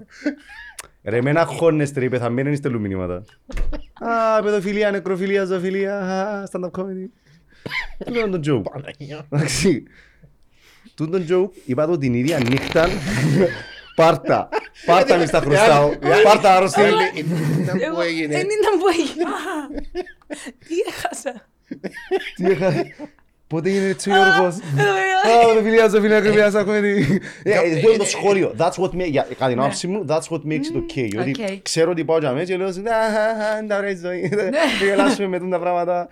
Ρε, 1.04 1.22
μένα 1.22 1.44
χώνεστε, 1.44 2.00
ρε, 2.00 2.08
πεθαμένοι 2.08 2.48
είναι 2.48 2.56
στέλνουν 2.56 2.80
μηνύματα. 2.80 3.24
Α, 3.94 4.42
παιδοφιλία, 4.42 4.90
νεκροφιλία, 4.90 5.44
ζωοφιλία, 5.44 5.98
α, 6.00 6.48
stand-up 6.52 6.70
comedy. 6.70 7.08
Τούτο 8.04 8.20
είναι 8.26 8.38
το 8.38 8.40
joke. 8.64 8.80
Εντάξει. 9.30 9.82
Τούτο 10.94 11.18
το 11.18 11.24
joke, 11.28 11.56
είπα 11.64 11.86
το 11.86 11.98
την 11.98 12.14
ίδια 12.14 12.38
νύχτα, 12.38 12.88
πάρτα. 13.96 14.48
Πάρτα 14.86 15.16
μη 15.16 15.26
στα 15.26 15.38
χρωστάω. 15.40 15.90
Πάρτα 16.24 16.56
άρρωστη. 16.56 16.80
Ήταν 17.62 17.80
Εγώ- 17.82 17.94
που 17.94 18.00
έγινε. 18.00 18.34
Δεν 18.36 18.46
ήταν 18.46 18.78
που 18.80 18.86
έγινε. 18.98 19.24
Τι 20.68 20.74
έχασα. 20.88 21.48
Τι 22.36 22.44
είχα... 22.52 22.72
Πότε 23.48 23.68
έγινε 23.68 23.88
έτσι 23.88 24.10
ο 24.10 24.14
Γιώργος; 24.14 24.54
Α, 24.56 25.54
το 25.54 25.62
φιλιάζω, 25.62 26.00
φίλε, 26.00 26.16
ακριβιάζω, 26.16 26.58
ακόμη 26.58 26.80
τι. 26.80 27.18
Ε, 27.42 27.56
Αυτό 27.56 27.88
είναι 27.88 27.96
το 27.96 28.04
σχόλιο. 28.04 28.54
That's 28.58 28.70
what 28.82 28.90
makes, 28.90 29.08
για- 29.10 29.26
κατά 29.38 29.48
την 29.48 29.58
άποψη 29.60 29.86
μου, 29.86 30.04
that's 30.08 30.20
what 30.28 30.40
makes 30.40 30.66
it 30.74 30.76
okay. 30.76 31.20
Ότι 31.20 31.30
Οκ. 31.30 31.62
ξέρω 31.62 31.90
ότι 31.90 32.04
πάω 32.04 32.18
για 32.18 32.32
μέσα 32.32 32.44
και 32.44 32.56
λέω 32.56 32.66
«Α, 32.66 32.70
α, 32.70 33.54
α, 33.54 33.58
είναι 33.62 33.74
ωραία 33.74 33.90
η 33.90 33.96
ζωή, 33.96 34.28
θα 34.28 34.84
γελάσουμε 34.84 35.28
με 35.28 35.38
τούτα 35.38 35.58
πράγματα». 35.60 36.08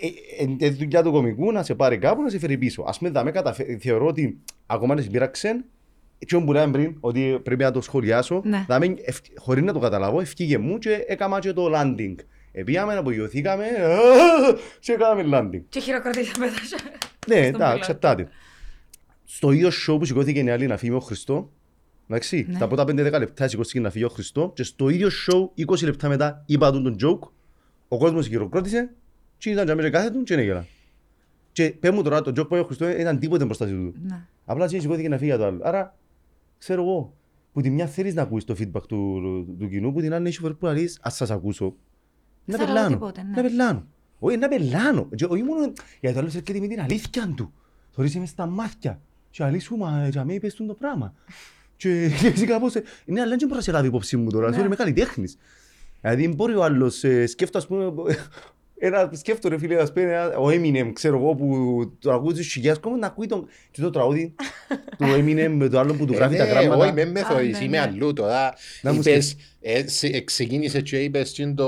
Ε, 0.00 0.06
ε, 0.06 0.46
Είναι 0.60 0.70
δουλειά 0.70 1.02
του 1.02 1.12
κομικού 1.12 1.52
να 1.52 1.62
σε 1.62 1.74
πάρει 1.74 1.98
κάπου 1.98 2.22
να 2.22 2.28
σε 2.28 2.38
φέρει 2.38 2.58
πίσω. 2.58 2.84
Ας 2.88 2.98
πούμε, 2.98 3.10
δάμε 3.10 3.30
καταφε- 3.30 3.80
θεωρώ 3.80 4.06
ότι 4.06 4.38
ακόμα 4.66 4.94
να 4.94 5.00
συμπήραξε 5.02 5.64
έτσι 6.18 6.44
που 6.44 6.52
λέμε 6.52 6.72
πριν, 6.72 6.96
ότι 7.00 7.40
πρέπει 7.42 7.62
να 7.62 7.70
το 7.70 7.80
σχολιάσω, 7.80 8.40
Ναι. 8.44 8.64
δάμε, 8.68 8.94
ευ- 9.04 9.38
χωρίς 9.38 9.62
να 9.64 9.72
το 9.72 9.78
καταλάβω, 9.78 10.20
ευκήγε 10.20 10.58
μου 10.58 10.78
και 10.78 11.04
έκανα 11.08 11.38
και 11.38 11.52
το 11.52 11.70
landing. 11.74 12.14
Επίαμε, 12.52 12.96
απογειωθήκαμε 12.96 13.64
και 14.80 14.92
έκαναμε 14.92 15.24
landing. 15.32 15.62
Και 15.68 15.80
χειροκροτήσαμε 15.80 16.46
τα 16.46 16.52
Ναι, 16.52 17.34
Στον 17.34 17.36
εντάξει, 17.36 17.52
πελάτη. 17.52 17.76
εξαρτάται. 17.76 18.28
Στο 19.24 19.50
ίδιο 19.50 19.68
show 19.68 19.98
που 19.98 20.04
σηκώθηκε 20.04 20.40
η 20.40 20.50
άλλη 20.50 20.66
να 20.66 20.76
φύγει 20.76 20.92
ο 20.92 21.00
Χριστό, 21.00 21.50
εντάξει, 22.08 22.46
Ναι. 22.48 22.58
τα 22.58 22.66
πρώτα 22.66 22.84
5-10 22.84 23.18
λεπτά 23.18 23.48
σηκώθηκε 23.48 23.80
να 23.80 23.90
φύγει 23.90 24.04
ο 24.04 24.08
Χριστό 24.08 24.52
και 24.54 24.62
στο 24.62 24.88
ίδιο 24.88 25.08
show, 25.08 25.48
20 25.66 25.84
λεπτά 25.84 26.08
μετά, 26.08 26.42
είπα 26.46 26.70
τον 26.72 26.82
τον 26.82 26.96
joke, 27.20 27.28
ο 27.88 27.98
κόσμος 27.98 28.26
χειροκρότησε 28.26 28.90
και 29.38 29.50
ήταν 29.50 29.64
για 29.64 29.74
μέσα 29.74 29.90
κάθε 29.90 30.10
του 30.10 30.22
και 30.22 30.34
έγελα. 30.34 30.66
Και 31.52 31.70
πες 31.80 31.90
μου 31.90 32.02
τώρα, 32.02 32.22
το 32.22 32.30
joke 32.30 32.48
που 32.48 32.54
είπε 32.54 32.58
ο 32.62 32.64
Χριστό 32.64 32.88
ήταν 32.88 33.18
τίποτε 33.18 33.44
μπροστά 33.44 33.66
του. 33.66 33.94
Ναι. 34.02 34.20
Απλά 34.44 34.66
και 34.68 34.80
σηκώθηκε 34.80 35.08
να 35.08 35.16
φύγει 35.16 35.28
για 35.30 35.38
το 35.38 35.44
άλλο. 35.46 35.60
Άρα, 35.62 35.96
ξέρω 36.66 36.82
εγώ, 36.82 37.14
που 37.52 37.60
τη 37.60 37.70
μια 37.70 37.86
θέλεις 37.86 38.14
να 38.14 38.22
ακούεις 38.22 38.44
το 38.44 38.54
feedback 38.58 38.82
του, 38.88 39.20
του 39.58 39.68
κοινού, 39.68 39.92
που 39.92 40.00
την 40.00 40.14
άλλη 40.14 40.28
έχει 40.28 40.38
φορές 40.38 40.56
που 40.56 40.66
λες, 40.66 40.98
ας 41.02 41.14
σας 41.16 41.30
ακούσω. 41.30 41.74
Να 42.44 42.56
Θα 42.56 42.64
λέω 42.64 42.72
πελάνω. 42.74 42.88
τίποτε, 42.88 43.22
ναι. 43.22 43.36
Να 43.36 43.42
πελάνω. 43.42 43.86
Όχι, 44.18 44.36
να 44.36 44.48
πελάνω. 44.48 45.08
Και 45.14 45.24
όχι 45.24 45.42
μόνο, 45.42 45.72
γιατί 46.00 46.14
το 46.14 46.20
άλλος 46.20 46.34
έρχεται 46.34 46.60
με 46.60 46.66
την 46.66 46.80
αλήθεια 46.80 47.32
του. 47.36 47.52
Θωρείς 47.90 48.16
με 48.16 48.26
στα 48.26 48.46
μάτια. 48.46 49.00
Και 49.30 49.42
αλήσου, 49.44 49.76
μα, 49.76 50.08
για 50.08 50.24
μέ 50.24 50.32
είπες 50.34 50.54
του 50.54 50.66
το 50.66 50.74
πράγμα. 50.74 51.14
Και 51.76 52.04
εσύ 52.34 52.46
κάπως, 52.46 52.74
ε, 52.74 52.82
ναι, 53.04 53.20
αλλά 53.20 53.30
δεν 53.30 53.38
μπορώ 53.42 53.54
να 53.56 53.60
σε 53.62 53.72
λάβει 53.72 53.86
υπόψη 53.86 54.16
μου 54.16 54.30
τώρα, 54.30 54.64
είμαι 54.64 54.76
καλλιτέχνης. 54.76 55.36
Δηλαδή, 56.00 56.28
μπορεί 56.28 56.54
ο 56.54 56.64
άλλος, 56.64 57.04
ε, 57.04 57.26
σκέφτω, 57.26 57.58
ας 57.58 57.66
πούμε, 57.66 57.92
ένα 58.78 59.10
σκέφτο 59.12 59.48
ρε 59.48 59.58
φίλε, 59.58 59.80
ας 59.80 59.92
πούμε, 59.92 60.04
ένα- 60.12 60.36
ο 60.38 60.46
Eminem, 60.48 60.90
ξέρω 60.92 61.16
εγώ, 61.16 61.34
που 61.34 61.46
το 61.98 62.12
ακούει 62.12 62.34
τους 62.34 62.52
χιλιάδες 62.52 62.80
κόσμος, 62.82 63.00
να 63.00 63.06
ακούει 63.06 63.26
τον, 63.26 63.48
και 63.70 63.80
το 63.80 63.90
τραγούδι 63.90 64.34
του 64.98 65.04
Eminem 65.18 65.48
με 65.50 65.68
το 65.68 65.78
άλλο 65.78 65.94
που 65.94 66.04
του 66.04 66.12
γράφει 66.14 66.36
τα 66.36 66.44
Ε, 66.44 66.46
γράμματα. 66.46 66.76
Όχι, 66.84 66.92
με 66.92 67.04
με 67.04 67.22
θωρείς, 67.22 67.58
ναι, 67.58 67.64
είμαι 67.64 67.76
ναι. 67.76 67.82
αλλού 67.82 68.12
τώρα. 68.12 68.54
Να 68.82 68.92
μου 68.92 69.00
Είπες, 69.00 69.36
ε, 69.60 69.88
σε- 69.88 70.06
ε, 70.06 70.20
ξεκίνησε 70.20 70.80
και 70.80 70.96
είπες 71.02 71.32
τι 71.32 71.42
είναι 71.42 71.54
το 71.54 71.66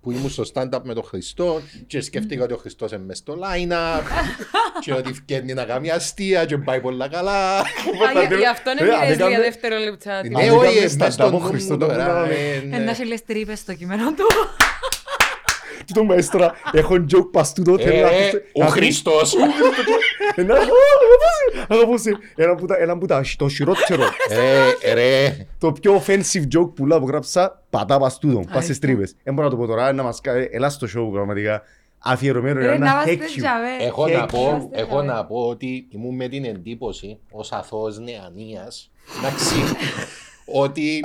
που 0.00 0.10
ήμουν 0.10 0.30
στο 0.30 0.42
stand-up 0.54 0.80
με 0.82 0.94
τον 0.94 1.02
Χριστό 1.02 1.60
και 1.86 2.00
σκέφτηκα 2.00 2.44
ότι 2.44 2.52
ο 2.52 2.56
Χριστός 2.56 2.92
είναι 2.92 3.02
μες 3.06 3.18
στο 3.18 3.34
line-up 3.38 4.02
και 4.80 4.92
ότι 4.92 5.12
φτιάχνει 5.12 5.52
να 5.54 5.64
κάνει 5.64 5.90
αστεία 5.90 6.44
και 6.44 6.58
πάει 6.58 6.80
πολλά 6.80 7.08
καλά. 7.08 7.58
Α, 7.58 7.62
γι- 8.28 8.36
Γι' 8.36 8.46
αυτό 8.46 8.70
Ε, 8.70 8.74
είναι 8.80 8.92
αν 8.92 8.98
μοιρές 9.00 9.14
έκαμε- 9.14 9.34
δύο 9.34 9.42
δευτερόλεπτα. 9.44 10.14
Αν 10.16 10.24
Ε, 10.24 10.28
δεν 10.28 10.50
όχι, 10.50 10.64
κάνουμε 10.64 10.80
μες 10.80 10.96
stand-up, 10.98 11.10
στο 11.10 11.26
ο 11.26 11.30
νου 11.30 11.38
μου 11.38 11.44
Χριστός 11.46 11.78
τώρα. 11.78 11.94
τώρα, 12.06 12.26
ε, 12.30 12.56
Ένα 12.64 12.78
ναι. 12.78 12.94
σε 12.94 13.04
λες 13.04 13.24
τρύπες 13.24 13.58
στο 13.58 13.74
κείμενο 13.74 14.12
του. 14.14 14.26
Και 15.92 15.98
το 15.98 16.04
μαέστρα, 16.04 16.52
έχω 16.72 16.94
joke 17.14 17.28
πας 17.32 17.52
τούτο, 17.52 17.78
θέλω 17.78 18.00
να 18.00 18.08
Ε, 18.10 18.14
ακούσω- 18.16 18.42
Ο 18.54 18.60
να 18.62 18.66
Χριστός. 18.66 19.34
Ένα, 20.34 20.54
αγαπούσε, 21.68 22.16
ένα 22.36 22.54
που 22.54 22.66
τα, 22.66 22.76
ένα 22.78 22.98
που 22.98 23.06
τα, 23.06 23.22
το 23.36 23.48
χειρότερο, 23.48 24.02
Ε, 24.82 24.92
Ρε, 24.94 25.36
το 25.58 25.72
πιο 25.72 26.02
offensive 26.06 26.56
joke 26.58 26.74
που 26.74 26.86
λέω 26.86 27.00
που 27.00 27.06
γράψα, 27.06 27.62
πατά 27.70 27.98
πας 27.98 28.18
τούτο, 28.18 28.34
πας 28.38 28.44
στις 28.46 28.58
Αλήθεια. 28.58 28.78
τρύπες. 28.80 29.14
Δεν 29.22 29.34
μπορώ 29.34 29.48
να 29.48 29.54
το 29.54 29.60
πω 29.60 29.66
τώρα, 29.66 29.92
να 29.92 30.02
μας 30.02 30.20
κάνει, 30.20 30.48
έλα 30.50 30.70
στο 30.70 30.86
show 30.86 31.12
πραγματικά, 31.12 31.62
αφιερωμένο 31.98 32.58
Ρε, 32.60 32.64
για 32.68 32.78
να 32.78 32.84
να 32.84 32.90
είμαστε 32.90 33.12
hack 33.12 33.36
you. 33.38 33.40
τζαβέ. 33.40 33.84
έχω 33.86 34.06
να 34.06 34.18
Χέκι. 34.18 34.26
πω, 34.32 34.68
έχω 34.72 35.02
να 35.02 35.24
πω 35.24 35.36
ότι 35.48 35.86
ήμουν 35.90 36.14
με 36.16 36.28
την 36.28 36.44
εντύπωση 36.44 37.18
ως 37.30 37.52
αθώος 37.52 37.98
νεανίας, 37.98 38.90
εντάξει, 39.18 39.54
ότι 40.62 41.04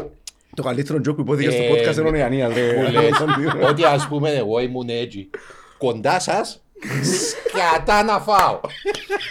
Το 0.58 0.64
καλύτερο 0.64 0.98
joke 1.00 1.16
που 1.16 1.22
υπόθηκε 1.22 1.50
στο 1.50 1.62
Ε, 1.64 1.70
podcast 1.72 1.98
είναι 1.98 2.08
ο 2.08 2.12
Νεανίας. 2.12 2.54
ρε. 2.54 2.74
που 2.74 2.92
λες, 2.92 3.12
ότι 3.70 3.84
ας 3.84 4.08
πούμε 4.08 4.30
εγώ 4.30 4.60
ήμουν 4.60 4.90
έτσι, 4.90 5.30
κοντά 5.78 6.20
σας, 6.20 6.64
σκατά 7.50 8.04
να 8.04 8.20
φάω. 8.20 8.60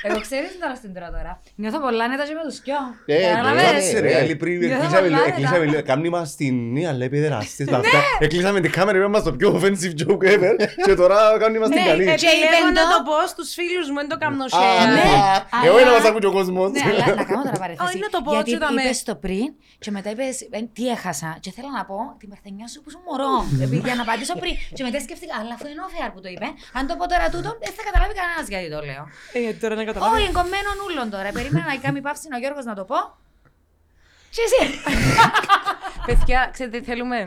Εγώ 0.03 0.21
ξέρεις 0.21 0.51
τι 0.53 0.59
τώρα 0.59 0.75
στην 0.75 0.95
τώρα 0.95 1.11
τώρα. 1.17 1.33
Νιώθω 1.55 1.79
πολλά 1.81 2.05
νέτα 2.09 2.25
και 2.29 2.35
με 2.39 2.43
τους 2.49 2.59
κοιό. 2.67 2.81
Ε, 3.07 3.17
Καταλαβες. 3.29 3.63
ναι, 3.63 3.71
Κάτσε 3.73 3.99
ρε, 4.01 4.09
ναι. 4.13 4.17
άλλη 4.21 4.37
πριν 4.43 4.59
Νιώθω 4.59 4.75
εκλείσαμε 4.75 5.01
πολλά, 5.07 5.17
λίγο- 5.17 5.25
ρε, 5.25 5.31
εκλείσαμε 5.33 5.59
τα- 5.65 5.71
λίγο- 5.71 5.83
Κάμνη 5.91 6.09
μας 6.17 6.29
στην 6.31 6.55
νέα 6.77 6.93
λέει 6.99 7.09
παιδεραστές 7.15 7.67
με 7.73 7.77
αυτά. 7.77 7.99
Εκλείσαμε 8.25 8.59
την 8.65 8.71
κάμερα, 8.77 8.97
είπαμε 8.99 9.13
μας 9.17 9.23
το 9.29 9.33
πιο 9.41 9.49
offensive 9.57 9.95
joke 10.03 10.25
ever 10.35 10.55
και 10.87 10.95
τώρα 11.01 11.17
κάμνη 11.43 11.59
μας 11.63 11.69
την 11.69 11.81
Ναι, 11.83 11.87
καλή. 11.89 12.03
επιλέγω 12.11 12.37
είπεν 12.45 12.65
να 12.79 12.83
το- 12.91 12.95
το 12.97 12.99
πω 13.09 13.17
στους 13.33 13.49
φίλους 13.59 13.87
μου, 13.93 13.99
δεν 14.03 14.09
το 14.13 14.17
κάνω 14.25 14.45
Α, 14.45 14.49
share. 14.57 14.87
Ναι, 14.97 15.09
Εγώ 15.67 15.77
αλλά- 15.77 15.87
να 15.89 15.93
μας 15.97 16.05
ακούει 16.11 16.27
ο 16.33 16.33
κόσμος. 16.39 16.69
Ναι, 16.71 16.83
αλλά 16.91 17.05
να 17.21 17.25
κάνω 17.31 17.43
τώρα 17.49 17.59
παρέθεση. 17.65 17.85
Όχι, 17.87 17.99
να 18.07 18.09
το 18.15 18.19
πω, 18.25 18.31
Γιατί 18.37 18.51
έτσι 18.53 18.55
είδαμε. 18.59 18.81
είπες 18.83 18.99
το 19.11 19.15
πριν 19.25 19.47
και 19.85 19.91
μετά 19.97 20.09
είπες 20.15 20.35
ε, 20.57 20.61
τι 20.77 20.85
έχασα. 20.97 21.31
Και 21.45 21.51
θέλω 21.57 21.71
να 21.79 21.83
πω 21.91 21.99
τη 22.21 22.25
μερθενιά 22.33 22.67
σου 22.73 22.79
που 22.83 22.89
σου 22.95 23.01
μωρό. 23.07 23.33
Επειδή 23.65 23.83
για 23.89 23.97
να 24.01 24.03
απαντήσω 24.07 24.35
πριν. 24.43 24.55
Και 24.77 24.83
μετά 24.87 24.99
σκέφτηκα, 25.07 25.35
αλλά 25.41 25.53
αφού 25.57 25.67
είναι 25.73 25.83
ο 25.89 25.91
Φεάρ 25.95 26.11
που 26.15 26.21
το 26.25 26.29
είπε, 26.35 26.49
αν 26.79 26.83
το 26.91 26.95
πω 26.99 27.05
τώρα 27.13 27.27
τούτο, 27.37 27.51
δεν 27.65 27.73
θα 27.77 27.83
καταλάβει 27.89 28.15
κανένας 28.21 28.47
γιατί 28.49 28.69
το 28.71 28.81
λέω. 28.91 29.03
Ε, 29.33 29.39
γιατί 29.45 29.59
τώρα 29.63 29.75
να 29.75 29.81
Όχι, 29.83 29.91
καταλάβω. 29.93 30.17
εγκομμένο 30.31 30.71
ούλον 30.87 31.11
τώρα. 31.11 31.29
Περίμενα 31.33 31.67
να 31.73 31.77
κάνει 31.85 32.01
παύση 32.01 32.27
ο 32.37 32.39
Γιώργος 32.39 32.65
να 32.65 32.75
το 32.75 32.85
πω. 32.91 32.99
Και 34.35 34.43
εσύ. 34.49 34.63
Παιδιά, 36.07 36.49
ξέρετε 36.53 36.79
τι 36.79 36.85
θέλουμε; 36.85 37.19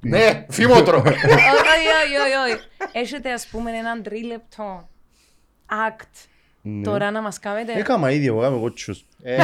Ναι, 0.00 0.46
φήμοτρο. 0.50 0.98
Όχι, 1.06 1.86
όχι, 2.04 2.16
όχι, 2.24 2.34
όχι. 2.52 2.60
Έχετε 2.92 3.32
ας 3.32 3.46
πούμε 3.46 3.70
έναν 3.70 4.02
τρίλεπτο 4.02 4.88
act 5.88 6.14
τώρα 6.84 7.10
να 7.10 7.20
μας 7.22 7.38
κάνετε. 7.38 7.72
Έκαμα 7.78 8.10
ήδη 8.10 8.26
εγώ, 8.26 8.46
είμαι 8.46 8.58
κότσος. 8.58 9.04
Ε, 9.22 9.36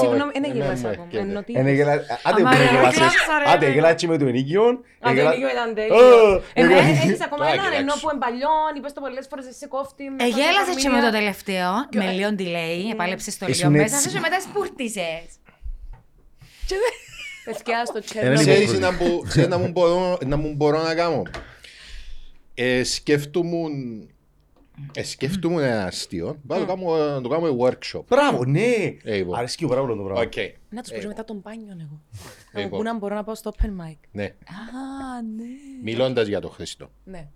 Συγγνώμη, 0.00 0.32
δεν 0.32 0.44
όχι, 0.44 0.52
γελάς 0.52 0.80
ναι, 0.82 0.88
ακόμα. 0.88 1.08
ναι, 1.12 1.18
Ενώ 1.18 1.42
τι- 1.42 1.52
Εν 1.56 1.66
έγελα- 1.66 1.92
Άντε 2.22 2.40
Αμα, 2.40 2.50
που 2.50 2.56
ρε, 2.56 2.62
έγελασες. 2.64 2.98
γλάψα, 2.98 3.38
ρε, 3.44 3.50
Άντε 3.52 3.64
ρε. 3.66 3.70
έγελα 3.70 3.94
με 4.06 4.18
το 4.18 4.26
ενίκιο. 4.26 4.62
Α, 4.64 4.74
το 5.00 5.08
έγελα- 5.10 5.30
ενίκιο 5.32 5.48
ήταν 5.50 5.70
Α, 5.70 5.74
τέλειος. 5.74 6.42
Ε, 6.54 6.60
έγελα- 6.60 6.80
ε, 6.80 6.90
Έχεις 6.90 7.20
ακόμα 7.28 7.44
Τώρα 7.44 7.52
έναν 7.52 7.64
κοιτάξου. 7.64 7.80
ενώ 7.82 7.92
που 8.02 8.08
εμπαλιών, 8.14 8.70
είπες 8.76 8.92
το 8.92 9.00
πολλές 9.00 9.26
φορές 9.30 9.46
εσύ 9.52 9.66
κόφτη. 9.74 10.04
με 10.10 10.24
Εγέλασες 10.28 10.76
και 10.82 10.88
με 10.88 11.00
το 11.00 11.04
παντοφαμίλια. 11.04 11.10
τελευταίο, 11.18 11.70
με 12.00 12.06
λίγο 12.18 12.30
delay, 12.40 12.80
επάλεψες 12.94 13.32
το 13.38 13.44
λίγο 13.46 13.58
Ήσουν 13.58 13.72
μέσα 13.72 13.96
έτσι. 13.96 14.08
σου 14.08 14.14
και 14.14 14.20
μετά 14.26 14.38
σπουρτίσες. 14.46 15.24
Παιδιά, 17.44 17.84
στο 17.86 17.96
Ένα 17.96 18.04
τσέρνο. 18.06 18.30
λίγο- 18.30 18.42
Ξέρεις 18.42 18.78
να 18.78 18.90
μου- 18.92 19.22
ξέρεις 19.28 19.48
να 19.48 19.58
μου 19.58 19.68
μπορώ- 19.70 20.18
να 20.26 20.36
μου 20.36 20.54
μπορώ 20.56 20.82
να 20.82 20.94
κάνω; 20.94 21.22
Ε, 22.54 22.84
σκέφτομουν 22.84 23.72
ε, 24.94 25.02
σκέφτομουν 25.02 25.62
ένα 25.62 25.84
αστείο. 25.84 26.36
Πάω 26.46 26.58
να 26.58 26.66
το 26.66 26.74
κάνω- 26.74 26.96
να 26.96 27.20
το 27.20 27.28
κάνω 27.28 27.56
workshop. 27.60 28.02
Μπράβο, 28.08 28.44
ναι. 28.44 28.96
Ε, 29.02 29.16
λοιπόν. 29.16 29.38
Αρέσκει 29.38 29.66
πάρα 29.66 29.80
πολύ 29.80 29.96
το 29.96 30.02
πράγμα. 30.02 30.22
Οκ. 30.22 30.32
Να 30.70 30.82
τους 30.82 30.92
πω 30.92 30.98
και 30.98 31.06
μετά 31.06 31.24
τον 31.24 31.36
μπάνιο 31.44 31.66
εγώ. 31.70 31.76
Να 31.78 32.60
μου 32.60 32.62
Λοιπόν. 32.62 32.78
πούν 32.78 32.88
αν 32.88 32.98
μπορώ 32.98 33.14
να 33.14 33.24
πάω 33.24 33.34
στο 33.34 33.52
open 33.58 33.66
mic. 33.66 33.96
Ναι. 34.12 34.24
Α, 34.24 35.22
ναι. 35.36 35.44
Μιλώντας 35.82 36.26
για 36.26 36.40
τον 36.40 36.50
Χριστό. 36.50 36.90
Ναι. 37.04 37.28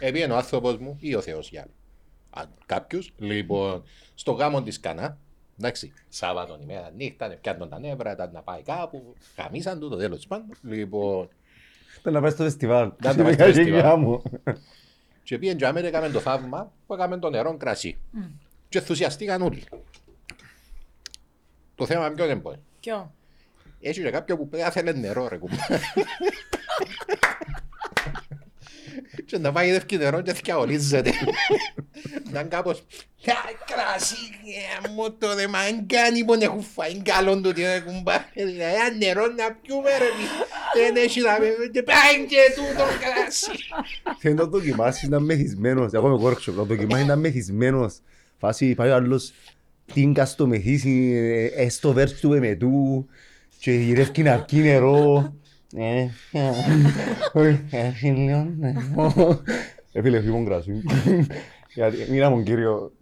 Επειδή 0.00 0.30
ο 0.30 0.36
άνθρωπος 0.36 0.78
μου 0.78 0.96
ή 1.00 1.14
ο 1.14 1.20
Θεός 1.20 1.50
για 1.50 1.66
κάποιους, 2.66 3.12
λοιπόν, 3.18 3.82
στο 4.14 4.32
γάμο 4.32 4.62
της 4.62 4.80
Κανά, 4.80 5.18
εντάξει, 5.58 5.92
Σάββατο 6.08 6.58
ημέρα 6.62 6.90
νύχτα, 6.96 7.36
πιάνουν 7.40 7.68
τα 7.68 7.78
νεύρα, 7.78 8.12
ήταν 8.12 8.30
να 8.32 8.42
πάει 8.42 8.62
κάπου, 8.62 9.14
χαμίσαν 9.36 9.80
του, 9.80 9.88
το 9.88 9.96
τέλος 9.96 10.26
πάντων, 10.26 10.46
λοιπόν, 10.62 11.28
Ήταν 12.00 12.12
να 12.12 12.20
πάει 12.20 12.30
στο 12.30 12.42
φεστιβάλ. 12.42 12.92
Να 13.02 13.14
πάει 13.14 13.32
στο 13.32 13.42
Στην 13.42 13.54
φεστιβάλ. 13.54 14.00
Γενιά 15.36 15.38
μου. 15.38 15.38
και 15.38 15.38
πήγαινε 15.38 15.58
για 15.58 15.72
μένα, 15.72 15.86
έκαμε 15.86 16.08
το 16.08 16.20
θαύμα 16.20 16.72
που 16.86 16.94
έκαμε 16.94 17.18
το 17.18 17.30
νερό 17.30 17.56
κρασί. 17.56 17.98
Και 18.68 18.78
ενθουσιαστήκαν 18.78 19.42
όλοι. 19.42 19.64
Το 21.74 21.86
θέμα 21.86 22.10
ποιος 22.10 22.26
δεν 22.26 22.38
μπορεί. 22.38 22.58
Ποιο; 22.80 23.14
Έχει 23.80 24.02
και 24.02 24.10
κάποιο 24.10 24.36
που 24.36 24.48
πρέπει 24.48 24.64
να 24.64 24.70
θέλει 24.70 24.98
νερό 24.98 25.28
ρε 25.28 25.36
κουμπά. 25.36 25.56
Και 29.28 29.38
να 29.38 29.52
πάει 29.52 29.70
δεύκει 29.70 29.96
νερό 29.96 30.20
και 30.20 30.32
θυκαολίζεται. 30.34 31.12
Να 32.32 32.40
είναι 32.40 32.48
κάπως 32.48 32.84
«Κα, 33.24 33.34
κρασί 33.66 34.14
ε, 34.84 34.88
μου 34.88 35.16
το 35.18 35.34
δε 35.34 35.46
μαν 35.46 35.86
κάνει 35.86 36.24
που 36.24 36.34
έχουν 36.40 36.62
φάει 36.62 37.02
καλό 37.02 37.40
του 37.40 37.52
τι 37.52 37.60
ρε 37.60 37.80
κουμπά. 37.80 38.14
Ένα 38.34 38.96
νερό 38.98 39.26
να 39.26 39.52
πιούμε 39.62 39.90
ρε 39.98 40.10
μη. 40.18 40.26
Δεν 40.74 40.96
έχει 41.04 41.20
να 41.20 41.34
πει 41.38 41.70
και 41.72 41.82
πάει 41.82 42.26
και 42.28 42.36
τούτο 42.56 42.84
κρασί. 43.00 43.50
Θέλει 44.18 44.34
να 44.34 44.40
το 44.40 44.58
δοκιμάσεις 44.58 45.08
να 45.08 45.16
είναι 45.16 45.26
μεθυσμένος. 45.26 45.92
Εγώ 45.92 46.08
είμαι 46.08 46.28
workshop, 46.28 46.44
να 46.46 46.54
το 46.54 46.64
δοκιμάσεις 46.64 47.06
να 47.06 47.12
είναι 47.12 47.16
μεθυσμένος. 47.16 47.94
Φάση 48.38 48.74
πάει 48.74 48.90
ο 48.90 48.94
άλλος 48.94 49.32
τίνκα 49.92 50.24
στο 50.24 50.46
μεθύσι, 50.46 51.12
ε, 51.54 51.62
ε, 51.62 51.68
στο 51.68 51.92
βέρς 51.92 52.20
του 52.20 52.32
εμετού 52.32 53.08
και 53.58 53.72
γυρεύει 53.72 54.22
να 54.22 54.32
αρκεί 54.32 54.56
νερό. 54.56 55.34
Ε, 55.76 56.00
ε, 56.32 56.50
όχι, 57.32 57.64
έχει 57.70 58.06
λίγο 58.10 58.48
νερό. 58.58 59.42
Ε, 59.92 60.02
φίλε, 60.02 60.20
φύγω 60.20 60.44
κρασί. 60.44 60.82
Γιατί, 61.74 61.96
μοίρα 62.10 62.30
μου 62.30 62.42
κύριο. 62.42 62.92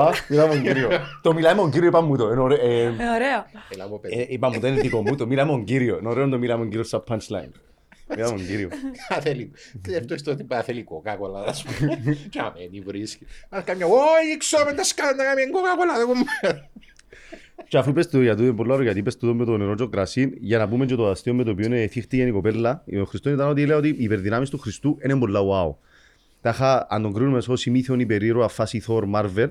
Α, 0.00 0.10
μιλάμε 0.28 0.48
με 0.48 0.54
τον 0.54 0.62
κύριο. 0.62 0.88
Το 1.22 1.34
μιλάμε 1.34 1.54
με 1.54 1.60
τον 1.60 1.70
κύριο 1.70 1.88
είπαμε 1.88 2.06
μου 2.08 2.16
το. 2.16 2.30
είναι 2.30 2.40
ωραίο. 2.40 2.58
Ε, 2.66 2.82
Ε, 2.84 2.88
ωραίο. 2.90 3.46
Έλα 3.72 3.88
μου 3.88 4.00
παιδί. 4.00 4.20
ε, 4.20 4.26
Είπαμε 4.28 4.54
μου 4.54 4.60
το 4.60 4.66
είναι 4.66 4.80
δικό 4.80 5.02
μου 5.02 5.14
το. 5.16 5.26
Μιλάμε 5.26 5.50
με 5.50 5.56
τον 5.56 5.64
κύριο. 5.66 5.98
Είναι 5.98 6.08
ωραίο 6.08 6.24
να 6.24 6.30
το 6.30 6.38
μιλάμε 6.38 6.64
με 6.64 6.70
τον 6.70 6.70
κύριο 6.70 6.84
σαν 6.84 7.04
punchline. 7.08 7.52
Μιλάμε 8.08 8.32
με 8.32 8.38
τον 8.38 8.46
κύριο. 8.46 8.68
Θέλει. 9.20 9.52
Αυτό 9.98 10.14
είναι 10.14 10.22
το 10.22 10.30
ότι 10.30 10.44
πάει 10.44 10.62
θέλει 10.62 10.82
κοκάκολα. 10.82 11.44
Ας 11.46 11.62
πούμε. 11.64 11.98
Και 12.30 12.38
αμένει 12.40 12.80
βρίσκει. 12.80 13.26
Αν 13.48 13.64
καμιά, 13.64 13.86
όχι, 13.86 14.36
ξέρω 14.38 14.64
με 14.64 14.72
τα 14.72 14.84
σκάνα 14.84 15.14
να 15.14 15.24
κάνει 15.24 15.50
κοκάκολα. 15.50 15.92
δεν 15.98 16.06
μου- 16.16 16.24
Και 17.68 17.78
αφού 17.78 17.90
είπες 17.90 18.08
το 18.08 18.22
για 18.22 18.36
το 18.36 18.42
είναι 18.42 18.52
πολύ 18.52 18.72
ωραίο, 18.72 18.84
γιατί 18.84 18.98
είπες 18.98 19.16
το 19.16 19.34
με 19.34 19.44
το 19.44 19.56
νερό 19.56 19.70
και 19.70 19.82
το 19.82 19.88
κρασί, 19.88 20.32
για 20.40 20.58
να 20.58 20.68
πούμε 20.68 20.86
και 20.86 20.94
το 20.94 21.08
αστείο 21.08 21.34
με 21.34 21.44
το 21.44 21.50
οποίο 21.50 21.66
είναι 21.66 21.86
θύχτηκε 21.86 22.22
η 22.22 22.30
κοπέλα, 22.30 22.84
ο 23.00 23.04
Χριστός 23.04 23.32
ήταν 23.32 23.48
ότι 23.48 23.66
λέει 23.66 23.76
ότι 23.76 23.88
οι 23.88 24.04
υπερδυνάμεις 24.04 24.50
του 24.50 24.58
Χριστού 24.58 24.98
είναι 25.04 25.18
πολλά 25.18 25.40
wow. 25.40 25.74
Τα 26.40 26.50
είχα, 26.50 26.86
αν 26.90 27.02
τον 27.02 27.12
κρίνουμε 27.12 27.40
ως 27.48 27.66
ημίθιον 27.66 28.00
υπερήρωα 28.00 28.48
φάση 28.48 28.82
Thor 28.86 29.02
Marvel, 29.14 29.48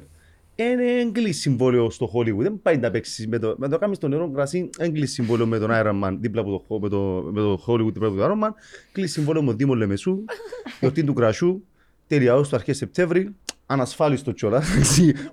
είναι 0.55 0.99
έγκλης 0.99 1.39
συμβόλαιο 1.39 1.89
στο 1.89 2.11
Hollywood. 2.13 2.37
Δεν 2.37 2.59
πάει 2.61 2.77
να 2.77 2.91
παίξεις 2.91 3.27
με 3.27 3.39
το, 3.39 3.55
με 3.57 3.67
το 3.67 3.77
κάνεις 3.77 3.97
το 3.97 4.07
νερό 4.07 4.31
κρασί, 4.31 4.69
έγκλης 4.77 5.11
συμβόλαιο 5.11 5.45
με 5.45 5.59
τον 5.59 5.69
Iron 5.73 6.03
Man 6.03 6.17
δίπλα 6.19 6.41
από 6.41 6.63
το, 6.67 6.79
με 6.79 6.89
το, 6.89 7.29
με 7.31 7.41
το 7.41 7.63
Hollywood 7.67 7.93
δίπλα 7.93 8.07
από 8.07 8.17
τον 8.17 8.31
Iron 8.31 8.45
Man, 8.45 8.49
κλείσει 8.91 9.13
συμβόλαιο 9.13 9.41
με 9.41 9.47
τον 9.47 9.57
Δήμο 9.57 9.73
Λεμεσού, 9.73 10.23
γιορτή 10.79 11.03
του 11.03 11.13
κρασιού, 11.13 11.65
τέλεια 12.07 12.43
στο 12.43 12.55
αρχές 12.55 12.77
Σεπτέμβρη, 12.77 13.35
ανασφάλιστο 13.71 14.31
κιόλα. 14.31 14.63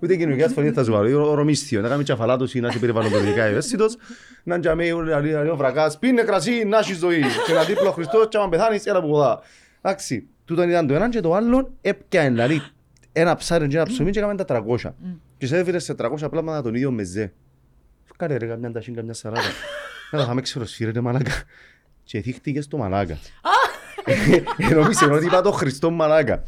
Ούτε 0.00 0.16
κοινωνική 0.16 0.42
ασφαλεία 0.42 0.72
θα 0.72 0.82
ζουάρω. 0.82 1.30
Ορομίσθιο. 1.30 1.80
Να 1.80 1.88
κάνει 1.88 2.02
τσαφαλάτωση, 2.02 2.60
να 2.60 2.68
είσαι 2.68 2.78
περιβαλλοντικά 2.78 3.44
ευαίσθητος. 3.44 3.96
Να 4.42 4.60
τζαμί, 4.60 4.92
ο 5.50 5.56
βρακάς, 5.56 5.98
πίνε 5.98 6.22
κρασί, 6.22 6.64
να 6.64 6.78
έχεις 6.78 6.98
ζωή. 6.98 7.22
Και 7.46 7.52
να 7.52 7.64
δίπλο 7.64 7.88
ο 7.88 7.92
Χριστός, 7.92 8.28
και 8.28 8.36
άμα 8.36 8.48
πεθάνεις, 8.48 8.86
έλα 8.86 8.98
από 8.98 9.06
εδώ. 9.06 9.42
Εντάξει, 9.82 10.26
τούτο 10.44 10.62
ήταν 10.62 10.86
το 10.86 10.94
ένα 10.94 11.08
και 11.08 11.20
το 11.20 11.34
άλλο 11.34 11.72
έπιανε 11.80 12.28
δηλαδή 12.28 12.62
ένα 13.12 13.34
ψάρι 13.36 13.68
και 13.68 13.76
ένα 13.76 13.84
ψωμί 13.84 14.10
και 14.10 14.18
έκαμε 14.18 14.44
τα 14.44 14.64
300. 14.78 14.92
Και 15.38 15.46
σε 15.46 15.58
έφερε 15.58 15.78
σε 15.78 15.94
300 15.98 16.30
πλάματα 16.30 16.62
τον 16.62 16.74
ίδιο 16.74 16.90
μεζέ. 16.90 17.32
Κάρε 18.16 18.36
ρε 18.36 18.46
καμιά 18.46 18.72
ταχύν, 18.72 18.94
καμιά 18.94 19.12
σαράτα. 19.12 19.42
Να 20.10 20.18
τα 20.18 20.24
φάμε 20.24 20.40
ξεροσφύρε 20.40 20.90
ρε 20.90 21.00
μαλάκα. 21.00 21.32
Και 22.02 22.20
θύχτηκες 22.20 22.64
στο 22.64 22.76
μαλάκα. 22.76 23.18
Νόμιζε 24.74 25.04
ότι 25.14 25.24
είπα 25.24 25.40
το 25.40 25.52
Χριστό 25.52 25.90
μαλάκα. 25.90 26.42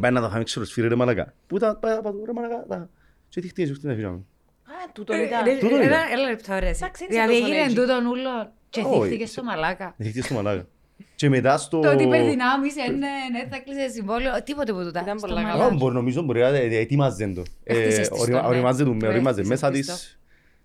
Πάει 0.00 0.10
να 0.10 0.20
τα 0.20 0.30
φάμε 0.30 0.44
ξεροσφύρε 0.44 0.88
ρε 0.88 0.94
μαλάκα. 0.94 1.34
Πού 1.46 1.58
τα 1.58 1.76
πάει 1.76 1.94
να 1.94 2.10
ρε 2.26 2.32
μαλάκα. 2.34 2.64
τα- 2.68 2.88
Και 3.28 3.40
θύχτηκε 3.40 3.74
στο 3.74 3.94
φίλο 3.94 4.10
μου. 4.10 4.26
Α, 4.64 4.72
τούτο 4.92 5.14
ήταν. 5.16 5.46
Ε, 5.46 5.56
Τούτο 5.58 5.74
είναι. 5.74 5.84
Ένα 5.84 5.96
ένα 6.12 6.22
λεπτό 6.28 6.52
ρε. 6.58 6.68
Εντάξει, 6.68 7.04
είναι 7.04 7.12
Δηλαδή 7.14 7.32
τόσο 7.32 7.44
έγινε 7.44 7.62
έτσι. 7.62 7.74
τούτον 7.74 8.06
ούλο 8.06 8.52
και 8.70 8.80
Όχι. 8.86 9.00
θύχτηκε 9.00 9.26
στο 9.26 9.42
μαλάκα. 9.42 9.94
Θύχτηκε 9.96 10.22
στο 10.22 10.34
μαλάκα. 10.34 10.66
Και 11.14 11.28
μετά 11.28 11.58
στο... 11.58 11.80
Το 11.80 11.90
ότι 11.92 12.02
υπερδυνάμεις 12.02 12.74
είναι, 12.76 13.06
ναι, 13.32 13.46
θα 13.50 13.58
κλείσει 13.58 13.90
συμβόλαιο, 13.90 14.42
τίποτε 14.42 14.72
που 14.72 14.82
τούτα. 14.82 15.00
Ήταν 15.00 15.18
στο 15.18 15.28
πολλά 15.28 15.40
μαλάκα. 15.42 15.64
Αλλά 15.64 15.74
μπορεί, 15.74 15.94
νομίζω 15.94 16.22
μπορεί 16.22 16.40
να 16.40 16.46
ε, 16.46 16.76
ετοίμαζε 16.78 17.32
το. 17.34 17.42
Ε, 17.64 17.74
Έχτισες 17.78 18.08
τη 18.08 18.14
οριμα- 18.20 18.38
στο, 18.38 18.48
ναι. 18.48 18.54
Οριμάζε 18.54 18.84
το, 18.84 18.90
με 18.90 18.96
Ναι, 18.96 19.06
οριμάζε 19.08 19.40
έχτισες 19.40 19.60
μέσα 19.60 19.70
της 19.70 19.86
της. 19.86 20.18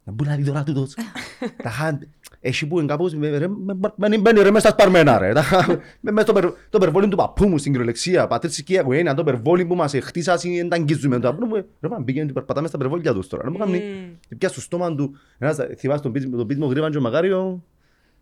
Να 0.03 0.11
μπορεί 0.13 0.29
να 0.29 0.35
δει 0.35 0.43
τώρα 0.43 0.63
τούτος. 0.63 0.93
Τα 1.39 1.69
είχα- 1.69 1.99
Έχει 2.47 2.67
που 2.67 2.77
είναι 2.77 2.87
κάπως, 2.87 3.13
με- 3.15 3.37
ρε, 3.37 3.47
με- 3.47 3.77
με- 3.95 4.17
μπαίνει 4.19 4.41
ρε 4.41 4.51
μέσα 4.51 4.59
στα 4.59 4.69
σπαρμένα 4.69 5.17
ρε. 5.19 5.33
Τα 5.33 5.39
είχα- 5.39 5.79
με- 5.99 6.11
μες 6.11 6.23
στο 6.23 6.33
περ- 6.33 6.53
Το 6.69 6.77
περβόλι 6.79 7.07
του 7.07 7.15
παππού 7.17 7.47
μου 7.47 7.57
στην 7.57 7.71
κυριολεξία, 7.71 8.27
πατρίσικη 8.27 8.73
οικογένεια, 8.73 9.13
το 9.13 9.23
περβόλι 9.23 9.65
που 9.65 9.75
μας 9.75 9.93
εχτίσασαν, 9.93 10.55
δεν 10.55 10.69
τα 10.69 10.75
αγγίζουμε. 10.75 11.19
Το 11.19 11.29
παππού 11.29 11.45
μου, 11.45 11.65
Ρε 11.81 11.87
πάμε 11.87 12.03
πήγαινε, 12.05 12.31
περπατάμε 12.31 12.67
στα 12.67 12.77
περβόλια 12.77 13.13
τους 13.13 13.27
τώρα. 13.27 13.43
Να 13.43 13.49
μου 13.51 13.57
κάνει, 13.57 13.77
Μμμ. 13.77 14.37
πια 14.37 14.49
στο 14.49 14.61
στόμα 14.61 14.95
του. 14.95 15.15
Ένας, 15.37 15.57
θυμάσαι 15.77 16.01
τον 16.01 16.11
πίτ- 16.11 16.35
τον 16.35 16.47
πίτμο 16.47 16.65
γρήβαν 16.65 16.91
και 16.91 16.97
ο 16.97 17.01
Μακάριο; 17.01 17.63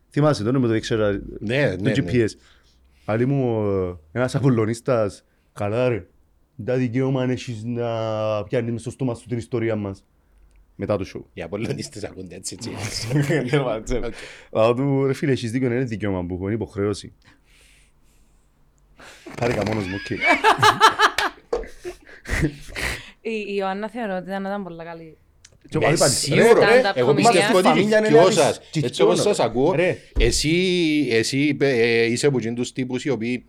Θυμάσαι 0.09 0.43
τον 0.43 0.57
με 0.57 0.67
το 0.67 0.73
ήξερα. 0.75 1.11
Ναι, 1.39 1.75
Το 1.75 1.83
ναι, 1.83 1.91
ναι. 1.91 1.93
GPS. 1.95 2.27
Άλλη 3.05 3.25
μου, 3.25 3.65
ε, 4.11 4.19
ένας 4.19 4.35
Απολλωνίστας, 4.35 5.23
καλά 5.53 5.89
ρε, 5.89 6.07
τα 6.65 6.75
δικαίωμα 6.75 7.21
αν 7.21 7.29
έχεις 7.29 7.63
να 7.63 7.85
πιάνεις 8.43 8.71
μες 8.71 8.81
στο 8.81 8.89
στόμα 8.89 9.15
σου 9.15 9.27
την 9.27 9.37
ιστορία 9.37 9.75
μας. 9.75 10.03
Μετά 10.75 10.97
το 10.97 11.05
show. 11.15 11.21
Οι 11.33 11.41
Απολλωνίστες 11.41 12.03
ακούνται 12.03 12.35
έτσι, 12.35 12.57
έτσι. 12.59 12.69
Οκ. 13.53 13.53
Αλλά 14.51 14.73
του, 14.73 15.05
ρε 15.05 15.13
φίλε, 15.13 15.31
έχεις 15.31 15.51
δίκιο, 15.51 15.67
είναι 15.67 15.83
δικαίωμα 15.83 16.25
που 16.25 16.33
έχω, 16.33 16.43
είναι 16.45 16.53
υποχρέωση. 16.53 17.13
Χάρηκα 19.39 19.63
μόνος 19.67 19.85
μου, 19.87 19.95
οκ. 19.95 20.09
Η 23.21 23.31
η 23.47 23.55
Ιωάννα 23.57 23.89
θεωρώ 23.89 24.15
ότι 24.15 24.27
ήταν 24.27 24.45
ήταν 24.45 24.63
πολύ 24.63 24.83
καλή. 24.83 25.17
Και 25.69 25.77
Ναι, 25.77 25.85
πάλι 25.85 25.97
πάλι, 25.97 26.11
Σίγουρο, 26.13 26.59
ρε, 26.59 26.65
ρε. 26.65 26.81
stand-up 26.81 26.91
Εγώ 26.95 27.11
comedian. 27.11 27.15
πιστεύω 27.15 27.57
ότι 27.57 27.67
Φαμίλια 27.67 27.97
είναι 27.97 28.07
δυο 28.07 28.21
ένα 28.21 28.31
σας, 28.31 28.59
της- 28.71 28.83
έτσι 28.83 29.01
όπως 29.01 29.13
τσιτσιόνο. 29.13 29.35
σας 29.35 29.39
ακούω, 29.39 29.73
Ρε. 29.73 29.97
εσύ, 30.19 30.57
εσύ 31.11 31.37
είπε- 31.39 31.77
ε, 31.79 32.03
είσαι 32.05 32.27
από 32.27 32.37
εκείνους 32.37 32.59
τους 32.59 32.71
τύπους 32.71 33.05
οι 33.05 33.09
οποίοι 33.09 33.45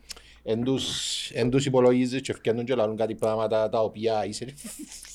εν 0.46 0.62
τους, 0.62 1.30
εν 1.34 1.50
τους 1.50 1.66
υπολογίζεις 1.66 2.20
και 2.20 2.32
φτιάχνουν 2.32 2.64
και 2.64 2.74
λαλούν 2.74 2.96
κάτι 2.96 3.14
πράγματα 3.14 3.68
τα 3.68 3.80
οποία 3.82 4.24
είσαι 4.26 4.46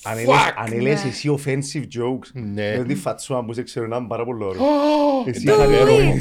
Αν 0.04 0.14
Fuck! 0.16 0.20
έλες- 0.20 0.54
Αν 0.58 0.72
έλες 0.74 1.04
εσύ 1.04 1.36
offensive 1.40 1.84
jokes, 2.00 2.28
Ναι. 2.34 2.78
με 2.78 2.84
τη 2.84 2.96
φατσούα 2.96 3.46
που 3.46 3.54
σε 3.54 3.64
ξέρω 3.64 3.88
να 3.88 3.98
είναι 3.98 4.08
πάρα 4.08 4.26
πολύ 4.26 4.44
ωραίο. 4.44 4.62
Εσύ 5.26 5.46
Τα 5.46 5.54
χάρη 5.54 5.74
ξέρω. 5.74 5.94
ωραίο. 5.94 6.14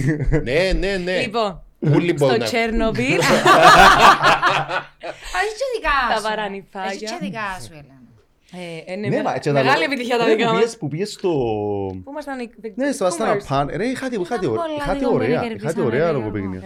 Ναι, 0.42 0.72
ναι, 0.78 0.96
ναι. 0.96 1.20
Λοιπόν, 1.20 1.62
Ούλοι 1.78 2.08
στο 2.08 2.14
μπορούν 2.24 2.38
να- 2.38 2.44
Τσέρνομπιλ. 2.44 3.20
Α, 3.20 3.24
Έχει 5.40 5.54
και 5.60 5.68
δικά 5.76 5.98
Τα 6.10 6.16
σου. 6.16 6.22
βαρανιφάγια. 6.22 6.90
Έχει 6.92 7.04
και 7.04 7.16
δικά 7.20 7.58
σου, 7.64 7.68
Έλενα. 7.72 7.96
Ε, 8.86 8.92
είναι 8.92 9.08
Ναι, 9.08 9.16
με- 9.16 9.22
μα 9.22 9.34
έτσι 9.34 9.48
τα 9.48 9.54
Μεγάλη 9.54 9.78
λέω. 9.78 9.84
επιτυχία 9.92 10.18
τα 10.18 10.24
Ρε, 10.24 10.34
δικά 10.34 10.46
που 10.46 10.52
μας. 10.52 10.60
πήγες- 10.62 10.76
Που 10.78 10.88
πήγες 10.88 11.12
στο... 11.12 11.28
Πού 12.04 12.10
ήμασταν 12.10 12.38
οι- 12.40 12.50
the 12.62 12.70
Ναι, 12.74 12.92
στο 12.92 13.06
Coomers. 13.06 13.10
Αστana 13.10 13.62
Pan. 13.62 13.66
Ρε, 13.76 13.84
είχατε, 13.86 14.16
είχατε, 14.20 14.46
Ήταν 14.46 14.50
ωρα- 14.50 14.62
πολλά 14.62 14.74
είχατε 14.78 14.98
λίγο, 14.98 15.12
ωραία, 15.12 15.26
δεν 15.28 15.36
είχατε 15.36 15.48
κερδίσαμε, 15.54 15.84
ωραία 15.86 16.06
ρε, 16.06 16.12
λογοπαίγνια. 16.12 16.62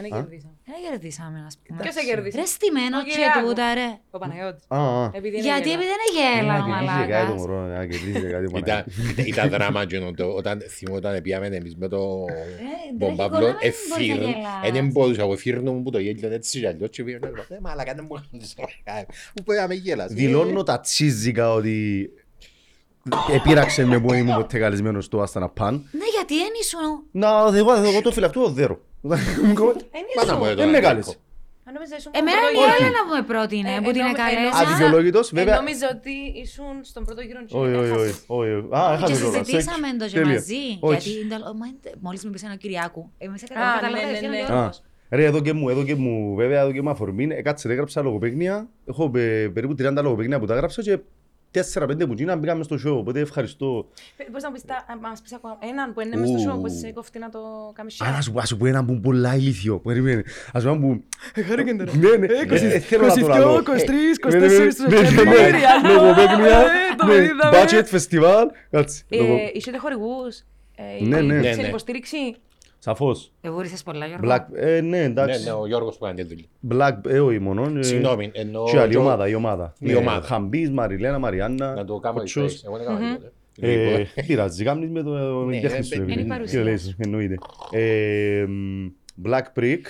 Δεν 0.73 0.81
Α, 0.81 0.91
κερδίσαμε. 0.91 0.91
Δεν 0.91 0.91
κερδίσαμε, 0.91 1.39
ας 1.47 1.55
πούμε. 1.67 1.79
Ποιος 1.83 1.97
εκέρδισε; 2.03 2.37
Ρε 2.41 2.47
στημένο 2.55 2.97
Ο 2.99 3.03
και 3.05 3.11
Κυριάκος. 3.11 3.43
τούτα, 3.49 3.67
ρε. 3.79 3.89
Ο 4.15 4.19
Παναγιώτης. 4.23 4.65
Α, 4.69 4.79
α. 4.79 5.11
Επειδή 5.19 5.35
είναι 5.37 5.47
Γιατί 5.49 5.69
γέλα. 5.69 5.81
επειδή 5.81 5.91
δεν 5.95 6.03
γέλα, 6.17 6.55
Να 6.59 6.65
κερδίσει 6.69 7.07
κάτι 7.15 7.27
το 7.27 7.35
μαλάκας. 7.35 7.35
μωρό, 7.41 7.61
να 7.75 7.87
κερδίσει 7.91 8.27
κάτι 8.35 8.47
ο 8.47 8.51
Ήταν, 8.51 8.63
Παναγιώτης. 8.63 8.97
ήταν- 9.13 9.27
ήταν 9.33 9.47
δράμα 9.55 9.81
εκείνο 9.87 10.07
το, 10.21 10.25
όταν 10.41 10.57
θυμόταν 10.77 11.13
πήγαμε 11.23 11.47
εμείς 11.61 11.75
με 11.83 11.89
το 11.95 12.01
δεν 12.27 12.95
μπομπαβλό, 12.99 13.47
έχει 13.47 13.55
κολλά, 13.55 13.59
δεν 13.63 13.73
μπορείς 13.89 14.09
να 14.09 14.15
εφύρν, 14.15 14.31
γελάς. 14.31 14.73
δεν 14.73 14.87
μπορούσα, 14.93 15.23
εγώ 15.23 15.33
εφύρνω 15.33 15.71
μου 15.73 15.83
που 15.83 15.91
το 15.91 15.99
γέλιο 15.99 16.33
έτσι 16.33 16.59
κι 16.59 16.67
αλλιώς 16.67 16.91
και 16.91 17.03
πήγαμε, 17.05 17.27
«Ε, 17.49 17.57
μαλάκα 17.61 17.93
δεν 17.95 18.05
μου 18.09 18.15
κάνεις 18.31 18.55
ωραία». 18.59 19.05
Που 19.35 19.43
πήγαμε 19.43 19.75
γέλας. 19.75 20.13
Δηλώνω 20.13 20.63
τα 20.63 20.81
τσίζικα 20.81 21.53
ότι 21.53 22.11
επήραξε 23.35 23.85
με 23.85 24.01
που 24.01 24.13
ήμουν 24.15 24.35
ποτέ 24.37 24.59
καλεσμένος 24.59 25.05
στο 25.05 25.25
Αστana 25.25 25.43
Pan. 25.61 25.71
Ναι, 25.73 26.07
γιατί 26.17 26.35
δεν 26.37 26.51
ήσουν. 26.61 26.81
Να, 27.11 27.29
εγώ, 27.59 27.73
εγώ 27.75 28.01
το 28.03 28.11
φυλακτώ 28.13 28.49
δέρο. 28.49 28.81
Εν 29.03 29.09
Μάνα 30.17 30.37
μου 30.37 30.45
ήσουν. 30.45 30.47
εδώ. 30.47 30.55
Δεν 30.63 30.69
με 30.71 30.79
κάλεσε. 30.79 31.17
Αν 31.65 31.73
νόμιζα 31.75 31.97
ήσουν 31.97 32.13
Εμένα 32.15 32.37
πρώτο 32.41 32.53
η 32.53 32.57
γύρο. 32.59 32.75
Έλενα 32.79 33.01
που 33.07 33.13
με 33.17 33.23
πρότεινε, 33.33 33.71
Ε, 33.75 33.79
που 33.85 33.91
την 33.97 34.01
ενώ- 34.01 34.09
εκαλέσα. 34.17 34.41
ενώ- 34.41 34.57
Αδικαιολόγητος, 34.71 35.27
Ε, 35.33 35.35
βέβαια. 35.39 35.57
Νόμιζα 35.57 35.87
ότι 35.97 36.15
ήσουν 36.45 36.75
στον 36.91 37.03
πρώτο 37.05 37.21
γύρο 37.29 37.41
και 37.47 37.57
Όχι, 37.57 37.75
όχι, 37.75 37.91
όχι, 37.91 38.01
έχασες. 38.03 38.25
όχι. 38.27 38.51
Α, 38.51 38.83
Και 38.89 38.95
έχασε 38.97 39.23
τώρα. 39.25 39.45
συζητήσαμε 39.45 39.89
το 39.99 40.05
και 40.07 40.19
Τέλεια. 40.19 40.33
μαζί. 40.33 40.63
Όχι. 40.81 41.09
Γιατί 41.09 41.27
ήταν- 41.27 41.45
μα, 41.61 41.67
μόλις 42.05 42.25
με 42.25 42.31
πείσανε 42.31 42.53
ο 42.53 42.61
Κυριάκου. 42.63 43.03
Εμείς 43.19 43.43
Α, 43.43 43.47
καταλάβαμε 43.47 43.87
ναι, 43.87 43.93
ναι, 43.99 44.01
κατευθείαν 44.05 44.33
ο 44.33 44.35
ναι. 44.37 44.43
Α, 44.43 44.47
Γιώργος. 44.47 44.83
Ρε, 45.19 45.25
εδώ 45.31 45.41
και 45.47 45.53
μου, 45.53 45.69
εδώ 45.69 45.83
και 45.89 45.95
μου, 45.95 46.35
βέβαια, 46.35 46.61
εδώ 46.61 46.73
και 46.73 46.83
μου 46.83 46.91
αφορμή, 46.91 47.25
ε, 47.31 47.43
κάτσε, 47.43 47.69
έγραψα 47.73 48.03
λογοπαίγνια, 48.03 48.69
έχω 48.91 49.05
ε, 49.15 49.49
περίπου 49.55 49.75
30 49.75 50.03
λογοπαίγνια 50.03 50.39
που 50.39 50.47
τα 50.47 50.55
έγραψα 50.55 50.83
και 50.83 50.99
4-5 51.55 52.07
που 52.07 52.13
γίναν 52.13 52.41
πήγαμε 52.41 52.63
στο 52.63 52.77
show, 52.87 52.97
οπότε 52.99 53.21
ευχαριστώ. 53.21 53.87
Ε, 54.17 54.25
Μπορείς 54.29 54.43
να 54.43 54.49
μου 54.49 54.55
πεις 54.55 54.65
τα- 54.65 54.85
να 54.89 55.09
μας 55.09 55.21
πεις 55.23 55.33
ακόμα 55.33 55.59
έναν 55.71 55.93
που 55.95 56.01
είναι 56.01 56.17
μες 56.17 56.29
στο 56.29 56.39
Ου. 56.39 56.57
show 56.57 56.61
που 56.63 56.69
σε 56.69 56.93
κοφτεί 56.93 57.19
να 57.19 57.29
το 57.31 57.39
κάνεις 57.75 58.01
Α, 58.01 58.11
να 58.11 58.19
share. 58.19 58.23
σου 58.23 58.33
πω, 58.33 58.39
ας 58.39 58.49
σου 58.49 58.57
πω 58.57 58.67
έναν 58.67 58.87
που 58.87 58.93
είναι 58.93 59.01
πολλά 59.01 59.35
ηλίθιο, 59.37 59.79
περίμενε. 59.79 60.23
Ας 60.53 60.63
πω 60.63 60.69
έναν 60.69 60.81
που... 60.81 61.03
Ναι, 61.99 62.17
ναι, 62.17 62.27
ε, 62.27 62.79
θέλω 62.79 63.07
να 63.07 63.15
το 63.15 63.21
22, 63.27 63.29
λαλώ. 63.29 63.63
23, 63.63 64.19
Ναι, 64.29 64.39
ναι, 64.39 64.47
ναι, 64.47 64.67
24 64.67 64.75
του 64.77 64.83
ναι, 64.83 64.97
ναι, 64.97 65.01
ναι, 65.01 65.07
Σεπτέμβρη. 65.09 65.61
Λογοπαίγνια, 65.93 66.59
Ε, 66.59 66.95
το 66.97 67.07
ναι, 67.07 67.15
είδαμε. 67.15 67.57
budget 67.65 67.97
festival, 67.97 68.45
κάτσε. 68.71 69.03
λογο- 69.09 69.35
Ε, 69.35 69.51
Είσετε 69.55 69.79
χορηγούς. 69.79 70.39
ε, 70.77 71.05
Ναι, 71.05 71.21
ναι. 71.21 71.35
η- 71.35 71.37
Ναι, 71.37 71.41
ξέρει 71.51 71.61
ναι. 71.63 71.69
υποστήριξη. 71.69 72.17
Σαφώς. 72.85 73.33
Εβούρισες 73.41 73.83
πολλά, 73.83 74.07
Γιώργο. 74.07 74.29
Black, 74.31 74.45
ε, 74.55 74.81
ναι, 74.81 74.81
Ναι, 74.81 75.03
εντάξει. 75.03 75.45
ναι, 75.45 75.51
ο 75.53 75.67
Γιώργος 75.67 75.97
που 75.99 76.05
κάνει 76.05 76.25
τη 76.25 76.29
δουλειά. 76.29 76.47
Black, 76.71 77.11
ε, 77.11 77.21
όχι 77.21 77.39
μόνο. 77.39 77.79
ε, 77.79 77.83
Συγγνώμη, 77.83 78.31
εννοώ... 78.35 78.65
Και 78.65 78.79
άλλη 78.79 78.91
Τζο- 78.91 79.01
ομάδα, 79.01 79.29
η 79.29 79.35
ομάδα. 79.35 79.75
Η 79.79 79.91
Ε, 79.93 79.95
ομάδα. 79.95 80.27
Χαμπής, 80.27 80.71
Μαριλένα, 80.71 81.19
Μαριάννα, 81.19 81.75
Να 81.75 81.85
το 81.85 81.99
κάνω 81.99 82.19
Κοτσός. 82.19 82.53
refresh. 82.55 82.67
Εγώ 82.67 82.77
δεν 82.79 82.87
έκανα 82.87 82.99
τίποτε. 83.15 83.33
Ε, 83.61 83.99
Λοιπόν, 83.99 84.25
πειράζει, 84.27 84.65
κάνεις 84.65 84.91
με 84.91 85.03
το 85.03 85.11
Ναι, 85.45 85.61
τέχνη 85.61 85.85
σου. 85.85 85.95
ε, 85.95 85.97
ρε 85.97 86.03
είναι 86.03 86.13
η 86.13 86.17
παιδί. 86.17 86.29
παρουσία 86.29 86.59
Τι 86.63 86.65
λες, 86.71 86.95
εννοείται. 86.99 87.39
Ε, 87.71 88.45
μ, 88.49 88.87
Black 89.25 89.59
Prick, 89.61 89.81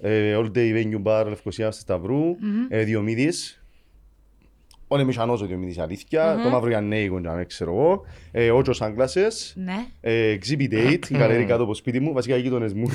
ε, 0.00 0.36
All 0.38 0.50
Day 0.56 0.74
Venue 0.76 1.02
Bar, 1.02 1.24
Λευκοσία 1.28 1.70
στη 1.70 1.80
Σταυρού, 1.80 2.22
ε, 2.68 2.82
Διομήδης, 2.84 3.63
ο 4.88 4.96
Νεμισανός 4.96 5.40
ο 5.42 5.46
Διομήδης 5.46 5.78
αλήθεια, 5.78 6.40
το 6.42 6.48
Μαύρο 6.48 6.68
Γιαννέικο, 6.68 7.20
να 7.20 7.32
μην 7.32 7.46
ξέρω 7.46 7.70
εγώ, 7.70 8.04
ε, 8.32 8.50
Ότσο 8.50 8.72
Σάγκλασες, 8.72 9.52
Ναι. 9.56 9.84
ε, 10.00 10.36
Exhibit 10.38 10.72
8, 10.72 11.10
η 11.10 11.16
γαλερή 11.16 11.44
κάτω 11.44 11.62
από 11.62 11.74
σπίτι 11.74 12.00
μου, 12.00 12.12
βασικά 12.12 12.36
οι 12.36 12.40
γείτονες 12.40 12.72
μου, 12.74 12.86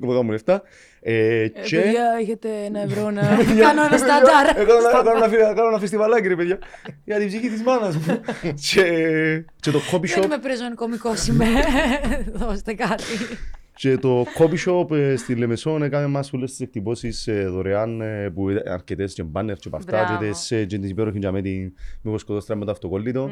που 0.00 0.06
δώσουν 0.06 0.24
μου 0.24 0.30
λεφτά, 0.30 0.62
ε, 1.00 1.46
και... 1.64 1.82
έχετε 2.20 2.48
ένα 2.66 2.80
ευρώ 2.82 3.10
να... 3.10 3.22
Κάνω 3.64 3.84
ένα 3.84 3.96
στάνταρ. 3.98 4.48
Έκανα 4.48 4.78
ένα- 4.78 4.88
έκανα 4.90 5.10
ένα 5.16 5.28
φι- 5.28 5.40
έκανα 5.40 5.68
ένα 5.68 5.78
φεστιβαλάκι 5.78 6.28
ρε 6.28 6.36
παιδιά, 6.36 6.58
για 7.04 7.18
την 7.18 7.28
ψυχή 7.28 7.48
της 7.48 7.62
μάνας 7.62 7.96
μου. 7.96 8.20
Και- 8.70 9.44
Και 9.60 9.70
το 9.70 9.80
copy 9.92 10.00
Δεν 10.06 10.22
shop, 10.22 10.24
είμαι 10.24 10.38
πρεζόν 10.38 10.74
κωμικός 10.74 11.26
είμαι. 11.26 11.46
Δώστε 12.40 12.72
κάτι. 12.74 13.04
Και 13.78 13.96
το 13.96 14.26
coffee 14.38 14.68
shop 14.70 14.90
ε, 14.90 15.16
στη 15.16 15.34
Λεμεσόν 15.34 15.82
έκαμε 15.82 16.06
μας 16.06 16.32
όλες 16.32 16.50
τις 16.50 16.60
εκτυπώσεις 16.60 17.26
ε, 17.26 17.46
δωρεάν 17.46 18.00
ε, 18.00 18.30
που 18.34 18.50
ήταν 18.50 18.72
αρκετές 18.72 19.14
και 19.14 19.22
μπάνερ 19.22 19.56
και 19.56 19.68
παυτά 19.68 20.02
Μπράβο. 20.04 20.24
και 20.24 20.30
τις, 20.30 20.50
ε, 20.50 20.64
και 20.64 20.78
τις 20.78 20.90
υπέροχες 20.90 21.20
για 21.20 21.32
με 21.32 21.42
την 21.42 21.72
μήπως 22.02 22.20
σκοτώστρα 22.20 22.56
με 22.56 22.64
το 22.64 22.70
αυτοκόλλητο. 22.70 23.30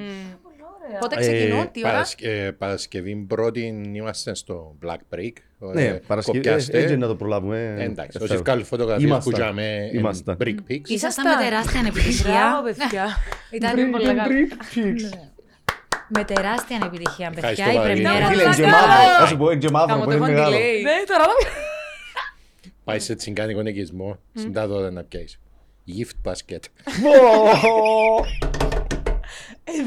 Πότε 1.01 1.15
Ε, 1.19 1.21
ξεκινούν, 1.21 1.71
τι 1.73 1.81
ώρα; 1.81 1.91
Παρασκε- 1.93 2.53
Παρασκευή 2.59 3.15
πρώτη 3.15 3.83
είμαστε 3.95 4.35
στο 4.35 4.77
Black 4.85 5.15
Brick. 5.17 5.33
Ναι, 5.75 5.83
Ε, 5.85 6.01
Παρασκευή, 6.07 6.39
κοπιάστε. 6.39 6.79
ε, 6.79 6.83
έτσι 6.83 6.97
να 6.97 7.07
το 7.07 7.15
προλάβουμε. 7.17 7.75
ε, 7.79 7.85
Εντάξει, 7.85 8.19
ε, 8.21 8.25
όσοι 8.25 8.37
βγάλουν 8.37 8.65
φωτογραφίες 8.65 9.03
που 9.05 9.09
Ήμασταν. 9.13 9.33
τζάμε 9.35 9.91
Ήμασταν. 9.93 10.37
Brick 10.41 10.57
Pics. 10.71 10.87
Ήσασταν 10.89 11.39
με 11.39 11.45
τεράστια 11.45 11.81
επιτυχία. 11.87 12.31
Μπράβο, 12.33 12.63
παιδιά. 12.65 13.07
Ήταν 13.51 13.91
πολύ 13.91 14.05
καλό. 14.05 14.23
Brick 14.27 14.53
Με 16.09 16.25
τεράστια 16.25 16.79
επιτυχία, 16.85 17.31
παιδιά. 17.31 17.49
Ευχαριστώ 17.49 17.71
Η 17.71 17.75
πάρα 17.75 17.87
πολύ. 17.89 18.03
πρεμιέρα 18.03 18.27
Φίλε, 18.27 18.45
του 18.45 18.51
και 18.51 18.63
Πλάκα. 18.63 18.77
μαύρο, 18.77 19.19
θα 19.19 19.27
σου 19.27 19.37
πω, 19.37 19.55
και 19.55 19.71
μαύρο, 19.71 19.89
Κάμω 19.89 20.05
που 20.05 20.11
το 20.11 20.17
είναι 20.17 20.25
έχω 20.25 20.35
μεγάλο. 20.35 20.57
delay. 20.57 20.83
Ναι, 20.83 20.93
τώρα 21.07 21.25
Πάει 22.85 22.99
σε 23.01 23.15
τσιγκάνικο 23.15 23.61
νοικισμό, 23.63 24.19
στην 24.35 24.53
τάδο 24.53 24.77
ώρα 24.77 24.91
να 24.91 25.03
πιάσεις. 25.05 25.39
Gift 25.89 26.31
basket. 26.31 26.63
Πω! 27.03 28.25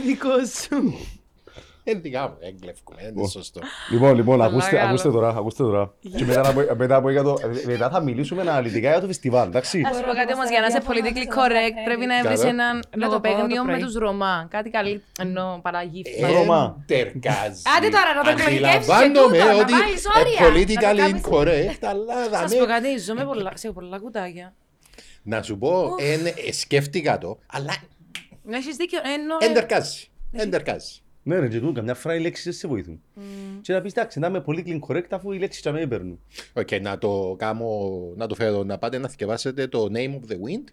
Δικό 0.05 0.29
σου. 0.45 0.93
Ε, 1.89 1.93
δικά 1.93 2.21
μου, 2.27 2.35
δεν 2.39 2.59
κλέφκουμε, 2.59 3.01
δεν 3.03 3.13
είναι 3.17 3.27
σωστό. 3.27 3.59
Λοιπόν, 3.91 4.15
λοιπόν, 4.15 4.35
Πολλά 4.37 4.45
ακούστε, 4.49 4.75
καλό. 4.75 4.87
ακούστε 4.87 5.09
τώρα, 5.11 5.29
ακούστε 5.29 5.63
τώρα. 5.63 5.93
Και 6.17 6.25
μετά, 6.25 6.53
να- 6.53 6.75
μετά, 6.83 6.95
από- 6.95 7.09
για 7.09 7.23
το, 7.23 7.37
μετά 7.65 7.89
θα 7.89 7.99
μιλήσουμε 8.01 8.41
αναλυτικά 8.41 8.89
για 8.89 8.99
το 8.99 9.07
φεστιβάλ, 9.07 9.47
εντάξει. 9.47 9.81
Α 9.81 9.89
σου 9.95 10.01
πω 10.05 10.13
κάτι 10.13 10.33
όμως, 10.33 10.49
για 10.49 10.59
να 10.59 10.65
είσαι 10.67 10.81
politically 10.87 11.27
correct, 11.37 11.77
πρέπει 11.85 12.05
να 12.05 12.15
βρει 12.23 12.35
Καλό. 12.35 12.47
έναν 12.47 12.79
το 12.81 12.87
πω 12.91 12.97
λογοπαίγνιο 12.99 13.55
το 13.55 13.63
με 13.63 13.71
πρωί. 13.71 13.81
τους 13.83 13.93
Ρωμά. 13.95 14.47
Κάτι 14.49 14.69
καλή, 14.69 15.03
ενώ 15.19 15.59
παρά 15.63 15.81
γύφτη. 15.83 16.23
Ε, 16.23 16.31
Ρώμα. 16.31 16.77
Εντερκάζει. 16.79 17.61
Άντε 17.77 17.89
τώρα, 17.89 18.13
να 18.15 18.21
το 18.23 18.29
εκλογικεύσεις 18.29 18.85
και 18.85 18.93
Αντιλαμβάνομαι 18.93 19.37
τούτο, 19.37 19.45
να 19.53 19.61
ότι 19.61 19.73
βάλεις 19.73 20.05
ε, 20.05 20.09
όρια. 20.19 20.39
Να 20.39 20.47
το 20.47 20.53
politically 20.53 20.97
κάνεις- 20.97 21.25
incorrect, 21.27 21.83
αλλά 21.91 22.13
Θα 22.15 22.37
σου 22.37 22.47
δαμέ- 22.47 22.59
πω 22.59 22.65
κάτι, 22.65 22.97
ζω 22.97 23.13
με 23.13 23.23
πολλά- 23.25 23.51
σε 23.57 23.71
πολλά 23.71 23.99
κουτάκια. 23.99 24.53
Να 25.23 25.41
σου 25.41 25.57
πω, 25.57 25.95
εν, 25.99 26.25
ε, 26.25 26.51
σκέφτηκα 26.51 27.17
το, 27.17 27.37
αλλά 27.51 27.73
Να 28.43 28.57
έχεις 28.57 28.75
δίκιο, 28.75 28.99
ενώ. 29.15 29.35
εντερκάζει. 29.39 30.07
Εντερκάζει. 30.31 31.01
Ναι, 31.27 31.39
ρε, 31.39 31.47
και 31.47 31.59
τούτο, 31.59 31.71
καμιά 31.71 31.93
φορά 31.93 32.15
οι 32.15 32.19
λέξεις 32.19 32.43
δεν 32.43 32.53
σε 32.53 32.67
βοηθούν. 32.67 33.01
Και 33.61 33.73
να 33.73 33.81
πεις, 33.81 33.91
εντάξει, 33.91 34.19
να 34.19 34.27
είμαι 34.27 34.41
πολύ 34.41 34.63
clean 34.67 34.79
correct 34.87 35.07
αφού 35.09 35.31
οι 35.31 35.37
λέξεις 35.37 35.61
και 35.61 35.71
με 35.71 35.87
παίρνουν. 35.87 36.19
Οκ, 36.53 36.71
να 36.81 36.97
το 36.97 37.35
κάνω, 37.37 37.67
να 38.15 38.27
το 38.27 38.35
φέρω, 38.35 38.63
να 38.63 38.77
πάτε 38.77 38.97
να 38.97 39.07
θυκευάσετε 39.07 39.67
το 39.67 39.87
Name 39.93 40.13
of 40.13 40.31
the 40.31 40.35
Wind, 40.35 40.63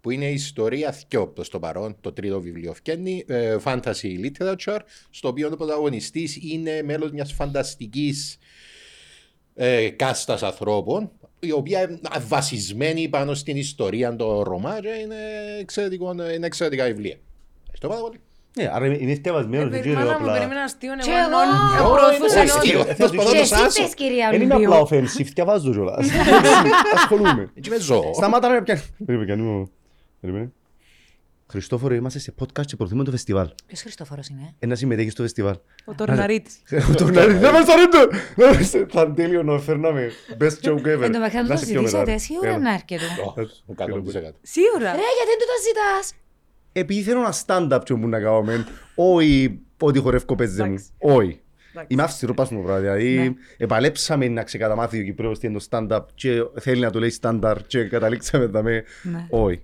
που 0.00 0.10
είναι 0.10 0.24
η 0.24 0.32
ιστορία 0.32 0.92
θκιό 0.92 1.26
προς 1.26 1.48
το 1.48 1.58
παρόν, 1.58 1.96
το 2.00 2.12
τρίτο 2.12 2.40
βιβλίο 2.40 2.74
φκένει, 2.74 3.24
ε, 3.26 3.56
fantasy 3.64 4.24
literature, 4.24 4.78
στο 5.10 5.28
οποίο 5.28 5.48
ο 5.52 5.56
πρωταγωνιστής 5.56 6.38
είναι 6.42 6.82
μέλος 6.82 7.10
μιας 7.10 7.32
φανταστικής 7.32 8.38
ε, 9.54 9.88
κάστας 9.88 10.42
ανθρώπων, 10.42 11.10
η 11.40 11.52
οποία 11.52 11.82
είναι 11.82 12.00
βασισμένη 12.26 13.08
πάνω 13.08 13.34
στην 13.34 13.56
ιστορία 13.56 14.16
των 14.16 14.42
Ρωμά 14.42 14.80
και 14.80 14.88
είναι, 14.88 15.16
εξαιρετικό, 15.60 16.12
είναι 16.12 16.46
εξαιρετικά 16.46 16.84
βιβλία. 16.84 17.18
Ευχαριστώ 17.60 17.88
πάρα 17.88 18.00
πολύ. 18.00 18.20
Ναι, 18.56 18.70
άρα 18.72 18.86
είμαι 18.86 19.14
φτιαβασμένος, 19.14 19.68
δεν 19.70 19.80
ξέρω 19.80 19.94
Μάνα 19.94 20.10
μου, 20.10 20.16
απλά. 20.16 20.32
περίμενα 20.32 20.62
αστείο, 20.62 20.92
Και 20.96 21.10
εγώ 21.10 21.18
εγώ. 21.18 21.40
ενώ 21.78 21.94
προωθούσα 21.94 22.40
Όχι, 22.40 22.50
αστείο. 22.50 22.80
ενώ- 22.80 22.90
Αυτός 22.90 23.10
προσπαθώ 23.10 23.30
Και 23.30 23.36
να 23.36 23.40
εσύ 23.42 23.50
το 23.52 23.56
σάσω. 23.58 23.82
θες, 23.82 23.94
κυρία 23.94 24.28
Δεν 24.30 24.40
είμαι 24.40 24.54
απλά 24.54 24.78
Ολυμπίου. 24.78 25.08
offensive, 25.08 25.24
φτιαβάζω 25.24 25.70
κιόλας. 25.72 26.06
Ασχολούμαι. 26.96 27.50
Έτσι 27.54 27.70
με 27.70 27.78
ζώο. 27.78 28.14
Σταμάτα 28.14 28.48
να 28.48 28.62
πιάνει. 28.62 28.80
Περίμενε, 29.06 29.30
κάνει 29.30 29.42
μου. 29.42 29.70
Περίμενε. 30.20 30.52
Χριστόφορο, 31.50 31.94
είμαστε 31.94 32.18
σε 32.18 32.34
podcast 32.42 32.64
και 32.66 32.76
προωθούμε 32.76 33.04
το 33.04 33.10
φεστιβάλ. 33.10 33.48
Ποιος 33.66 33.80
Χριστόφορος 33.80 34.28
είναι; 34.28 34.54
Ένα 34.58 34.74
συμμετέχει 34.74 35.10
στο 35.10 35.22
φεστιβάλ. 35.22 35.54
Ο 35.84 35.94
Τορναρίτης. 35.94 36.54
Το 36.98 37.04
να 37.04 37.26
δεν 37.26 37.52
μας 37.52 37.68
αρέσει 37.68 37.88
το! 37.88 37.98
Να 38.36 38.46
μας- 38.54 38.70
Θα 38.88 39.00
είναι 39.02 39.14
τέλειο 39.14 39.42
να 39.42 39.58
φέρναμε 39.58 40.10
best 40.40 40.68
joke 40.68 40.86
ever. 40.94 41.00
Εν 41.02 41.12
τω 41.12 41.18
μεταξύ, 41.18 41.36
αν 41.36 41.46
Να 41.46 41.54
το 41.54 41.56
σε 41.60 41.66
πιο 41.66 41.82
μετά. 41.82 41.98
ζητήσετε, 41.98 42.18
σίγουρα 42.18 42.48
Έλα. 42.48 42.58
να 42.58 42.70
έρχεται. 42.72 43.04
Ω, 43.26 43.32
100%. 43.66 44.34
Σίγουρα. 44.42 44.90
Ρε, 45.00 45.08
γιατί 45.18 45.32
δεν 45.40 45.48
το 45.52 45.56
ζητάς. 45.66 46.12
Επειδή 46.78 47.02
θέλω 47.02 47.18
ένα 47.18 47.34
stand-up 47.46 47.80
και 47.84 47.94
μου 47.94 48.08
να 48.08 48.20
κάνω 48.20 48.42
μεν, 48.42 48.66
όχι 48.94 49.60
ότι 49.80 49.98
χορεύω 49.98 50.34
παίζε 50.34 50.62
μου. 50.62 50.68
Εντάξει. 50.68 50.90
Όχι. 50.98 51.40
Εντάξει. 51.70 51.94
Είμαι 51.94 52.02
αυστηρό 52.02 52.34
πας 52.34 52.50
μου 52.50 52.62
πράγμα. 52.62 52.80
Δηλαδή, 52.80 53.36
επαλέψαμε 53.56 54.28
να 54.28 54.42
ξεκαταμάθει 54.42 55.00
ο 55.00 55.02
Κυπρέος 55.02 55.38
τι 55.38 55.46
είναι 55.46 55.58
το 55.58 55.66
stand-up 55.70 56.00
και 56.14 56.42
θέλει 56.60 56.80
να 56.80 56.90
το 56.90 56.98
λέει 56.98 57.18
standard 57.20 57.58
και 57.66 57.84
καταλήξαμε 57.84 58.46
δαμε. 58.46 58.84
Ναι. 59.02 59.26
Όχι. 59.30 59.62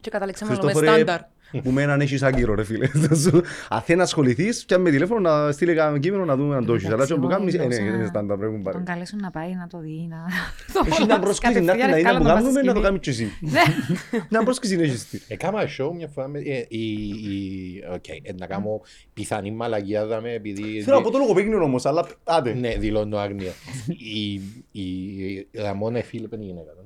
Και 0.00 0.10
καταλήξαμε 0.10 0.52
όλο 0.52 0.62
με 0.64 0.72
Χριστόφορε, 0.72 1.02
στάνταρ. 1.02 1.20
Που 1.62 1.70
με 1.70 1.82
έναν 1.82 2.00
έχεις 2.00 2.22
άγκυρο 2.22 2.54
ρε 2.54 2.64
φίλε. 2.64 2.86
Θα 2.86 3.14
σου- 3.14 3.40
Αν 3.68 3.80
θέλει 3.80 3.98
να 3.98 4.04
ασχοληθείς, 4.04 4.64
και 4.64 4.76
με 4.76 4.90
τηλέφωνο 4.90 5.20
να 5.20 5.52
στείλει 5.52 5.74
κανένα 5.74 5.98
κείμενο 5.98 6.24
να 6.24 6.36
δούμε 6.36 6.56
αν 6.56 6.64
το 6.66 6.74
έχεις. 6.74 6.90
Αλλά 6.90 7.06
και 7.06 7.14
που 7.14 7.26
κάνεις, 7.26 7.54
ε, 7.54 7.66
ναι, 7.66 7.74
είναι 7.74 8.10
stand-up 8.14 8.38
πρέπει 8.38 8.52
να 8.52 8.62
πάρει. 8.62 8.76
Τον 8.76 8.84
καλέσουν 8.84 9.18
να 9.20 9.30
πάει 9.30 9.54
να 9.54 9.66
το 9.66 9.78
δει, 9.78 10.06
να... 10.10 10.16
Έχει 10.90 11.04
μια 11.04 11.18
πρόσκληση 11.18 11.60
να 11.60 11.72
έρθει 11.72 11.90
να 11.90 11.98
είναι 11.98 12.18
που 12.18 12.24
κάνουμε 12.24 12.60
να 12.62 12.72
το 12.74 12.80
κάνεις 12.80 13.00
και 13.00 13.10
εσύ. 13.10 13.32
Ναι. 13.40 13.60
Μια 14.30 14.42
πρόσκληση 14.42 14.76
έχεις 14.80 15.08
τι. 15.08 15.20
Έκανα 15.28 15.62
show 15.78 15.90
μια 15.94 16.08
φορά 16.08 16.28
με, 16.28 16.38
ε, 16.38 16.64
η, 16.68 16.92
η, 17.08 17.84
οκ, 17.94 18.08
ε, 18.08 18.32
να 18.38 18.46
κάνω 18.46 18.80
πιθανή 19.12 19.50
μαλαγία 19.50 20.06
δάμε 20.06 20.32
επειδή... 20.32 20.82
Θέλω 20.82 20.96
να 20.96 21.02
πω 21.02 21.10
το 21.10 21.18
λογοπαίγνιο 21.18 21.62
όμως, 21.62 21.86
αλλά 21.86 22.06
άντε. 22.24 22.54
Ναι, 22.54 22.76
δηλώνω 22.76 23.16
άγνοια. 23.18 23.52
η, 23.86 24.32
η 24.80 25.48
Ραμόνα 25.52 26.02
Φίλιπ 26.02 26.32
είναι 26.32 26.42
η 26.44 26.46
γυναίκα, 26.46 26.70
του, 26.70 26.84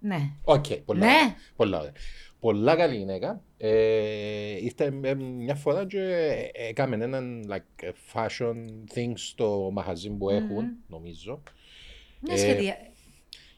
ναι. 0.00 0.14
Ναι. 0.16 0.30
Οκ, 0.44 0.64
πολλά, 0.84 1.00
Ναι. 1.00 1.06
ωραία, 1.06 1.34
πολλά 1.56 1.78
ωραία. 1.78 1.92
Πολλά 2.40 2.76
καλή 2.76 2.96
γυναίκα. 2.96 3.40
Ε, 3.64 4.64
ήρθε 4.64 4.98
ε, 5.02 5.14
μια 5.14 5.54
φορά 5.54 5.86
και 5.86 6.00
έκαμε 6.52 6.96
έναν 6.96 7.50
like, 7.50 7.92
fashion 8.12 8.56
thing 8.94 9.12
στο 9.14 9.70
μαγαζί 9.72 10.10
που 10.10 10.30
έχουν, 10.30 10.64
νομίζω. 10.86 11.42
Μια 12.20 12.34
Ε, 12.34 12.38
σχεδία. 12.38 12.76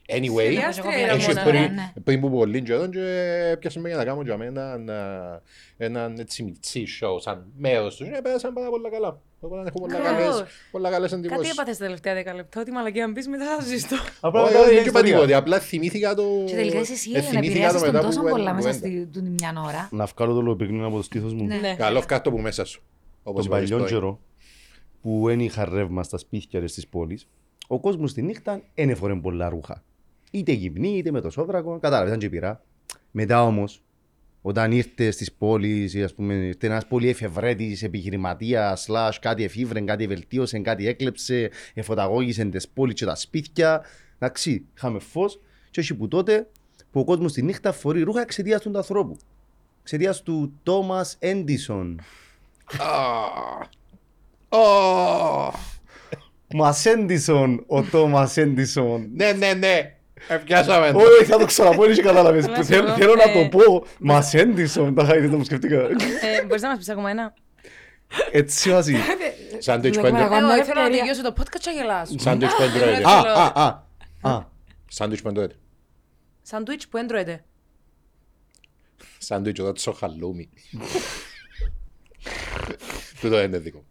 Anyway, 0.08 0.40
Σχεδιάστρια 0.40 0.98
η 0.98 1.02
έχει 1.02 1.32
Ραμόνα, 1.32 1.42
πριν, 1.42 1.60
ναι, 1.60 1.68
ναι. 1.68 1.92
πριν 2.04 2.20
που 2.20 2.30
πολύ 2.30 2.62
καιρό 2.62 2.88
και 2.88 3.56
πιάσε 3.58 3.80
με 3.80 3.88
για 3.88 3.96
να 3.96 4.04
κάνω 4.04 4.22
για 4.22 4.36
μένα 4.36 4.72
έναν, 4.72 4.90
έναν 5.76 6.18
έτσι 6.18 6.42
μιτσί 6.42 6.84
show 7.00 7.16
σαν 7.20 7.52
μέρος 7.56 7.96
τους 7.96 8.08
και 8.08 8.20
πέρασαν 8.22 8.52
πάρα 8.52 8.68
πολλά 8.68 8.90
καλά. 8.90 9.20
Εγώ 9.44 9.56
να 9.56 9.62
έχω 9.66 9.80
πολλά 9.80 9.94
Καλώς. 10.00 10.10
καλές, 10.34 10.44
πολλά 10.70 10.90
καλές 10.90 11.10
Κάτι 11.10 11.26
εντυπώσεις. 11.26 11.52
έπαθες 11.52 11.76
τα 11.76 11.84
τελευταία 11.84 12.14
δέκα 12.14 12.34
λεπτά, 12.34 12.60
ότι 12.60 12.70
μαλακία 12.70 13.04
αν 13.04 13.12
πεις 13.12 13.28
μετά 13.28 13.44
θα 13.58 13.64
ζήσω. 13.64 13.86
Απλά 14.20 14.42
Όχι, 14.42 14.52
μετά 14.52 14.62
όχι, 14.64 14.70
είναι 14.72 14.80
δεν 14.80 14.88
είπα 14.88 14.98
ιστορία. 14.98 15.14
τίποτε, 15.14 15.34
απλά 15.34 15.58
θυμήθηκα 15.60 16.14
το... 16.14 16.22
Και 16.46 16.54
τελικά 16.54 16.78
είσαι 16.80 16.92
εσύ 16.92 17.10
ε, 17.14 17.18
για 17.18 17.20
να 17.22 17.28
θυμήθηκα 17.28 17.50
επηρεάσεις 17.52 17.78
το 17.80 17.84
τον 17.84 17.94
μετά 17.94 18.06
τόσο 18.06 18.20
που 18.20 18.28
πολλά 18.28 18.54
μέσα 18.54 18.70
κουβέντα. 18.72 18.86
στη 18.88 19.06
του 19.06 19.22
μια 19.38 19.62
ώρα. 19.66 19.88
Να 19.92 20.04
βγάλω 20.04 20.34
το 20.34 20.40
λογοπαίγνιο 20.40 20.86
από 20.86 20.96
το 20.96 21.02
στήθος 21.02 21.34
μου. 21.34 21.44
Ναι. 21.46 21.74
Καλό 21.78 22.02
κάτω 22.06 22.30
που 22.30 22.38
μέσα 22.38 22.64
σου. 22.64 22.82
Όπως 23.22 23.46
Τον 23.46 23.52
είπα 23.58 23.64
και 23.64 23.70
παλιό 23.70 23.86
στο- 23.86 23.94
καιρό 23.96 24.20
που 25.02 25.22
δεν 25.26 25.40
είχα 25.40 25.64
ρεύμα 25.64 26.02
στα 26.02 26.18
σπίτια 26.18 26.60
ρε 26.60 26.66
στις 26.66 26.86
πόλεις, 26.88 27.28
ο 27.66 27.80
κόσμος 27.80 28.12
τη 28.12 28.22
νύχτα 28.22 28.60
δεν 28.74 28.90
έφορε 28.90 29.14
πολλά 29.14 29.48
ρούχα. 29.48 29.82
Είτε 30.30 30.52
γυμνή 30.52 30.96
είτε 30.96 31.10
με 31.10 31.20
το 31.20 31.30
σόβρακο, 31.30 31.78
κατάλαβες, 31.78 32.08
ήταν 32.08 32.18
και 32.20 32.28
πειρά. 32.28 32.62
Μετά 33.10 33.44
όμως, 33.44 33.82
όταν 34.46 34.72
ήρθε 34.72 35.10
στις 35.10 35.32
πόλεις, 35.32 35.94
ή 35.94 36.02
ας 36.02 36.14
πούμε, 36.14 36.34
ήρθε 36.34 36.66
ένας 36.66 36.86
πολύ 36.86 37.08
εφευρέτης 37.08 37.82
επιχειρηματίας, 37.82 38.86
slash 38.88 39.16
κάτι 39.20 39.44
εφήβρε, 39.44 39.80
κάτι 39.80 40.06
βελτίωσε, 40.06 40.58
κάτι 40.58 40.88
έκλεψε, 40.88 41.50
εφωταγώγησε 41.74 42.44
τις 42.44 42.68
πόλεις 42.68 42.94
και 42.94 43.04
τα 43.04 43.14
σπίτια. 43.14 43.84
Εντάξει, 44.18 44.66
είχαμε 44.76 44.98
φως 44.98 45.40
και 45.70 45.80
όχι 45.80 45.94
που 45.94 46.08
τότε 46.08 46.46
που 46.90 47.00
ο 47.00 47.04
κόσμος 47.04 47.32
τη 47.32 47.42
νύχτα 47.42 47.72
φορεί 47.72 48.02
ρούχα 48.02 48.20
εξαιτίας 48.20 48.60
του 48.60 48.72
ανθρώπου. 48.76 49.16
Εξαιτίας 49.80 50.22
του 50.22 50.52
Τόμας 50.62 51.16
Έντισον. 51.18 52.00
Α. 52.78 54.58
Ω. 54.58 55.52
Μας 56.54 56.86
Έντισον, 56.86 57.64
ο 57.66 57.82
Τόμας 57.82 58.36
Έντισον. 58.36 59.08
Ναι, 59.14 59.32
ναι, 59.32 59.52
ναι. 59.52 59.96
Επιάσαμε 60.28 60.92
το. 60.92 60.98
Όχι, 60.98 61.24
θα 61.24 61.38
το 61.38 61.44
ξαναπώ, 61.44 61.86
δεν 61.86 61.96
κατάλαβες. 62.02 62.46
Να 62.46 62.56
σου 62.56 62.64
Θέλ- 62.64 62.84
πω, 62.86 62.92
Θέλω 62.92 63.14
να 63.14 63.22
ε, 63.22 63.48
το 63.50 63.58
πω. 63.58 63.86
Μας 63.98 64.34
Έντισον, 64.34 64.94
τα 64.94 65.04
χάρη 65.04 65.20
δεν 65.26 65.38
μου 65.38 65.44
σκεφτήκα. 65.44 65.76
Ε, 65.80 66.44
Μπορείς 66.46 66.62
να 66.62 66.68
μας 66.68 66.78
πεις 66.78 66.88
ακόμα 66.88 67.10
ένα. 67.10 67.34
Έτσι 68.32 68.70
βάζει. 68.70 68.96
Σάντουιτς 69.58 69.96
που 69.96 70.02
Δουλεύουμε 70.02 70.24
έντρωε. 70.24 70.26
εγώ. 70.26 70.36
Εγώ 70.36 70.46
μια 70.46 70.56
ήθελα 70.62 70.74
να 70.80 70.86
ευκαιρία. 70.86 71.12
τελειώσω 71.14 71.22
το 71.22 71.34
podcast 71.42 71.58
και 71.60 71.70
να 71.70 71.72
γελάσω. 71.72 72.14
Σάντουιτς 72.18 72.54
που 72.56 72.62
έντρωε. 72.62 73.02
Α. 73.02 73.18
Α, 73.18 73.52
α, 73.54 73.80
α. 74.22 74.30
Α, 74.34 74.46
Σάντουιτς 74.88 75.22
που 75.22 75.28
έντρωε. 75.28 75.48
Σαντουίτς 76.42 76.88
που 76.88 76.96
έντρωεται. 76.96 77.44
Σάντουιτς 79.18 79.60
εδώ 79.60 79.72
τσο 79.72 79.92
χαλούμι. 79.92 80.48
Τούτο 83.20 83.42
είναι 83.42 83.58
δικό. 83.58 83.84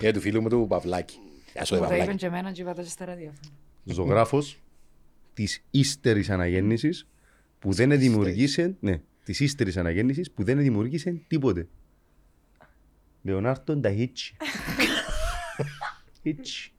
Είναι 0.00 0.12
του 0.12 0.20
φίλου 0.20 0.42
μου 0.42 0.48
του 0.48 0.66
Παυλάκη. 0.68 1.18
Γεια 1.52 1.64
σου, 1.64 1.74
ρε 1.74 1.80
Μου 1.80 1.86
το 1.86 1.94
είπαν 1.94 1.98
Παυλάκη. 2.06 2.18
και 2.18 2.26
εμένα 2.26 2.52
και 2.52 2.60
είπα 2.62 2.74
το 2.74 2.82
και 2.82 2.88
στα 2.88 3.04
ραδιόφωνα. 3.04 3.38
ζωγράφος 3.84 4.58
της 5.38 5.64
ύστερης 5.70 6.30
αναγέννησης 6.30 7.06
που 7.58 7.72
δεν 7.72 7.98
δημιουργήσε, 7.98 8.76
ναι, 8.80 9.00
της 9.24 9.40
ύστερης 9.40 9.76
αναγέννησης 9.76 10.30
που 10.30 10.44
δεν 10.44 10.58
δημιουργήσε 10.58 11.20
τίποτε. 11.28 11.66
Λεωνάρτο 13.22 13.76
Νταχίτσι. 13.76 14.36
Χίτσι. 16.22 16.72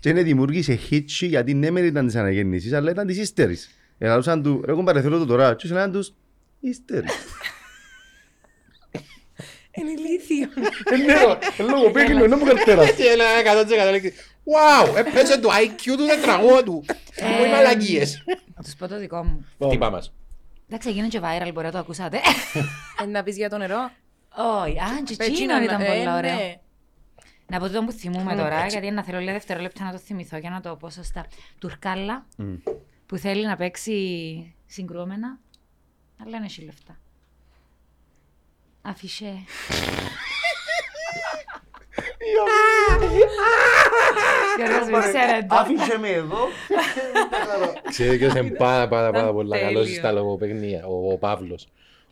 Και 0.00 0.12
δεν 0.12 0.24
δημιούργησε 0.24 0.74
χίτσι 0.74 1.26
γιατί 1.26 1.54
ναι 1.54 1.70
μεν 1.70 1.84
ήταν 1.84 2.06
της 2.06 2.14
αναγέννησης 2.14 2.72
αλλά 2.72 2.90
ήταν 2.90 3.06
της 3.06 3.16
ύστερης. 3.16 3.70
Ελαλούσαν 3.98 4.42
του, 4.42 4.62
ρε 4.64 4.72
κομπάρε 4.72 5.00
θέλω 5.00 5.18
το 5.18 5.26
τώρα 5.26 5.54
και 5.54 5.66
σου 5.66 5.74
λένε 5.74 5.92
τους 5.92 6.14
ύστερη. 6.60 7.06
Είναι 9.80 9.90
ηλίθιο. 9.90 10.48
Ναι, 11.06 11.64
λόγω 11.64 11.90
πέγγινο, 11.90 12.24
είναι 12.24 12.36
μου 12.36 12.44
καρτεράς. 12.44 12.92
Και 12.92 13.04
έλεγα 13.04 13.88
100% 13.88 13.90
λέξη. 13.90 14.12
Wow, 14.44 14.96
έπαιζε 14.96 15.38
το 15.38 15.48
IQ 15.48 15.82
του 15.96 16.06
τετραγώδου. 16.06 16.84
Μου 17.22 17.44
οι 17.44 17.50
μαλακίες. 17.50 18.24
Να 18.54 18.62
τους 18.62 18.74
πω 18.74 18.88
το 18.88 18.98
δικό 18.98 19.24
μου. 19.24 19.46
Χτύπα 19.64 19.90
μας. 19.90 20.12
Εντάξει, 20.68 20.88
έγινε 20.88 21.08
και 21.08 21.20
viral, 21.22 21.50
μπορεί 21.52 21.66
να 21.66 21.72
το 21.72 21.78
ακούσατε. 21.78 22.20
Ε, 23.02 23.04
Να 23.06 23.22
πεις 23.22 23.36
για 23.36 23.48
το 23.48 23.58
νερό. 23.58 23.90
Όχι, 24.36 24.78
α, 24.78 25.02
και 25.04 25.16
Πετσίνο, 25.16 25.56
εκείνον 25.56 25.62
ήταν 25.62 25.80
ε, 25.80 25.84
πολύ 25.86 26.02
ναι. 26.02 26.12
ωραίο. 26.14 26.60
Να 27.46 27.58
πω 27.58 27.68
το 27.68 27.84
που 27.84 27.92
θυμούμαι 27.92 28.34
τώρα, 28.34 28.56
έτσι. 28.56 28.78
γιατί 28.78 28.94
να 28.94 29.04
θέλω 29.04 29.18
λίγα 29.18 29.32
δευτερόλεπτα 29.32 29.84
να 29.84 29.92
το 29.92 29.98
θυμηθώ 29.98 30.36
για 30.36 30.50
να 30.50 30.60
το 30.60 30.76
πω 30.76 30.90
σωστά. 30.90 31.26
Τουρκάλα, 31.58 32.26
που 33.06 33.16
θέλει 33.16 33.46
να 33.46 33.56
παίξει 33.56 33.94
συγκρούμενα, 34.66 35.38
αλλά 36.22 36.36
είναι 36.36 36.46
έχει 36.46 36.64
λεφτά. 36.64 36.98
Αφισέ. 38.88 39.44
Γιώργος, 44.56 44.88
μην 44.90 45.00
ξέρετε. 45.00 45.46
Άφησε 45.48 45.98
με 45.98 46.08
εδώ. 46.08 46.38
Ξέρετε 47.88 48.16
ποιος 48.16 48.32
είναι 48.34 48.50
πάρα 48.50 48.88
πάρα 48.88 49.10
πάρα 49.10 49.22
Ήταν 49.22 49.34
πολλά 49.34 49.56
τέλειο. 49.58 49.72
καλός 49.72 49.94
στα 49.94 50.12
λογοπαίγνια, 50.12 50.86
ο, 50.86 51.12
ο 51.12 51.16
Παύλος. 51.18 51.68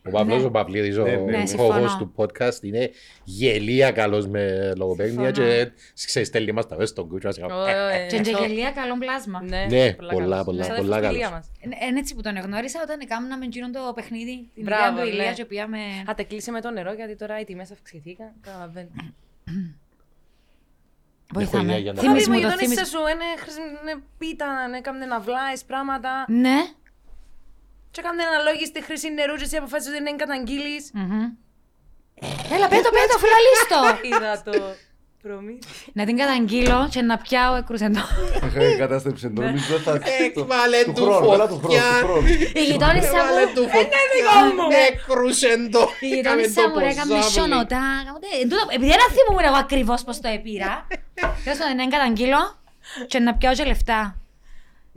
Ο 0.06 0.10
Παύλος, 0.10 0.44
ο 0.44 0.50
Παυλίδης, 0.50 0.96
ο 0.98 1.02
Ναι, 1.02 1.10
ναι, 1.16 1.42
ο 1.42 1.46
συμφωνώ. 1.46 1.84
host 1.84 1.96
του 1.98 2.12
podcast 2.16 2.62
είναι 2.62 2.90
γελία 3.24 3.90
καλός 3.90 4.26
με 4.26 4.72
λογοπαίγνια 4.76 5.34
Συμφωνώ. 5.34 5.48
και 5.64 5.70
ξέρεις 6.06 6.28
στέλνει 6.28 6.52
μας 6.52 6.66
τα 6.68 6.74
μέσα 6.76 6.86
στον 6.92 7.08
κούτσο. 7.08 7.28
ας 7.28 7.38
κάνω, 7.38 7.64
ε, 7.66 8.06
Ε, 8.10 8.20
Και 8.22 8.30
γελία 8.40 8.70
καλό 8.70 8.98
πλάσμα. 8.98 9.42
Ναι, 9.42 9.92
πολλά, 9.92 10.12
καλός. 10.28 10.44
πολλά, 10.44 10.64
Σαν 10.64 10.76
πολλά 10.76 10.96
φιλία 10.96 11.10
καλός. 11.12 11.30
μας. 11.30 11.50
Είναι 11.88 11.98
έτσι 11.98 12.14
που 12.14 12.20
τον 12.22 12.36
εγνώρισα 12.36 12.80
όταν 12.82 13.00
έκαναμε 13.00 13.44
εκείνο 13.44 13.70
το 13.70 13.92
παιχνίδι, 13.94 14.50
την 14.54 14.64
Μπράβο, 14.64 14.90
ιδέα 14.92 15.04
του 15.04 15.10
Ηλία 15.10 15.24
ναι. 15.24 15.32
και 15.32 15.44
πήγαμε... 15.44 15.78
Α, 16.10 16.14
τε 16.14 16.22
κλείσε 16.22 16.50
με 16.50 16.60
το 16.60 16.70
νερό 16.70 16.92
γιατί 16.92 17.16
τώρα 17.16 17.40
οι 17.40 17.44
τιμές 17.44 17.70
αυξηθήκαν. 17.70 18.32
Καταλαβαίνω. 18.40 18.88
Βοηθάμε. 21.34 21.62
ιδέα 21.64 21.78
για 21.78 21.92
να- 21.92 22.00
Θα 22.00 22.06
Θύμις 22.08 22.18
πεις 22.18 22.28
μου, 22.28 22.32
μου 22.34 22.38
η 22.38 22.42
το 22.42 22.48
γειτόνισσα 22.48 22.74
θύμις. 22.74 22.88
σου 22.88 22.98
είναι 23.12 23.28
χρησιμ- 23.42 23.80
είναι 23.82 24.02
πίτα, 24.18 24.46
έκαμνε 24.76 25.06
να 25.06 25.20
βλάεις 25.20 25.64
πράγματα. 25.64 26.24
Ναι. 26.28 26.56
Και 27.96 28.02
έκαμνε 28.04 28.22
αναλόγιστη 28.30 28.80
χρήση 28.86 29.08
νερού 29.18 29.34
και 29.40 29.46
εσύ 29.48 29.56
αποφάσισες 29.56 29.92
ότι 29.94 30.02
δεν 30.06 30.16
καταγγείλεις. 30.22 30.84
Μμμ. 30.94 31.24
Έλα, 32.54 32.66
πέτω, 32.72 32.88
πέτω, 32.96 33.14
φυλαλίστο. 33.22 33.78
Είδα 34.10 34.32
το 34.48 34.52
προμήθεια. 35.22 35.70
Να 35.92 36.04
την 36.04 36.16
καταγγείλω 36.16 36.88
και 36.90 37.02
να 37.02 37.16
πιάω 37.18 37.54
εκρουσεντό. 37.54 38.04
Κατάστρεψε 38.78 39.28
το 39.28 39.42
νομίζω 39.42 39.78
θα... 39.78 39.92
Έβαλε 40.36 40.78
Του 40.84 40.92
του 40.92 41.04
χρόνου, 41.04 41.32
έλα 41.32 41.46
του 41.48 41.58
χρόνου, 41.58 41.74
φωτιά. 41.74 41.82
του 42.00 42.06
χρόνου. 42.06 42.26
Η 42.60 42.64
γειτόνισσα 42.70 43.18
Έβαλε 43.22 43.44
μου... 43.46 43.54
του 43.54 43.62
φωτιά. 43.74 44.00
Έκρουσεν 44.88 45.70
το. 45.70 45.88
Η 46.00 46.06
γειτόνισσα 46.08 46.68
μου 46.68 46.78
ρε, 46.78 46.86
έκαμε 46.86 47.22
σιωνοτά. 47.22 47.82
Εν 48.42 48.48
τούτο, 48.48 48.62
Επειδή 48.76 48.90
δεν 49.02 49.10
θυμούμαι 49.16 49.46
εγώ 49.46 49.56
ακριβώς 49.56 50.02
πώς 50.06 50.20
το 50.20 50.28
επήρα. 50.28 50.86
Τέλος 51.44 51.58
πάντων, 51.58 51.76
να 51.76 51.82
την 51.82 51.90
καταγγείλω 51.90 52.42
και 53.06 53.18
να 53.18 53.34
πιάω 53.34 53.54
και 53.54 53.64
λεφτά. 53.64 54.00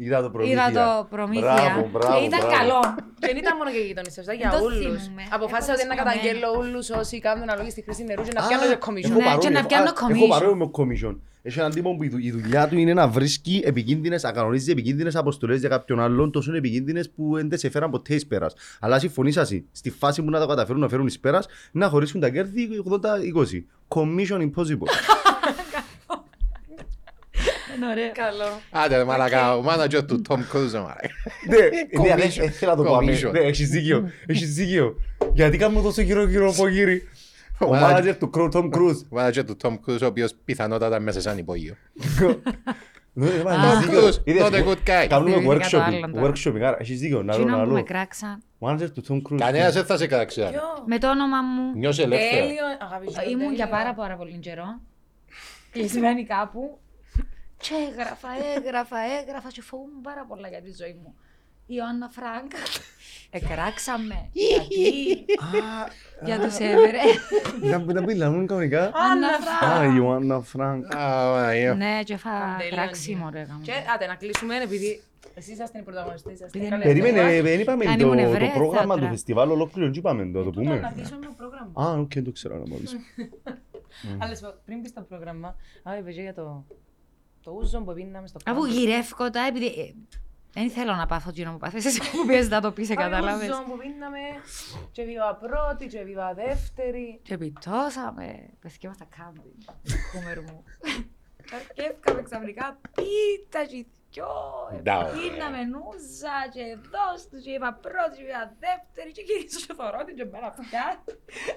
Είδα 0.03 0.21
το 0.21 0.29
προμήθεια. 0.29 0.67
Είδα 0.69 0.71
το 0.83 1.07
προμήθεια 1.15 1.53
Μπράβο, 1.53 1.89
μπράβο, 1.93 2.13
και 2.19 2.25
ήταν 2.29 2.39
μπράβο. 2.39 2.55
καλό. 2.57 2.79
Δεν 3.25 3.35
ήταν 3.41 3.53
μόνο 3.59 3.69
για 3.75 3.79
γειτονισσές, 3.89 4.23
ήταν 4.23 4.35
για 4.41 4.49
Το 4.49 4.57
όλους. 4.65 4.77
θυμούμαι. 5.03 5.23
Αποφάσισα 5.37 5.71
Έχω 5.71 5.79
ότι 5.81 5.87
να 5.89 5.93
σκαμμένο. 5.95 6.19
καταγγέλω 6.21 6.47
όλους 6.61 6.85
όσοι 7.01 7.15
κάνουν 7.25 7.43
αναλόγιστη 7.47 7.81
χρήση 7.85 8.03
νερού 8.09 8.21
και 8.27 8.33
να 8.37 8.41
Α, 8.43 8.47
πιάνω 8.47 8.63
και 8.69 8.77
έχω 8.81 8.85
commission. 8.91 9.11
Ναι, 9.17 9.23
παρόμοιο, 9.27 9.43
και 9.43 9.49
να 9.55 9.59
έχω- 9.59 9.67
πιάνω 9.71 9.89
α, 9.89 9.93
Έχω 9.97 10.05
commission. 10.07 10.29
παρόμοιο 10.35 10.57
με 10.65 10.67
commission. 10.77 11.15
Έχει 11.41 11.59
έναν 11.59 11.71
τύπο 11.71 11.95
που 11.95 12.03
η 12.03 12.09
δου- 12.09 12.23
η 12.23 12.31
δουλειά 12.31 12.67
του 12.67 12.77
είναι 12.77 12.93
να 12.93 13.07
βρίσκει 13.07 13.61
επικίνδυνες, 13.65 14.23
να 14.23 14.31
κανονίζει 14.31 14.71
επικίνδυνες 14.71 15.15
αποστολές 15.15 15.59
για 15.59 15.69
κάποιον 15.69 15.99
άλλον, 15.99 16.31
τόσο 16.31 16.55
επικίνδυνες 16.55 17.09
που 17.09 17.31
δεν 17.35 17.49
τις 17.49 17.63
έφεραν 17.63 17.89
ποτέ 17.91 18.13
εις 18.13 18.25
πέρας. 18.27 18.53
Αλλά 18.79 18.99
συμφωνήσασαι, 18.99 19.63
στη 19.71 19.89
φάση 19.89 20.23
που 20.23 20.29
να 20.29 20.39
τα 20.39 20.45
καταφέρουν 20.45 20.81
να 20.81 20.87
φέρουν 20.89 21.07
εις 21.07 21.19
πέρας, 21.19 21.45
να 21.71 21.89
χωρίσουν 21.89 22.19
τα 22.21 22.29
κέρδη 22.29 22.69
80-20. 22.83 23.65
Commission 23.95 24.39
impossible. 24.49 24.89
Είναι 27.79 27.91
ωραίο. 27.91 28.11
Καλό. 28.11 28.59
Άντε 28.71 28.97
ρε 28.97 29.03
μαλακά, 29.03 29.55
ο 29.57 29.63
manager 29.67 30.07
του 30.07 30.21
Tom 30.29 30.33
Cruise 30.35 30.71
ρε 30.71 30.79
μαλακά. 30.79 31.09
Ναι, 31.49 31.57
ναι, 31.57 32.13
Commission. 32.25 32.39
δεν 32.39 32.51
θέλω 32.51 32.71
να 32.71 32.77
το 32.77 32.83
πάμε. 32.83 33.13
Commission. 33.13 33.31
Ναι, 33.31 33.39
έχεις 33.39 33.69
δίκιο, 33.69 34.09
έχεις 34.25 34.53
δίκιο. 34.53 34.95
Γιατί 35.33 35.57
κάνουμε 35.57 35.81
τόσο 35.81 36.01
γύρω 36.01 36.27
γύρω 36.27 36.49
από 36.49 36.67
γύρι; 36.67 37.07
Ο 37.59 37.65
Ο 37.75 37.79
manager 37.81 38.15
του 38.19 38.29
Cro- 38.33 38.51
Tom 38.51 38.69
Cruise. 38.69 39.01
Ο 39.09 39.17
manager 39.17 39.45
του 39.45 39.57
Tom 39.63 39.73
Cruise, 39.85 40.01
ο 40.01 40.05
οποίος 40.05 40.33
πιθανότατα 40.45 40.99
μέσα 40.99 41.21
σαν 41.21 41.37
υπόγειο. 41.37 41.75
Ναι, 43.13 43.29
ρε, 43.29 43.43
μα, 43.43 43.51
Tom 43.51 43.73
έχεις 43.75 43.85
δίκιο. 43.85 44.07
Cruise, 44.07 44.17
Είδες, 44.23 44.41
not 44.43 44.53
a 44.53 44.63
good 44.67 44.89
guy. 45.03 45.07
Κάνουμε 45.09 45.31
Θυμήθηκα 45.35 45.69
το 45.69 45.77
workshop, 45.77 45.81
άλλον 45.85 46.11
τώρα. 46.13 46.31
workshop, 46.31 46.55
άρα 46.55 46.77
έχεις 46.79 46.99
δίκιο, 46.99 47.17
να 47.23 47.33
λέω, 47.33 47.41
Εκείνο 47.41 47.57
να 47.57 47.63
που 47.63 47.69
με 47.69 47.75
λέω. 47.75 47.83
κράξαν 47.83 48.43
Manager 48.59 48.87
του 48.93 49.03
Tom 49.07 49.15
Cruise. 49.33 49.37
Κανένας 49.39 49.73
δεν 49.73 49.85
θα 49.85 49.97
σε 49.97 50.07
κράξει. 50.07 50.41
άλλο. 50.41 50.51
Ποιο; 50.51 50.61
με 50.85 50.97
το 50.97 51.09
όνομα 51.09 51.41
μου. 51.41 51.71
Νιώσε 51.77 52.01
ελεύθερα. 52.03 52.41
Τέλειο, 52.45 52.63
αγαπητέ. 52.79 53.29
Ήμουν 53.29 53.53
για 53.53 53.67
πάρα 53.69 53.93
πάρα 53.93 54.15
πολύ 54.15 54.37
καιρό. 54.37 54.79
Κλεισμένη 55.71 56.23
κάπου. 56.25 56.77
Και 57.61 57.73
έγραφα, 57.91 58.27
έγραφα, 58.55 58.97
έγραφα 59.21 59.49
και 59.51 59.61
φοβούμαι 59.61 59.99
πάρα 60.03 60.25
πολλά 60.27 60.47
για 60.47 60.61
τη 60.61 60.71
ζωή 60.73 60.97
μου. 61.03 61.15
Η 61.71 61.73
Ιωάννα 61.77 62.09
Φρανκ. 62.09 62.51
Εκράξαμε. 63.29 64.29
Γιατί; 64.31 65.25
Για 66.25 66.39
τους 66.39 66.57
έβρε. 66.57 66.99
Να 67.61 67.93
να 67.93 68.01
μιλάμε 68.01 68.45
κανονικά. 68.45 68.83
Άννα 68.93 69.27
Α, 69.77 69.85
η 69.85 69.93
Ιωάννα 69.95 70.39
Φρανκ. 70.41 70.95
Α, 70.95 71.29
Μαρία. 71.31 71.73
Ναι, 71.73 72.03
και 72.03 72.17
φα 72.17 72.29
Τέλειο, 72.57 72.75
κράξιμο 72.75 73.29
ρε 73.29 73.41
γάμο. 73.41 73.61
Και 73.61 73.71
άντε 73.95 74.05
να 74.07 74.15
κλείσουμε 74.15 74.61
επειδή 74.61 75.01
εσείς 75.35 75.53
είσαστε 75.53 75.79
οι 75.79 75.81
πρωταγωνιστές. 75.81 76.33
είσαστε 76.33 76.57
Επειδή 76.57 76.71
καλοί 76.71 76.83
Περίμενε, 76.83 77.21
αυτοί. 77.21 77.39
δεν 77.41 77.59
είπαμε 77.59 77.85
Αν 77.85 77.97
το- 77.97 78.05
ήμουν 78.05 78.17
το 78.17 78.21
Εβραία, 78.23 78.51
πρόγραμμα 78.51 78.87
θα 78.93 78.93
του 78.93 78.99
τρα- 79.05 79.09
φεστιβάλ 79.09 79.49
ολόκληρο, 79.51 79.89
τι 79.91 79.97
είπαμε, 79.97 80.25
το 80.25 80.43
το 80.43 80.49
Τούτο, 80.49 80.61
Να 80.69 80.75
πούμε. 80.75 80.91
κλείσουμε 80.95 81.25
το 81.25 81.33
πρόγραμμα. 81.37 81.71
Α, 81.83 81.99
οκ, 81.99 82.13
δεν 82.13 82.23
το 82.23 82.31
ξέρω 82.31 82.57
να 82.57 82.63
μόλις. 82.67 82.95
Αλλά 84.19 84.35
σου 84.35 84.41
πω, 84.41 84.53
πριν 84.65 84.81
πεις 84.81 84.93
το 84.93 85.01
πρόγραμμα, 85.01 85.55
α, 85.83 85.97
είπες 85.97 86.15
για 86.15 86.33
το 86.33 86.65
το 87.43 87.51
ούζο 87.51 87.81
που 87.81 87.93
πίναμε 87.93 88.27
στο 88.27 88.39
Αφού 88.45 88.59
κάμπο. 88.61 88.71
γυρεύκω 88.73 89.29
τα, 89.29 89.45
επειδή... 89.47 89.65
ε, 89.65 89.93
Δεν 90.53 90.69
θέλω 90.69 90.93
να 90.95 91.05
πάθω 91.05 91.29
εκείνο 91.29 91.51
που 91.51 91.57
πάθες 91.57 91.85
εσύ 91.85 91.99
που 91.99 92.25
πιέζεις 92.27 92.49
να 92.49 92.61
το 92.61 92.71
πεις, 92.71 92.89
Α, 92.91 92.95
κατάλαβες. 92.95 93.49
ούζο 93.49 93.63
που 93.63 93.77
πίναμε 93.77 94.19
και 94.91 95.03
βίβα 95.03 95.35
πρώτη 95.35 95.87
και 95.87 96.03
βίβα 96.03 96.33
δεύτερη. 96.33 97.19
Και 97.23 97.33
επιτώσαμε, 97.33 98.49
πεθηκέμαστε 98.59 99.05
κάμπι, 99.17 99.55
κούμερ 100.13 100.41
μου. 100.41 100.63
Αρκεύκαμε 101.53 102.21
ξαφνικά 102.21 102.79
πίτα 102.95 103.65
και 103.65 103.85
δυο, 104.11 104.31
Ντάω, 104.83 105.03
πίναμε 105.15 105.61
νούζα 105.73 106.37
και 106.55 106.63
δώσ' 106.93 107.27
τους 107.29 107.41
και 107.43 107.51
είπα 107.51 107.69
πρώτη 107.85 108.15
και 108.17 108.23
είπα 108.29 108.43
δεύτερη 108.65 109.11
και 109.15 109.23
γύρισα 109.27 109.59
και 109.65 109.73
θωρώ 109.79 109.99
την 110.07 110.15
και 110.19 110.25
μέρα 110.31 110.49
πια. 110.69 110.85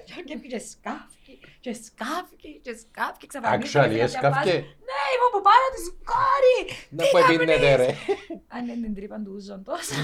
Και 0.05 0.13
αρκεύκει 0.17 0.47
και 0.53 0.61
σκάφκι 0.71 1.35
και 1.63 1.73
σκάφκι 1.85 2.51
και 2.65 2.73
σκάφκι 2.83 3.25
ξαφνικά. 3.31 3.55
Actually, 3.57 3.97
έσκαυκε. 4.07 4.57
Ναι, 4.87 5.01
ήμουν 5.13 5.29
που 5.33 5.41
πάνω 5.47 5.65
της 5.75 5.85
κόρη. 6.11 6.59
Να 6.97 7.03
που 7.09 7.17
επίνετε 7.23 7.75
ρε. 7.75 7.89
Αν 8.55 8.61
είναι 8.67 8.85
την 8.85 8.95
τρύπα 8.95 9.17
του 9.23 9.31
ούζον 9.35 9.63
τόσο. 9.63 9.93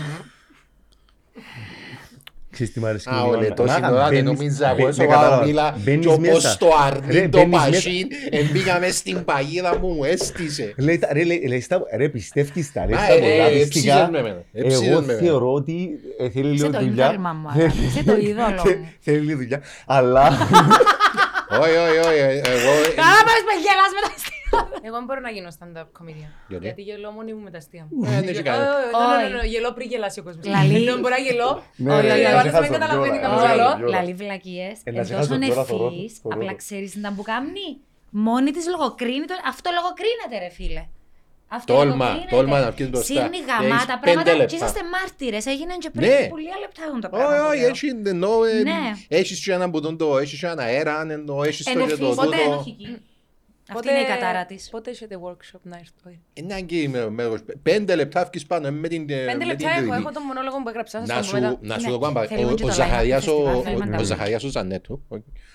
Ξέρεις 2.52 2.74
τι 2.74 2.80
μ' 2.80 2.86
αρέσει. 2.86 3.10
Α, 3.10 3.14
η 3.16 3.20
ο 3.20 3.26
Ιωάννα. 3.26 3.40
λετός 3.42 3.66
Να, 3.68 3.78
είναι 3.78 3.88
ώρα, 3.88 3.98
δεν 4.10 4.10
μπαίνεις- 4.24 4.24
νομίζα 4.40 4.68
μπαι- 4.70 4.80
εγώ 4.80 4.88
ναι, 4.88 4.94
σοβαρά 4.94 5.20
κατάλαβα. 5.20 5.46
μιλά 5.46 5.76
Μπαίνεις 5.84 6.06
και 6.06 6.12
όπως 6.12 6.28
μέσα. 6.28 6.58
το 6.60 6.66
Ρε, 6.68 6.74
αρνί 6.86 7.30
το 7.30 7.38
μπαίνεις 7.38 7.56
μέσα. 7.58 7.70
μασίν 7.70 8.08
εμπήκαμε 8.30 8.90
στην 8.90 9.24
παγίδα 9.26 9.78
μου, 9.80 9.88
μου 9.88 10.04
έστησε. 10.04 10.74
Λέει 10.78 10.98
τα- 11.00 11.08
Ρε, 11.12 11.24
λέει- 11.24 11.48
λέει 11.48 11.62
στα- 11.62 11.82
ρε, 11.98 12.10
πιστεύεις 12.10 12.72
τα, 12.74 12.86
λέει 12.86 12.94
Α, 13.00 13.04
στα 13.04 13.14
ε, 13.14 13.18
πολλά 13.20 13.44
ε, 13.46 13.50
πιστικά. 13.50 13.94
έψησες 13.94 14.10
με 14.12 14.18
εμένα, 14.20 14.44
έψησες 14.54 14.88
Εγώ 14.88 15.00
με 15.00 15.04
εμένα. 15.14 15.20
θεωρώ 15.20 15.54
ότι 15.54 15.90
ε, 16.20 16.30
θέλει 16.30 16.54
Είσαι 16.54 16.64
λίγο 16.66 16.78
το 16.78 16.84
δουλειά. 16.86 17.06
είδωλμα 17.06 17.34
μου, 17.34 17.48
Adam. 17.56 17.72
Είσαι 17.88 18.04
το 18.04 18.16
είδωλο 18.18 18.62
Θε- 18.66 18.78
μου. 18.78 18.88
Θέλει 19.00 19.18
λίγο 19.20 19.38
δουλειά. 19.38 19.62
Αλλά 19.86 20.26
Όχι, 21.62 21.76
όχι, 21.86 21.98
όχι, 22.10 22.20
ε, 22.20 22.42
εγώ... 22.56 22.72
Καλά 23.02 23.20
πας 23.28 23.42
με 23.50 23.54
γελάς 23.64 23.92
με 23.96 24.02
τα 24.06 24.12
αστεία. 24.16 24.29
Εγώ 24.86 24.96
δεν 24.96 25.06
μπορώ 25.06 25.20
να 25.20 25.30
γίνω 25.30 25.50
stand-up 25.60 25.82
comedian. 25.98 26.32
Γιατί? 26.48 26.64
Γιατί 26.66 26.82
γελώ 26.82 27.12
μόνη 27.12 27.34
μου 27.34 27.44
με 27.44 27.50
τα 27.52 27.58
αστεία 27.58 27.88
μου. 27.90 28.04
Ε, 28.06 28.10
δεν 28.10 28.28
έχει 28.28 28.42
κανένα. 28.42 28.70
Όχι, 28.70 28.86
όχι, 28.96 28.96
Όχι. 29.14 29.24
ναι, 29.24 29.30
ναι, 29.30 29.42
ναι, 29.42 29.48
Γελώ 29.48 29.74
πριν 29.74 29.88
γελάσει 29.90 30.20
ο 30.20 30.24
κόσμος. 30.24 30.46
Λαλή. 30.46 30.84
Δεν 30.86 31.00
μπορώ 31.00 31.16
να 31.16 31.22
γελώ. 31.28 31.64
Ναι, 31.76 31.94
Όχι, 31.94 32.02
ρε, 32.08 32.12
όχι, 32.14 32.22
να 32.22 32.30
όχι, 32.30 32.38
ο 32.38 32.42
σε 32.42 32.48
άλλος 32.48 32.52
χάσω 32.54 32.62
δεν 32.72 32.80
καταλαβαίνει 32.80 33.18
κιόλα, 33.18 33.22
καμιά 33.28 33.38
να 33.38 33.42
σε 33.46 33.52
άλλο. 33.54 33.64
χάσω 33.64 33.78
κιόλα. 33.78 33.96
Λαλή 33.98 34.14
βλακίες, 34.14 34.78
Ε, 34.84 34.92
να 34.92 35.00
εν 35.00 35.06
σε 35.06 35.14
τόσο 35.14 35.28
χάσω 35.30 35.40
τώρα, 35.54 35.64
θωρώ 35.66 35.80
το, 35.84 35.86
ευφύης, 35.86 36.14
θωρώ 36.22 36.36
απλά 36.36 36.50
το. 36.52 36.56
ξέρεις 36.56 36.96
να 36.96 37.10
που 37.16 37.22
κάνει. 37.32 37.68
Μόνη 38.10 38.52
της 38.52 38.66
λογοκρίνει, 38.74 39.26
το- 39.26 39.42
αυτό 39.52 39.68
λογοκρίνεται 39.80 40.38
ρε 40.46 40.52
φίλε. 40.58 40.84
Αυτό 41.52 41.74
Τόλμα, 41.74 41.94
λογοκρίνεται. 42.06 42.36
τόλμα 42.36 42.60
να 42.60 42.72
βγεις 42.72 42.90
μπροστά. 42.90 43.06
Σύρνει 43.14 43.38
Έχεις 43.38 43.46
γαμάτα 43.52 43.86
πέντε 43.86 44.00
πράγματα 44.04 44.32
λεπτά. 44.32 44.46
και 44.46 44.56
είσαστε 44.56 44.80
μάρτυρες, 44.94 45.46
έγιναν 45.46 45.78
και 45.84 45.90
πριν 45.90 46.10
Ναι. 46.10 46.28
που 46.30 46.38
λίγα 46.38 46.58
λεπτά 46.64 46.82
έχουν 46.88 47.00
το 47.02 47.10
Όχι, 47.12 47.24
πράγμα. 47.26 47.44
που 47.44 47.50
όχι, 47.50 47.60
λέω. 47.60 47.68
έτσι 47.70 47.88
ενώ 48.14 48.32
ε, 48.44 48.62
Ναι. 48.64 48.82
έχεις 49.20 49.38
και 49.44 49.52
έναν 49.58 49.72
που 49.72 49.80
τον 49.82 49.98
το, 49.98 50.18
έχεις 50.18 50.40
και 50.40 50.46
έναν 50.46 50.60
αέρα, 50.60 50.96
ενώ 51.10 51.44
έχεις 51.44 51.66
το 51.66 51.72
Είναι 51.72 51.84
και 51.84 51.90
το 51.90 52.06
φύση, 52.06 52.16
Πότε- 52.16 52.38
τούτο. 52.44 52.66
Ενοχική. 53.70 53.90
Αυτή 53.90 53.90
είναι 53.90 54.00
η 54.14 54.16
κατάρα 54.20 54.46
της. 54.46 54.70
Πότε 54.70 54.90
έχετε 54.90 55.16
workshop 55.24 55.60
να 55.64 55.78
έρθω. 55.78 55.94
όχι. 56.08 56.20
Είναι 56.34 56.54
αγκή 56.54 56.88
με 56.88 57.10
μέρος. 57.10 57.40
Πέντε 57.64 57.96
λεπτά 57.96 58.26
βγεις 58.26 58.46
πάνω 58.46 58.72
με 58.72 58.88
την 58.88 59.02
ε, 59.02 59.06
Πέντε 59.06 59.38
με 59.38 59.46
λεπτά 59.46 59.56
την 59.56 59.66
έχω, 59.68 59.76
τελική. 59.80 59.96
έχω 60.02 60.12
τον 60.12 60.24
μονόλογο 60.24 60.62
που 60.64 60.70
έγραψα. 60.70 61.00
Να 61.00 61.06
σας 61.06 61.26
σου, 61.26 61.32
το 61.32 61.40
πω 61.40 61.46
μετά. 61.48 61.60
να 61.62 61.80
σου 61.80 61.86
Ναι, 61.86 61.92
το 61.92 62.00
πω, 62.00 62.26
θέλουμε 62.26 62.52
ο- 62.52 62.56
και 62.56 62.64
ο 62.64 62.68
το 62.68 62.74
Ζαχαρίας 62.74 63.26
live 63.28 63.32
ο- 63.32 63.44
festival, 63.52 63.56
ο- 63.56 63.62
θέλουμε 63.62 63.86
να 63.86 63.96
ο 63.96 63.98
τα 63.98 64.04
Ζαχαρίας 64.04 64.44
ο 64.44 64.48
Ζανέτου 64.50 65.02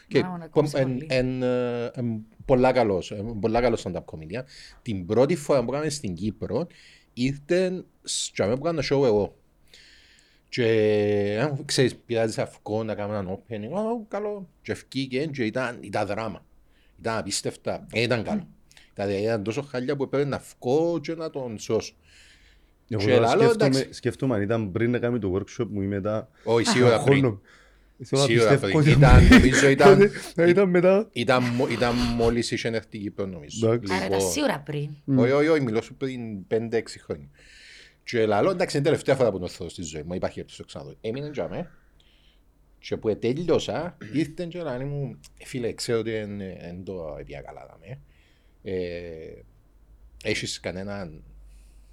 και 0.08 0.22
Μάλλον 0.22 0.42
ακόμψε 0.42 0.78
εν- 0.78 0.84
πολύ. 0.92 1.06
εν, 1.10 1.42
ε, 1.42 1.90
εν 1.94 2.24
πολλά 2.44 2.72
καλός, 2.72 3.10
εν 3.10 3.38
πολλά 3.40 3.60
καλός 3.60 3.82
stand-up 3.86 4.04
comedian. 4.04 4.42
Την 4.82 5.06
πρώτη 5.06 5.36
φορά 5.36 5.64
που 5.64 5.72
έκαμε 5.72 5.88
στην 5.90 6.14
Κύπρο 6.14 6.66
ήρθε 7.12 7.84
στο 8.02 8.44
που 8.44 8.66
έκανα 8.66 8.82
show 8.82 9.04
εγώ. 9.04 9.34
Και 10.48 11.38
αν 11.42 11.64
ξέρεις, 11.64 11.96
πειράζει 11.96 12.40
αυκό 12.40 12.82
να 12.84 12.94
κάνουμε 12.94 13.18
έναν 13.18 13.38
opening, 13.38 13.70
«Ω, 13.70 14.04
καλό. 14.08 14.48
Και 14.62 14.72
ευκήκε 14.72 15.26
και 15.26 15.44
ήταν, 15.44 15.78
ήταν 15.80 16.06
δράμα. 16.06 16.44
Ήταν 17.00 17.16
απίστευτα. 17.18 17.86
Ε, 17.92 18.00
ήταν 18.00 18.22
καλό. 18.22 18.46
Δηλαδή 18.94 19.14
ήταν 19.22 19.42
τόσο 19.42 19.62
χάλια 19.62 19.96
που 19.96 20.02
έπρεπε 20.02 20.24
να 20.28 20.42
βγω 20.60 20.98
και 21.00 21.14
να 21.14 21.30
τον 21.30 21.58
σώσω. 21.58 21.94
Εγώ 22.88 23.00
Και 23.02 23.06
τώρα 23.12 23.20
λαλό, 23.26 23.42
σκέφτομαι, 23.42 23.70
εντάξει. 23.76 23.92
σκέφτομαι 23.92 24.34
αν 24.34 24.42
ήταν 24.42 24.72
πριν 24.72 24.90
να 24.90 24.98
κάνει 24.98 25.18
το 25.18 25.34
workshop 25.34 25.66
μου 25.70 25.82
ή 25.82 25.86
μετά. 25.86 26.28
Όχι, 26.44 26.66
σίγουρα 26.66 27.02
πριν. 27.02 27.18
Χρόνο. 27.18 27.40
Θέλω 28.04 28.20
να 28.22 28.26
Σίγουρα 28.28 28.48
πιστεύω 28.50 28.78
πριν. 28.78 28.92
ότι- 28.92 28.98
Ήταν, 28.98 29.26
νομίζω 29.28 29.68
ήταν, 29.68 30.10
Να 30.36 30.44
ήταν 30.44 30.68
μετά. 30.68 31.08
ήταν, 31.12 31.42
μο- 31.44 31.68
ήταν 31.68 31.94
μόλις 31.94 32.50
είχε 32.50 32.68
έρθει 32.68 32.96
η 32.96 32.98
Κύπρος 32.98 33.28
νομίζω. 33.30 33.66
Εντάξει. 33.66 33.92
Άρα 33.94 34.04
ήταν 34.06 34.16
Λοιπόν, 34.18 34.32
σίγουρα 34.32 34.60
πριν. 34.60 34.88
Όχι, 35.16 35.32
όχι, 35.32 35.48
όχι, 35.48 35.60
μιλώ 35.62 35.82
σου 35.82 35.94
πριν 35.94 36.20
5-6 36.48 36.98
χρόνια. 37.04 37.28
Και 38.04 38.26
λαλό, 38.26 38.50
εντάξει, 38.50 38.76
είναι 38.76 38.86
η 38.86 38.90
τελευταία 38.90 39.14
φορά 39.14 39.30
που 39.30 39.38
τον 39.38 39.48
θέλω 39.48 39.68
στη 39.68 39.82
ζωή 39.82 40.02
μου, 40.02 40.14
υπάρχει 40.14 40.40
έπτωση 40.40 40.58
το 40.58 40.64
ξαναδώ. 40.64 40.94
Έμεινε 41.00 41.30
για 41.32 41.48
μέ. 41.48 41.70
Και 42.86 42.96
που 42.96 43.18
τέλειωσα, 43.18 43.96
ήρθε 44.12 44.46
και 44.46 44.62
λέει 44.62 44.84
μου, 44.84 45.20
«Ε, 45.38 45.44
φίλε, 45.44 45.72
ξέρω 45.72 45.98
ότι 45.98 46.10
δεν 46.10 46.84
το 46.84 47.16
έπια 47.18 47.40
καλά 47.40 47.66
δάμε. 47.66 48.00
Ε, 48.62 49.42
έχεις 50.22 50.60
κανέναν, 50.60 51.22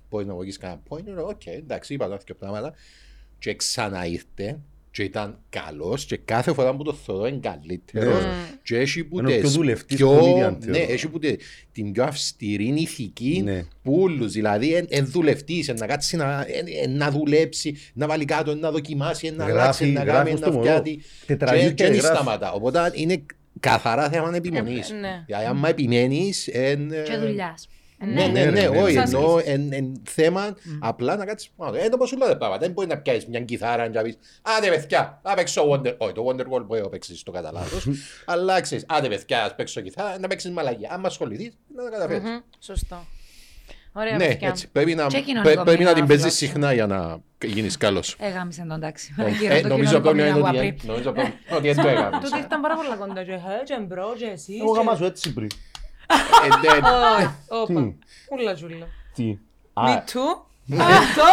μπορείς 0.10 0.28
να 0.28 0.36
βγεις 0.36 0.58
κανένα 0.58 0.82
point, 0.90 1.04
λέω, 1.04 1.28
οκ, 1.28 1.46
εντάξει, 1.46 1.94
είπα 1.94 2.10
τα 2.10 2.18
δύο 2.18 2.36
πράγματα. 2.36 2.74
Και 3.40 3.56
ξαναήρθε 3.56 4.60
και 4.92 5.04
ήταν 5.04 5.38
καλός 5.50 6.06
και 6.06 6.18
κάθε 6.26 6.54
φορά 6.54 6.76
που 6.76 6.84
το 6.84 6.94
θεωρώ 6.94 7.28
είναι 7.28 7.40
καλύτερος 7.42 8.24
Ναι. 8.24 8.32
και 8.64 8.78
έχει 8.78 9.04
που 9.04 9.20
Είναι 9.20 9.28
ο 9.28 9.32
πιο 9.32 9.42
τις 9.42 9.52
δουλευτής 9.52 9.98
πιο, 9.98 10.20
comedian, 10.20 10.58
ναι, 10.66 10.74
θεωρώ. 10.78 10.92
έχει 10.92 11.08
που 11.10 11.20
τε- 11.20 11.40
την 11.72 11.92
πιο 11.92 12.04
αυστηρή 12.04 12.74
ηθική 12.78 13.42
Ναι. 13.44 13.64
που 13.84 14.02
όλους, 14.02 14.32
δηλαδή 14.32 14.74
εν, 14.74 14.86
εν 14.90 15.06
δουλευτής, 15.12 15.68
εν 15.70 15.76
να 15.80 15.86
κάτσει 15.86 16.16
να, 16.16 16.46
εν, 16.48 16.66
εν 16.84 16.98
να 16.98 17.12
δουλέψει, 17.12 17.76
να 17.94 18.08
βάλει 18.08 18.26
κάτω, 18.26 18.52
εν 18.52 18.58
να 18.60 18.72
δοκιμάσει, 18.72 19.28
εν 19.28 19.36
να 19.36 19.44
Γράφει- 19.44 19.60
αλλάξει, 19.62 19.84
εν 19.86 19.92
να 19.94 20.04
γράφει 20.04 20.18
κάνει, 20.18 20.30
εν 20.30 20.38
στο 20.38 20.46
να 20.46 20.52
μωρό. 20.52 20.66
φτιάχνει 20.66 20.96
και, 20.96 21.04
Τετραγωνικά 21.26 21.72
και 21.74 21.84
δεν 21.84 21.94
γράφει. 21.94 22.16
σταματά. 22.16 22.52
Οπότε 22.52 22.92
είναι 22.94 23.26
καθαρά 23.60 24.10
θέμα 24.10 24.36
επιμονής. 24.36 24.90
Ε, 24.90 24.94
ναι. 24.94 25.24
Δηλαδή 25.26 25.46
άμα 25.46 25.70
επιμένεις, 25.70 26.48
εν, 26.48 26.92
ε, 26.92 27.02
Και 27.02 27.18
δουλειάς. 27.18 27.68
Ναι, 28.06 28.14
ναι, 28.14 28.28
Ναι, 28.28 28.44
ναι, 28.44 28.60
ρε, 28.62 28.70
ναι, 28.70 28.82
όχι, 28.82 28.96
ναι. 28.96 29.02
εννοώ 29.02 29.40
εν, 29.46 29.74
εν 29.74 30.02
θέμα 30.10 30.56
απλά 30.80 31.16
να 31.16 31.26
κάτσεις 31.26 31.50
πάνω. 31.58 31.78
Ε, 31.78 31.90
το 31.90 31.98
πως 31.98 32.10
σου 32.10 32.18
λέω 32.18 32.28
τα 32.28 32.38
πράγματα, 32.38 32.62
δεν 32.62 32.72
μπορεί 32.72 32.88
να 32.88 32.98
πιάσεις 32.98 33.26
μια 33.26 33.40
κιθάρα 33.42 33.88
και 33.90 33.98
να 33.98 34.04
πεις 34.04 34.18
«Άντε 34.58 34.68
παιδιά, 34.70 35.20
να 35.24 35.34
παίξω 35.34 35.70
Wonder...» 35.72 35.96
Όχι, 35.98 36.14
το 36.14 36.26
Wonderwall 36.28 36.66
μπορεί 36.66 36.82
να 36.82 36.90
παίξεις 36.90 37.24
το 37.24 37.32
κατά 37.32 37.52
λάθος, 37.52 37.88
αλλά 38.26 38.62
ξέρεις, 38.62 38.86
«Άντε 38.88 39.08
παιδιά, 39.08 39.44
ας 39.44 39.56
παίξω 39.56 39.82
κιθάρα, 39.82 40.20
να 40.20 40.28
παίξεις 40.28 40.52
μαλακία». 40.52 40.90
Αν 40.92 41.06
ασχοληθείς, 41.06 41.58
να 41.76 41.84
τα 41.84 41.90
καταφέρεις. 41.90 42.24
Μμμ, 42.24 42.40
Σωστό. 42.60 43.06
Ωραία, 43.94 44.16
Ναι, 44.18 44.28
παιδιά. 44.28 44.48
έτσι, 44.48 44.70
πρέπει 44.72 44.96
να, 44.96 45.08
Και 45.08 45.20
κοινωνικό 45.22 45.42
πρέ- 45.54 45.66
πρέπει 45.66 45.68
να 45.68 45.72
μήνυμα 45.74 45.94
την 45.94 46.02
να 46.02 46.08
παίζεις 46.08 46.26
αφιώσω. 46.26 46.46
συχνά 46.46 46.74
για 46.74 46.88
να 46.88 47.20
γίνεις 47.46 47.78
καλός. 47.78 48.16
Έγαμισε 48.20 48.62
τον 48.68 48.72
εντάξει. 48.72 49.16
Ε, 49.18 49.30
Γύρω 49.30 49.54
ε, 49.56 49.62
το 49.62 49.68
Νομίζω 49.68 50.00
κοινωνικό 50.00 50.00
πρόβλημα 50.02 50.28
είναι 50.28 50.36
μήνυμα 50.36 50.50
ότι 50.50 50.58
που 50.58 50.64
ε, 50.64 50.68
απρί. 50.68 50.88
νομίζω 50.88 51.12
πρόβλημα- 51.12 51.38
ότι 51.58 51.72
δεν 51.74 51.84
το 51.84 51.90
έκαμε. 51.94 52.20
Τούτο 52.24 52.38
ήταν 52.38 52.62
πάρα 52.62 52.76
πολλά 52.76 52.96
κοντά 52.96 53.24
και 53.24 53.32
«Ε, 53.32 53.38
και 53.64 53.78
μπρο 53.88 54.14
και 54.18 54.26
εσείς. 54.26 54.60
Εγώ 54.62 54.72
και- 54.74 54.78
γάμα 54.78 54.96
σου 54.96 55.06
έτσι 55.06 55.34
πριν. 55.34 55.48
Ε, 56.46 56.48
ναι, 56.62 56.88
Όχι, 57.18 57.30
όπα. 57.48 57.82
Τι; 57.82 57.94
Ούλα 58.32 58.54
τζούλα. 58.54 58.88
Τι; 59.16 59.38
Me 59.74 59.90
Α, 59.90 60.04
too. 60.14 60.50
Αυτό. 60.80 61.24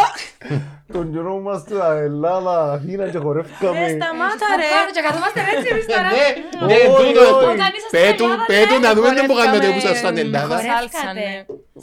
τον 0.93 1.13
καιρό 1.13 1.33
που 1.35 1.39
είμαστε 1.41 1.75
στην 1.75 1.81
Ελλάδα, 2.09 2.73
Αθήνα 2.73 3.09
και 3.11 3.19
χορεύκαμε. 3.19 3.79
Ε, 3.85 3.89
σταμάτα 3.89 4.47
ρε. 4.61 4.69
Πάνω 4.75 4.91
και 4.95 5.03
καθόμαστε 5.07 5.41
έτσι 5.55 5.69
εμείς 5.73 5.87
τώρα. 5.93 6.09
Ναι, 6.19 6.27
ναι, 6.67 6.75
Όχι, 6.75 7.13
τούτο. 7.13 7.21
όχι. 7.37 7.45
Όταν 7.55 7.71
είσαστε 7.77 7.99
Πέτου, 8.01 8.25
Ελλάδα, 8.25 8.45
πέτου 8.53 8.75
ναι, 8.81 8.87
να 8.87 8.91
δούμε 8.95 9.09
τι 9.15 9.21
που 9.29 9.35
κάνετε 9.41 9.67
χορεύκαμε, 9.67 9.73
που 9.73 9.79
ήσασταν 9.87 10.17
Ελλάδα. 10.25 10.57
Σάλσα, 10.69 11.09
ναι. 11.19 11.31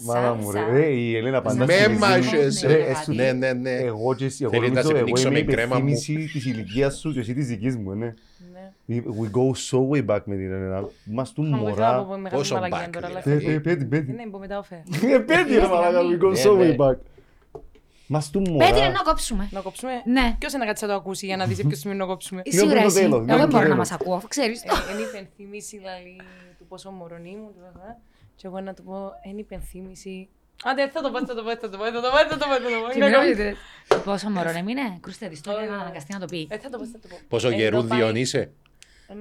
Μάνα 0.07 0.33
μου 0.33 0.51
ρε, 0.51 0.59
Σάλσα. 0.59 0.75
Ε, 0.75 0.85
η 1.03 1.15
Ελένα 1.19 1.41
πάντα 1.41 1.65
Με 1.65 1.73
στη 1.73 1.75
ριζή 1.83 1.89
μου. 1.93 1.99
μάχες. 1.99 2.63
Ρε, 2.67 2.79
εσύ- 2.91 3.11
Ναι, 3.19 3.31
ναι, 3.41 3.51
ναι. 3.65 3.75
Εγώ 3.91 4.09
και 4.19 4.25
εσύ, 4.29 4.39
εγώ 4.43 4.51
Θέλεις 4.53 4.69
να 4.71 4.73
νομίζω 4.81 4.89
σε 4.91 4.95
εγώ 5.01 5.05
πνίξω 5.05 5.27
είμαι 5.27 5.39
με 5.43 5.51
κρέμα 5.53 5.75
μου. 5.79 5.87
υπευθύμηση 5.87 6.29
της 6.33 6.45
ηλικίας 6.45 6.91
σου 6.99 7.09
και 7.13 7.19
εσύ 7.19 7.33
της 7.33 7.47
δικής 7.47 7.75
μου, 7.77 7.91
ναι. 8.01 8.09
Ναι. 8.85 8.95
We 9.05 9.21
we 9.21 9.31
go 9.31 9.51
so 9.71 9.89
way 9.89 10.05
back 10.15 10.21
με 10.25 10.35
την 10.35 10.51
Ελένα. 10.51 10.87
Μας 11.05 11.31
του 11.33 11.43
Θα 11.49 11.55
μου 11.55 11.63
βοηθά 11.63 11.81
να 11.81 11.91
μωρά. 11.93 12.03
πω 12.03 12.17
μεγάλη 12.17 12.35
Πόσο 12.41 12.53
μαλακία 12.55 12.87
back, 12.87 12.89
τώρα, 12.91 13.07
αλλά 13.07 13.19
δηλαδή. 13.19 13.45
Ε, 13.45 13.53
ε, 13.53 13.59
Πέτει, 13.59 13.85
πέτει. 13.85 14.11
Ναι, 14.11 14.25
πω 14.31 14.37
μετά 14.37 14.57
οφέ. 14.57 14.83
Ε, 15.13 15.17
Πέτει 15.17 15.53
ρε 15.55 15.67
μαλάκα, 15.67 15.99
we 16.01 16.23
go 16.23 16.47
so 16.47 16.55
Ναι, 16.57 16.63
way 16.63 16.67
ναι. 16.67 16.75
back. 16.79 16.95
Μας 18.07 18.29
του 18.29 18.41
Πέτρε 18.41 18.73
μωρά. 18.75 18.89
να 18.91 19.01
κόψουμε. 19.03 19.47
Να 19.51 19.59
κόψουμε. 19.61 19.91
Ναι. 20.05 20.35
Ποιος 20.39 20.51
είναι 20.53 20.61
να 20.63 20.67
κάτσει 20.69 20.83
να 20.85 20.89
το 20.89 20.95
ακούσει 20.95 21.25
για 21.25 21.37
να 21.37 21.45
δει 21.45 21.55
σε 21.55 21.63
ποιο 21.63 21.75
σημείο 21.77 21.97
να 21.97 22.05
κόψουμε; 22.05 22.41
Είμαι 22.45 22.57
Σίγουρα 22.61 22.79
από 22.79 22.87
το 22.87 22.93
εσύ. 22.93 22.99
τέλος, 23.01 23.13
Εγώ 23.13 23.23
είμαι 23.23 23.33
δεν 23.33 23.41
από 23.41 23.51
το 23.51 23.57
μπορώ 23.57 23.67
να 23.67 23.73
τέλος. 23.73 23.89
μας 23.89 23.91
ακούω, 23.99 24.15
αφού 24.15 24.27
ξέρεις. 24.27 24.63
Ε, 24.63 24.67
Εν 24.93 24.99
υπενθύμηση 25.07 25.77
δηλαδή 25.77 26.15
του 26.57 26.65
πόσο 26.65 26.91
μωρονή 26.91 27.35
μου. 27.41 27.47
του 27.47 27.59
βέβαια. 27.73 27.97
Και 28.35 28.47
εγώ 28.47 28.59
να 28.59 28.73
του 28.73 28.83
πω 28.83 29.11
εν 29.31 29.37
υπενθύμηση. 29.37 30.27
Άντε, 30.63 30.89
θα 30.89 31.01
το 31.01 31.09
πω, 31.11 31.25
θα 31.25 31.35
το 31.35 31.43
πω, 31.43 31.49
θα 31.49 31.69
το 31.69 31.77
πω, 31.77 31.83
θα 31.83 31.91
το 31.91 31.99
πω, 32.01 32.17
θα 32.17 32.37
το 32.37 32.45
πω, 32.45 32.53
θα 32.53 32.59
το 32.59 32.79
πω. 32.87 32.95
Είναι 32.95 33.05
ακόμη- 33.05 33.55
Πόσο 34.05 34.29
μωρό 34.29 34.51
να 34.51 34.63
μείνε, 34.63 34.81
κρούστε 35.01 35.27
τη 35.27 35.41
τώρα 35.41 35.65
να 35.65 35.75
αναγκαστεί 35.77 36.13
να 36.13 36.19
το 36.19 36.25
πει. 36.25 36.47
Ε, 36.49 36.57
θα 36.57 36.69
το 36.69 36.77
πω, 36.77 36.85
θα 36.85 36.99
το 37.01 37.07
πω. 37.07 37.17
Πόσο 37.27 37.47
Ε, 37.47 37.55
γερούς 37.55 37.81
το 37.81 37.87
πάει- 37.87 37.99
Διονύσε, 37.99 38.51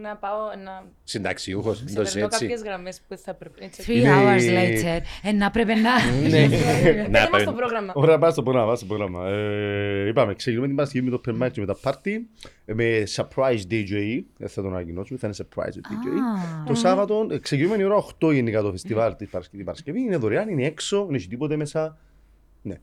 Να 0.02 0.16
πάω 0.16 0.38
να 0.64 0.84
συνταξιούχος, 1.04 1.78
το 1.78 1.84
ξεπερνώ 1.84 2.04
έτσι; 2.26 2.38
κάποιες 2.38 2.62
γραμμές 2.62 3.00
που 3.08 3.16
θα 3.16 3.34
πρέπει. 3.34 3.64
έτσι. 3.64 3.82
Three 3.86 3.94
Είναι- 3.96 4.10
hours 4.14 4.40
later, 4.40 5.00
ε, 5.22 5.32
να 5.32 5.50
πρέπει 5.50 5.72
να... 5.74 6.12
Ναι. 6.28 6.48
Πέτε 6.48 7.08
Να 7.10 7.20
μας 7.20 7.28
παίρνω. 7.30 7.44
το 7.50 7.52
πρόγραμμα. 7.56 7.92
Ωραία, 7.96 8.18
πάμε 8.18 8.32
στο 8.32 8.42
πρόγραμμα, 8.42 8.64
πάμε 8.66 8.76
στο 8.76 8.86
πρόγραμμα. 8.86 9.28
Ε, 9.28 10.08
είπαμε, 10.08 10.34
ξεκινούμε 10.34 10.66
την 10.66 10.76
Παρασκευή 10.76 11.10
με 11.10 11.18
το 11.18 11.20
open 11.26 11.42
mic 11.46 11.50
και 11.50 11.60
με 11.60 11.66
τα 11.66 11.76
party, 11.82 12.10
ε, 12.64 12.74
με 12.74 13.02
surprise 13.16 13.60
DJ, 13.70 14.22
δεν 14.36 14.48
θα 14.48 14.62
τον 14.62 14.72
ανακοινώσουμε, 14.72 15.18
θα 15.18 15.26
είναι 15.26 15.36
surprise 15.38 15.76
DJ. 15.76 16.08
Α. 16.60 16.64
Το 16.66 16.74
Σάββατο, 16.74 17.26
ε, 17.30 17.38
ξεκινούμε 17.38 17.76
η 17.76 17.84
ώρα 17.84 17.94
8 17.96 18.32
γενικά 18.32 18.62
το 18.62 18.70
φεστιβάλ 18.70 19.16
της 19.16 19.28
Παρασκευή. 19.28 19.56
Την 19.56 19.66
Παρασκευή 19.66 20.00
είναι 20.00 20.16
δωρεάν, 20.16 20.48
είναι 20.48 20.64
έξω, 20.64 21.04
δεν 21.06 21.14
έχει 21.14 21.28
τίποτε 21.28 21.56
μέσα. 21.56 21.98
Ναι. 22.62 22.74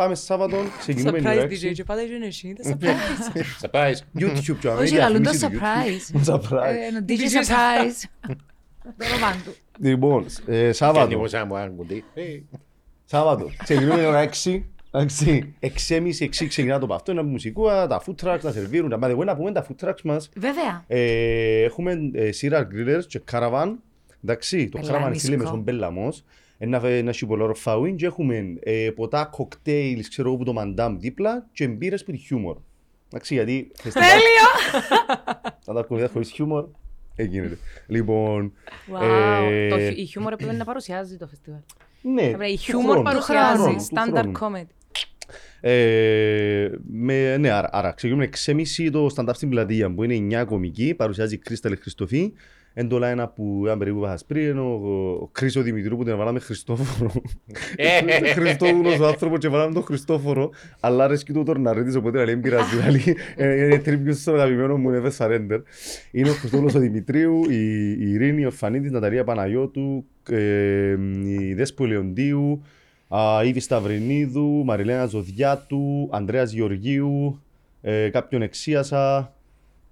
Πάμε 0.00 0.14
Σάββατο, 0.14 0.56
ξεκινούμε 0.80 1.18
η 1.18 1.22
ώρα 1.26 1.34
Surprise 1.34 1.64
6. 1.64 1.68
DJ 1.68 1.72
και 1.72 1.84
πάντα 1.84 2.02
είναι 2.02 2.26
εσύ, 2.26 2.54
τα 2.62 2.76
surprise. 2.78 3.66
Surprise. 3.70 4.20
YouTube 4.20 4.56
και 4.60 4.68
Όχι, 4.68 4.94
λαλούν 4.94 5.22
το 5.22 5.30
διαφήμιση 5.30 6.12
του 6.12 6.20
surprise. 6.24 6.30
YouTube. 6.30 6.34
Surprise. 6.34 6.64
Ε, 6.64 6.86
Ένα 6.86 7.04
DJ 7.08 7.10
surprise. 7.10 8.04
Το 8.98 9.06
όνομα 9.12 9.32
του. 9.44 9.54
Λοιπόν, 9.78 10.26
ε, 10.46 10.60
Κάνει 10.60 10.72
Σάββατο, 10.72 11.18
μου 11.18 11.26
σαν 11.26 11.46
μου 11.46 11.56
ένα 11.56 11.68
κουτί. 11.68 12.04
Ε, 12.14 12.22
Σάββατο, 13.04 13.50
ξεκινούμε 13.62 14.00
η 14.00 14.04
ώρα 14.04 14.28
6. 14.44 14.62
Εντάξει, 14.90 15.54
6.30 15.88 16.02
6 16.18 16.28
ξεκινά 16.48 16.78
το 16.78 16.86
παυτό, 16.86 17.12
είναι 17.12 17.22
μουσικού, 17.22 17.64
τα 17.64 18.02
food 18.06 18.24
trucks 18.24 18.40
να 18.42 18.52
σερβίρουν. 18.52 18.94
By 19.02 19.06
the 19.06 19.16
way, 19.16 19.24
να 19.24 19.36
πούμε 19.36 19.52
τα 19.52 19.66
food 19.66 19.86
trucks 19.86 20.02
μας. 20.04 20.30
Βέβαια. 20.36 20.84
Ε, 20.86 21.62
έχουμε 21.62 22.10
ε, 22.12 22.30
serial 22.40 22.62
grillers 22.62 23.04
και 23.06 23.20
caravan. 23.32 23.74
Εντάξει, 24.24 24.68
το 24.68 24.78
caravan 24.82 24.86
Πελαμίσκο. 24.86 25.32
είναι 25.32 25.44
στον 25.44 25.60
Μπέλαμος. 25.60 26.24
Ένα, 26.62 26.86
ένα 26.86 27.12
σιπολόρο 27.12 27.54
φαουίν 27.54 27.96
και 27.96 28.06
έχουμε 28.06 28.54
ε, 28.62 28.90
ποτά 28.94 29.24
κοκτέιλς, 29.24 30.08
ξέρω 30.08 30.28
εγώ, 30.28 30.36
που 30.36 30.44
το 30.44 30.52
μαντάμ 30.52 30.98
δίπλα 30.98 31.46
και 31.52 31.68
μπύρες 31.68 32.04
που 32.04 32.10
είναι 32.10 32.18
χιούμορ. 32.20 32.56
Εντάξει, 33.12 33.34
γιατί... 33.34 33.70
Τέλειο! 33.82 34.76
Θα 35.64 35.72
τα 35.72 35.82
κουβέντα 35.82 36.08
χωρίς 36.08 36.30
χιούμορ, 36.30 36.64
ε, 37.16 37.22
γίνεται. 37.22 37.58
Λοιπόν, 37.86 38.52
Wow. 38.92 39.02
Ε, 39.50 39.68
Το 39.68 39.78
χι- 39.78 39.98
Η 39.98 40.04
χιούμορ 40.04 40.32
έπρεπε 40.32 40.52
να 40.52 40.64
παρουσιάζει 40.64 41.16
το 41.16 41.26
φεστιβάλ. 41.26 41.60
ναι, 42.02 42.22
Έπρεπε 42.22 42.46
Η 42.46 42.54
του 42.56 42.60
χιούμορ 42.62 42.84
χρόνου, 42.84 42.98
του 42.98 43.10
παρουσιάζει. 43.10 43.62
χρόνου, 43.62 43.76
του 43.76 43.84
Standard 43.94 44.32
χρόνου. 44.36 44.56
comedy. 44.56 44.74
Ε, 45.60 46.68
με, 46.90 47.36
ναι, 47.36 47.50
άρα, 47.50 47.68
άρα 47.72 47.92
ξεκινούμε 47.92 48.28
6.30 48.44 48.88
το 48.92 49.06
stand-up 49.16 49.30
στην 49.34 49.48
πλατεία 49.48 49.94
που 49.94 50.02
είναι 50.04 50.40
9 50.42 50.44
κομική, 50.46 50.94
παρουσιάζει 50.94 51.34
η 51.34 51.38
Κρίσταλη 51.38 51.76
Χριστοφή. 52.74 52.86
Έντολα 52.86 53.08
ένα 53.08 53.28
που 53.28 53.62
ήταν 53.64 53.78
περίπου 53.78 54.04
είχας 54.04 54.24
πριν, 54.24 54.48
είναι 54.48 54.60
ο, 54.60 54.72
ο 55.20 55.28
Κρίσο 55.32 55.62
Δημητρού 55.62 55.96
που 55.96 56.04
την 56.04 56.16
βάλαμε 56.16 56.38
Χριστόφορο. 56.38 57.12
Ε, 57.76 58.32
Χριστόβουλος 58.32 58.98
ο 58.98 59.06
άνθρωπος 59.06 59.38
και 59.38 59.48
βάλαμε 59.48 59.74
τον 59.74 59.82
Χριστόφορο, 59.82 60.50
αλλά 60.80 61.04
αρέσκει 61.04 61.32
του 61.32 61.40
ο 61.40 61.44
Τορναρίτης, 61.44 61.94
οπότε 61.94 62.24
λέει 62.24 62.34
μην 62.34 62.42
πειράζει, 62.42 62.76
δηλαδή, 62.76 63.16
ε, 63.36 63.64
είναι 63.64 63.78
τρίπιος 63.78 64.20
στον 64.20 64.34
αγαπημένο 64.34 64.76
μου, 64.76 64.90
είναι 64.90 65.10
surrender. 65.18 65.62
Είναι 66.10 66.28
ο 66.30 66.32
Χριστόβουλος 66.32 66.74
ο 66.74 66.78
Δημητρίου, 66.78 67.50
η, 67.50 67.90
η 67.90 68.12
Ειρήνη, 68.12 68.46
ο 68.46 68.50
Φανίτης, 68.50 68.90
η 68.90 68.92
Ναταλία 68.92 69.24
Παναγιώτου, 69.24 70.04
ε, 70.30 70.96
η 71.40 71.54
Δέσπο 71.54 71.86
Λεοντίου, 71.86 72.62
α, 73.08 73.44
η 73.44 73.48
Ήβη 73.48 73.60
Σταυρινίδου, 73.60 74.62
Μαριλένα 74.64 75.06
Ζωδιάτου, 75.06 76.08
Ανδρέας 76.10 76.52
Γεωργίου, 76.52 77.42
ε, 77.80 78.08
κάποιον 78.08 78.42
εξίασα, 78.42 79.34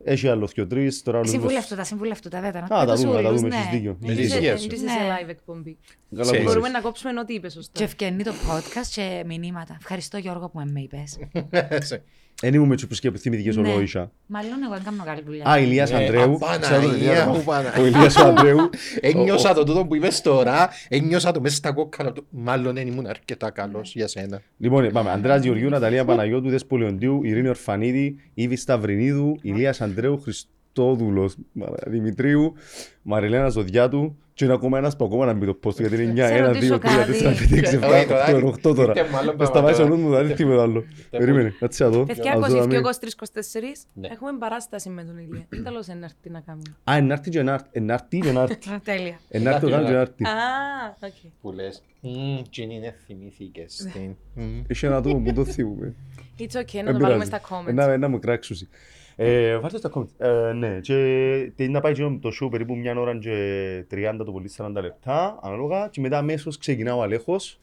έχει 0.04 0.28
άλλο 0.28 0.46
και 0.46 0.64
τρεις, 0.64 1.02
τώρα 1.02 1.18
όλους 1.18 1.30
Συμβουλευτούτα, 1.30 1.84
συμβουλευτούτα, 1.84 2.40
βέβαια. 2.40 2.62
Α, 2.62 2.66
τα 2.86 2.94
δούμε, 2.94 3.12
τα 3.12 3.16
Πέτω 3.16 3.34
δούμε, 3.34 3.48
ναι. 3.48 3.54
έχεις 3.56 3.68
δίκιο. 3.70 3.96
Με 4.00 4.14
τις 4.14 4.24
Είσαι- 4.24 4.36
υγείες 4.36 4.60
σου. 4.60 4.68
είσαι 4.72 4.84
Ναι. 4.84 4.90
σε 4.90 4.96
live 5.24 5.28
εκπομπή. 5.28 5.76
Καλά 6.10 6.22
Ξέρεις. 6.22 6.40
που 6.40 6.46
Μπορούμε 6.48 6.66
λες. 6.68 6.76
να 6.76 6.82
κόψουμε 6.82 7.20
ό,τι 7.20 7.34
είπες 7.34 7.52
Και 7.52 7.58
σωστά. 7.58 7.84
ευκαινεί 7.84 8.22
το 8.22 8.32
podcast 8.50 8.86
και 8.94 9.22
μηνύματα. 9.26 9.76
Ευχαριστώ 9.80 10.18
Γιώργο 10.18 10.48
που 10.48 10.60
με 10.72 10.80
είπες. 10.80 11.18
Εν 12.42 12.54
ήμουν 12.54 12.68
με 12.68 12.74
τους 12.74 12.86
που 12.86 12.94
σκεπτιμητικές 12.94 13.56
Ναι. 13.56 13.68
ολόησα. 13.68 14.10
Μάλλον 14.26 14.50
εγώ 14.64 14.72
δεν 14.74 14.82
κάνω 14.84 15.02
καλή 15.04 15.22
δουλειά. 15.26 15.44
Α, 15.50 15.58
Ηλίας 15.58 15.90
Ε, 15.90 15.96
Ανδρέου. 15.96 16.32
απαναγία 16.34 16.58
Ξέρω 16.68 16.80
τον 16.82 16.94
Ηλία. 16.94 17.26
μου, 17.26 17.42
Παναγία. 17.44 17.82
Ο 17.82 17.86
Ηλίας 17.86 18.16
ο 18.16 18.26
Ανδρέου. 18.28 18.70
Ένιωσα 19.00 19.54
το 19.54 19.64
τούτο 19.64 19.84
που 19.86 19.94
είπες 19.94 20.20
τώρα, 20.20 20.68
ένιωσα 20.88 21.32
το 21.32 21.40
μέσα 21.40 21.56
στα 21.56 21.72
κόκκαλα 21.72 22.12
του. 22.12 22.26
Μάλλον 22.30 22.74
δεν 22.74 22.86
ήμουν 22.86 23.06
αρκετά 23.06 23.50
καλός 23.50 23.94
για 23.94 24.08
σένα. 24.08 24.42
Λοιπόν, 24.58 24.90
πάμε. 24.92 25.10
Ανδρέας 25.10 25.42
Γεωργίου, 25.42 25.68
Ναταλία 25.68 26.04
Παναγιώτου, 26.04 26.48
Δέσπο 26.48 26.76
Λεοντίου, 26.76 27.20
Ειρήνη 27.24 27.48
Ορφανίδη, 27.48 28.16
Ήβη 28.34 28.56
Σταυρινίδου, 28.56 29.38
Ηλίας 29.42 29.80
Ανδρέου, 29.80 30.20
Χριστόδουλος, 30.20 31.34
Μαρα- 31.52 31.74
Δημητρίου, 31.86 32.54
Μαριλένα 33.02 33.48
Ζωδιάτου 33.48 34.16
Και 34.38 34.44
είναι 34.44 34.52
ακόμα 34.54 34.78
ένας 34.78 34.96
που 34.96 35.04
ακόμα 35.04 35.24
να 35.26 35.32
μπει 35.32 35.46
το 35.46 35.58
post 35.64 35.76
γιατί 35.78 36.02
είναι 36.02 36.12
9, 36.12 36.26
Σε 36.26 36.34
1, 36.34 36.74
2, 36.74 36.78
3, 36.78 36.78
4, 36.78 36.78
5, 36.78 37.06
ρωτήσω 37.06 37.28
6, 37.28 37.80
7, 37.80 38.04
κάτι. 38.08 38.32
8, 38.32 38.70
8 38.70 38.74
τώρα. 38.74 38.92
Είτε 38.92 39.08
μάλλον 39.12 39.36
Θα 39.38 39.44
σταματήσω 39.44 39.76
πράγμα 39.82 39.94
ο 39.94 39.98
νους 39.98 40.06
μου, 40.06 40.10
δεν 40.14 40.24
είναι 40.24 40.34
τίποτα 40.34 40.62
άλλο. 40.62 40.84
Περίμενε, 41.10 41.54
κάτσε 41.58 41.84
να 41.84 41.90
δω. 41.90 42.04
Παιδιά, 42.04 42.32
Ας 42.32 42.38
δω 42.38 42.46
22 42.46 42.58
να 42.60 42.66
μην- 42.66 42.78
23-24 42.78 43.86
Ναι. 43.92 44.08
έχουμε 44.08 44.30
παράσταση 44.38 44.88
με 44.88 45.04
τον 45.04 45.18
Ηλία. 45.18 45.46
Δεν 45.48 45.64
τέλος 45.64 45.86
είναι 45.86 46.04
έρθει 46.04 46.30
να 46.30 46.40
κάνουμε. 46.40 46.76
Α, 46.90 46.96
ενάρτη 46.96 47.30
και 47.30 47.38
ενάρτη. 47.38 47.68
Ενάρτη 47.72 48.18
και 48.18 48.28
ενάρτη. 48.28 48.70
Α, 48.70 48.80
Τέλεια. 48.84 49.18
Ενάρτη 49.28 49.60
το 49.64 49.70
κάνω 49.70 49.84
και 49.84 49.90
ενάρτη. 49.92 50.24
Α, 50.24 50.28
οκ. 51.00 51.12
Που 51.40 51.52
λες, 51.52 51.82
«Μμμ, 52.00 52.42
«Τζιν 52.50 52.70
είναι 52.70 52.94
θυμήθηκες 53.06 53.88
την». 53.92 54.14
Μμμ. 54.34 54.62
Είχε 54.68 54.86
ένα 54.86 54.96
άτομο 54.96 55.20
που 55.20 55.32
το 55.32 55.44
θυμούμε. 55.44 55.94
It's 56.38 56.42
okay, 56.42 56.74
να 56.74 56.82
Δεν 56.82 56.92
το 56.92 56.98
βάλουμε 56.98 57.24
πειράζει. 57.24 57.24
στα 57.24 57.40
Ε, 57.68 57.72
να- 57.72 57.94
comments. 57.94 57.98
Να 57.98 58.08
μου 58.08 58.18
κράξουσει. 58.18 58.68
Ε, 59.20 59.56
Βάλτε 59.56 59.76
στα 59.78 59.90
comments. 59.94 60.26
Ε, 60.26 60.52
Ναι, 60.52 60.80
και 60.80 61.52
τι 61.56 61.68
να 61.68 61.80
πάει 61.80 61.92
και 61.92 62.02
το 62.20 62.30
show 62.42 62.50
περίπου 62.50 62.76
μια 62.76 62.98
ώρα 62.98 63.18
και 63.18 63.84
30 63.90 64.14
το 64.24 64.32
πολύ 64.32 64.50
40 64.56 64.70
λεπτά, 64.80 65.38
ανάλογα, 65.42 65.88
και 65.90 66.00
μετά 66.00 66.18
αμέσως 66.18 66.58
ξεκινά 66.58 66.96
ο 66.96 67.02
Αλέχος, 67.02 67.60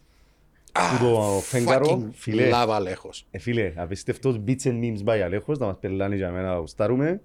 που 0.71 1.05
το 1.05 1.21
φεγγάρο, 1.41 1.85
Fucking 1.87 2.09
φιλέ, 2.11 2.49
love 2.53 2.69
Αλέχος. 2.69 3.25
ε, 3.31 3.37
φίλε, 3.39 3.73
απίστευτος 3.75 4.39
beats 4.47 4.63
and 4.63 4.79
memes 4.83 5.03
by 5.05 5.17
Αλέχος, 5.23 5.57
να 5.57 5.65
μας 5.65 5.77
περλάνει 5.79 6.15
για 6.15 6.31
μένα 6.31 6.47
να 6.49 6.57
γουστάρουμε. 6.57 7.21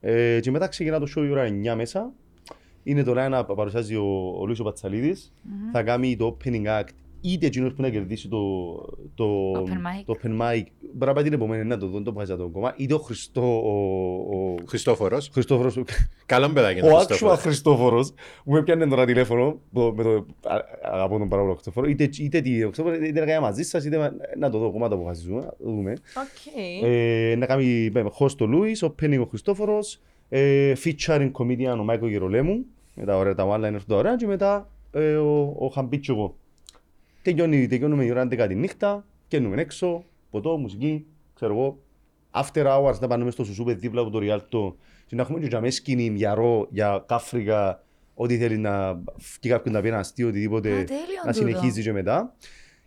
Ε, 0.00 0.40
και 0.40 0.50
μετά 0.50 0.68
ξεκινά 0.68 0.98
το 0.98 1.06
show 1.16 1.22
η 1.24 1.30
ώρα 1.30 1.46
9 1.72 1.74
μέσα. 1.76 2.12
Είναι 2.82 3.02
τώρα 3.02 3.28
να 3.28 3.44
παρουσιάζει 3.44 3.96
ο, 3.96 4.34
ο 4.40 4.46
Λούις 4.46 4.60
ο 4.60 4.64
Πατσαλίδης 4.64 5.32
Θα 5.72 5.82
κάνει 5.82 6.16
το 6.16 6.36
opening 6.38 6.66
act 6.66 6.88
είτε 7.20 7.46
εκείνος 7.46 7.72
που 7.72 7.82
να 7.82 7.88
κερδίσει 7.90 8.28
το, 8.28 8.38
το, 9.14 9.52
Open 9.52 9.68
mic. 9.68 10.02
το 10.04 10.16
open 10.22 10.26
mic. 10.28 10.62
Μπορεί 10.92 11.06
να 11.06 11.12
πάει 11.12 11.24
την 11.24 11.32
επομένη 11.32 11.64
να 11.64 11.76
το 11.78 11.86
δουν 11.86 12.04
το 12.04 12.12
βγάζει 12.12 12.36
το 12.36 12.48
κόμμα. 12.48 12.74
Είτε 12.76 12.94
ο 12.94 12.98
Χριστό, 12.98 13.42
ο, 13.42 13.70
ο 14.36 14.54
Χριστόφορος. 14.66 15.28
Χριστόφορος, 15.32 15.78
Καλό 16.26 16.48
παιδάκι 16.48 16.78
είναι 16.78 16.88
ο 16.88 16.92
ο 16.92 16.98
actual 16.98 17.04
Χριστόφορος. 17.06 17.40
Χριστόφορος 17.40 18.12
που 18.44 18.52
με 18.52 18.62
πιάνε 18.62 18.86
τώρα 18.86 19.04
τηλέφωνο 19.04 19.58
το- 19.72 19.92
με 19.96 20.02
το 20.02 20.26
α- 20.48 20.64
αγαπώ 20.92 21.18
τον 21.18 21.28
πάρα 21.28 21.42
πολύ 21.42 21.52
Χριστόφορο 21.54 21.86
είτε, 21.88 22.08
είτε 22.18 22.40
τι, 22.40 22.62
ο 22.62 22.66
Χριστόφορος 22.66 22.98
είτε 22.98 23.20
να 23.20 23.26
κάνει 23.26 23.40
μαζί 23.40 23.62
σας 23.62 23.84
είτε 23.84 23.96
να- 23.96 24.12
να 24.38 24.50
το 24.50 24.58
δω 24.58 24.70
κομμάτι 24.70 24.94
που 24.94 25.00
αποφασίζουμε, 25.00 25.40
να 25.40 25.46
το 25.46 25.56
δούμε. 25.70 25.90
Οκ. 25.92 26.58
Ε, 26.84 27.34
να 27.38 27.46
κάνει 27.46 27.90
με 27.92 28.04
host 28.18 28.36
ο 28.40 28.44
Λούις, 28.46 28.84
opening 28.84 29.18
ο 29.20 29.24
Χριστόφορος, 29.24 30.00
ε, 30.28 30.72
featuring 30.84 31.30
comedian 31.32 31.76
ο 31.80 31.84
Μάικο 31.84 32.08
Γερολέμου, 32.08 32.64
με 32.94 33.04
τα 33.04 33.16
ωραία 33.16 33.34
τα 33.34 33.46
one 33.48 33.64
liners 33.66 33.82
τα 33.88 33.96
ωραία 33.96 34.16
και 34.16 34.26
μετά 34.26 34.68
ε, 34.92 35.14
ο, 35.14 35.54
ο 35.58 35.66
Χαμπίτς 35.66 36.06
και 36.06 36.12
εγώ. 36.12 36.34
Τελειώνει, 37.22 37.66
τελειώνουμε 37.66 38.04
η 38.04 38.10
ώρα 38.10 38.28
11 38.30 38.44
τη 38.48 38.54
νύχτα, 38.54 39.06
καίνουμε 39.28 39.60
έξω, 39.60 40.04
ποτό, 40.30 40.56
μουσική, 40.56 41.06
ξέρω 41.34 41.52
εγώ, 41.52 41.78
after 42.30 42.66
hours 42.66 42.98
να 43.00 43.06
πάμε 43.06 43.30
στο 43.30 43.44
Σουσούπε 43.44 43.72
δίπλα 43.74 44.00
από 44.00 44.10
το 44.10 44.18
Ριάλτο 44.18 44.76
και 45.06 45.16
να 45.16 45.22
έχουμε 45.22 45.38
και 45.40 45.46
για 45.46 45.60
μέσα 45.60 45.76
σκηνή, 45.76 46.12
για 46.14 46.34
ρο, 46.34 46.66
για 46.70 47.04
κάφρικα, 47.06 47.84
ό,τι 48.14 48.36
θέλει 48.38 48.56
να 48.58 49.02
και 49.40 49.48
κάποιον 49.48 49.74
να 49.74 49.80
πει 49.80 49.88
ένα 49.88 49.98
αστείο, 49.98 50.28
οτιδήποτε, 50.28 50.70
Α, 50.70 50.84
τέλειο 50.84 51.00
να 51.24 51.32
τούτο. 51.32 51.46
συνεχίζει 51.46 51.82
και 51.82 51.92
μετά. 51.92 52.34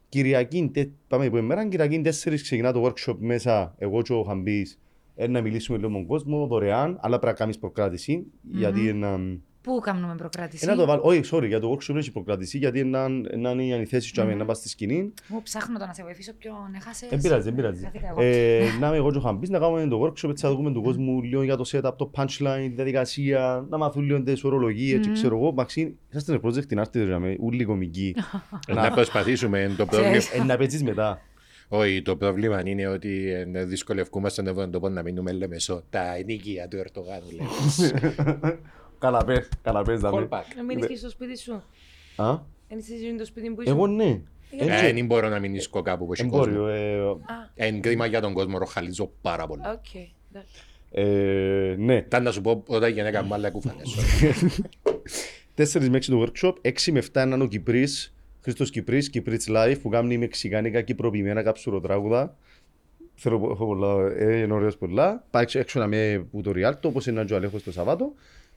Κυριακή, 0.09 0.69
τε- 0.73 0.89
πάμε 1.07 1.25
από 1.25 1.37
εμέρα, 1.37 1.67
Κυριακή 1.67 2.01
4 2.23 2.41
ξεκινά 2.41 2.71
το 2.73 2.83
workshop 2.85 3.15
μέσα, 3.19 3.75
εγώ 3.77 4.01
και 4.01 4.13
ο 4.13 4.23
Χαμπής, 4.23 4.79
ε, 5.15 5.27
να 5.27 5.41
μιλήσουμε 5.41 5.77
λίγο 5.77 5.89
με 5.89 5.95
τον 5.97 6.05
κόσμο, 6.05 6.47
δωρεάν, 6.47 6.97
αλλά 7.01 7.19
πρέπει 7.19 7.25
να 7.25 7.33
κάνεις 7.39 7.57
προκράτηση, 7.59 8.25
γιατί 8.51 8.87
ένα... 8.87 9.19
Πού 9.63 9.79
κάνουμε 9.79 10.15
προκράτηση; 10.15 10.65
Ε, 10.67 10.69
να 10.69 10.75
το 10.75 10.85
βάλω, 10.85 11.01
όχι, 11.03 11.21
sorry, 11.31 11.47
για 11.47 11.59
το 11.59 11.71
workshop 11.71 11.85
δεν 11.87 11.97
έχει 11.97 12.11
προκράτηση, 12.11 12.57
γιατί 12.57 12.83
να 12.83 13.07
να 13.09 13.49
είναι 13.49 13.63
οι 13.63 13.73
ανηθέσεις 13.73 14.11
και 14.11 14.23
να 14.23 14.45
πας 14.45 14.57
στη 14.57 14.69
σκηνή. 14.69 15.13
Μου 15.27 15.41
ψάχνω 15.41 15.79
το 15.79 15.85
να 15.85 15.93
σε 15.93 16.03
βοηθήσω 16.03 16.33
ποιον 16.33 16.55
έχασες. 16.75 17.09
Δεν 17.09 17.21
πειράζει, 17.21 17.43
δεν 17.43 17.55
πειράζει. 17.55 17.83
Χάθηκα 17.83 18.07
εγώ. 18.07 18.21
Ε, 18.21 18.65
Να 18.79 18.87
είμαι 18.87 18.95
εγώ 18.95 19.11
και 19.11 19.17
ο 19.17 19.21
Χαμπής, 19.21 19.49
να 19.49 19.59
κάνουμε 19.59 19.87
το 19.87 20.01
workshop, 20.01 20.29
έτσι 20.29 20.45
να 20.45 20.51
δούμε 20.51 20.71
τον 20.71 20.83
κόσμο 20.83 21.19
λίγο 21.23 21.43
για 21.43 21.57
το 21.57 21.63
setup, 21.71 21.93
το 21.97 22.11
punchline, 22.15 22.63
τη 22.67 22.73
διαδικασία, 22.75 23.65
να 23.69 23.77
μάθουν 23.77 24.03
λίγο 24.03 24.23
τις 24.23 24.43
ορολογίες 24.43 24.99
και 25.05 25.11
ξέρω 25.13 25.37
εγώ. 25.37 25.51
Μαξίν, 25.51 25.93
είσαστε 26.09 26.39
project 26.43 26.65
την 26.65 26.79
άρτη, 26.79 26.99
δηλαδή, 26.99 27.37
ούλοι 27.41 27.63
κομικοί. 27.65 28.15
Να 28.67 28.91
προσπαθήσουμε 28.91 29.73
το 29.77 29.85
πρόβλημα. 29.85 30.17
Ξέρεις. 30.17 30.41
Ε, 30.41 30.45
Να 30.45 30.57
παίζεις 30.57 30.83
μετά. 30.83 31.21
Όχι, 31.67 32.01
το 32.01 32.15
πρόβλημα 32.15 32.61
είναι 32.65 32.87
ότι 32.87 33.31
ε, 33.53 33.65
δυσκολευκούμαστε 33.65 34.41
να 34.41 34.53
βρούμε 34.53 34.67
το 34.71 34.79
πόνο 34.79 34.93
να 34.93 35.01
μείνουμε 35.01 35.31
λεμεσό. 35.31 35.83
Τα 35.89 36.15
ενοικία 36.15 36.67
του 36.67 36.77
Ερτογάνου 36.77 37.25
λέμε. 37.31 38.59
Καλαπές, 39.07 39.49
καλαπές 39.61 39.99
δάμε. 39.99 40.27
Callback. 40.31 40.43
Να 40.55 40.63
μείνεις 40.63 40.87
και 40.87 40.95
στο 40.95 41.09
σπίτι 41.09 41.37
σου. 41.37 41.53
Α, 42.15 42.37
Είναι 42.67 42.81
στη 42.81 42.97
ζωή 42.97 43.15
το 43.15 43.25
σπίτι 43.25 43.49
που 43.49 43.61
είσαι. 43.61 43.71
εγώ 43.71 43.87
ναι. 43.87 44.21
Ε, 44.57 44.91
Δεν 44.93 45.05
μπορώ 45.05 45.29
να 45.29 45.39
μην 45.39 45.55
ισκώ 45.55 45.81
κάπου 45.81 46.05
που 46.05 46.13
έχει 46.13 46.21
Εμπόριο. 46.21 46.53
κόσμο. 46.61 47.21
ε, 47.55 47.67
Είναι 47.67 47.79
κρίμα 47.79 48.05
για 48.05 48.21
τον 48.21 48.33
κόσμο, 48.33 48.57
ροχαλίζω 48.57 49.11
πάρα 49.21 49.47
πολύ. 49.47 49.61
Οκ. 49.65 49.85
εντάξει. 50.31 50.53
ε, 50.91 51.75
Ναι. 51.77 51.95
Ήταν 51.95 52.23
να 52.23 52.31
σου 52.31 52.41
πω 52.41 52.63
όταν 52.67 52.89
η 52.89 52.93
γυναίκα 52.93 53.23
μου 53.23 53.33
άλλα 53.33 53.49
κουφανές. 53.51 53.95
4 55.57 55.87
με 55.89 55.97
6 55.97 56.05
το 56.05 56.25
workshop, 56.27 56.53
6 56.61 56.91
με 56.91 57.01
7 57.13 57.23
είναι 57.25 57.43
ο 57.43 57.47
Κυπρής, 57.47 58.13
Χρήστος 58.41 58.69
Κυπρής, 58.69 59.09
Κυπρίτς 59.09 59.47
Live 59.49 59.75
που 59.81 59.89
κάνει 59.89 60.17
μεξικάνικα 60.17 60.81
κυπροποιημένα 60.81 61.43
καψουροτράγουδα. 61.43 62.35
Θέλω 63.15 63.39
πο- 63.39 63.51
έχω 63.51 63.65
πολλά, 63.65 64.11
ε, 64.17 64.37
είναι 64.37 64.53
ωραίος 64.53 64.77
πολλά. 64.77 65.25
Πάει 65.31 65.43
έξω- 65.43 65.59
έξω 65.59 65.79
να 65.79 65.87
με 65.87 66.27
που 66.31 66.41
το 66.41 66.51
Ριάλτο, 66.51 66.87
όπως 66.87 67.07
είναι 67.07 67.25
ο 67.31 67.35
Αλέχος 67.35 67.63
το 67.63 67.71
Σαββάτο. 67.71 68.13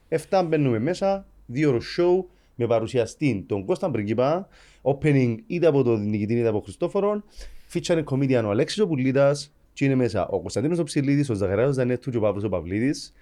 7 0.09 0.43
μπαίνουμε 0.47 0.79
μέσα, 0.79 1.25
δύο 1.45 1.69
ώρο 1.69 1.79
show 1.97 2.23
με 2.55 2.67
παρουσιαστή 2.67 3.45
τον 3.47 3.65
Κώσταν 3.65 3.91
Πριγκίπα, 3.91 4.47
opening 4.81 5.35
είτε 5.47 5.67
από 5.67 5.83
τον 5.83 6.09
νικητή 6.09 6.33
είτε 6.33 6.47
από 6.47 6.59
Χριστόφορον, 6.59 7.23
featuring 7.73 8.03
comedian 8.03 8.41
ο 8.45 8.49
Αλέξης 8.49 8.79
ο 8.79 8.87
Πουλίτας 8.87 9.53
και 9.73 9.85
είναι 9.85 9.95
μέσα 9.95 10.27
ο 10.27 10.39
Κωνσταντίνος 10.39 10.79
ο 10.79 10.83
Ψηλίδης, 10.83 11.29
ο 11.29 11.33
Ζαγαρέος 11.33 11.75
Δανέτου 11.75 12.11
και 12.11 12.17
ο 12.17 12.19
Παύλος 12.21 12.43
ο 12.43 12.49
Παυλίδης 12.49 13.13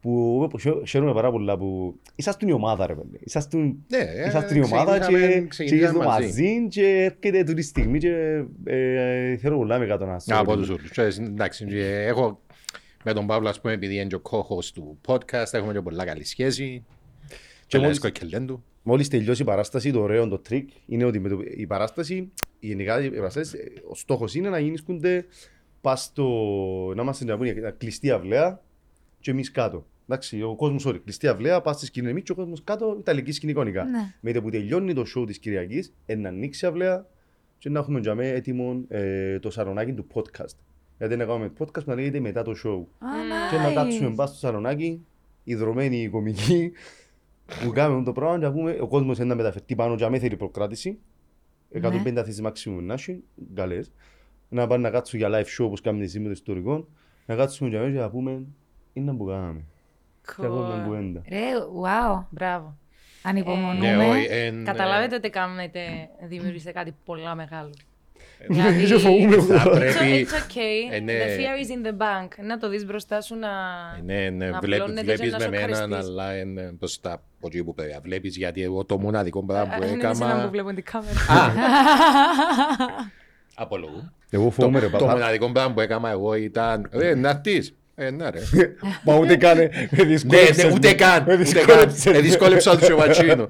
που 0.00 0.46
που 0.50 0.58
χαίρο- 0.58 0.86
χαίρομαι 0.86 1.12
πάρα 1.12 1.30
πολλά 1.30 1.56
που 1.58 1.94
είσαστε 2.14 2.46
η 2.48 2.52
ομάδα 2.52 2.86
ρε 2.86 2.94
παιδί. 2.94 3.18
Είσαστε 3.20 3.56
Ναι, 3.56 3.74
είσαστε 4.26 4.54
η 4.54 4.58
ε, 4.58 4.62
ομάδα 4.64 4.98
και 4.98 5.00
ξεκινήσαμε- 5.00 5.40
και 5.40 5.46
ξεκινήσαμε 5.48 5.88
είστε 5.98 6.04
μαζί. 6.06 6.24
μαζί 6.26 6.68
και 6.68 6.86
έρχεται 7.22 7.44
τούτη 7.44 7.62
στιγμή 7.62 7.98
και 7.98 8.42
ε, 8.64 9.36
θέλω 9.36 9.56
πολλά 9.56 9.78
με 9.78 9.86
κάτω 9.86 10.04
να 10.06 10.18
σας 10.18 10.38
Από 10.38 10.52
πω. 10.52 10.56
τους 10.58 10.68
ούλους. 10.68 10.90
Και, 10.90 11.02
Εντάξει, 11.02 11.64
και 11.64 12.04
έχω 12.06 12.40
με 13.04 13.12
τον 13.12 13.26
Παύλο, 13.26 13.48
ας 13.48 13.60
πούμε, 13.60 13.72
επειδή 13.72 13.94
είναι 13.94 14.06
και 14.06 14.14
ο 14.14 14.22
co-host 14.30 14.64
του 14.74 14.98
podcast, 15.06 15.52
έχουμε 15.52 15.72
και 15.72 15.80
πολλά 15.80 16.04
καλή 16.04 16.24
σχέση. 16.24 16.84
Και 17.66 17.78
μόλις- 17.78 18.00
μόλις 18.00 18.18
κοκκελέν 18.18 18.46
του. 18.46 18.64
Μόλις 18.82 19.08
τελειώσει 19.08 19.42
η 19.42 19.44
παράσταση, 19.44 19.92
το 19.92 20.00
ωραίο, 20.00 20.28
το 20.28 20.38
τρίκ 20.38 20.68
είναι 20.86 21.04
ότι 21.04 21.18
με 21.18 21.28
το, 21.28 21.38
η 21.56 21.66
παράσταση, 21.66 22.32
γενικά 22.60 23.04
η 23.04 23.10
παράσταση, 23.10 23.58
ε, 23.58 23.80
ο 23.88 23.94
στόχος 23.94 24.34
είναι 24.34 24.48
να 24.48 24.58
γίνονται 24.58 25.26
πας 25.80 26.02
στο, 26.02 26.24
να 26.96 27.02
είμαστε 27.02 27.24
να 27.24 27.36
πούμε, 27.36 27.74
κλειστή 27.78 28.10
αυλαία 28.10 28.62
και 29.20 29.30
εμείς 29.30 29.50
κάτω. 29.50 29.86
Εντάξει, 30.08 30.42
ο 30.42 30.54
κόσμος, 30.56 30.86
sorry, 30.86 31.00
κλειστή 31.04 31.26
αυλαία, 31.28 31.60
πας 31.60 31.76
στη 31.76 31.86
σκηνή 31.86 32.08
εμείς 32.08 32.22
και 32.22 32.32
ο 32.32 32.34
κόσμος 32.34 32.64
κάτω, 32.64 32.96
ιταλική 32.98 33.32
σκηνή 33.32 33.52
εικονικά. 33.52 33.84
Ναι. 33.84 34.14
Με 34.20 34.32
το 34.32 34.42
που 34.42 34.50
τελειώνει 34.50 34.92
το 34.94 35.04
show 35.16 35.26
της 35.26 35.38
Κυριακής, 35.38 35.94
ε, 36.06 36.14
να 36.14 36.28
ανοίξει 36.28 36.64
η 36.64 36.68
αυλαία 36.68 37.06
και 37.58 37.68
να 37.68 37.78
έχουμε 37.78 38.00
για 38.00 38.14
μέ 38.14 38.28
έτοιμο 38.28 38.84
ε, 38.88 39.38
το 39.38 39.50
σαλονάκι 39.50 39.92
του 39.92 40.06
podcast. 40.14 40.54
Γιατί 40.98 41.16
να 41.16 41.24
κάνουμε 41.24 41.52
podcast 41.58 41.74
που 41.84 41.90
να 41.90 41.94
λέγεται 41.94 42.20
μετά 42.20 42.42
το 42.42 42.50
show. 42.64 43.06
Α, 43.06 43.08
Και 43.50 43.56
να 43.56 43.70
nice. 43.70 43.74
κάτσουμε 43.74 44.08
μπας 44.08 44.28
στο 44.28 44.38
σαλονάκι, 44.38 45.06
ιδρωμένοι 45.44 45.96
οι 46.02 46.08
κομικοί, 46.08 46.72
που 47.64 47.70
κάνουμε 47.70 48.04
το 48.04 48.12
πράγμα 48.12 48.38
και 48.38 48.44
να 48.44 48.52
πούμε 48.52 48.76
ο 48.80 48.88
κόσμος 48.88 49.16
είναι 49.18 49.26
να 49.26 49.34
μεταφερθεί 49.34 49.74
πάνω 49.74 49.96
και 49.96 50.04
αμέθερη 50.04 50.36
προκράτηση. 50.36 50.98
150 51.82 52.22
θέσεις 52.24 52.42
maximum 52.44 52.78
να 52.82 52.94
έχει, 52.94 53.22
καλές. 53.54 53.92
Να 54.48 54.66
πάνε 54.66 54.82
να 54.82 54.90
κάτσουν 54.90 55.18
για 55.18 55.28
live 55.32 55.44
show 55.60 55.64
όπως 55.64 55.80
κάνουμε 55.80 56.06
σήμερα 56.06 56.32
το 56.34 56.38
ιστορικό. 56.38 56.86
Να 57.26 57.34
κάτσουμε 57.34 57.68
για 57.68 57.80
μέσα 57.80 57.92
και 57.92 57.98
να 57.98 58.10
πούμε, 58.10 58.42
είναι 58.92 59.12
που 59.14 59.24
κάναμε. 59.24 59.64
Και 60.36 60.42
να 60.42 60.48
πούμε 60.48 60.80
Cool. 60.80 60.84
κουβέντα. 60.84 61.22
Ρε, 61.28 61.38
wow. 61.82 62.24
Μπράβο. 62.30 62.66
Ναι, 62.66 63.30
Ανυπομονούμε. 63.30 64.08
όχι, 64.08 64.26
εν- 64.30 64.64
Καταλάβετε 64.64 65.14
ότι 65.14 65.30
κάνετε, 65.30 65.80
δημιουργήσετε 66.28 66.72
κάτι 66.72 66.94
πολλά 67.04 67.34
μεγάλο. 67.34 67.70
Ναι, 68.48 68.84
και 68.86 68.98
φοβούμαι 68.98 69.36
Θα 69.36 69.54
εγώ. 69.54 69.70
So 69.70 69.78
πρέπει... 69.78 70.26
it's 70.30 70.34
okay. 70.34 70.94
Ε, 70.94 70.98
ναι. 71.00 71.12
The 71.12 71.38
fear 71.38 71.64
is 71.64 71.70
in 71.70 71.86
the 71.86 71.92
bank. 72.02 72.28
Να 72.46 72.58
το 72.58 72.68
δεις 72.68 72.84
μπροστά 72.86 73.20
σου 73.20 73.34
να... 73.36 73.48
Ναι, 74.04 74.30
ναι, 74.30 74.50
να 74.50 74.58
βλέπει- 74.58 74.82
απλώνεται 74.82 75.02
βλέπεις 75.02 75.20
και 75.20 75.30
να 75.30 75.38
με 75.38 75.44
σου 75.44 75.50
μένα, 75.50 75.62
ευχαριστείς. 75.62 75.96
αλλά 76.08 76.36
είναι 76.36 76.74
μπροστά 76.78 77.12
από 77.12 77.46
εκεί 77.46 77.64
που 77.64 77.74
πρέπει. 77.74 77.98
Βλέπεις 78.02 78.36
γιατί 78.36 78.62
εγώ 78.62 78.84
το 78.84 78.98
μοναδικό 78.98 79.44
πράγμα 79.44 79.74
που 79.76 79.82
Ε, 79.82 79.86
Είναι 79.86 79.96
εσένα 80.08 80.18
που 80.18 80.24
έκανα... 80.24 80.48
βλέπουν 80.48 80.74
την 80.74 80.84
κάμερα. 80.84 81.12
Απολογού. 83.54 84.12
Εγώ 84.30 84.50
φοβούμαι 84.50 84.78
ρε 84.78 84.86
Το 84.88 84.98
παπά. 84.98 85.12
μοναδικό 85.12 85.52
πράγμα 85.52 85.72
που 85.74 85.80
έκανα 85.80 86.10
εγώ 86.10 86.34
ήταν... 86.34 86.88
Ρε, 86.92 87.14
να 87.14 87.28
έρθεις. 87.28 87.74
Ε, 87.94 88.10
ναι 88.10 88.28
ρε. 88.30 88.38
Μα 89.04 89.16
ούτε 89.16 89.36
κάνε, 89.36 89.70
με 89.72 89.88
Ναι, 89.90 90.04
δυσκόλεψες 90.04 90.56
ναι, 90.56 90.64
με. 90.64 90.72
ούτε 90.74 90.92
καν. 90.92 91.24
Με 91.26 91.32
Ούτε 91.34 91.42
καν. 91.42 91.44
δυσκόλεψες 91.44 92.06
Ε, 92.06 92.10
με. 92.12 92.20
Δυσκόλεψα 92.20 92.78
το 92.78 92.84
σοβατσίνο. 92.84 93.44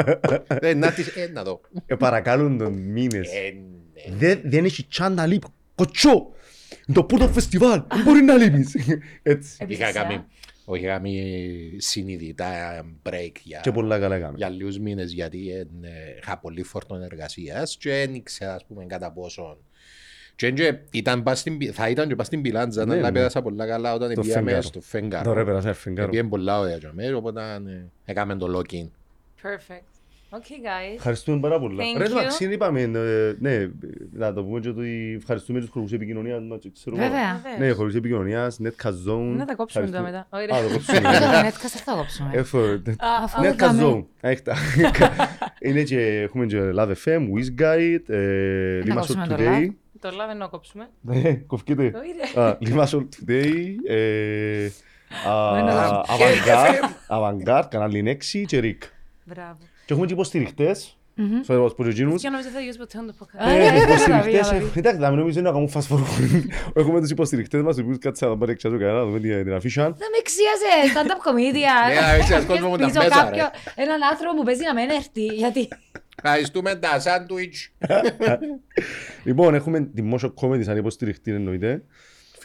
Ε, 0.61 0.75
να 0.75 0.87
έρθεις. 0.87 1.07
Ε, 1.07 1.31
να 1.33 1.43
δω. 1.43 1.61
Ε, 1.87 1.95
παρακαλούν 1.95 2.59
τον 2.59 2.73
μήνες. 2.73 3.29
Ε, 3.95 4.11
ναι. 4.11 4.17
Δεν, 4.17 4.41
δεν 4.45 4.65
έχει 4.65 4.87
τσάν 4.87 5.15
να 5.15 5.27
λείπει. 5.27 5.47
Κοτσό! 5.75 6.33
Το 6.93 7.05
πρώτο 7.05 7.29
φεστιβάλ, 7.29 7.83
δεν 7.95 8.03
μπορεί 8.05 8.23
να 8.23 8.35
λείπεις. 8.37 8.75
Έτσι. 9.23 9.51
Είχα 9.55 9.65
Επίσης, 9.65 9.93
κάνει... 9.93 10.15
α. 10.15 10.27
Όχι, 10.67 10.83
είχα 10.85 10.93
κάνει 10.93 11.23
συνειδητά 11.77 12.83
break 13.03 13.33
για... 13.43 13.61
Και 13.63 13.73
πολλά 13.73 13.99
καλά 13.99 14.17
έκαμε. 14.17 14.35
για 14.37 14.49
λίγους 14.49 14.79
μήνες 14.79 15.13
γιατί 15.13 15.51
ε, 15.51 15.65
είχα 16.23 16.39
πολύ 16.39 16.63
φόρτον 16.63 17.03
εργασίας 17.03 17.77
και 17.77 17.91
δεν 17.91 18.15
ήξερα 18.15 18.55
ας 18.55 18.65
πούμε 18.65 18.85
κατά 18.87 19.13
πόσο 19.13 19.59
και 20.37 20.51
και 20.51 20.79
ήταν 20.91 21.23
πας 21.23 21.39
στην, 21.39 21.59
πι- 21.59 21.73
θα 21.75 21.89
ήταν 21.89 22.09
και 22.09 22.15
πας 22.17 22.27
στην 22.27 22.43
πιλάντζα 22.43 22.85
Ναι, 22.87 22.93
αλλά 22.95 23.11
ναι. 23.11 23.13
πέρασα 23.19 23.43
πολλά 23.43 23.67
καλά 23.67 23.95
όταν 23.95 24.15
Το 24.15 24.21
πήγαμε 24.21 24.43
φεγγάρο. 24.51 24.63
στο 24.63 24.73
Τώρα 24.73 24.87
φεγγάρο 24.89 25.41
έπαιρνα 25.41 25.61
σε 25.61 25.73
φεγγάρο. 25.73 26.09
Πήγαινε 26.11 26.29
πολλά 26.29 26.59
ωραία 26.59 26.77
για 26.77 26.91
μένα 26.95 27.17
οπότε 27.17 27.43
ε, 27.67 27.85
έκαμε 28.05 28.37
το 28.37 28.59
lock-in 28.59 28.89
Perfect. 29.43 29.94
Okay, 30.39 30.59
guys. 30.67 30.95
Ευχαριστούμε 30.97 31.39
πάρα 31.41 31.59
πολλά. 31.61 31.85
Thank 31.85 31.99
Ρε, 31.99 32.05
you. 32.05 32.09
το 32.09 32.15
Μαξίν 32.15 32.53
είπαμε, 32.53 32.81
ε, 32.81 32.89
ναι, 33.39 33.67
να 34.13 34.33
το 34.33 34.45
πούμε 34.45 34.61
και 34.61 34.69
ότι 34.69 35.15
ευχαριστούμε 35.17 35.61
τους 35.61 35.69
χορηγούς 35.69 35.93
επικοινωνίας 35.93 36.43
μας, 36.43 36.59
και 36.61 36.71
ξέρω 36.75 36.97
εγώ. 36.97 37.05
Βέβαια. 37.07 37.41
Ναι, 37.59 37.71
χορηγούς 37.71 37.95
επικοινωνίας, 37.95 38.59
Netcast 38.63 39.11
Zone. 39.11 39.35
Να 39.37 39.45
τα 39.45 39.55
κόψουμε 39.55 39.87
τώρα 39.87 40.09
Ευχαριστούμε. 40.09 40.11
μετά. 40.11 40.27
Όχι, 40.31 40.45
Α, 40.53 40.61
ρε. 40.61 40.67
το 40.67 40.73
κόψουμε. 40.75 41.01
Δεν 41.01 41.21
το 41.21 41.49
Netcast 41.49 41.81
θα 41.85 41.93
το 41.93 41.97
κόψουμε. 41.97 42.31
Effort. 42.35 42.95
Αφού 43.23 43.43
Netcast 43.43 43.55
κάμε- 43.57 43.83
Zone. 43.83 44.05
Α, 44.27 44.29
έχτα. 44.31 44.55
Είναι 45.61 45.83
και, 45.83 46.21
έχουμε 46.21 46.47
και 46.47 46.61
Love 46.77 46.93
FM, 47.05 47.21
WizGuide, 47.35 48.09
ε, 48.09 48.17
Να 48.85 48.95
Limassol 48.95 48.97
κόψουμε 48.97 49.27
το 49.27 49.35
Today. 49.39 49.63
Love. 49.63 49.69
Το 50.01 50.11
λάβε 50.17 50.35
να 50.35 50.47
κόψουμε. 50.47 50.89
Ναι, 51.01 51.33
κοφκείτε. 51.35 51.83
Όχι, 51.83 52.15
ρε. 52.35 52.41
Α, 52.43 52.59
Limassol 52.65 53.03
Today, 53.17 53.65
ε, 53.89 54.67
α, 55.29 55.59
Ένα 55.59 55.73
λάθος. 55.75 56.19
Avantgarde, 56.19 56.79
Avantgarde, 57.19 57.65
κανάλι 57.71 58.19
6 58.33 58.45
και 58.47 58.61
Rick. 58.63 58.87
Μπράβο. 59.25 59.59
Και 59.87 59.93
έχουμε 59.93 60.07
και 60.07 60.13
υποστηριχτές, 60.13 60.99
Μμμ. 61.15 61.43
στο 61.43 61.69
σπορετζίνους. 61.71 62.23
Και 62.23 62.29
νομίζω 62.29 62.49
θα 62.49 62.61
γιώσει 62.61 62.79
ποτέ 62.79 62.99
το 63.07 63.15
podcast. 63.21 63.39
Α, 63.47 63.51
Ε, 63.51 63.57
ναι, 63.71 63.79
οι 63.79 63.83
υποστηριχτές, 63.83 64.41
καταλαβεί, 64.41 64.71
ε, 64.75 64.79
εντάξει, 64.79 65.01
να 65.01 65.09
μην 65.11 65.19
νομίζω 65.19 65.41
να 65.41 65.51
κάνουν 65.53 65.71
fast 65.75 65.89
forward. 65.95 66.45
Έχουμε 66.81 67.01
τους 67.01 67.11
υποστηριχτές 67.11 67.63
μας, 67.63 67.77
οι 67.77 67.81
οποίους 67.81 67.99
κάτσε 67.99 68.27
να 68.27 68.37
πάρει 68.39 68.53
εξάζω 68.53 68.79
κανένα, 68.79 68.99
να 68.99 69.05
δούμε 69.05 69.21
την- 69.21 69.45
την 69.45 69.53
αφίσα. 69.53 69.83
Δεν 69.83 70.09
με 70.13 70.19
εξίασε 70.19 70.71
stand-up 70.95 71.29
comedian. 71.29 71.89
Ναι, 72.11 72.17
εξίασε 72.19 72.47
κόσμο 72.47 72.69
μου 72.69 72.77
τα 72.77 72.87
Πίσω 72.87 72.99
μέσα, 73.03 73.15
ρε. 73.31 73.37
κάποιο- 73.37 73.51
Έναν 73.75 74.03
άνθρωπο 74.11 74.35
που 74.37 74.43
παίζει 74.43 74.63
να 74.65 74.75
μην 74.75 74.91
έρθει. 74.91 75.25
Γιατί. 75.25 75.69
Ευχαριστούμε 76.23 76.75
τα 76.75 77.01
σάντουιτς. 77.01 77.73
Λοιπόν, 79.25 79.55
έχουμε 79.55 79.81
τη 79.81 80.03
Motion 80.15 80.33
Comedy 80.41 80.63
σαν 80.65 80.77
υποστηριχτή 80.77 81.33
εννοείται. 81.33 81.83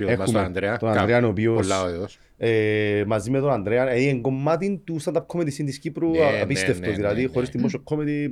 Φίλος 0.05 0.17
μας 0.17 0.26
τον 0.31 0.35
Έχουμε 0.35 0.45
Ανδρέα. 0.47 0.77
τον 0.77 0.89
Ανδρέα, 0.89 1.26
ο 1.26 1.27
οποίος- 1.30 1.55
Πολλά 1.61 1.81
ωραίος. 1.84 2.19
Ε, 2.38 3.03
μαζί 3.07 3.31
με 3.31 3.39
τον 3.39 3.51
Ανδρέα, 3.51 3.89
ε, 3.89 4.01
είναι 4.01 4.19
κομμάτι 4.19 4.81
του 4.84 4.97
stand-up 5.03 5.26
comedy 5.27 5.41
scene 5.47 5.65
της 5.65 5.80
Κύπρου 5.80 6.09
Ναι, 6.09 6.17
ναι, 6.19 6.39
απίστευτος. 6.41 6.88
ναι, 6.88 6.93
δηλαδή, 6.95 7.21
ναι, 7.21 7.27
χωρίς 7.34 7.53
ναι. 7.53 7.61
τη 7.61 7.67
Motion 7.88 7.93
Comedy... 7.95 8.31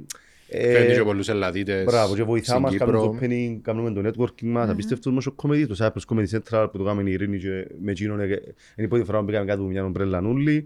ε, 0.49 0.71
Φέρνει 0.71 0.93
και 0.93 1.03
πολλούς 1.03 1.27
Ελλαδίτες 1.29 1.83
Μπράβο, 1.83 2.15
και 2.15 2.23
βοηθά 2.23 2.45
στην 2.51 2.61
μας, 2.61 2.75
κάνουμε 2.77 2.97
το 2.97 3.09
Κύπρο. 3.09 3.27
opening, 3.27 3.57
κάνουμε 3.61 3.91
το 3.91 4.09
networking 4.09 4.45
μας, 4.45 4.69
απίστευτος 4.69 5.13
Motion 5.27 5.45
Comedy, 5.49 5.65
το 5.67 5.75
Cyprus 5.79 6.15
Comedy 6.15 6.25
Central 6.39 6.67
που 6.71 6.77
το 6.77 6.83
κάνουμε 6.83 7.09
η 7.09 7.13
Ειρήνη 7.13 7.37
και 7.37 7.67
με 7.81 7.91
εκείνον, 7.91 8.19
ε, 8.19 8.23
είναι 8.25 8.39
η 8.75 8.87
πρώτη 8.87 9.03
φορά 9.03 9.19
που 9.19 9.25
πήγαμε 9.25 9.45
κάτω 9.45 9.59
από 9.61 9.69
μια 9.69 9.83
ομπρέλα 9.83 10.21
νουλή. 10.21 10.65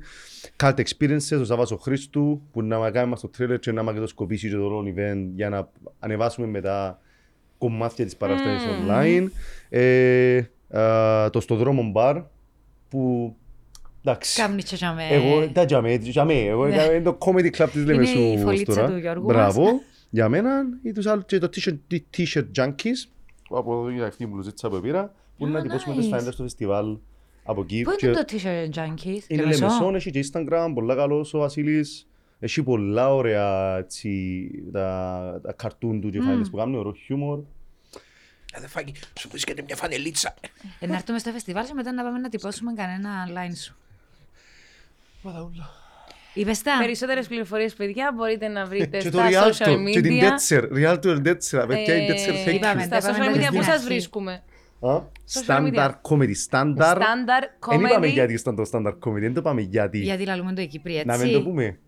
Cult 0.64 0.74
Experiences, 0.76 1.40
ο 1.42 1.44
Σάββας 1.44 1.72
ο 1.72 1.78
Χρήστου, 1.78 2.42
που 2.52 2.62
να 2.62 2.78
μας 2.78 2.92
κάνει 2.92 3.10
μας 3.10 3.20
το 3.22 3.30
trailer 3.38 3.60
και 3.60 3.72
να 3.72 3.84
μας 3.84 3.94
και 3.94 4.00
το 4.00 4.08
σκοπίσει 4.08 4.50
και 4.50 4.56
το 4.56 4.64
όλο 4.64 4.94
event 4.96 5.26
για 5.36 5.50
να 5.50 5.70
ανεβάσουμε 6.00 6.48
μετά 6.48 7.00
κομμάτια 7.58 8.06
της 8.06 8.16
παραστάσης 8.16 8.68
online. 8.88 9.28
Ε, 10.72 10.80
α, 10.82 11.30
το 11.30 11.40
στο 11.40 11.56
δρόμο 11.56 11.90
μπαρ, 11.92 12.18
που 12.90 13.36
εντάξει, 14.04 14.42
Κάμνη 14.42 14.62
και 14.64 14.76
για 14.76 14.94
με- 14.94 15.08
εγώ 15.10 15.48
τα 15.48 15.66
τζαμέ, 15.66 15.98
τζαμέ, 15.98 16.40
εγώ 16.46 16.66
Ναι. 16.68 16.76
έκανα 16.76 17.02
το 17.02 17.18
comedy 17.20 17.50
club 17.58 17.68
της 17.72 17.82
Είναι 17.82 17.92
Λεμεσού 17.92 18.20
η 18.20 18.38
φωλίτσα 18.38 18.74
τώρα. 18.76 18.88
του 18.94 18.98
Γιώργου 18.98 19.26
Μπράβο, 19.26 19.62
μας. 19.64 19.74
για 20.10 20.30
μένα 20.30 20.62
ή 20.84 20.92
τους 20.92 21.06
άλλους 21.06 21.26
και 21.26 21.38
το 21.38 21.50
t-shirt, 21.54 21.78
t-shirt 22.18 22.46
junkies, 22.58 23.10
που 23.48 23.58
από 23.58 23.74
εδώ 23.80 23.90
είναι 23.90 24.04
αυτή 24.06 24.24
η 24.24 24.28
μπλουζίτσα 24.30 24.70
που 24.70 24.80
πήρα, 24.80 25.14
που 25.38 25.44
είναι 25.46 25.54
να 25.54 25.60
Α, 25.60 25.62
τυπώσουμε 25.62 25.96
nice. 25.96 25.98
τις 25.98 26.08
φανέλες 26.08 26.34
στο 26.34 26.44
φεστιβάλ 26.44 26.98
από 27.44 27.62
εκεί. 27.62 27.82
Πού 27.82 27.92
Και 27.98 28.06
είναι 28.08 28.16
το 28.16 28.24
t-shirt 28.32 28.80
junkies. 28.80 29.22
Είναι 29.28 29.42
Λεμεσό; 29.42 29.60
Λεμεσόν, 29.66 29.96
έχει 29.96 30.12
και 30.12 30.26
Instagram, 30.34 30.72
πολλά 30.74 30.96
καλός 30.96 31.34
ο 31.34 31.40
Βασίλης. 31.40 32.06
Έχει 32.40 32.64
πολλά 32.64 33.16
ωραία 33.16 33.78
έτσι, 33.78 34.50
τα, 34.72 35.40
τα 35.44 35.54
καρτούν 35.54 36.02
του 36.02 36.10
και 36.10 36.20
φανέλες 36.22 36.50
που 36.50 36.58
κάνουν, 36.58 36.76
ωραίο 36.76 36.94
χιούμορ. 36.94 37.40
Αδερφάκι, 38.56 38.94
σου 39.20 39.30
βρίσκεται 39.30 39.62
μια 39.66 39.76
φανελίτσα. 39.76 40.34
Ε, 40.80 40.88
Να 40.88 40.96
έρθουμε 40.96 41.20
στο 41.20 41.32
φεστιβάλ 41.32 41.66
και 41.66 41.74
μετά 41.74 41.92
να 41.92 42.04
πάμε 42.04 42.20
να 42.20 42.30
τυπώσουμε 42.30 42.74
κανένα 42.74 43.10
line 43.28 43.56
σου. 43.64 43.76
Είπες 46.34 46.62
τα. 46.62 46.72
Περισσότερες 46.80 47.28
πληροφορίες, 47.28 47.74
παιδιά, 47.74 48.12
μπορείτε 48.16 48.48
να 48.48 48.66
βρείτε 48.66 48.98
Και 48.98 49.10
το 49.10 49.18
στα 49.18 49.30
social 49.30 49.68
Rialto, 49.68 49.92
και 49.92 50.02
την 50.02 50.20
media. 50.20 50.24
Detser, 50.24 50.62
Rialto 50.74 51.28
Detser, 51.28 51.68
παιδιά 51.68 51.96
η 51.96 52.08
Detser 52.10 52.34
Ε, 52.34 52.44
thank 52.46 52.54
είπαμε, 52.54 52.82
you. 52.82 52.86
Στα 52.86 53.00
τα 53.00 53.10
social 53.14 53.18
πάμε 53.20 53.32
media 53.32 53.40
να 53.40 53.46
πού 53.48 53.52
δούμε. 53.52 53.64
σας 53.64 53.84
βρίσκουμε. 53.84 54.44
Α, 54.80 55.02
Social 55.34 55.62
media. 55.62 55.74
Standard 55.76 55.94
comedy, 56.10 56.34
standard. 56.50 56.98
Standard 56.98 57.48
Δεν 57.70 57.80
είπαμε 57.82 58.08
comedy. 58.08 58.12
γιατί 58.12 58.34
ήταν 58.34 58.56
το 58.56 58.70
standard 58.74 58.98
comedy, 59.10 59.20
δεν 59.20 59.34
το 59.34 59.42
πάμε 59.42 59.62
γιατί. 59.62 59.98
Γιατί 60.00 60.26
λαλούμε 60.26 60.54
το 60.54 60.66
Κύπρι, 60.66 60.94
έτσι. 60.96 61.08
Να 61.08 61.18
μην 61.18 61.34
το 61.34 61.42
πούμε. 61.42 61.80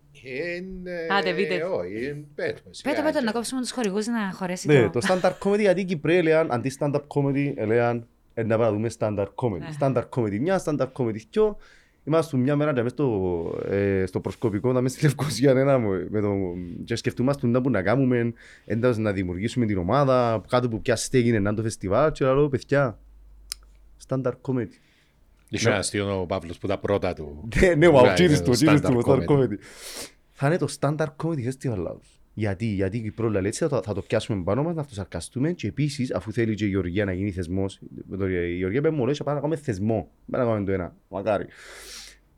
Άντε, 1.17 1.33
πείτε. 1.33 1.63
Όχι, 1.63 2.05
ε, 2.05 2.15
πέτω. 2.35 2.61
Πέτω, 2.83 3.01
πέτω, 3.01 3.21
να 3.21 3.31
κόψουμε 3.31 3.61
τους 3.61 3.71
χορηγούς 3.71 4.07
να 4.07 4.31
χωρέσει 4.33 4.67
Ναι, 4.67 4.89
το... 4.89 4.99
το 4.99 5.07
standard 5.09 5.37
comedy 5.39 5.59
γιατί 5.59 5.81
οι 5.81 5.85
Κυπρέοι 5.85 6.17
έλεγαν 6.17 6.51
αντί 6.51 6.71
standard 6.79 7.03
comedy 7.07 7.53
έλεγαν 7.55 8.07
«Ε, 8.33 8.43
να 8.43 8.57
πάμε 8.57 8.69
να 8.69 8.71
δούμε 8.71 8.89
standard 8.99 9.33
comedy. 9.35 9.59
Ναι. 9.59 9.69
Standard 9.79 10.09
comedy 10.09 10.39
μια, 10.39 10.61
standard 10.65 10.91
comedy 10.97 11.19
δυο. 11.31 11.57
Είμαστε 12.05 12.37
μια 12.37 12.55
μέρα 12.55 12.73
και 12.73 12.81
μες 12.81 12.91
στο, 12.91 13.59
ε, 13.69 14.05
στο 14.05 14.19
προσκοπικό, 14.19 14.71
να 14.71 14.81
μέσα 14.81 14.95
στη 14.95 15.05
Λευκοσία 15.05 15.51
ένα, 15.51 15.79
με 16.09 16.21
το, 16.21 16.33
και 16.83 16.95
σκεφτούμαστε 16.95 17.47
να 17.47 17.61
που 17.61 17.69
να 17.69 17.81
κάνουμε, 17.81 18.33
έντας 18.65 18.97
να 18.97 19.11
δημιουργήσουμε 19.11 19.65
την 19.65 19.77
ομάδα, 19.77 20.43
κάτω 20.49 20.69
που 20.69 20.81
πια 20.81 20.95
στέγη 20.95 21.27
είναι 21.27 21.39
να 21.39 21.49
είναι 21.49 21.57
το 21.57 21.63
φεστιβάλ 21.63 22.11
και 22.11 22.25
λέω 22.25 22.49
παιδιά, 22.49 22.99
standard 24.07 24.33
comedy. 24.41 24.67
Είχε 25.53 25.67
ένα 25.69 25.77
αστείο 25.77 26.21
ο 26.21 26.25
Παύλος 26.25 26.57
που 26.57 26.67
τα 26.67 26.79
πρώτα 26.79 27.13
του. 27.13 27.47
Ναι, 27.61 27.73
ναι, 27.75 27.87
ο 27.87 27.91
Βγάζει 27.91 28.07
Αουτζήρης 28.07 28.41
το 28.41 28.43
του, 28.43 28.49
ο 28.67 28.69
Αουτζήρης 28.71 28.81
του, 28.81 29.01
stand-up 29.03 29.25
standard 29.27 29.31
comedy. 29.31 29.57
Θα 30.31 30.47
είναι 30.47 30.57
το 30.57 30.67
standard 30.79 31.15
comedy 31.23 31.47
festival 31.51 31.77
λαούς. 31.77 32.21
Γιατί, 32.33 32.65
γιατί 32.65 32.97
η 32.97 33.01
Κύπρο 33.01 33.29
λέει 33.29 33.45
έτσι 33.45 33.59
θα 33.59 33.69
το, 33.69 33.81
θα 33.83 33.93
το 33.93 34.01
πιάσουμε 34.01 34.43
πάνω 34.43 34.63
μας, 34.63 34.75
να 34.75 34.81
αυτοσαρκαστούμε 34.81 35.51
και 35.51 35.67
επίσης 35.67 36.13
αφού 36.13 36.31
θέλει 36.31 36.55
και 36.55 36.65
η 36.65 36.67
Γεωργία 36.67 37.05
να 37.05 37.13
γίνει 37.13 37.31
θεσμός, 37.31 37.79
με 38.07 38.17
το- 38.17 38.27
η 38.29 38.55
Γεωργία 38.55 38.79
είπε 38.79 38.89
μου 38.89 39.05
λέει 39.05 39.15
πάμε 39.23 39.33
να 39.33 39.39
κάνουμε 39.39 39.55
θεσμό, 39.59 40.09
πάμε 40.31 40.43
να 40.43 40.49
κάνουμε 40.49 40.65
το 40.65 40.71
ένα, 40.71 40.95
μακάρι. 41.07 41.45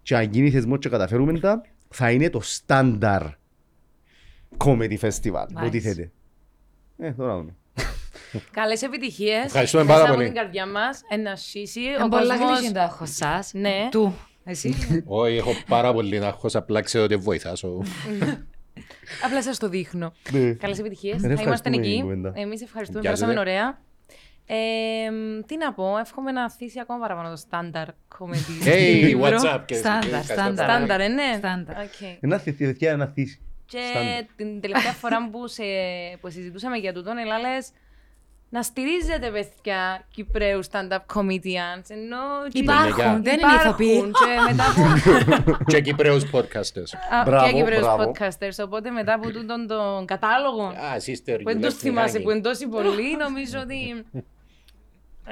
Και 0.01 0.15
αν 0.15 0.29
γίνει 0.31 0.51
θεσμό 0.51 0.77
και 0.77 0.89
καταφέρουμε 0.89 1.39
τα, 1.39 1.61
θα 1.89 2.11
είναι 2.11 2.29
το 2.29 2.41
standard 2.67 3.29
comedy 4.57 4.97
festival, 4.99 5.45
Nice. 5.45 5.65
ό,τι 5.65 5.79
θέτε. 5.79 6.11
Ε, 6.97 7.11
τώρα 7.11 7.37
δούμε. 7.37 7.55
Καλές 8.51 8.81
επιτυχίες. 8.81 9.45
Ευχαριστούμε 9.45 9.83
Μέσα 9.83 9.95
πάρα 9.95 10.07
από 10.09 10.15
πολύ. 10.17 10.27
την 10.27 10.35
καρδιά 10.35 10.65
μας. 10.67 11.01
Ένα 11.09 11.35
σύσι. 11.35 11.79
Είναι 11.81 12.03
Ο 12.03 12.07
πολλά 12.07 12.37
κόσμος... 12.37 12.59
γλύκη 12.59 12.73
το 12.73 12.79
άγχος 12.79 13.09
σας. 13.15 13.51
Ναι. 13.53 13.87
Του. 13.91 14.15
Εσύ. 14.45 15.03
Όχι, 15.05 15.35
έχω 15.35 15.51
πάρα 15.67 15.93
πολύ 15.93 16.25
άγχος, 16.25 16.55
απλά 16.55 16.81
ξέρω 16.81 17.03
ότι 17.03 17.15
βοηθάς. 17.15 17.63
ο- 17.63 17.83
Απλά 19.25 19.41
σας 19.43 19.57
το 19.57 19.69
δείχνω. 19.69 20.13
Ναι. 20.31 20.51
Καλές 20.53 20.79
επιτυχίες. 20.79 21.21
Δεν 21.21 21.35
Θα 21.37 21.41
είμαστε 21.43 21.69
ευχαριστούμε 21.69 21.75
εκεί. 21.77 21.95
η 21.97 22.01
κουβέντα. 22.01 22.33
Εμείς 22.35 22.61
ευχαριστούμε. 22.61 22.99
Βιάζεται. 23.01 23.25
Περάσαμε 23.25 23.49
ωραία. 23.51 23.83
Ε, 24.47 25.09
τι 25.45 25.57
να 25.57 25.73
πω, 25.73 25.97
εύχομαι 25.97 26.31
να 26.31 26.51
θύσει 26.51 26.79
ακόμα 26.79 26.99
παραπάνω 26.99 27.29
το 27.35 27.41
standard 27.49 28.17
comedy. 28.17 28.67
Hey, 28.67 29.21
what's 29.21 29.55
up. 29.55 29.61
και- 29.65 29.75
Στάνταρ, 29.75 30.25
και- 30.25 30.33
στάνταρ. 30.33 30.69
Standard, 30.69 30.99
ε, 30.99 31.07
ναι. 31.07 31.33
Στάνταρ. 31.37 31.75
Οκ. 31.77 32.17
Ένα 32.19 32.37
θυθεί, 32.37 32.65
παιδιά, 32.65 32.91
ένα 32.91 33.05
θύσει. 33.05 33.39
Και 33.65 33.77
Στάνταρ. 33.89 34.23
την 34.35 34.61
τελευταία 34.61 34.91
φορά 34.91 35.29
που, 35.31 35.47
σε, 35.47 35.63
που 36.21 36.29
συζητούσαμε 36.29 36.77
για 36.77 36.93
τούτον, 36.93 37.17
ελάλες 37.17 37.69
να 38.55 38.61
στηρίζετε 38.63 39.29
παιδιά 39.31 40.05
Κυπρέου 40.13 40.59
stand-up 40.71 40.99
comedians. 41.13 41.85
Ενώ 41.87 42.17
και- 42.51 42.59
Υπάρχουν, 42.59 43.23
δεν 43.23 43.33
είναι 43.39 43.51
υπάρχουν 43.53 43.59
ηθοποιοί. 43.59 44.01
Και 44.01 44.51
μετά 44.51 44.63
από... 44.69 45.57
Και 45.71 45.81
Κυπρέους 45.81 46.23
podcasters. 46.31 46.91
Α, 47.15 47.23
Μπράβο, 47.25 47.47
και 47.47 47.53
Κυπρέους 47.57 47.81
μπράβο. 47.81 48.11
podcasters. 48.11 48.63
Οπότε 48.65 48.89
μετά 48.89 49.13
από 49.13 49.31
τούτον 49.31 49.67
τον 49.67 50.05
κατάλογο 50.05 50.63
Α, 50.63 50.73
sister, 51.05 51.37
που 51.43 51.49
you 51.49 51.53
δεν 51.53 51.61
τους 51.61 51.73
left 51.73 51.77
me 51.77 51.81
θυμάσαι, 51.81 52.17
hanging. 52.17 52.23
που 52.23 52.31
είναι 52.31 52.41
τόσοι 52.41 52.67
πολλοί, 52.67 53.17
νομίζω 53.17 53.59
ότι 53.59 53.75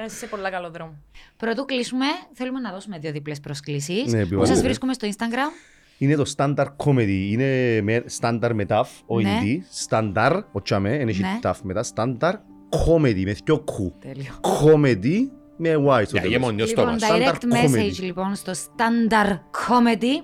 είσαι 0.06 0.18
σε 0.18 0.28
πολλά 0.28 0.50
καλό 0.50 0.70
δρόμο. 0.72 0.94
Πρωτού 1.38 1.66
κλείσουμε, 1.66 2.06
θέλουμε 2.34 2.60
να 2.60 2.72
δώσουμε 2.72 2.98
δύο 2.98 3.12
διπλές 3.12 3.40
προσκλήσεις. 3.40 4.04
Ναι, 4.06 4.18
Πού 4.18 4.18
επιβάλλεται. 4.26 4.54
σας 4.54 4.64
βρίσκουμε 4.64 4.94
στο 4.94 5.08
Instagram. 5.12 5.52
Είναι 5.98 6.16
το 6.16 6.34
standard 6.38 6.68
comedy. 6.86 7.28
Είναι 7.32 7.80
με 7.82 8.04
standard 8.22 8.52
με 8.54 8.66
ταφ, 8.66 8.90
ο 9.06 9.20
Ναι. 9.20 9.40
indie. 9.42 9.88
Standard, 9.90 10.42
ο 10.52 10.62
τσάμε, 10.62 10.90
είναι 10.94 11.14
Ναι. 11.20 11.38
ταφ 11.42 11.62
μετά. 11.62 11.84
Standard 11.96 12.38
comedy 12.86 13.24
με 13.26 13.36
δυο 13.46 13.60
κου. 13.60 13.94
Τέλειο. 14.00 14.32
Comedy 14.42 15.18
με 15.58 15.70
Y 15.70 16.02
στο 16.06 16.18
Για 16.18 16.22
τέλος. 16.22 16.28
γεμονιό 16.28 16.66
Λοιπόν, 16.66 17.00
στόμα. 17.00 17.18
Standard 17.18 17.34
direct 17.34 17.54
message 17.54 17.78
comedy. 17.80 18.00
λοιπόν 18.00 18.36
στο 18.36 18.52
Standard 18.52 19.34
Comedy. 19.34 20.24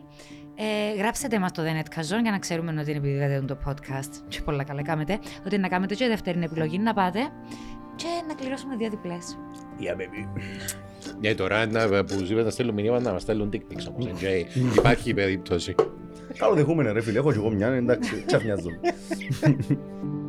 Ε, 0.62 0.98
γράψτε 0.98 1.40
μας 1.40 1.52
το 1.52 1.62
The 1.62 1.66
Net 1.82 2.00
Kazon 2.00 2.22
για 2.22 2.32
να 2.32 2.40
ξέρουμε 2.40 2.82
ότι 2.82 2.92
είναι 2.92 3.00
επειδή 3.00 3.20
vedete 3.42 3.46
το 3.48 3.58
podcast 3.68 4.10
και 4.28 4.42
πολλά 4.42 4.64
καλά 4.64 4.82
κάνετε, 4.84 5.20
ότι 5.46 5.58
να 5.58 5.68
κάνετε 5.68 5.96
και 5.96 6.08
δεύτερη 6.08 6.40
επιλογή 6.44 6.78
να 6.80 6.94
πάτε 6.94 7.20
και 7.96 8.06
να 8.28 8.34
κληρώσουμε 8.34 8.76
δύο 8.76 8.90
διπλές. 8.90 9.38
Yeah, 9.80 9.96
baby. 10.02 10.44
Ναι, 11.22 11.34
τώρα 11.36 11.66
να- 11.66 12.04
που 12.04 12.24
ζούμε 12.26 12.42
να 12.44 12.50
στέλνουν 12.50 12.76
μηνύματα 12.76 13.04
να 13.04 13.12
μας 13.12 13.22
στέλνουν 13.22 13.50
dick 13.54 13.74
pics 13.74 13.86
όμως. 13.94 14.06
ε, 14.22 14.46
Υπάρχει 14.78 15.14
περίπτωση. 15.14 15.76
Καλό 16.38 16.54
δεχούμενο 16.54 16.92
ρε 16.92 17.02
φίλε, 17.02 17.18
έχω 17.20 17.32
και 17.32 17.38
εγώ 17.38 17.50
μια, 17.50 17.68
εντάξει, 17.68 18.24
ξαφνιάζομαι. 18.26 18.80